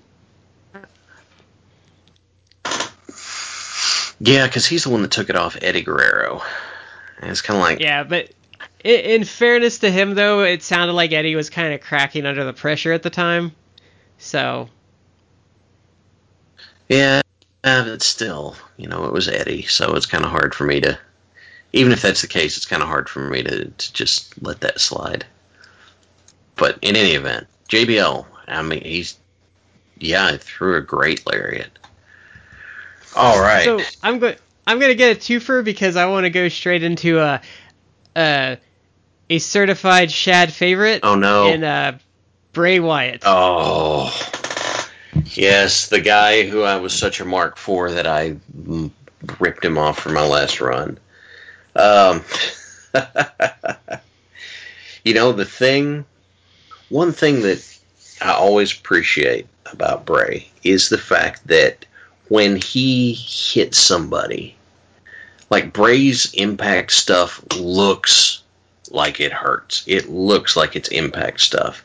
Yeah, 4.19 4.47
because 4.47 4.65
he's 4.65 4.83
the 4.83 4.89
one 4.89 5.03
that 5.03 5.11
took 5.11 5.29
it 5.29 5.35
off 5.35 5.57
Eddie 5.61 5.83
Guerrero. 5.83 6.41
And 7.19 7.29
it's 7.31 7.41
kind 7.41 7.57
of 7.57 7.63
like, 7.63 7.79
Yeah, 7.79 8.03
but 8.03 8.31
in 8.83 9.23
fairness 9.23 9.79
to 9.79 9.91
him, 9.91 10.15
though, 10.15 10.41
it 10.41 10.63
sounded 10.63 10.93
like 10.93 11.11
Eddie 11.11 11.35
was 11.35 11.49
kind 11.49 11.73
of 11.73 11.81
cracking 11.81 12.25
under 12.25 12.43
the 12.43 12.53
pressure 12.53 12.93
at 12.93 13.03
the 13.03 13.09
time. 13.09 13.51
So 14.17 14.69
yeah, 16.89 17.21
uh, 17.63 17.83
but 17.83 18.01
still, 18.01 18.55
you 18.77 18.87
know, 18.87 19.05
it 19.05 19.13
was 19.13 19.27
Eddie, 19.27 19.63
so 19.63 19.95
it's 19.95 20.05
kind 20.05 20.23
of 20.23 20.31
hard 20.31 20.55
for 20.55 20.63
me 20.63 20.81
to. 20.81 20.97
Even 21.73 21.91
if 21.91 22.01
that's 22.01 22.21
the 22.21 22.27
case, 22.27 22.55
it's 22.55 22.65
kind 22.65 22.81
of 22.81 22.87
hard 22.87 23.09
for 23.09 23.19
me 23.19 23.43
to, 23.43 23.65
to 23.65 23.93
just 23.93 24.41
let 24.41 24.61
that 24.61 24.79
slide. 24.79 25.25
But 26.55 26.79
in 26.81 26.95
any 26.95 27.11
event, 27.11 27.45
JBL, 27.69 28.25
I 28.47 28.61
mean, 28.61 28.83
he's 28.83 29.17
yeah, 29.99 30.37
threw 30.37 30.77
a 30.77 30.81
great 30.81 31.27
lariat. 31.27 31.77
All 33.15 33.39
right. 33.41 33.63
So 33.63 33.81
I'm 34.03 34.19
going. 34.19 34.35
I'm 34.65 34.79
gonna 34.79 34.95
get 34.95 35.15
a 35.15 35.19
twofer 35.19 35.63
because 35.63 35.95
I 35.95 36.07
want 36.07 36.25
to 36.25 36.29
go 36.29 36.49
straight 36.49 36.83
into 36.83 37.19
a, 37.19 37.41
a, 38.15 38.57
a 39.29 39.39
certified 39.39 40.11
Shad 40.11 40.51
favorite. 40.51 41.01
oh 41.03 41.15
no. 41.15 41.47
And 41.47 41.63
uh, 41.63 41.93
Bray 42.51 42.79
Wyatt. 42.79 43.23
Oh, 43.25 44.11
yes, 45.25 45.87
the 45.87 46.01
guy 46.01 46.47
who 46.47 46.63
I 46.63 46.77
was 46.77 46.93
such 46.93 47.21
a 47.21 47.25
mark 47.25 47.57
for 47.57 47.91
that 47.91 48.07
I 48.07 48.37
mm, 48.59 48.91
ripped 49.39 49.63
him 49.63 49.77
off 49.77 49.99
for 49.99 50.09
my 50.09 50.25
last 50.25 50.59
run. 50.59 50.97
Um, 51.75 52.23
you 55.05 55.13
know, 55.13 55.31
the 55.31 55.45
thing, 55.45 56.05
one 56.89 57.11
thing 57.11 57.43
that 57.43 57.79
I 58.21 58.33
always 58.33 58.73
appreciate 58.77 59.47
about 59.71 60.05
Bray 60.05 60.49
is 60.63 60.89
the 60.89 60.97
fact 60.97 61.47
that 61.47 61.85
when 62.29 62.55
he 62.57 63.13
hits 63.13 63.77
somebody, 63.77 64.55
like 65.49 65.73
Bray's 65.73 66.33
impact 66.33 66.91
stuff 66.91 67.43
looks 67.55 68.41
like 68.91 69.19
it 69.19 69.31
hurts. 69.31 69.83
It 69.87 70.09
looks 70.09 70.55
like 70.55 70.75
it's 70.75 70.89
impact 70.89 71.41
stuff. 71.41 71.83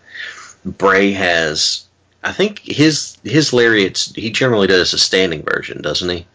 Bray 0.65 1.13
has, 1.13 1.85
I 2.23 2.33
think 2.33 2.61
his 2.61 3.19
his 3.25 3.53
lariats. 3.53 4.15
He 4.15 4.31
generally 4.31 4.67
does 4.67 4.93
a 4.93 4.99
standing 4.99 5.43
version, 5.43 5.83
doesn't 5.83 6.09
he? 6.09 6.27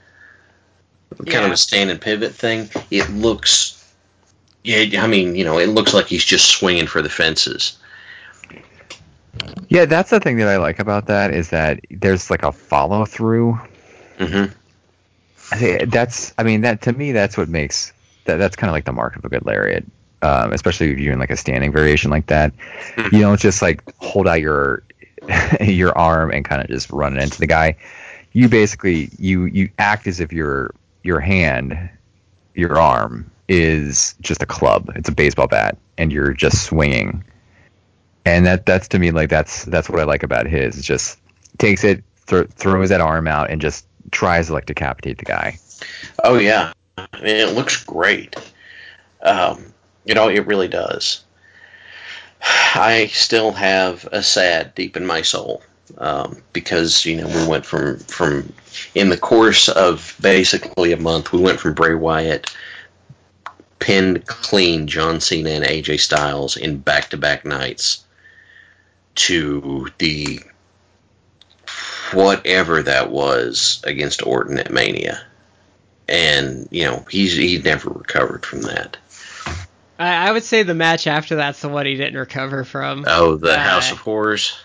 Kind 1.26 1.46
of 1.46 1.52
a 1.52 1.58
stand 1.58 1.90
and 1.90 2.02
pivot 2.02 2.36
thing. 2.36 2.70
It 2.92 3.10
looks, 3.10 3.84
yeah. 4.64 5.02
I 5.02 5.08
mean, 5.08 5.36
you 5.36 5.46
know, 5.46 5.58
it 5.58 5.68
looks 5.68 5.94
like 5.94 6.08
he's 6.08 6.26
just 6.26 6.50
swinging 6.50 6.88
for 6.88 7.02
the 7.02 7.10
fences. 7.10 7.78
Yeah, 9.70 9.86
that's 9.86 10.10
the 10.10 10.20
thing 10.20 10.38
that 10.38 10.48
I 10.48 10.58
like 10.58 10.80
about 10.80 11.08
that 11.08 11.34
is 11.34 11.50
that 11.50 11.80
there's 11.90 12.30
like 12.30 12.44
a 12.44 12.52
follow 12.52 13.06
through. 13.06 13.60
Hmm 14.18 14.46
I 15.52 15.58
think 15.58 15.92
That's, 15.92 16.34
I 16.38 16.44
mean, 16.44 16.62
that 16.62 16.82
to 16.84 16.94
me, 16.94 17.12
that's 17.14 17.38
what 17.38 17.50
makes 17.50 17.94
that. 18.26 18.38
That's 18.38 18.56
kind 18.56 18.70
of 18.70 18.74
like 18.74 18.86
the 18.86 18.94
mark 18.94 19.16
of 19.16 19.26
a 19.26 19.30
good 19.30 19.46
lariat. 19.46 19.86
um, 20.22 20.52
especially 20.54 20.92
if 20.92 21.00
you're 21.00 21.12
doing 21.12 21.20
like 21.20 21.30
a 21.32 21.38
standing 21.38 21.72
variation 21.72 22.12
like 22.12 22.28
that. 22.28 22.54
Hmm. 22.96 23.16
You 23.16 23.22
don't 23.22 23.40
just 23.40 23.62
like 23.62 23.84
hold 24.00 24.28
out 24.28 24.42
your 24.42 24.84
your 25.62 25.98
arm 25.98 26.32
and 26.32 26.46
kind 26.46 26.62
of 26.62 26.68
just 26.70 26.90
run 26.92 27.18
it 27.18 27.24
into 27.24 27.40
the 27.40 27.48
guy. 27.48 27.78
You 28.34 28.50
basically 28.50 29.12
you 29.18 29.46
you 29.46 29.70
act 29.80 30.08
as 30.08 30.20
if 30.20 30.34
your 30.34 30.76
your 31.04 31.20
hand, 31.22 31.90
your 32.56 32.80
arm 32.80 33.32
is 33.50 34.16
just 34.22 34.44
a 34.44 34.48
club. 34.48 34.92
It's 34.96 35.10
a 35.10 35.14
baseball 35.14 35.48
bat, 35.48 35.78
and 35.98 36.12
you're 36.14 36.34
just 36.34 36.64
swinging. 36.66 37.24
And 38.26 38.46
that 38.46 38.66
that's 38.68 38.90
to 38.90 39.00
me 39.00 39.12
like 39.12 39.30
that's 39.30 39.66
that's 39.66 39.90
what 39.90 40.00
I 40.02 40.06
like 40.06 40.24
about 40.24 40.48
his. 40.48 40.78
It's 40.78 40.88
just 40.88 41.20
takes 41.60 41.84
it, 41.86 42.04
th- 42.28 42.50
throws 42.50 42.90
that 42.90 43.02
arm 43.02 43.28
out, 43.28 43.50
and 43.50 43.62
just 43.62 43.87
tries 44.12 44.48
to 44.48 44.54
like 44.54 44.66
decapitate 44.66 45.18
the 45.18 45.26
guy. 45.26 45.60
Oh 46.24 46.38
yeah, 46.38 46.74
I 46.98 47.08
mean, 47.22 47.36
it 47.36 47.56
looks 47.56 47.84
great. 47.84 48.36
Um, 49.22 49.74
you 50.06 50.14
know, 50.14 50.30
it 50.30 50.48
really 50.48 50.68
does. 50.68 51.24
I 52.42 53.08
still 53.08 53.52
have 53.52 54.08
a 54.12 54.22
sad 54.22 54.76
deep 54.76 54.96
in 54.96 55.06
my 55.06 55.22
soul 55.22 55.62
um, 55.98 56.42
because 56.54 57.06
you 57.06 57.18
know 57.18 57.28
we 57.28 57.48
went 57.48 57.66
from 57.66 58.00
from 58.00 58.52
in 58.94 59.10
the 59.10 59.18
course 59.18 59.70
of 59.70 60.16
basically 60.22 60.92
a 60.92 60.98
month 60.98 61.32
we 61.32 61.40
went 61.40 61.60
from 61.60 61.74
Bray 61.74 61.96
Wyatt 61.96 62.54
pinned 63.80 64.26
clean 64.26 64.88
John 64.88 65.20
Cena 65.20 65.52
and 65.52 65.64
AJ 65.64 66.00
Styles 66.00 66.58
in 66.58 66.78
back 66.78 67.10
to 67.12 67.18
back 67.18 67.46
nights 67.46 68.04
to 69.16 69.88
the 69.98 70.40
whatever 72.14 72.84
that 72.84 73.10
was 73.12 73.82
against 73.86 74.26
Orton 74.26 74.60
at 74.60 74.72
Mania 74.72 75.22
and 76.10 76.68
you 76.72 76.86
know 76.86 77.06
he's 77.10 77.36
he 77.36 77.58
never 77.60 77.90
recovered 77.90 78.46
from 78.46 78.62
that. 78.62 78.98
I, 80.00 80.30
I 80.30 80.32
would 80.32 80.44
say 80.44 80.64
the 80.64 80.74
match 80.74 81.08
after 81.08 81.36
that's 81.36 81.60
the 81.62 81.70
one 81.70 81.86
he 81.86 81.96
didn't 81.96 82.18
recover 82.18 82.64
from. 82.64 83.04
Oh, 83.08 83.36
the 83.36 83.54
Uh, 83.54 83.58
House 83.60 83.92
of 83.92 83.98
Horrors. 84.00 84.58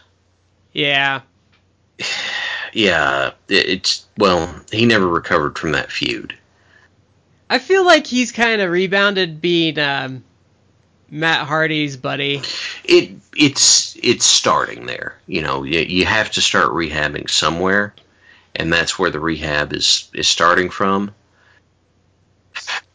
yeah. 0.72 1.22
Yeah, 2.74 3.32
it, 3.48 3.68
it's 3.68 4.06
well, 4.16 4.54
he 4.70 4.86
never 4.86 5.06
recovered 5.06 5.58
from 5.58 5.72
that 5.72 5.92
feud. 5.92 6.34
I 7.50 7.58
feel 7.58 7.84
like 7.84 8.06
he's 8.06 8.32
kind 8.32 8.62
of 8.62 8.70
rebounded 8.70 9.42
being 9.42 9.78
um, 9.78 10.24
Matt 11.12 11.46
Hardy's 11.46 11.98
buddy. 11.98 12.40
It 12.84 13.10
it's 13.36 13.98
it's 14.02 14.24
starting 14.24 14.86
there. 14.86 15.14
You 15.26 15.42
know, 15.42 15.62
you, 15.62 15.80
you 15.80 16.06
have 16.06 16.30
to 16.32 16.40
start 16.40 16.70
rehabbing 16.70 17.28
somewhere, 17.28 17.94
and 18.56 18.72
that's 18.72 18.98
where 18.98 19.10
the 19.10 19.20
rehab 19.20 19.74
is 19.74 20.08
is 20.14 20.26
starting 20.26 20.70
from. 20.70 21.14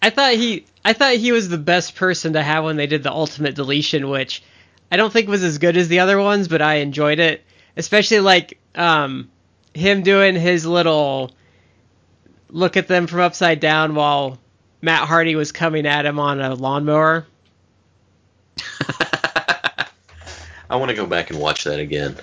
I 0.01 0.09
thought 0.09 0.33
he 0.33 0.65
I 0.83 0.93
thought 0.93 1.13
he 1.13 1.31
was 1.31 1.47
the 1.47 1.59
best 1.59 1.95
person 1.95 2.33
to 2.33 2.41
have 2.41 2.63
when 2.63 2.75
they 2.75 2.87
did 2.87 3.03
the 3.03 3.11
ultimate 3.11 3.53
deletion, 3.53 4.09
which 4.09 4.41
I 4.91 4.97
don't 4.97 5.13
think 5.13 5.29
was 5.29 5.43
as 5.43 5.59
good 5.59 5.77
as 5.77 5.87
the 5.87 5.99
other 5.99 6.19
ones, 6.19 6.47
but 6.47 6.61
I 6.61 6.75
enjoyed 6.75 7.19
it. 7.19 7.43
Especially 7.75 8.19
like 8.19 8.57
um, 8.73 9.29
him 9.75 10.01
doing 10.01 10.35
his 10.35 10.65
little 10.65 11.29
look 12.49 12.77
at 12.77 12.87
them 12.87 13.05
from 13.05 13.19
upside 13.19 13.59
down 13.59 13.93
while 13.93 14.39
Matt 14.81 15.07
Hardy 15.07 15.35
was 15.35 15.51
coming 15.51 15.85
at 15.85 16.07
him 16.07 16.17
on 16.17 16.41
a 16.41 16.55
lawnmower. 16.55 17.27
I 20.69 20.75
want 20.75 20.89
to 20.89 20.95
go 20.95 21.05
back 21.05 21.29
and 21.29 21.39
watch 21.39 21.63
that 21.65 21.79
again. 21.79 22.15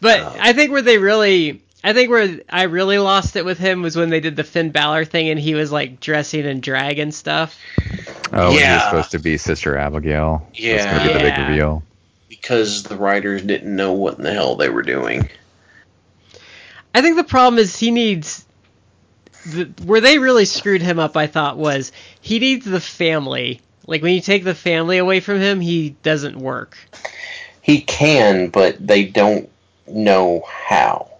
But 0.00 0.20
Oh. 0.20 0.36
I 0.38 0.52
think 0.52 0.70
where 0.70 0.82
they 0.82 0.98
really, 0.98 1.62
I 1.82 1.92
think 1.92 2.10
where 2.10 2.40
I 2.48 2.64
really 2.64 2.98
lost 2.98 3.36
it 3.36 3.44
with 3.44 3.58
him 3.58 3.82
was 3.82 3.96
when 3.96 4.10
they 4.10 4.20
did 4.20 4.36
the 4.36 4.44
Finn 4.44 4.70
Balor 4.70 5.04
thing 5.04 5.28
and 5.28 5.38
he 5.40 5.54
was 5.54 5.72
like 5.72 6.00
dressing 6.00 6.44
in 6.44 6.60
drag 6.60 6.98
and 6.98 7.12
stuff. 7.12 7.58
Oh, 8.32 8.50
when 8.50 8.50
he 8.50 8.54
was 8.54 8.60
Yeah. 8.60 8.84
supposed 8.84 9.10
to 9.12 9.18
be 9.18 9.38
Sister 9.38 9.76
Abigail. 9.76 10.46
That's 10.52 10.84
gonna 10.84 11.02
be 11.08 11.12
the 11.12 11.18
big 11.18 11.32
Yeah. 11.32 11.48
reveal. 11.48 11.82
Because 12.28 12.82
the 12.84 12.96
writers 12.96 13.42
didn't 13.42 13.74
know 13.74 13.92
what 13.94 14.18
in 14.18 14.22
the 14.24 14.32
hell 14.32 14.54
they 14.56 14.68
were 14.68 14.82
doing. 14.82 15.28
I 16.94 17.02
think 17.02 17.16
the 17.16 17.24
problem 17.24 17.58
is 17.58 17.76
he 17.76 17.90
needs. 17.90 18.44
The, 19.46 19.64
where 19.84 20.00
they 20.00 20.18
really 20.18 20.44
screwed 20.44 20.82
him 20.82 20.98
up, 20.98 21.16
I 21.16 21.26
thought, 21.26 21.56
was 21.56 21.90
he 22.20 22.38
needs 22.38 22.66
the 22.66 22.80
family. 22.80 23.60
Like 23.88 24.02
when 24.02 24.14
you 24.14 24.20
take 24.20 24.44
the 24.44 24.54
family 24.54 24.98
away 24.98 25.20
from 25.20 25.40
him, 25.40 25.60
he 25.60 25.96
doesn't 26.02 26.36
work. 26.36 26.76
He 27.62 27.80
can, 27.80 28.50
but 28.50 28.86
they 28.86 29.04
don't 29.04 29.48
know 29.86 30.44
how. 30.46 31.10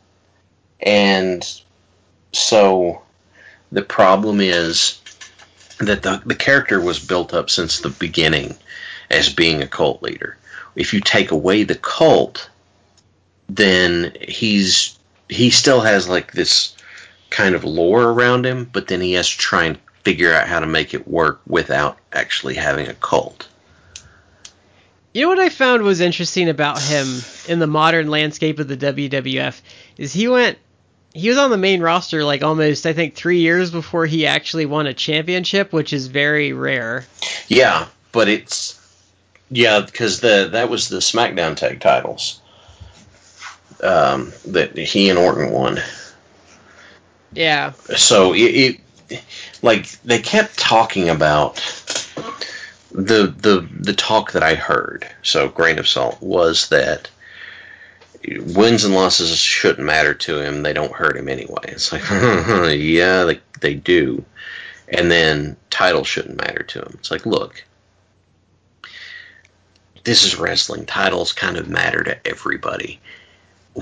And 0.78 1.42
so 2.32 3.00
the 3.72 3.82
problem 3.82 4.42
is 4.42 5.00
that 5.78 6.02
the, 6.02 6.20
the 6.26 6.34
character 6.34 6.78
was 6.78 6.98
built 6.98 7.32
up 7.32 7.48
since 7.48 7.80
the 7.80 7.88
beginning 7.88 8.54
as 9.10 9.32
being 9.32 9.62
a 9.62 9.66
cult 9.66 10.02
leader. 10.02 10.36
If 10.76 10.92
you 10.92 11.00
take 11.00 11.30
away 11.30 11.62
the 11.62 11.74
cult, 11.74 12.50
then 13.48 14.12
he's 14.20 14.98
he 15.30 15.48
still 15.48 15.80
has 15.80 16.06
like 16.06 16.32
this 16.32 16.76
kind 17.30 17.54
of 17.54 17.64
lore 17.64 18.04
around 18.10 18.44
him, 18.44 18.68
but 18.70 18.88
then 18.88 19.00
he 19.00 19.14
has 19.14 19.30
to 19.30 19.38
try 19.38 19.64
and 19.64 19.78
figure 20.08 20.32
out 20.32 20.48
how 20.48 20.58
to 20.58 20.66
make 20.66 20.94
it 20.94 21.06
work 21.06 21.42
without 21.46 21.98
actually 22.14 22.54
having 22.54 22.88
a 22.88 22.94
cult. 22.94 23.46
You 25.12 25.20
know 25.20 25.28
what 25.28 25.38
I 25.38 25.50
found 25.50 25.82
was 25.82 26.00
interesting 26.00 26.48
about 26.48 26.80
him 26.80 27.20
in 27.46 27.58
the 27.58 27.66
modern 27.66 28.08
landscape 28.08 28.58
of 28.58 28.68
the 28.68 28.76
WWF 28.78 29.60
is 29.98 30.14
he 30.14 30.26
went 30.26 30.56
he 31.12 31.28
was 31.28 31.36
on 31.36 31.50
the 31.50 31.58
main 31.58 31.82
roster 31.82 32.24
like 32.24 32.42
almost 32.42 32.86
I 32.86 32.94
think 32.94 33.16
3 33.16 33.40
years 33.40 33.70
before 33.70 34.06
he 34.06 34.26
actually 34.26 34.64
won 34.64 34.86
a 34.86 34.94
championship, 34.94 35.74
which 35.74 35.92
is 35.92 36.06
very 36.06 36.54
rare. 36.54 37.04
Yeah, 37.46 37.88
but 38.10 38.28
it's 38.28 38.80
yeah 39.50 39.80
because 39.80 40.20
the 40.20 40.48
that 40.52 40.70
was 40.70 40.88
the 40.88 41.00
SmackDown 41.00 41.54
tag 41.54 41.82
titles 41.82 42.40
um, 43.82 44.32
that 44.46 44.78
he 44.78 45.10
and 45.10 45.18
Orton 45.18 45.50
won. 45.50 45.80
Yeah. 47.34 47.72
So 47.94 48.32
it, 48.32 48.40
it 48.40 48.80
like 49.62 49.90
they 50.02 50.20
kept 50.20 50.58
talking 50.58 51.08
about 51.08 51.56
the 52.90 53.26
the 53.36 53.68
the 53.80 53.94
talk 53.94 54.32
that 54.32 54.42
I 54.42 54.54
heard. 54.54 55.06
So 55.22 55.48
grain 55.48 55.78
of 55.78 55.88
salt 55.88 56.20
was 56.22 56.68
that 56.68 57.10
wins 58.24 58.84
and 58.84 58.94
losses 58.94 59.36
shouldn't 59.38 59.86
matter 59.86 60.14
to 60.14 60.40
him. 60.40 60.62
They 60.62 60.72
don't 60.72 60.92
hurt 60.92 61.16
him 61.16 61.28
anyway. 61.28 61.64
It's 61.64 61.92
like 61.92 62.02
yeah, 62.10 63.24
they 63.24 63.40
they 63.60 63.74
do. 63.74 64.24
And 64.88 65.10
then 65.10 65.56
title 65.70 66.04
shouldn't 66.04 66.40
matter 66.40 66.62
to 66.62 66.80
him. 66.80 66.94
It's 66.94 67.10
like 67.10 67.26
look, 67.26 67.64
this 70.04 70.24
is 70.24 70.38
wrestling. 70.38 70.86
Titles 70.86 71.32
kind 71.32 71.56
of 71.56 71.68
matter 71.68 72.02
to 72.04 72.26
everybody. 72.26 73.00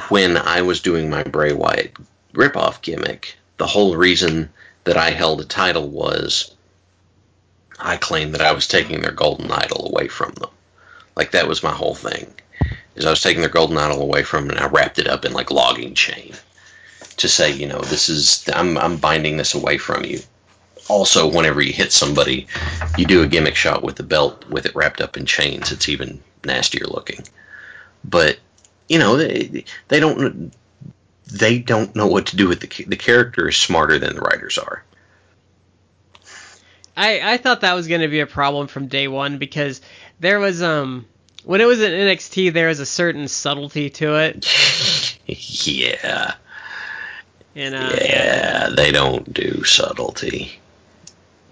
When 0.09 0.37
I 0.37 0.63
was 0.63 0.83
doing 0.83 1.09
my 1.09 1.23
Bray 1.23 1.53
Wyatt 1.53 1.95
ripoff 2.35 2.83
gimmick, 2.83 3.39
the 3.57 3.67
whole 3.67 3.97
reason 3.97 4.51
that 4.87 4.97
I 4.97 5.11
held 5.11 5.41
a 5.41 5.45
title 5.45 5.89
was 5.89 6.55
I 7.79 7.97
claimed 7.97 8.35
that 8.35 8.41
I 8.41 8.53
was 8.53 8.69
taking 8.69 9.03
their 9.03 9.13
golden 9.13 9.51
idol 9.51 9.89
away 9.89 10.09
from 10.09 10.33
them. 10.33 10.51
Like 11.17 11.33
that 11.33 11.49
was 11.49 11.63
my 11.63 11.73
whole 11.73 11.95
thing. 11.95 12.33
Is 12.95 13.05
I 13.05 13.11
was 13.11 13.21
taking 13.21 13.43
their 13.43 13.51
golden 13.51 13.77
idol 13.77 14.01
away 14.01 14.23
from 14.23 14.47
them 14.47 14.57
and 14.57 14.65
I 14.65 14.69
wrapped 14.69 14.99
it 14.99 15.09
up 15.09 15.25
in 15.25 15.33
like 15.33 15.51
logging 15.51 15.95
chain 15.95 16.35
to 17.19 17.29
say, 17.29 17.53
you 17.53 17.67
know, 17.67 17.81
this 17.81 18.09
is 18.09 18.49
I'm 18.55 18.79
I'm 18.79 18.97
binding 18.97 19.37
this 19.37 19.55
away 19.55 19.77
from 19.77 20.05
you. 20.05 20.21
Also, 20.89 21.29
whenever 21.29 21.61
you 21.61 21.73
hit 21.73 21.93
somebody, 21.93 22.47
you 22.97 23.07
do 23.07 23.25
a 23.25 23.27
gimmick 23.27 23.57
shot 23.57 23.83
with 23.83 23.97
the 23.97 24.05
belt 24.05 24.49
with 24.49 24.67
it 24.67 24.77
wrapped 24.77 25.01
up 25.01 25.17
in 25.17 25.27
chains. 25.27 25.73
It's 25.73 25.89
even 25.89 26.23
nastier 26.45 26.87
looking. 26.87 27.27
But 28.05 28.39
you 28.89 29.01
know, 29.01 29.17
they, 29.17 29.65
they 29.89 29.99
don't 29.99 30.53
they 31.27 31.59
don't 31.59 31.95
know 31.97 32.07
what 32.07 32.27
to 32.27 32.37
do 32.37 32.49
with 32.49 32.61
the 32.61 32.85
the 32.85 32.97
character 32.97 33.49
is 33.49 33.57
smarter 33.57 33.99
than 33.99 34.15
the 34.15 34.21
writers 34.21 34.59
are. 34.59 34.85
I, 36.97 37.35
I 37.35 37.37
thought 37.37 37.61
that 37.61 37.75
was 37.75 37.89
going 37.89 38.01
to 38.01 38.09
be 38.09 38.21
a 38.21 38.27
problem 38.27 38.69
from 38.69 38.87
day 38.87 39.07
one 39.07 39.39
because 39.39 39.81
there 40.21 40.39
was 40.39 40.63
um 40.63 41.07
when 41.45 41.61
it 41.61 41.67
was 41.67 41.81
in 41.81 41.91
NXT 41.93 42.53
there 42.53 42.69
was 42.69 42.81
a 42.81 42.87
certain 42.87 43.29
subtlety 43.29 43.91
to 43.91 44.17
it 44.17 45.19
yeah, 45.27 46.35
and 47.55 47.75
uh, 47.75 47.97
yeah, 48.01 48.71
they 48.75 48.93
don't 48.93 49.31
do 49.33 49.65
subtlety. 49.65 50.59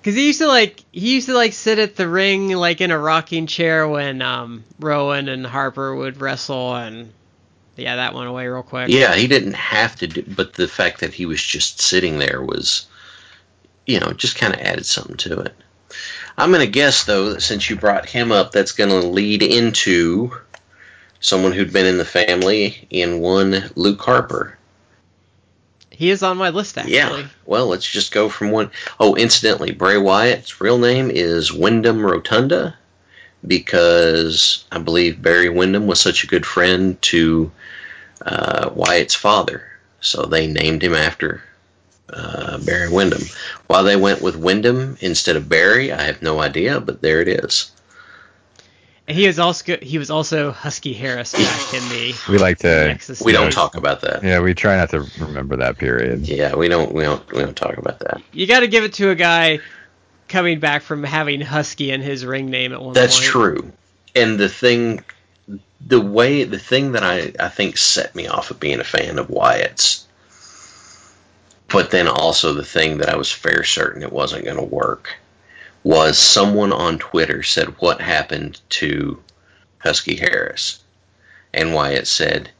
because 0.00 0.14
he 0.14 0.28
used 0.28 0.38
to 0.38 0.46
like 0.46 0.82
he 0.92 1.14
used 1.14 1.26
to 1.26 1.34
like 1.34 1.52
sit 1.52 1.78
at 1.78 1.96
the 1.96 2.08
ring 2.08 2.50
like 2.50 2.80
in 2.80 2.90
a 2.90 2.98
rocking 2.98 3.46
chair 3.46 3.86
when 3.88 4.22
um 4.22 4.64
Rowan 4.78 5.28
and 5.28 5.44
Harper 5.46 5.94
would 5.94 6.20
wrestle 6.20 6.74
and 6.74 7.12
yeah 7.76 7.96
that 7.96 8.14
went 8.14 8.28
away 8.28 8.46
real 8.46 8.62
quick 8.62 8.88
Yeah, 8.88 9.14
he 9.14 9.26
didn't 9.26 9.54
have 9.54 9.96
to 9.96 10.06
do, 10.06 10.24
but 10.26 10.54
the 10.54 10.68
fact 10.68 11.00
that 11.00 11.14
he 11.14 11.26
was 11.26 11.42
just 11.42 11.80
sitting 11.80 12.18
there 12.18 12.42
was, 12.42 12.86
you 13.86 14.00
know, 14.00 14.12
just 14.12 14.36
kind 14.36 14.54
of 14.54 14.60
added 14.60 14.86
something 14.86 15.16
to 15.18 15.40
it. 15.40 15.54
I'm 16.36 16.50
going 16.50 16.64
to 16.66 16.70
guess, 16.70 17.04
though, 17.04 17.30
that 17.34 17.42
since 17.42 17.70
you 17.70 17.76
brought 17.76 18.08
him 18.08 18.32
up, 18.32 18.50
that's 18.52 18.72
going 18.72 18.90
to 18.90 19.06
lead 19.06 19.42
into 19.42 20.36
someone 21.20 21.52
who'd 21.52 21.72
been 21.72 21.86
in 21.86 21.98
the 21.98 22.04
family 22.04 22.86
in 22.90 23.20
one 23.20 23.70
Luke 23.76 24.00
Harper. 24.02 24.58
he 25.90 26.10
is 26.10 26.22
on 26.22 26.36
my 26.36 26.50
list 26.50 26.76
actually 26.76 26.94
Yeah. 26.94 27.28
Well, 27.46 27.68
let's 27.68 27.88
just 27.88 28.12
go 28.12 28.28
from 28.28 28.50
one 28.50 28.70
oh 28.98 29.14
incidentally, 29.14 29.72
Bray 29.72 29.96
Wyatt's 29.96 30.60
real 30.60 30.78
name 30.78 31.10
is 31.10 31.52
Windham 31.52 32.04
Rotunda. 32.04 32.76
because 33.46 34.64
I 34.72 34.78
believe 34.78 35.22
Barry 35.22 35.48
Windham 35.50 35.86
was 35.86 36.00
such 36.00 36.24
a 36.24 36.26
good 36.28 36.44
friend 36.46 37.00
to 37.02 37.52
uh, 38.22 38.70
Wyatt's 38.74 39.14
father, 39.14 39.62
so 40.00 40.22
they 40.26 40.46
named 40.46 40.82
him 40.82 40.94
after 40.94 41.42
uh, 42.10 42.58
Barry 42.58 42.90
Windham. 42.90 43.22
Why 43.66 43.82
they 43.82 43.96
went 43.96 44.22
with 44.22 44.36
Windham 44.36 44.96
instead 45.00 45.36
of 45.36 45.48
Barry, 45.48 45.92
I 45.92 46.02
have 46.02 46.22
no 46.22 46.40
idea, 46.40 46.80
but 46.80 47.02
there 47.02 47.20
it 47.20 47.28
is. 47.28 47.70
And 49.06 49.16
he 49.16 49.26
was 49.26 49.38
also 49.38 49.76
he 49.82 49.98
was 49.98 50.10
also 50.10 50.50
Husky 50.50 50.94
Harris 50.94 51.32
back 51.32 51.74
in 51.74 51.86
the 51.90 52.14
We 52.30 52.38
like 52.38 52.58
to. 52.60 52.86
Nexus. 52.88 53.20
We 53.20 53.32
don't 53.32 53.46
days. 53.46 53.54
talk 53.54 53.76
about 53.76 54.00
that. 54.00 54.22
Yeah, 54.22 54.40
we 54.40 54.54
try 54.54 54.76
not 54.76 54.88
to 54.90 55.06
remember 55.18 55.56
that 55.56 55.76
period. 55.76 56.26
Yeah, 56.26 56.56
we 56.56 56.68
don't. 56.68 56.92
We 56.92 57.02
don't. 57.02 57.30
We 57.32 57.40
don't 57.40 57.56
talk 57.56 57.76
about 57.76 57.98
that. 58.00 58.22
You 58.32 58.46
got 58.46 58.60
to 58.60 58.66
give 58.66 58.82
it 58.82 58.94
to 58.94 59.10
a 59.10 59.14
guy 59.14 59.58
coming 60.28 60.58
back 60.58 60.80
from 60.82 61.04
having 61.04 61.42
Husky 61.42 61.90
in 61.90 62.00
his 62.00 62.24
ring 62.24 62.46
name 62.48 62.72
at 62.72 62.80
one 62.80 62.94
That's 62.94 63.18
point. 63.18 63.30
true. 63.30 63.72
And 64.16 64.38
the 64.38 64.48
thing, 64.48 65.04
the 65.86 66.00
way, 66.00 66.44
the 66.44 66.58
thing 66.58 66.92
that 66.92 67.02
I, 67.02 67.32
I 67.38 67.48
think 67.48 67.76
set 67.76 68.14
me 68.14 68.26
off 68.26 68.50
of 68.50 68.60
being 68.60 68.80
a 68.80 68.84
fan 68.84 69.18
of 69.18 69.30
Wyatt's, 69.30 70.06
but 71.68 71.90
then 71.90 72.08
also 72.08 72.52
the 72.52 72.64
thing 72.64 72.98
that 72.98 73.08
I 73.08 73.16
was 73.16 73.30
fair 73.30 73.64
certain 73.64 74.02
it 74.02 74.12
wasn't 74.12 74.44
going 74.44 74.56
to 74.56 74.62
work, 74.62 75.16
was 75.82 76.18
someone 76.18 76.72
on 76.72 76.98
Twitter 76.98 77.42
said, 77.42 77.80
What 77.80 78.00
happened 78.00 78.60
to 78.70 79.22
Husky 79.78 80.16
Harris? 80.16 80.78
And 81.52 81.74
Wyatt 81.74 82.06
said, 82.06 82.50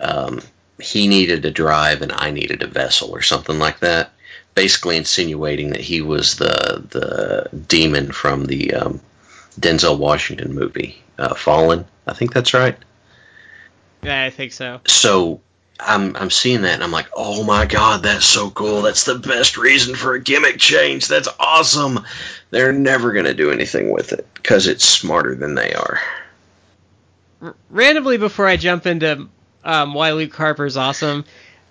um, 0.00 0.40
He 0.80 1.08
needed 1.08 1.44
a 1.44 1.50
drive 1.50 2.00
and 2.02 2.12
I 2.12 2.30
needed 2.30 2.62
a 2.62 2.68
vessel, 2.68 3.10
or 3.10 3.22
something 3.22 3.58
like 3.58 3.80
that. 3.80 4.12
Basically 4.54 4.96
insinuating 4.96 5.70
that 5.70 5.82
he 5.82 6.00
was 6.00 6.36
the 6.36 6.82
the 6.88 7.50
demon 7.68 8.10
from 8.10 8.46
the 8.46 8.72
um, 8.72 9.00
Denzel 9.58 9.98
Washington 9.98 10.54
movie, 10.54 11.02
uh, 11.18 11.34
Fallen. 11.34 11.86
I 12.06 12.12
think 12.12 12.32
that's 12.32 12.54
right. 12.54 12.76
Yeah, 14.02 14.22
I 14.22 14.30
think 14.30 14.52
so. 14.52 14.80
So 14.86 15.40
I'm 15.80 16.16
I'm 16.16 16.30
seeing 16.30 16.62
that 16.62 16.74
and 16.74 16.84
I'm 16.84 16.92
like, 16.92 17.08
oh 17.14 17.44
my 17.44 17.66
god, 17.66 18.02
that's 18.02 18.26
so 18.26 18.50
cool. 18.50 18.82
That's 18.82 19.04
the 19.04 19.18
best 19.18 19.56
reason 19.56 19.94
for 19.94 20.14
a 20.14 20.20
gimmick 20.20 20.58
change. 20.58 21.08
That's 21.08 21.28
awesome. 21.40 22.04
They're 22.50 22.72
never 22.72 23.12
gonna 23.12 23.34
do 23.34 23.50
anything 23.50 23.90
with 23.90 24.12
it 24.12 24.26
because 24.34 24.66
it's 24.66 24.84
smarter 24.86 25.34
than 25.34 25.54
they 25.54 25.74
are. 25.74 26.00
R- 27.42 27.56
randomly, 27.70 28.16
before 28.16 28.46
I 28.46 28.56
jump 28.56 28.86
into 28.86 29.28
um, 29.64 29.94
why 29.94 30.12
Luke 30.12 30.34
Harper's 30.34 30.76
awesome, 30.76 31.24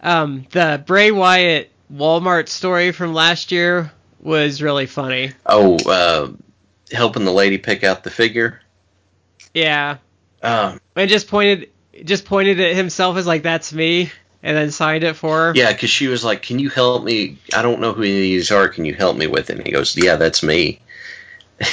um, 0.04 0.46
the 0.52 0.84
Bray 0.86 1.12
Wyatt 1.12 1.72
Walmart 1.92 2.50
story 2.50 2.92
from 2.92 3.14
last 3.14 3.52
year 3.52 3.92
was 4.20 4.62
really 4.62 4.86
funny. 4.86 5.32
Oh, 5.46 5.78
uh, 5.86 6.32
helping 6.96 7.26
the 7.26 7.32
lady 7.32 7.58
pick 7.58 7.84
out 7.84 8.04
the 8.04 8.10
figure. 8.10 8.62
Yeah, 9.54 9.98
Um, 10.42 10.82
and 10.96 11.10
just 11.10 11.28
pointed 11.30 11.70
just 12.04 12.26
pointed 12.26 12.60
at 12.60 12.76
himself 12.76 13.16
as 13.18 13.26
like 13.26 13.44
that's 13.44 13.72
me, 13.72 14.12
and 14.44 14.58
then 14.58 14.72
signed 14.72 15.04
it 15.04 15.16
for 15.16 15.38
her. 15.48 15.54
yeah, 15.56 15.72
because 15.72 15.90
she 15.90 16.08
was 16.08 16.24
like, 16.26 16.42
"Can 16.42 16.60
you 16.60 16.70
help 16.70 17.04
me? 17.04 17.38
I 17.56 17.62
don't 17.62 17.80
know 17.80 17.94
who 17.94 18.02
these 18.02 18.52
are. 18.52 18.68
Can 18.68 18.84
you 18.86 18.94
help 18.94 19.16
me 19.16 19.28
with 19.28 19.50
it?" 19.50 19.58
And 19.58 19.66
he 19.66 19.72
goes, 19.72 19.96
"Yeah, 19.96 20.16
that's 20.18 20.44
me." 20.44 20.82
and 21.60 21.70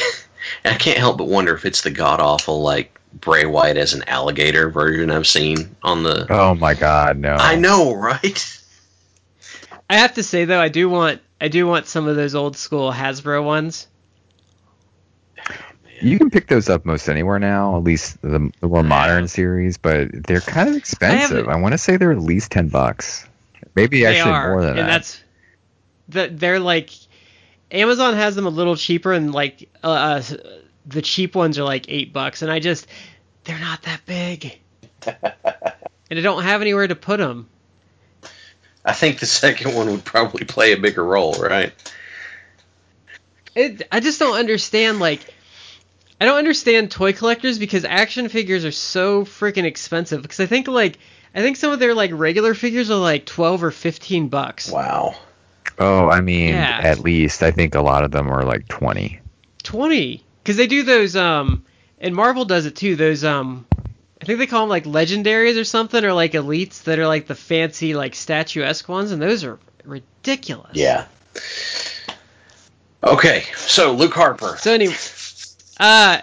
I 0.65 0.79
can't 0.79 0.99
help 0.99 1.19
but 1.19 1.27
wonder 1.27 1.55
if 1.55 1.65
it's 1.65 1.81
the 1.81 1.91
god 1.91 2.21
awful 2.21 2.63
like 2.63 3.01
Bray 3.15 3.45
Wyatt 3.47 3.77
as 3.77 3.95
an 3.95 4.05
alligator 4.07 4.71
version 4.71 5.11
I've 5.11 5.27
seen 5.27 5.75
on 5.83 6.05
the. 6.05 6.27
Oh 6.31 6.55
my 6.55 6.75
God, 6.75 7.19
no! 7.19 7.35
I 7.35 7.57
know, 7.57 7.93
right? 7.95 8.59
I 9.91 9.97
have 9.97 10.15
to 10.15 10.23
say 10.23 10.45
though, 10.45 10.61
I 10.61 10.69
do 10.69 10.89
want 10.89 11.21
I 11.41 11.49
do 11.49 11.67
want 11.67 11.87
some 11.87 12.07
of 12.07 12.15
those 12.15 12.37
old 12.37 12.57
school 12.57 12.93
Hasbro 12.93 13.45
ones. 13.45 13.89
You 16.03 16.19
can 16.19 16.31
pick 16.31 16.49
those 16.49 16.69
up 16.69 16.85
most 16.85 17.09
anywhere 17.09 17.39
now, 17.39 17.77
at 17.77 17.85
least 17.85 18.21
the, 18.23 18.51
the 18.61 18.69
more 18.69 18.83
modern 18.83 19.29
series, 19.29 19.79
but 19.79 20.09
they're 20.27 20.41
kind 20.41 20.69
of 20.69 20.77
expensive. 20.77 21.49
I, 21.49 21.57
want 21.57 21.73
to 21.73 21.79
say 21.79 21.97
they're 21.97 22.13
at 22.13 22.21
least 22.21 22.51
ten 22.51 22.69
bucks, 22.69 23.27
maybe 23.75 24.01
They 24.01 24.07
actually 24.07 24.33
are, 24.33 24.51
more 24.51 24.61
than 24.63 24.71
and 24.71 24.79
that. 24.81 24.87
that's 24.87 25.23
that 26.09 26.39
they're 26.39 26.61
like 26.61 26.91
Amazon 27.71 28.15
has 28.15 28.35
them 28.35 28.47
a 28.47 28.51
little 28.51 28.77
cheaper, 28.77 29.13
and 29.13 29.33
like 29.33 29.69
uh, 29.83 29.89
uh, 29.89 30.23
the 30.87 31.03
cheap 31.03 31.35
ones 31.35 31.59
are 31.59 31.65
like 31.65 31.87
eight 31.89 32.13
bucks, 32.13 32.43
and 32.43 32.51
I 32.51 32.59
just 32.59 32.87
they're 33.45 33.59
not 33.59 33.83
that 33.83 34.05
big, 34.05 34.59
and 35.07 35.17
I 36.11 36.21
don't 36.21 36.43
have 36.43 36.61
anywhere 36.61 36.87
to 36.87 36.97
put 36.97 37.19
them. 37.19 37.49
I 38.85 38.93
think 38.93 39.21
the 39.21 39.27
second 39.27 39.75
one 39.75 39.91
would 39.93 40.05
probably 40.05 40.45
play 40.45 40.73
a 40.73 40.77
bigger 40.77 41.05
role, 41.05 41.35
right? 41.35 41.73
It, 43.55 43.83
I 43.93 44.01
just 44.01 44.19
don't 44.19 44.37
understand 44.37 44.99
like 44.99 45.33
I 46.23 46.25
don't 46.25 46.39
understand 46.39 46.93
toy 46.93 47.13
collectors 47.15 47.59
because 47.59 47.85
action 47.85 48.29
figures 48.29 48.65
are 48.65 48.71
so 48.71 49.25
freaking 49.25 49.65
expensive 49.65 50.23
because 50.23 50.39
I 50.39 50.47
think 50.47 50.69
like 50.69 51.01
I 51.35 51.41
think 51.41 51.57
some 51.57 51.73
of 51.73 51.81
their 51.81 51.95
like 51.97 52.13
regular 52.15 52.55
figures 52.55 52.93
are 52.93 53.01
like 53.01 53.27
12 53.27 53.65
or 53.65 53.71
15 53.73 54.29
bucks. 54.29 54.71
Wow. 54.71 55.17
oh, 55.81 56.09
I 56.09 56.21
mean, 56.21 56.51
Yeah. 56.51 56.79
at 56.81 57.01
least 57.01 57.43
I 57.43 57.51
think 57.51 57.75
a 57.75 57.81
lot 57.81 58.05
of 58.05 58.13
them 58.13 58.29
are 58.29 58.45
like 58.45 58.69
twenty. 58.69 59.19
20 59.65 60.25
cuz 60.45 60.57
they 60.57 60.69
do 60.69 60.85
those 60.85 61.17
um 61.17 61.65
and 62.01 62.15
Marvel 62.15 62.45
does 62.45 62.67
it 62.67 62.77
too 62.77 62.95
those 62.95 63.25
um 63.25 63.67
I 64.21 64.25
think 64.25 64.39
they 64.39 64.47
call 64.47 64.61
them 64.61 64.69
like 64.69 64.85
legendaries 64.85 65.61
or 65.61 65.65
something 65.65 66.05
or 66.05 66.13
like 66.13 66.35
elites 66.35 66.85
that 66.85 67.01
are 67.01 67.09
like 67.09 67.27
the 67.27 67.35
fancy 67.35 67.95
like 67.95 68.15
statuesque 68.15 68.89
ones 68.89 69.11
and 69.11 69.21
those 69.21 69.43
are 69.43 69.59
ridiculous. 69.85 70.77
Yeah. 70.77 71.07
Okay, 73.03 73.43
so 73.57 73.93
Luke 73.95 74.15
Harper. 74.15 74.57
So 74.61 74.73
anyway, 74.73 74.95
uh, 75.79 76.21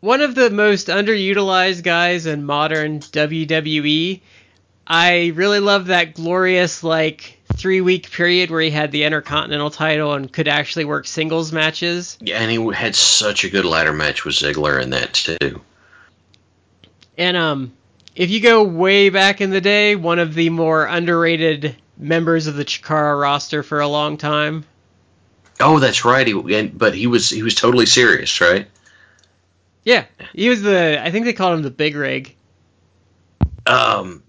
one 0.00 0.20
of 0.20 0.34
the 0.34 0.50
most 0.50 0.88
underutilized 0.88 1.82
guys 1.82 2.26
in 2.26 2.44
modern 2.44 3.00
WWE. 3.00 4.20
I 4.86 5.32
really 5.34 5.60
love 5.60 5.86
that 5.86 6.14
glorious 6.14 6.82
like 6.82 7.38
three 7.54 7.80
week 7.80 8.10
period 8.10 8.50
where 8.50 8.60
he 8.60 8.70
had 8.70 8.90
the 8.90 9.04
Intercontinental 9.04 9.70
title 9.70 10.12
and 10.14 10.32
could 10.32 10.48
actually 10.48 10.84
work 10.84 11.06
singles 11.06 11.52
matches. 11.52 12.18
Yeah, 12.20 12.38
and 12.38 12.50
he 12.50 12.74
had 12.74 12.96
such 12.96 13.44
a 13.44 13.50
good 13.50 13.64
ladder 13.64 13.92
match 13.92 14.24
with 14.24 14.34
Ziggler 14.34 14.82
in 14.82 14.90
that 14.90 15.14
too. 15.14 15.60
And 17.16 17.36
um, 17.36 17.72
if 18.16 18.30
you 18.30 18.40
go 18.40 18.64
way 18.64 19.08
back 19.08 19.40
in 19.40 19.50
the 19.50 19.60
day, 19.60 19.96
one 19.96 20.18
of 20.18 20.34
the 20.34 20.50
more 20.50 20.84
underrated 20.84 21.76
members 21.96 22.46
of 22.46 22.56
the 22.56 22.64
Chikara 22.64 23.20
roster 23.20 23.62
for 23.62 23.80
a 23.80 23.88
long 23.88 24.16
time. 24.16 24.64
Oh, 25.62 25.78
that's 25.78 26.04
right. 26.04 26.26
He, 26.26 26.66
but 26.66 26.94
he 26.94 27.06
was 27.06 27.30
he 27.30 27.42
was 27.42 27.54
totally 27.54 27.86
serious, 27.86 28.40
right? 28.40 28.66
Yeah, 29.84 30.04
he 30.32 30.48
was 30.48 30.62
the. 30.62 31.00
I 31.02 31.10
think 31.10 31.24
they 31.24 31.32
called 31.32 31.54
him 31.54 31.62
the 31.62 31.70
Big 31.70 31.96
Rig. 31.96 32.34
Um, 33.66 34.22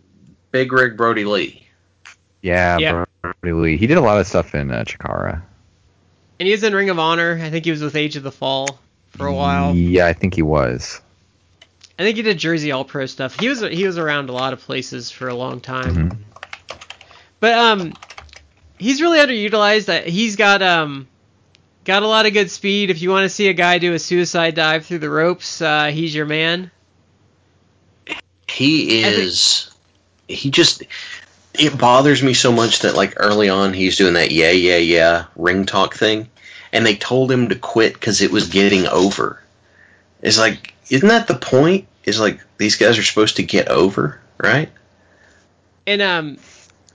Big 0.52 0.72
Rig 0.72 0.98
Brodie 0.98 1.26
Lee. 1.26 1.68
Yeah, 2.42 2.78
Yeah. 2.78 3.06
Brodie 3.22 3.54
Lee. 3.54 3.78
He 3.78 3.88
did 3.88 3.98
a 3.98 4.02
lot 4.02 4.20
of 4.20 4.28
stuff 4.28 4.54
in 4.56 4.72
uh, 4.72 4.84
Chikara. 4.84 5.42
And 6.40 6.48
he 6.48 6.52
was 6.52 6.64
in 6.64 6.74
Ring 6.74 6.90
of 6.90 7.00
Honor. 7.00 7.40
I 7.42 7.50
think 7.50 7.66
he 7.66 7.72
was 7.72 7.82
with 7.82 7.96
Age 7.96 8.16
of 8.16 8.24
the 8.24 8.32
Fall 8.32 8.80
for 9.10 9.28
a 9.28 9.34
while. 9.34 9.76
Yeah, 9.76 10.08
I 10.08 10.14
think 10.14 10.34
he 10.36 10.42
was. 10.42 11.00
I 11.98 12.04
think 12.04 12.18
he 12.18 12.24
did 12.24 12.38
Jersey 12.38 12.72
All 12.72 12.84
Pro 12.84 13.06
stuff. 13.06 13.40
He 13.40 13.48
was 13.50 13.62
he 13.62 13.86
was 13.86 13.98
around 13.98 14.30
a 14.30 14.34
lot 14.34 14.54
of 14.54 14.60
places 14.60 15.12
for 15.12 15.28
a 15.28 15.36
long 15.36 15.62
time. 15.62 16.10
Mhm. 16.10 16.18
But 17.40 17.54
um, 17.54 17.94
he's 18.80 19.02
really 19.02 19.20
underutilized. 19.20 19.90
Uh, 19.90 20.02
He's 20.10 20.36
got 20.36 20.62
um, 20.64 21.08
got 21.86 22.04
a 22.04 22.08
lot 22.08 22.26
of 22.26 22.34
good 22.34 22.50
speed. 22.52 22.90
If 22.90 23.02
you 23.02 23.10
want 23.10 23.24
to 23.26 23.30
see 23.30 23.48
a 23.50 23.54
guy 23.54 23.78
do 23.78 23.94
a 23.94 24.00
suicide 24.00 24.56
dive 24.56 24.86
through 24.86 25.00
the 25.00 25.10
ropes, 25.10 25.62
uh, 25.62 25.86
he's 25.88 26.14
your 26.14 26.26
man. 26.26 26.72
He 28.48 29.00
I 29.06 29.10
think- 29.12 29.18
is. 29.24 29.70
He 30.28 30.52
just. 30.52 30.84
It 31.54 31.78
bothers 31.78 32.24
me 32.24 32.34
so 32.34 32.52
much 32.52 32.80
that 32.80 32.96
like 32.96 33.14
early 33.18 33.48
on 33.50 33.74
he's 33.74 33.96
doing 33.96 34.16
that 34.16 34.32
yeah 34.32 34.50
yeah 34.50 34.78
yeah 34.78 35.26
ring 35.36 35.68
talk 35.68 35.94
thing, 35.94 36.30
and 36.72 36.84
they 36.84 36.96
told 36.96 37.32
him 37.32 37.50
to 37.50 37.56
quit 37.56 37.94
because 37.94 38.22
it 38.22 38.32
was 38.32 38.50
getting 38.50 38.88
over. 38.88 39.40
It's 40.24 40.40
like, 40.40 40.74
isn't 40.90 41.08
that 41.10 41.28
the 41.28 41.36
point? 41.36 41.88
Is 42.06 42.20
like 42.20 42.40
these 42.58 42.78
guys 42.78 42.98
are 42.98 43.04
supposed 43.04 43.36
to 43.36 43.44
get 43.44 43.68
over, 43.68 44.20
right? 44.40 44.72
And 45.86 46.02
um, 46.02 46.38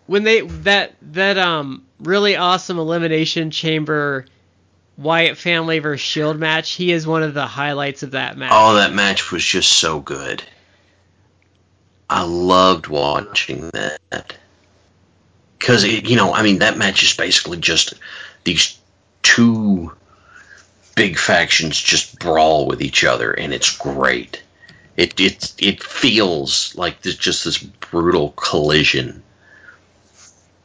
when 0.07 0.25
they 0.25 0.41
that 0.41 0.95
that 1.13 1.39
um 1.39 1.85
really 2.01 2.35
awesome 2.37 2.79
elimination 2.79 3.53
chamber 3.53 4.25
Wyatt 4.99 5.39
family 5.39 5.79
versus 5.79 6.05
Shield 6.05 6.39
match, 6.39 6.73
he 6.73 6.91
is 6.91 7.07
one 7.07 7.23
of 7.23 7.33
the 7.33 7.47
highlights 7.47 8.03
of 8.03 8.11
that 8.11 8.37
match. 8.37 8.51
Oh, 8.53 8.75
that 8.75 8.93
match 8.93 9.31
was 9.31 9.45
just 9.45 9.73
so 9.73 10.01
good. 10.01 10.43
I 12.11 12.25
loved 12.25 12.89
watching 12.89 13.71
that. 13.71 14.37
Because, 15.57 15.85
you 15.85 16.17
know, 16.17 16.33
I 16.33 16.43
mean, 16.43 16.59
that 16.59 16.79
match 16.79 17.05
is 17.05 17.15
basically 17.15 17.59
just 17.59 17.95
these 18.43 18.77
two 19.23 19.93
big 20.97 21.17
factions 21.17 21.81
just 21.81 22.19
brawl 22.19 22.67
with 22.67 22.83
each 22.83 23.05
other, 23.05 23.31
and 23.33 23.55
it's 23.55 23.77
great. 23.77 24.43
It, 24.97 25.21
it, 25.21 25.55
it 25.59 25.83
feels 25.83 26.75
like 26.75 27.03
there's 27.03 27.17
just 27.17 27.45
this 27.45 27.59
brutal 27.59 28.31
collision. 28.31 29.23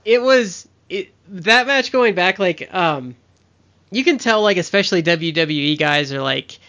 it 0.05 0.21
was 0.21 0.67
it 0.89 1.13
that 1.29 1.67
match 1.67 1.91
going 1.91 2.15
back 2.15 2.39
like 2.39 2.73
um 2.73 3.15
you 3.93 4.03
can 4.03 4.17
tell 4.17 4.41
like 4.41 4.57
especially 4.57 5.03
WWE 5.03 5.77
guys 5.77 6.11
are 6.11 6.21
like 6.21 6.59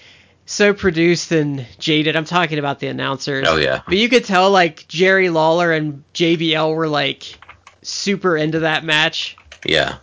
so 0.47 0.75
produced 0.75 1.33
and 1.33 1.67
jaded. 1.79 2.17
I'm 2.17 2.25
talking 2.25 2.59
about 2.59 2.79
the 2.81 2.89
announcers. 2.89 3.47
Oh 3.49 3.57
yeah. 3.57 3.83
But 3.87 3.97
you 3.97 4.09
could 4.09 4.25
tell 4.25 4.51
like 4.51 4.87
Jerry 4.89 5.31
Lawler 5.31 5.73
and 5.73 6.05
JBL 6.13 6.75
were 6.75 6.89
like 6.89 7.39
super 7.83 8.37
into 8.37 8.61
that 8.61 8.85
match. 8.85 9.37
Yeah. 9.65 9.97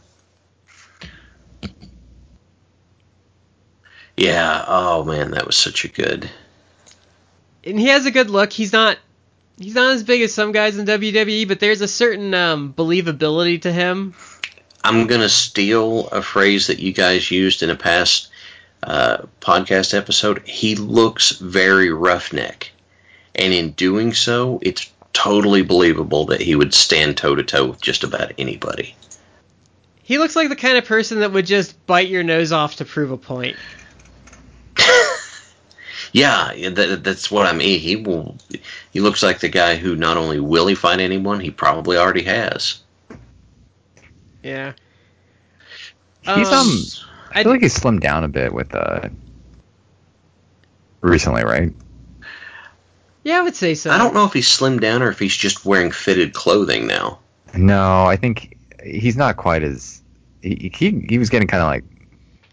Yeah. 4.18 4.66
Oh 4.68 5.04
man, 5.04 5.32
that 5.32 5.46
was 5.46 5.56
such 5.56 5.86
a 5.86 5.88
good. 5.88 6.30
And 7.64 7.80
he 7.80 7.88
has 7.88 8.06
a 8.06 8.12
good 8.12 8.30
look. 8.30 8.52
He's 8.52 8.74
not 8.74 8.98
he's 9.60 9.76
not 9.76 9.94
as 9.94 10.04
big 10.04 10.22
as 10.22 10.34
some 10.34 10.52
guys 10.52 10.78
in 10.78 10.86
WWE, 10.86 11.48
but 11.48 11.60
there's 11.60 11.82
a 11.82 11.88
certain 11.88 12.34
um, 12.34 12.74
believability 12.74 13.62
to 13.64 13.72
him. 13.72 14.16
I'm 14.84 15.08
gonna 15.08 15.30
steal 15.30 16.08
a 16.08 16.22
phrase 16.22 16.68
that 16.68 16.80
you 16.80 16.92
guys 16.94 17.30
used 17.30 17.64
in 17.64 17.70
a 17.70 17.76
past 17.76 18.30
uh, 18.84 19.24
podcast 19.40 19.96
episode. 19.96 20.48
He 20.48 20.76
looks 20.76 21.32
very 21.32 21.92
roughneck, 21.92 22.72
and 23.36 23.54
in 23.54 23.72
doing 23.72 24.14
so, 24.14 24.60
it's 24.62 24.90
totally 25.14 25.62
believable 25.62 26.26
that 26.28 26.42
he 26.42 26.56
would 26.56 26.74
stand 26.74 27.18
toe 27.18 27.36
to 27.36 27.44
toe 27.44 27.68
with 27.68 27.82
just 27.82 28.04
about 28.04 28.34
anybody. 28.38 28.96
He 30.04 30.18
looks 30.18 30.36
like 30.36 30.50
the 30.50 30.56
kind 30.56 30.78
of 30.78 30.86
person 30.86 31.20
that 31.20 31.32
would 31.32 31.46
just 31.46 31.86
bite 31.86 32.10
your 32.10 32.24
nose 32.24 32.52
off 32.52 32.78
to 32.78 32.86
prove 32.86 33.12
a 33.12 33.18
point. 33.18 33.56
Yeah, 36.14 36.52
that, 36.72 37.04
that's 37.04 37.32
what 37.32 37.48
I 37.48 37.54
mean. 37.54 37.80
He 37.80 37.96
will. 37.96 38.38
He 38.92 39.00
looks 39.00 39.24
like 39.24 39.40
the 39.40 39.50
guy 39.50 39.78
who 39.78 39.96
not 39.96 40.18
only 40.18 40.40
will 40.40 40.68
he 40.68 40.76
fight 40.76 41.00
anyone, 41.00 41.40
he 41.40 41.52
probably 41.52 41.98
already 41.98 42.24
has. 42.24 42.81
Yeah. 44.44 44.74
He's 46.22 46.48
um, 46.48 46.68
I 47.32 47.40
I 47.40 47.44
feel 47.44 47.52
like 47.52 47.62
he's 47.62 47.78
slimmed 47.78 48.02
down 48.02 48.24
a 48.24 48.28
bit 48.28 48.54
with 48.54 48.74
uh 48.76 49.10
recently, 51.02 51.44
right? 51.44 51.74
yeah, 53.24 53.40
I 53.40 53.42
would 53.42 53.56
say 53.56 53.76
so. 53.76 53.92
I 53.92 53.98
don't 53.98 54.14
know 54.14 54.26
if 54.26 54.34
he's 54.34 54.48
slimmed 54.48 54.82
down 54.82 55.02
or 55.02 55.10
if 55.10 55.20
he's 55.20 55.36
just 55.36 55.66
wearing 55.66 55.92
fitted 55.92 56.34
clothing 56.34 56.88
now. 56.88 57.20
No, 57.56 58.06
I 58.06 58.16
think 58.16 58.58
he's 58.84 59.18
not 59.18 59.38
quite 59.38 59.64
as 59.64 60.02
he 60.42 60.72
he, 60.74 61.06
he 61.08 61.18
was 61.18 61.30
getting 61.30 61.48
kind 61.48 61.62
of 61.62 61.68
like 61.68 61.84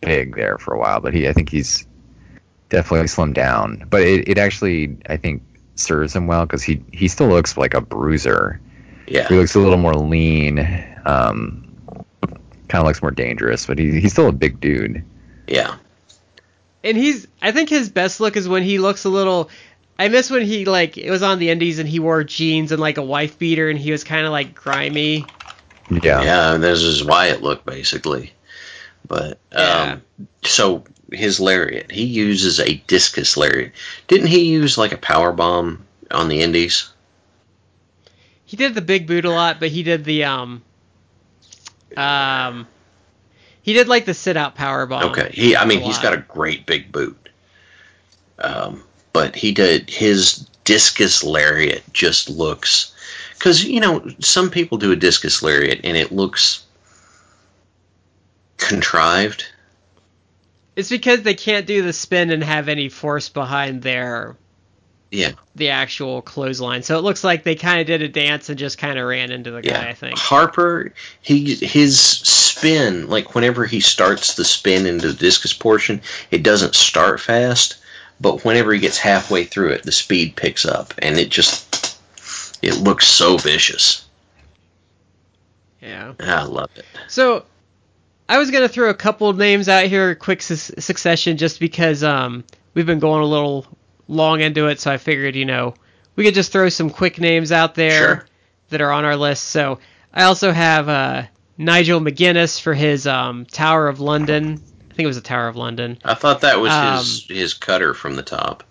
big 0.00 0.34
there 0.34 0.58
for 0.58 0.74
a 0.74 0.78
while, 0.78 1.00
but 1.00 1.14
he 1.14 1.28
I 1.28 1.32
think 1.32 1.50
he's 1.50 1.86
definitely 2.68 3.08
slimmed 3.08 3.34
down. 3.34 3.86
But 3.88 4.02
it, 4.02 4.28
it 4.28 4.38
actually 4.38 4.96
I 5.08 5.16
think 5.16 5.42
serves 5.74 6.14
him 6.14 6.26
well 6.26 6.44
because 6.44 6.62
he 6.62 6.82
he 6.92 7.08
still 7.08 7.28
looks 7.28 7.56
like 7.56 7.74
a 7.74 7.80
bruiser. 7.80 8.60
Yeah. 9.06 9.28
He 9.28 9.36
looks 9.36 9.54
a 9.54 9.58
little 9.58 9.78
more 9.78 9.94
lean. 9.94 10.58
Um, 11.06 11.67
kind 12.68 12.82
of 12.82 12.86
looks 12.86 13.02
more 13.02 13.10
dangerous, 13.10 13.66
but 13.66 13.78
he, 13.78 14.00
he's 14.00 14.12
still 14.12 14.28
a 14.28 14.32
big 14.32 14.60
dude. 14.60 15.04
Yeah. 15.46 15.76
and 16.84 16.96
he's 16.96 17.26
I 17.40 17.52
think 17.52 17.68
his 17.68 17.88
best 17.88 18.20
look 18.20 18.36
is 18.36 18.48
when 18.48 18.62
he 18.62 18.78
looks 18.78 19.04
a 19.04 19.08
little 19.08 19.50
I 19.98 20.08
miss 20.08 20.30
when 20.30 20.42
he 20.42 20.64
like 20.64 20.96
it 20.98 21.10
was 21.10 21.22
on 21.22 21.38
the 21.38 21.50
indies 21.50 21.78
and 21.78 21.88
he 21.88 21.98
wore 21.98 22.22
jeans 22.24 22.70
and 22.70 22.80
like 22.80 22.98
a 22.98 23.02
wife 23.02 23.38
beater 23.38 23.68
and 23.68 23.78
he 23.78 23.90
was 23.90 24.04
kind 24.04 24.26
of 24.26 24.32
like 24.32 24.54
grimy. 24.54 25.24
Yeah. 25.90 26.22
Yeah, 26.22 26.56
this 26.58 26.82
is 26.82 27.04
Wyatt 27.04 27.42
look 27.42 27.64
basically. 27.64 28.32
But 29.06 29.38
um, 29.52 30.02
so 30.44 30.84
his 31.10 31.40
lariat, 31.40 31.90
he 31.90 32.04
uses 32.04 32.60
a 32.60 32.74
discus 32.74 33.38
lariat. 33.38 33.72
Didn't 34.06 34.26
he 34.26 34.50
use 34.50 34.76
like 34.76 34.92
a 34.92 34.98
power 34.98 35.32
bomb 35.32 35.86
on 36.10 36.28
the 36.28 36.42
Indies? 36.42 36.90
He 38.44 38.58
did 38.58 38.74
the 38.74 38.82
big 38.82 39.06
boot 39.06 39.24
a 39.24 39.30
lot, 39.30 39.60
but 39.60 39.70
he 39.70 39.82
did 39.82 40.04
the 40.04 40.24
um 40.24 40.62
um 41.96 42.66
he 43.68 43.74
did 43.74 43.86
like 43.86 44.06
the 44.06 44.14
sit 44.14 44.38
out 44.38 44.54
power 44.54 44.86
bomb. 44.86 45.10
Okay, 45.10 45.30
he. 45.30 45.54
I 45.54 45.66
mean, 45.66 45.80
he's 45.80 45.98
got 45.98 46.14
a 46.14 46.16
great 46.16 46.64
big 46.64 46.90
boot. 46.90 47.28
Um, 48.38 48.82
but 49.12 49.36
he 49.36 49.52
did 49.52 49.90
his 49.90 50.46
discus 50.64 51.22
lariat 51.22 51.82
just 51.92 52.30
looks 52.30 52.94
because 53.34 53.62
you 53.62 53.80
know 53.80 54.10
some 54.20 54.48
people 54.48 54.78
do 54.78 54.92
a 54.92 54.96
discus 54.96 55.42
lariat 55.42 55.80
and 55.84 55.98
it 55.98 56.12
looks 56.12 56.64
contrived. 58.56 59.44
It's 60.74 60.88
because 60.88 61.22
they 61.22 61.34
can't 61.34 61.66
do 61.66 61.82
the 61.82 61.92
spin 61.92 62.30
and 62.30 62.42
have 62.42 62.68
any 62.70 62.88
force 62.88 63.28
behind 63.28 63.82
their 63.82 64.36
Yeah, 65.10 65.32
the 65.54 65.70
actual 65.70 66.20
clothesline. 66.20 66.82
So 66.82 66.98
it 66.98 67.02
looks 67.02 67.24
like 67.24 67.42
they 67.42 67.54
kind 67.54 67.80
of 67.80 67.86
did 67.86 68.02
a 68.02 68.08
dance 68.08 68.50
and 68.50 68.58
just 68.58 68.76
kind 68.76 68.98
of 68.98 69.08
ran 69.08 69.30
into 69.30 69.50
the 69.50 69.62
yeah. 69.62 69.84
guy. 69.84 69.88
I 69.88 69.94
think. 69.94 70.18
Harper, 70.18 70.92
he 71.22 71.54
his 71.54 71.98
spin 71.98 73.08
like 73.08 73.34
whenever 73.34 73.64
he 73.64 73.80
starts 73.80 74.34
the 74.34 74.44
spin 74.44 74.84
into 74.84 75.08
the 75.08 75.14
discus 75.14 75.54
portion, 75.54 76.02
it 76.30 76.42
doesn't 76.42 76.74
start 76.74 77.20
fast, 77.20 77.78
but 78.20 78.44
whenever 78.44 78.72
he 78.72 78.80
gets 78.80 78.98
halfway 78.98 79.44
through 79.44 79.70
it, 79.70 79.82
the 79.82 79.92
speed 79.92 80.36
picks 80.36 80.66
up 80.66 80.92
and 80.98 81.18
it 81.18 81.30
just 81.30 81.98
it 82.62 82.76
looks 82.76 83.06
so 83.06 83.38
vicious. 83.38 84.06
Yeah. 85.80 86.12
I 86.20 86.42
love 86.42 86.70
it. 86.76 86.84
So 87.06 87.46
I 88.28 88.36
was 88.36 88.50
gonna 88.50 88.68
throw 88.68 88.90
a 88.90 88.94
couple 88.94 89.32
names 89.32 89.70
out 89.70 89.86
here, 89.86 90.14
quick 90.14 90.42
su- 90.42 90.74
succession, 90.78 91.38
just 91.38 91.60
because 91.60 92.04
um 92.04 92.44
we've 92.74 92.86
been 92.86 92.98
going 92.98 93.22
a 93.22 93.26
little 93.26 93.66
long 94.08 94.40
into 94.40 94.66
it. 94.68 94.80
So 94.80 94.90
I 94.90 94.96
figured 94.96 95.36
you 95.36 95.44
know 95.44 95.74
we 96.16 96.24
could 96.24 96.34
just 96.34 96.50
throw 96.52 96.68
some 96.68 96.90
quick 96.90 97.20
names 97.20 97.52
out 97.52 97.74
there 97.76 97.98
Sure. 98.16 98.26
that 98.70 98.80
are 98.80 98.90
on 98.90 99.04
our 99.04 99.16
list. 99.16 99.44
So 99.44 99.78
I 100.12 100.24
also 100.24 100.50
have 100.50 100.88
uh, 100.88 101.22
Nigel 101.56 102.00
McGuinness 102.00 102.60
for 102.60 102.74
his 102.74 103.06
um, 103.06 103.44
Tower 103.46 103.86
of 103.88 104.00
London. 104.00 104.54
I 104.90 104.94
think 104.94 105.04
it 105.04 105.06
was 105.06 105.16
the 105.16 105.22
Tower 105.22 105.46
of 105.46 105.54
London. 105.56 105.98
I 106.04 106.14
thought 106.14 106.40
that 106.40 106.58
was 106.60 106.72
Um, 106.72 106.96
his 106.98 107.24
his 107.28 107.54
cutter 107.54 107.94
from 107.94 108.16
the 108.16 108.22
top. 108.24 108.64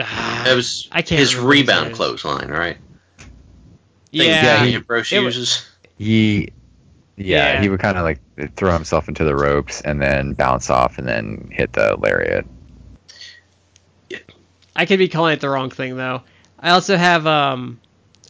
Ah, 0.00 0.42
That 0.46 0.54
was 0.56 0.88
I 0.90 1.02
can't 1.02 1.18
his 1.18 1.34
remember 1.36 1.54
his 1.54 1.60
rebound 1.60 1.86
name. 1.88 1.94
closely, 1.96 2.46
right? 2.46 2.78
yeah, 4.10 4.24
Yeah, 4.24 4.64
he- 4.64 4.74
Ambrose 4.76 5.12
it 5.12 5.22
uses. 5.22 5.66
He, 5.98 6.52
yeah, 7.16 7.54
Yeah. 7.54 7.60
he 7.60 7.68
would 7.68 7.80
kind 7.80 7.98
of 7.98 8.04
like 8.04 8.20
throw 8.56 8.72
himself 8.72 9.08
into 9.08 9.24
the 9.24 9.36
ropes 9.36 9.80
and 9.82 10.00
then 10.00 10.32
bounce 10.32 10.70
off 10.70 10.98
and 10.98 11.06
then 11.06 11.50
hit 11.52 11.72
the 11.74 11.96
lariat. 11.98 12.46
I 14.80 14.86
could 14.86 14.98
be 14.98 15.08
calling 15.08 15.34
it 15.34 15.40
the 15.42 15.50
wrong 15.50 15.68
thing 15.68 15.98
though. 15.98 16.22
I 16.58 16.70
also 16.70 16.96
have 16.96 17.26
um, 17.26 17.78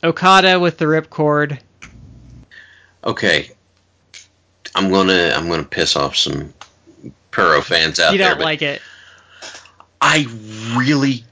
Okada 0.03 0.59
with 0.59 0.79
the 0.79 0.87
ripcord. 0.87 1.61
Okay, 3.05 3.53
I'm 4.75 4.91
gonna 4.91 5.33
I'm 5.37 5.49
gonna 5.49 5.63
piss 5.63 5.95
off 5.95 6.17
some 6.17 6.53
Puro 7.31 7.63
fans 7.63 8.01
out 8.01 8.07
there. 8.07 8.13
You 8.15 8.19
don't 8.19 8.39
but 8.39 8.45
like 8.45 8.63
it. 8.63 8.83
I 10.01 10.27
really 10.77 11.23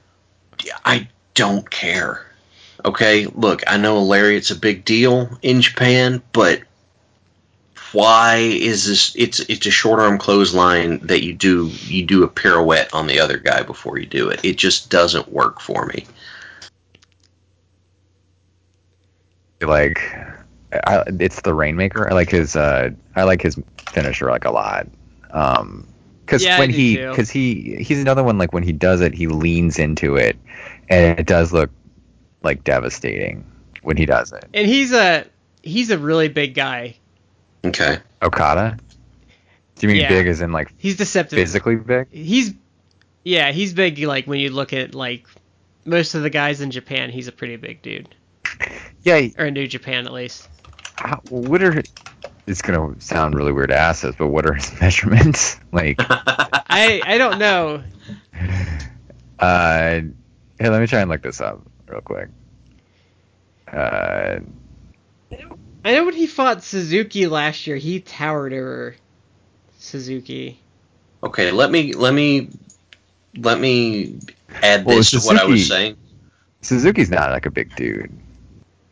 I 0.85 1.09
don't 1.33 1.69
care. 1.69 2.25
Okay, 2.85 3.25
look, 3.25 3.63
I 3.67 3.75
know 3.75 3.97
a 3.97 3.99
lariat's 3.99 4.51
a 4.51 4.55
big 4.55 4.85
deal 4.85 5.37
in 5.41 5.59
Japan, 5.59 6.21
but 6.31 6.61
why 7.93 8.37
is 8.37 8.85
this? 8.85 9.15
It's 9.15 9.39
it's 9.41 9.65
a 9.65 9.71
short 9.71 9.99
arm 9.99 10.17
clothesline 10.17 10.99
that 11.07 11.23
you 11.23 11.33
do 11.33 11.67
you 11.85 12.05
do 12.05 12.23
a 12.23 12.27
pirouette 12.27 12.93
on 12.93 13.07
the 13.07 13.19
other 13.19 13.37
guy 13.37 13.63
before 13.63 13.97
you 13.97 14.05
do 14.05 14.29
it. 14.29 14.43
It 14.43 14.57
just 14.57 14.89
doesn't 14.89 15.31
work 15.31 15.59
for 15.59 15.85
me. 15.85 16.05
Like, 19.61 19.99
I, 20.71 21.03
it's 21.19 21.41
the 21.41 21.53
Rainmaker. 21.53 22.09
I 22.09 22.13
like 22.13 22.29
his. 22.29 22.55
Uh, 22.55 22.91
I 23.15 23.23
like 23.23 23.41
his 23.41 23.59
finisher 23.91 24.29
like 24.29 24.45
a 24.45 24.51
lot. 24.51 24.87
Um, 25.31 25.87
because 26.25 26.43
Yeah, 26.43 26.59
when 26.59 26.69
he, 26.69 26.97
because 26.97 27.31
he, 27.31 27.77
he's 27.81 27.99
another 27.99 28.23
one. 28.23 28.37
Like 28.37 28.53
when 28.53 28.61
he 28.61 28.71
does 28.71 29.01
it, 29.01 29.15
he 29.15 29.25
leans 29.25 29.79
into 29.79 30.15
it, 30.15 30.37
and 30.87 31.19
it 31.19 31.25
does 31.25 31.51
look 31.51 31.71
like 32.43 32.63
devastating 32.63 33.43
when 33.81 33.97
he 33.97 34.05
does 34.05 34.31
it. 34.31 34.45
And 34.53 34.67
he's 34.67 34.93
a 34.93 35.25
he's 35.63 35.89
a 35.89 35.97
really 35.97 36.27
big 36.27 36.53
guy. 36.53 36.97
Okay, 37.65 37.97
Okada. 38.21 38.77
Do 39.75 39.87
you 39.87 39.93
mean 39.93 40.01
Yeah. 40.01 40.09
big 40.09 40.27
as 40.27 40.41
in 40.41 40.51
like 40.51 40.73
He's 40.77 40.97
deceptive. 40.97 41.37
physically 41.39 41.75
big? 41.75 42.07
He's 42.11 42.53
yeah, 43.23 43.51
he's 43.51 43.73
big. 43.73 43.99
Like 43.99 44.25
when 44.27 44.39
you 44.39 44.49
look 44.49 44.73
at 44.73 44.93
like 44.95 45.25
most 45.85 46.15
of 46.15 46.21
the 46.23 46.29
guys 46.29 46.61
in 46.61 46.71
Japan, 46.71 47.09
he's 47.09 47.27
a 47.27 47.31
pretty 47.31 47.55
big 47.57 47.81
dude, 47.81 48.13
Yeah. 49.03 49.27
or 49.37 49.45
in 49.45 49.53
New 49.53 49.67
Japan 49.67 50.05
at 50.05 50.13
least. 50.13 50.47
How, 50.95 51.21
what 51.29 51.61
are? 51.63 51.81
It's 52.47 52.61
gonna 52.61 52.99
sound 52.99 53.35
really 53.35 53.51
weird 53.51 53.69
to 53.69 53.77
ask 53.77 54.01
this, 54.03 54.15
but 54.15 54.27
what 54.27 54.45
are 54.45 54.53
his 54.53 54.71
measurements? 54.81 55.57
Like, 55.71 55.97
I 55.99 57.01
I 57.05 57.17
don't 57.17 57.39
know. 57.39 57.83
uh, 59.39 60.01
hey, 60.59 60.69
let 60.69 60.81
me 60.81 60.87
try 60.87 61.01
and 61.01 61.09
look 61.09 61.21
this 61.21 61.41
up 61.41 61.61
real 61.87 62.01
quick. 62.01 62.29
Uh, 63.71 64.39
I 65.83 65.93
know 65.93 66.05
when 66.05 66.13
he 66.13 66.27
fought 66.27 66.63
Suzuki 66.63 67.27
last 67.27 67.65
year, 67.67 67.77
he 67.77 68.01
towered 68.01 68.53
over 68.53 68.95
Suzuki. 69.77 70.59
okay. 71.23 71.51
Let 71.51 71.71
me 71.71 71.93
let 71.93 72.13
me 72.13 72.49
let 73.37 73.59
me 73.59 74.19
add 74.61 74.85
Well, 74.85 74.97
this 74.97 75.11
to 75.11 75.19
what 75.19 75.37
I 75.39 75.45
was 75.45 75.67
saying. 75.67 75.95
Suzuki's 76.61 77.09
not 77.09 77.31
like 77.31 77.45
a 77.45 77.51
big 77.51 77.73
dude. 77.75 78.11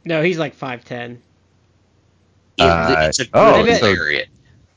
No, 0.06 0.22
he's 0.22 0.40
like 0.40 0.54
five 0.54 0.86
ten. 0.86 1.22
Uh, 2.60 3.08
it's 3.10 3.20
a 3.20 3.28
oh, 3.34 3.66
so- 3.66 3.86
lariat. 3.86 4.30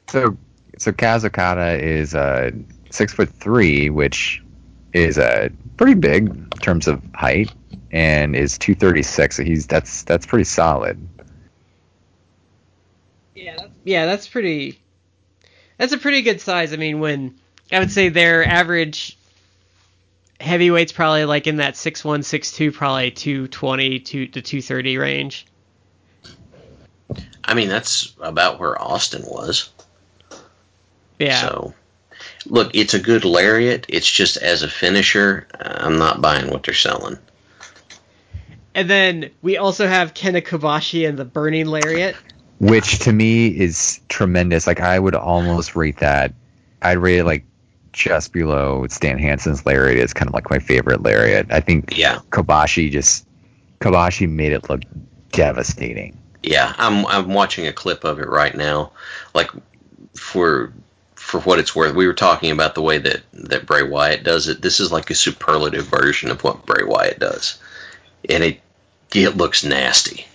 So, 0.09 0.37
so 0.77 0.91
Kaz 0.91 1.25
Okada 1.25 1.81
is 1.81 2.15
uh 2.15 2.51
six 2.91 3.13
foot 3.13 3.29
three, 3.29 3.91
which 3.91 4.43
is 4.93 5.19
uh, 5.19 5.49
pretty 5.77 5.95
big 5.95 6.29
in 6.29 6.49
terms 6.61 6.89
of 6.89 7.01
height, 7.15 7.53
and 7.93 8.35
is 8.35 8.59
two 8.59 8.75
thirty 8.75 9.05
six. 9.05 9.37
So 9.37 9.45
he's 9.45 9.69
that's 9.69 10.03
that's 10.03 10.27
pretty 10.27 10.45
solid. 10.45 10.99
Yeah, 13.41 13.57
that's, 13.57 13.71
yeah, 13.85 14.07
that's 14.07 14.29
pretty. 14.29 14.79
That's 15.79 15.93
a 15.93 15.99
pretty 15.99 16.23
good 16.23 16.41
size. 16.41 16.73
I 16.73 16.77
mean, 16.77 17.01
when 17.01 17.35
I 17.73 17.79
would 17.79 17.91
say 17.91 18.11
their 18.11 18.45
average 18.47 19.17
heavyweight's 20.39 20.93
probably 20.93 21.25
like 21.25 21.47
in 21.47 21.57
that 21.57 21.77
six 21.77 22.05
one, 22.05 22.23
six 22.23 22.53
two, 22.53 22.71
probably 22.73 23.11
two 23.11 23.49
twenty 23.49 24.01
to 24.01 24.27
to 24.29 24.43
two 24.43 24.61
thirty 24.61 24.99
range. 24.99 25.47
I 27.45 27.55
mean, 27.55 27.69
that's 27.69 28.15
about 28.21 28.61
where 28.61 28.81
Austin 28.81 29.23
was. 29.27 29.71
Yeah. 31.19 31.41
So, 31.41 31.75
look, 32.47 32.71
it's 32.75 32.95
a 32.95 33.01
good 33.01 33.25
lariat. 33.25 33.87
It's 33.89 34.09
just 34.09 34.37
as 34.37 34.63
a 34.63 34.69
finisher, 34.69 35.47
uh, 35.59 35.79
I'm 35.79 35.99
not 35.99 36.21
buying 36.21 36.51
what 36.51 36.63
they're 36.63 36.75
selling. 36.75 37.19
And 38.75 38.89
then 38.89 39.31
we 39.43 39.57
also 39.57 39.89
have 39.89 40.15
Kenta 40.15 40.43
Kobashi 40.43 41.09
and 41.09 41.19
the 41.19 41.25
Burning 41.25 41.67
Lariat. 41.67 42.15
Which 42.61 43.01
to 43.01 43.13
me 43.13 43.49
is 43.49 44.01
tremendous. 44.09 44.67
Like 44.67 44.81
I 44.81 44.99
would 44.99 45.15
almost 45.17 45.75
rate 45.75 45.99
that. 45.99 46.33
I'd 46.83 46.99
rate 46.99 47.19
it 47.19 47.25
like 47.25 47.45
just 47.93 48.33
below 48.33 48.87
Stan 48.89 49.19
Hansen's 49.19 49.67
lariat. 49.67 49.99
It's 49.99 50.13
kind 50.13 50.29
of 50.29 50.35
like 50.35 50.49
my 50.51 50.61
favorite 50.61 51.03
lariat. 51.03 51.51
I 51.51 51.61
think 51.61 51.97
Yeah, 51.97 52.21
Kobashi 52.31 52.91
just 52.91 53.27
Kobashi 53.81 54.29
made 54.31 54.53
it 54.53 54.71
look 54.71 54.83
devastating. 55.33 56.17
yeah. 56.43 56.75
I'm 56.79 57.07
I'm 57.07 57.35
watching 57.35 57.67
a 57.67 57.73
clip 57.73 58.05
of 58.05 58.21
it 58.21 58.29
right 58.29 58.55
now. 58.57 58.93
Like 59.35 59.51
for 60.15 60.73
for 61.15 61.41
what 61.41 61.59
it's 61.59 61.75
worth, 61.77 61.95
we 61.95 62.07
were 62.07 62.15
talking 62.15 62.51
about 62.51 62.75
the 62.75 62.83
way 62.83 62.99
that 62.99 63.23
that 63.35 63.67
Bray 63.67 63.83
Wyatt 63.83 64.25
does 64.25 64.49
it. 64.49 64.63
This 64.63 64.81
is 64.81 64.91
like 64.93 65.11
a 65.11 65.15
superlative 65.15 65.85
version 65.87 66.31
of 66.31 66.43
what 66.45 66.67
Bray 66.67 66.85
Wyatt 66.85 67.19
does, 67.19 67.59
and 68.29 68.43
it 68.45 68.61
it 69.15 69.37
looks 69.37 69.65
nasty. 69.65 70.27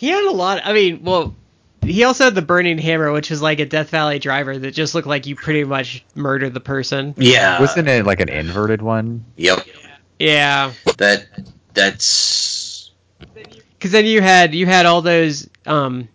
He 0.00 0.08
had 0.08 0.24
a 0.24 0.30
lot. 0.30 0.62
I 0.64 0.72
mean, 0.72 1.04
well, 1.04 1.36
he 1.82 2.04
also 2.04 2.24
had 2.24 2.34
the 2.34 2.40
Burning 2.40 2.78
Hammer, 2.78 3.12
which 3.12 3.30
is 3.30 3.42
like 3.42 3.60
a 3.60 3.66
Death 3.66 3.90
Valley 3.90 4.18
driver 4.18 4.56
that 4.56 4.70
just 4.70 4.94
looked 4.94 5.06
like 5.06 5.26
you 5.26 5.36
pretty 5.36 5.62
much 5.62 6.02
murdered 6.14 6.54
the 6.54 6.60
person. 6.60 7.12
Yeah. 7.18 7.60
Wasn't 7.60 7.86
it 7.86 8.06
like 8.06 8.20
an 8.20 8.30
inverted 8.30 8.80
one? 8.80 9.26
Yep. 9.36 9.66
Yeah. 10.18 10.72
That 10.96 11.26
that's 11.74 12.92
Because 13.74 13.92
then 13.92 14.06
you 14.06 14.22
had 14.22 14.54
you 14.54 14.64
had 14.64 14.86
all 14.86 15.02
those 15.02 15.50
um, 15.66 16.08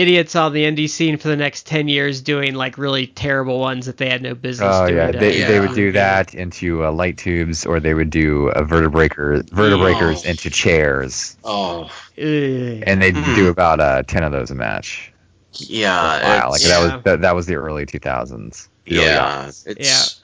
idiots 0.00 0.34
on 0.36 0.52
the 0.52 0.64
indie 0.64 0.88
scene 0.88 1.16
for 1.18 1.28
the 1.28 1.36
next 1.36 1.66
ten 1.66 1.88
years 1.88 2.20
doing 2.22 2.54
like 2.54 2.78
really 2.78 3.06
terrible 3.06 3.58
ones 3.60 3.86
that 3.86 3.96
they 3.96 4.08
had 4.08 4.22
no 4.22 4.34
business 4.34 4.68
Oh 4.72 4.86
doing. 4.86 4.96
yeah, 4.98 5.10
to- 5.12 5.18
they, 5.18 5.42
they 5.42 5.60
would 5.60 5.74
do 5.74 5.92
that 5.92 6.34
into 6.34 6.84
uh, 6.84 6.92
light 6.92 7.18
tubes, 7.18 7.66
or 7.66 7.80
they 7.80 7.94
would 7.94 8.10
do 8.10 8.48
a 8.48 8.62
vertebreaker 8.64 9.42
vertebreakers 9.42 10.22
Oh. 10.24 10.28
into 10.30 10.50
chairs, 10.50 11.36
oh 11.44 11.84
Ugh. 12.18 12.82
and 12.86 13.02
they'd 13.02 13.16
Hmm. 13.16 13.34
do 13.34 13.48
about 13.48 13.80
uh, 13.80 14.02
ten 14.04 14.22
of 14.24 14.32
those 14.32 14.50
a 14.50 14.54
match. 14.54 15.12
yeah. 15.52 15.92
wow, 16.40 16.50
like 16.50 16.60
it's- 16.60 16.62
that 16.62 16.86
yeah. 16.88 16.94
was 16.96 17.04
that, 17.04 17.20
that 17.22 17.34
was 17.34 17.46
the 17.46 17.56
early 17.56 17.86
two 17.86 17.98
thousands. 17.98 18.68
yeah, 18.86 19.50
it's 19.66 20.19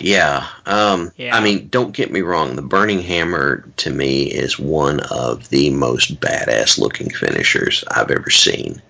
yeah. 0.00 0.46
Um, 0.66 1.12
Yeah. 1.16 1.36
I 1.36 1.40
mean, 1.40 1.68
don't 1.68 1.92
get 1.92 2.10
me 2.10 2.20
wrong. 2.20 2.56
The 2.56 2.62
Burning 2.62 3.02
Hammer 3.02 3.68
to 3.78 3.90
me 3.90 4.24
is 4.24 4.58
one 4.58 5.00
of 5.00 5.48
the 5.48 5.70
most 5.70 6.20
badass 6.20 6.78
looking 6.78 7.10
finishers 7.10 7.84
I've 7.88 8.10
ever 8.10 8.30
seen. 8.30 8.82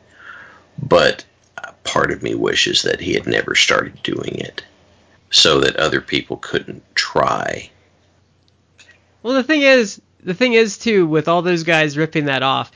But 0.82 1.24
uh, 1.58 1.72
part 1.84 2.10
of 2.10 2.22
me 2.22 2.34
wishes 2.34 2.82
that 2.82 3.00
he 3.00 3.14
had 3.14 3.26
never 3.26 3.54
started 3.54 4.02
doing 4.02 4.36
it, 4.38 4.62
so 5.30 5.60
that 5.60 5.76
other 5.76 6.00
people 6.00 6.36
couldn't 6.36 6.82
try. 6.94 7.70
Well, 9.22 9.34
the 9.34 9.42
thing 9.42 9.62
is, 9.62 10.00
the 10.22 10.34
thing 10.34 10.54
is 10.54 10.78
too, 10.78 11.06
with 11.06 11.28
all 11.28 11.42
those 11.42 11.64
guys 11.64 11.98
ripping 11.98 12.26
that 12.26 12.42
off, 12.42 12.70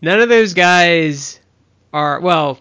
none 0.00 0.20
of 0.20 0.28
those 0.28 0.54
guys 0.54 1.40
are 1.92 2.20
well. 2.20 2.58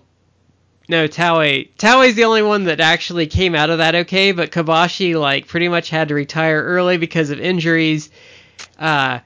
No, 0.89 1.07
Taue. 1.07 1.69
Taue's 1.77 2.15
the 2.15 2.25
only 2.25 2.43
one 2.43 2.65
that 2.65 2.81
actually 2.81 3.27
came 3.27 3.55
out 3.55 3.69
of 3.69 3.77
that 3.77 3.95
okay, 3.95 4.33
but 4.33 4.51
Kobashi 4.51 5.19
like 5.19 5.47
pretty 5.47 5.69
much 5.69 5.89
had 5.89 6.09
to 6.09 6.13
retire 6.13 6.61
early 6.61 6.97
because 6.97 7.29
of 7.29 7.39
injuries. 7.39 8.09
Uh, 8.77 9.19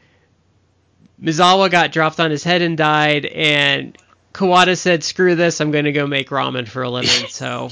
Misawa 1.22 1.72
got 1.72 1.92
dropped 1.92 2.20
on 2.20 2.30
his 2.30 2.44
head 2.44 2.62
and 2.62 2.78
died, 2.78 3.26
and 3.26 3.98
Kawada 4.34 4.78
said, 4.78 5.04
"Screw 5.04 5.36
this! 5.36 5.60
I'm 5.60 5.72
going 5.72 5.86
to 5.86 5.92
go 5.92 6.06
make 6.06 6.30
ramen 6.30 6.68
for 6.68 6.84
a 6.84 6.90
living." 6.90 7.26
So 7.30 7.70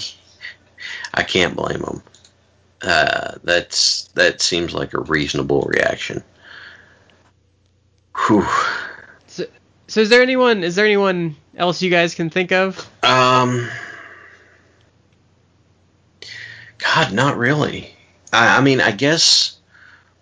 I 1.14 1.24
can't 1.24 1.56
blame 1.56 1.84
him. 1.84 2.04
Uh, 2.82 3.34
that's 3.44 4.08
that 4.16 4.42
seems 4.42 4.74
like 4.74 4.94
a 4.94 5.02
reasonable 5.02 5.62
reaction. 5.62 6.24
Whew. 8.28 8.48
So 9.88 10.02
is 10.02 10.10
there 10.10 10.22
anyone 10.22 10.64
is 10.64 10.76
there 10.76 10.86
anyone 10.86 11.36
else 11.58 11.82
you 11.82 11.90
guys 11.90 12.16
can 12.16 12.30
think 12.30 12.52
of? 12.52 12.78
Um, 13.04 13.68
God, 16.78 17.14
not 17.14 17.38
really. 17.38 17.94
I, 18.34 18.58
I 18.58 18.62
mean, 18.62 18.82
I 18.82 18.92
guess 18.92 19.58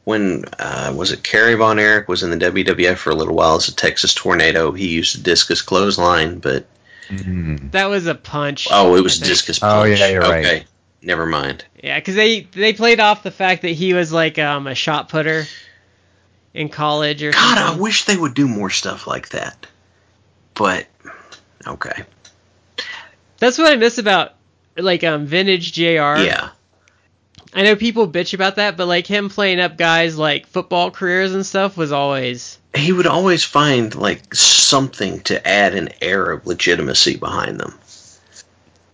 when 0.04 0.46
uh, 0.60 0.94
was 0.96 1.12
it 1.12 1.24
Kerry 1.24 1.56
Von 1.56 1.80
Erich 1.80 2.08
was 2.08 2.24
in 2.24 2.30
the 2.30 2.38
WWF 2.52 2.98
for 2.98 3.10
a 3.12 3.16
little 3.16 3.36
while 3.36 3.56
as 3.56 3.68
a 3.68 3.76
Texas 3.76 4.14
Tornado. 4.14 4.72
He 4.72 4.90
used 4.90 5.18
a 5.18 5.22
discus 5.22 5.62
clothesline, 5.62 6.40
but 6.40 6.66
Mhm. 7.10 7.72
That 7.72 7.88
was 7.90 8.08
a 8.08 8.16
punch. 8.16 8.70
oh, 8.72 8.96
it 8.96 9.02
was 9.02 9.18
I 9.22 9.26
think. 9.26 9.30
discus 9.32 9.60
Oh, 9.62 9.84
yeah, 9.84 10.08
you're 10.08 10.22
right. 10.22 10.46
okay, 10.46 10.66
never 11.02 11.26
mind. 11.26 11.66
Yeah, 11.84 12.00
because 12.00 12.16
they 12.16 12.42
they 12.42 12.72
played 12.74 13.02
off 13.02 13.24
the 13.24 13.32
fact 13.32 13.64
that 13.64 13.72
he 13.72 13.94
was 13.94 14.12
like 14.14 14.40
um, 14.40 14.68
a 14.68 14.74
shot 14.76 15.10
putter 15.10 15.44
in 16.54 16.70
college 16.70 17.22
or 17.22 17.32
God, 17.32 17.58
I 17.58 17.76
wish 17.78 18.06
they 18.06 18.16
would 18.16 18.34
do 18.34 18.48
more 18.48 18.70
stuff 18.70 19.06
like 19.06 19.30
that. 19.30 19.68
But 20.54 20.86
okay, 21.68 22.03
That's 23.40 23.57
what 23.57 23.72
I 23.72 23.76
miss 23.76 23.98
about 23.98 24.34
like 24.77 25.03
um 25.03 25.26
vintage 25.26 25.73
JR. 25.73 26.18
yeah, 26.22 26.49
I 27.53 27.64
know 27.64 27.76
people 27.76 28.07
bitch 28.07 28.34
about 28.34 28.56
that, 28.56 28.77
but 28.77 28.88
like 28.88 29.06
him 29.07 29.30
playing 29.30 29.60
up 29.60 29.77
guys 29.77 30.18
like 30.18 30.48
football 30.48 30.91
careers 30.91 31.34
and 31.34 31.45
stuff 31.45 31.77
was 31.77 31.91
always 31.91 32.57
he 32.76 32.91
would 32.91 33.06
always 33.07 33.44
find 33.44 33.94
like 33.94 34.34
something 34.34 35.19
to 35.22 35.48
add 35.48 35.76
an 35.76 35.90
air 36.02 36.31
of 36.31 36.48
legitimacy 36.48 37.18
behind 37.18 37.60
them. 37.60 37.77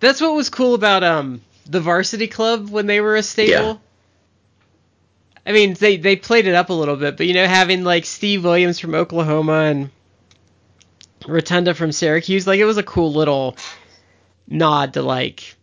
That's 0.02 0.20
what 0.22 0.34
was 0.34 0.50
cool 0.50 0.74
about 0.76 1.04
um 1.04 1.42
the 1.66 1.80
varsity 1.80 2.28
club 2.28 2.70
when 2.70 2.88
they 2.88 3.00
were 3.00 3.16
a 3.16 3.24
stable. 3.24 3.52
Yeah. 3.52 3.76
I 5.46 5.52
mean, 5.54 5.74
they 5.76 5.98
they 5.98 6.16
played 6.16 6.46
it 6.48 6.56
up 6.56 6.70
a 6.70 6.74
little 6.74 6.96
bit, 6.96 7.16
but 7.18 7.26
you 7.26 7.34
know, 7.34 7.48
having 7.48 7.84
like 7.84 8.06
Steve 8.06 8.44
Williams 8.44 8.80
from 8.80 8.94
Oklahoma 8.96 9.62
and 9.62 9.90
Rotunda 11.28 11.74
from 11.74 11.92
Syracuse, 11.92 12.48
like 12.48 12.60
it 12.60 12.66
was 12.66 12.78
a 12.78 12.84
cool 12.84 13.14
little 13.14 13.58
nod 14.48 14.94
to 14.94 15.02
like 15.02 15.56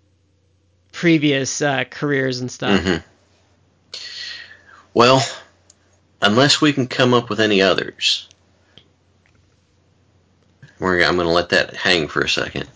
previous 0.92 1.60
uh, 1.60 1.84
careers 1.84 2.40
and 2.40 2.50
stuff. 2.50 2.80
Mhm. 2.80 3.02
Well, 4.94 5.22
unless 6.22 6.60
we 6.60 6.72
can 6.72 6.86
come 6.86 7.12
up 7.14 7.28
with 7.28 7.40
any 7.40 7.60
others, 7.62 8.28
we're, 10.78 11.02
I'm 11.02 11.16
going 11.16 11.26
to 11.26 11.32
let 11.32 11.50
that 11.50 11.74
hang 11.76 12.08
for 12.08 12.22
a 12.22 12.28
second. 12.28 12.66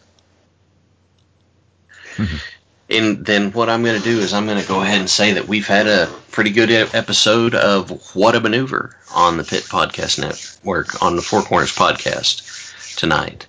and 2.90 3.24
then 3.24 3.52
what 3.52 3.70
I'm 3.70 3.82
going 3.82 3.98
to 3.98 4.05
do 4.05 4.19
is 4.19 4.35
I'm 4.35 4.47
going 4.47 4.61
to 4.61 4.69
go 4.69 4.82
ahead 4.82 5.01
and 5.01 5.09
say 5.09 5.35
that 5.35 5.48
we've 5.48 5.66
had 5.66 5.86
a 5.86 6.11
pretty 6.31 6.51
good 6.51 6.70
episode 6.70 7.55
of 7.55 8.15
What 8.15 8.35
a 8.35 8.40
Maneuver 8.40 8.97
on 9.15 9.36
the 9.39 9.44
Pit 9.44 9.65
Podcast 9.65 10.19
Network, 10.19 11.02
on 11.02 11.16
the 11.16 11.23
Four 11.23 11.43
Corners 11.43 11.74
Podcast 11.74 12.60
tonight. 13.01 13.47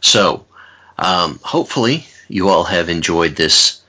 So, 0.00 0.46
um, 0.98 1.38
hopefully, 1.42 2.06
you 2.28 2.48
all 2.48 2.64
have 2.64 2.88
enjoyed 2.88 3.36
this 3.36 3.82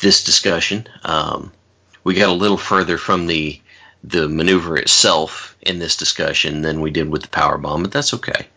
this 0.00 0.24
discussion. 0.24 0.86
Um, 1.04 1.52
we 2.02 2.14
got 2.14 2.28
a 2.28 2.32
little 2.32 2.56
further 2.56 2.98
from 2.98 3.26
the 3.26 3.60
the 4.02 4.28
maneuver 4.28 4.76
itself 4.76 5.56
in 5.62 5.78
this 5.78 5.96
discussion 5.96 6.60
than 6.60 6.82
we 6.82 6.90
did 6.90 7.08
with 7.08 7.22
the 7.22 7.28
power 7.28 7.56
bomb, 7.56 7.82
but 7.82 7.92
that's 7.92 8.12
okay. 8.14 8.48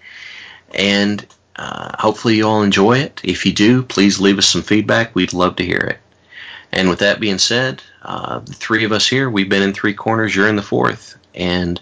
And 0.74 1.26
uh, 1.56 1.96
hopefully 1.98 2.36
you 2.36 2.48
all 2.48 2.64
enjoy 2.64 2.98
it. 3.00 3.22
If 3.24 3.46
you 3.46 3.54
do, 3.54 3.84
please 3.84 4.20
leave 4.20 4.40
us 4.40 4.48
some 4.48 4.64
feedback. 4.64 5.16
We'd 5.16 5.32
love 5.32 5.56
to 5.58 5.66
hear 5.66 5.80
it. 5.80 6.00
And 6.72 6.90
with 6.90 7.00
that 7.00 7.22
being 7.22 7.38
said, 7.38 7.82
uh, 8.02 8.40
the 8.40 8.54
three 8.54 8.84
of 8.84 8.92
us 8.92 9.08
here, 9.08 9.30
we've 9.30 9.48
been 9.48 9.64
in 9.64 9.74
three 9.74 9.94
corners. 9.94 10.36
You're 10.36 10.50
in 10.50 10.58
the 10.58 10.62
fourth, 10.62 11.18
and 11.34 11.80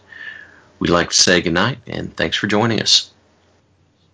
we'd 0.78 0.92
like 0.92 1.10
to 1.10 1.16
say 1.16 1.42
goodnight 1.42 1.80
and 1.88 2.16
thanks 2.16 2.38
for 2.38 2.46
joining 2.46 2.82
us. 2.82 3.10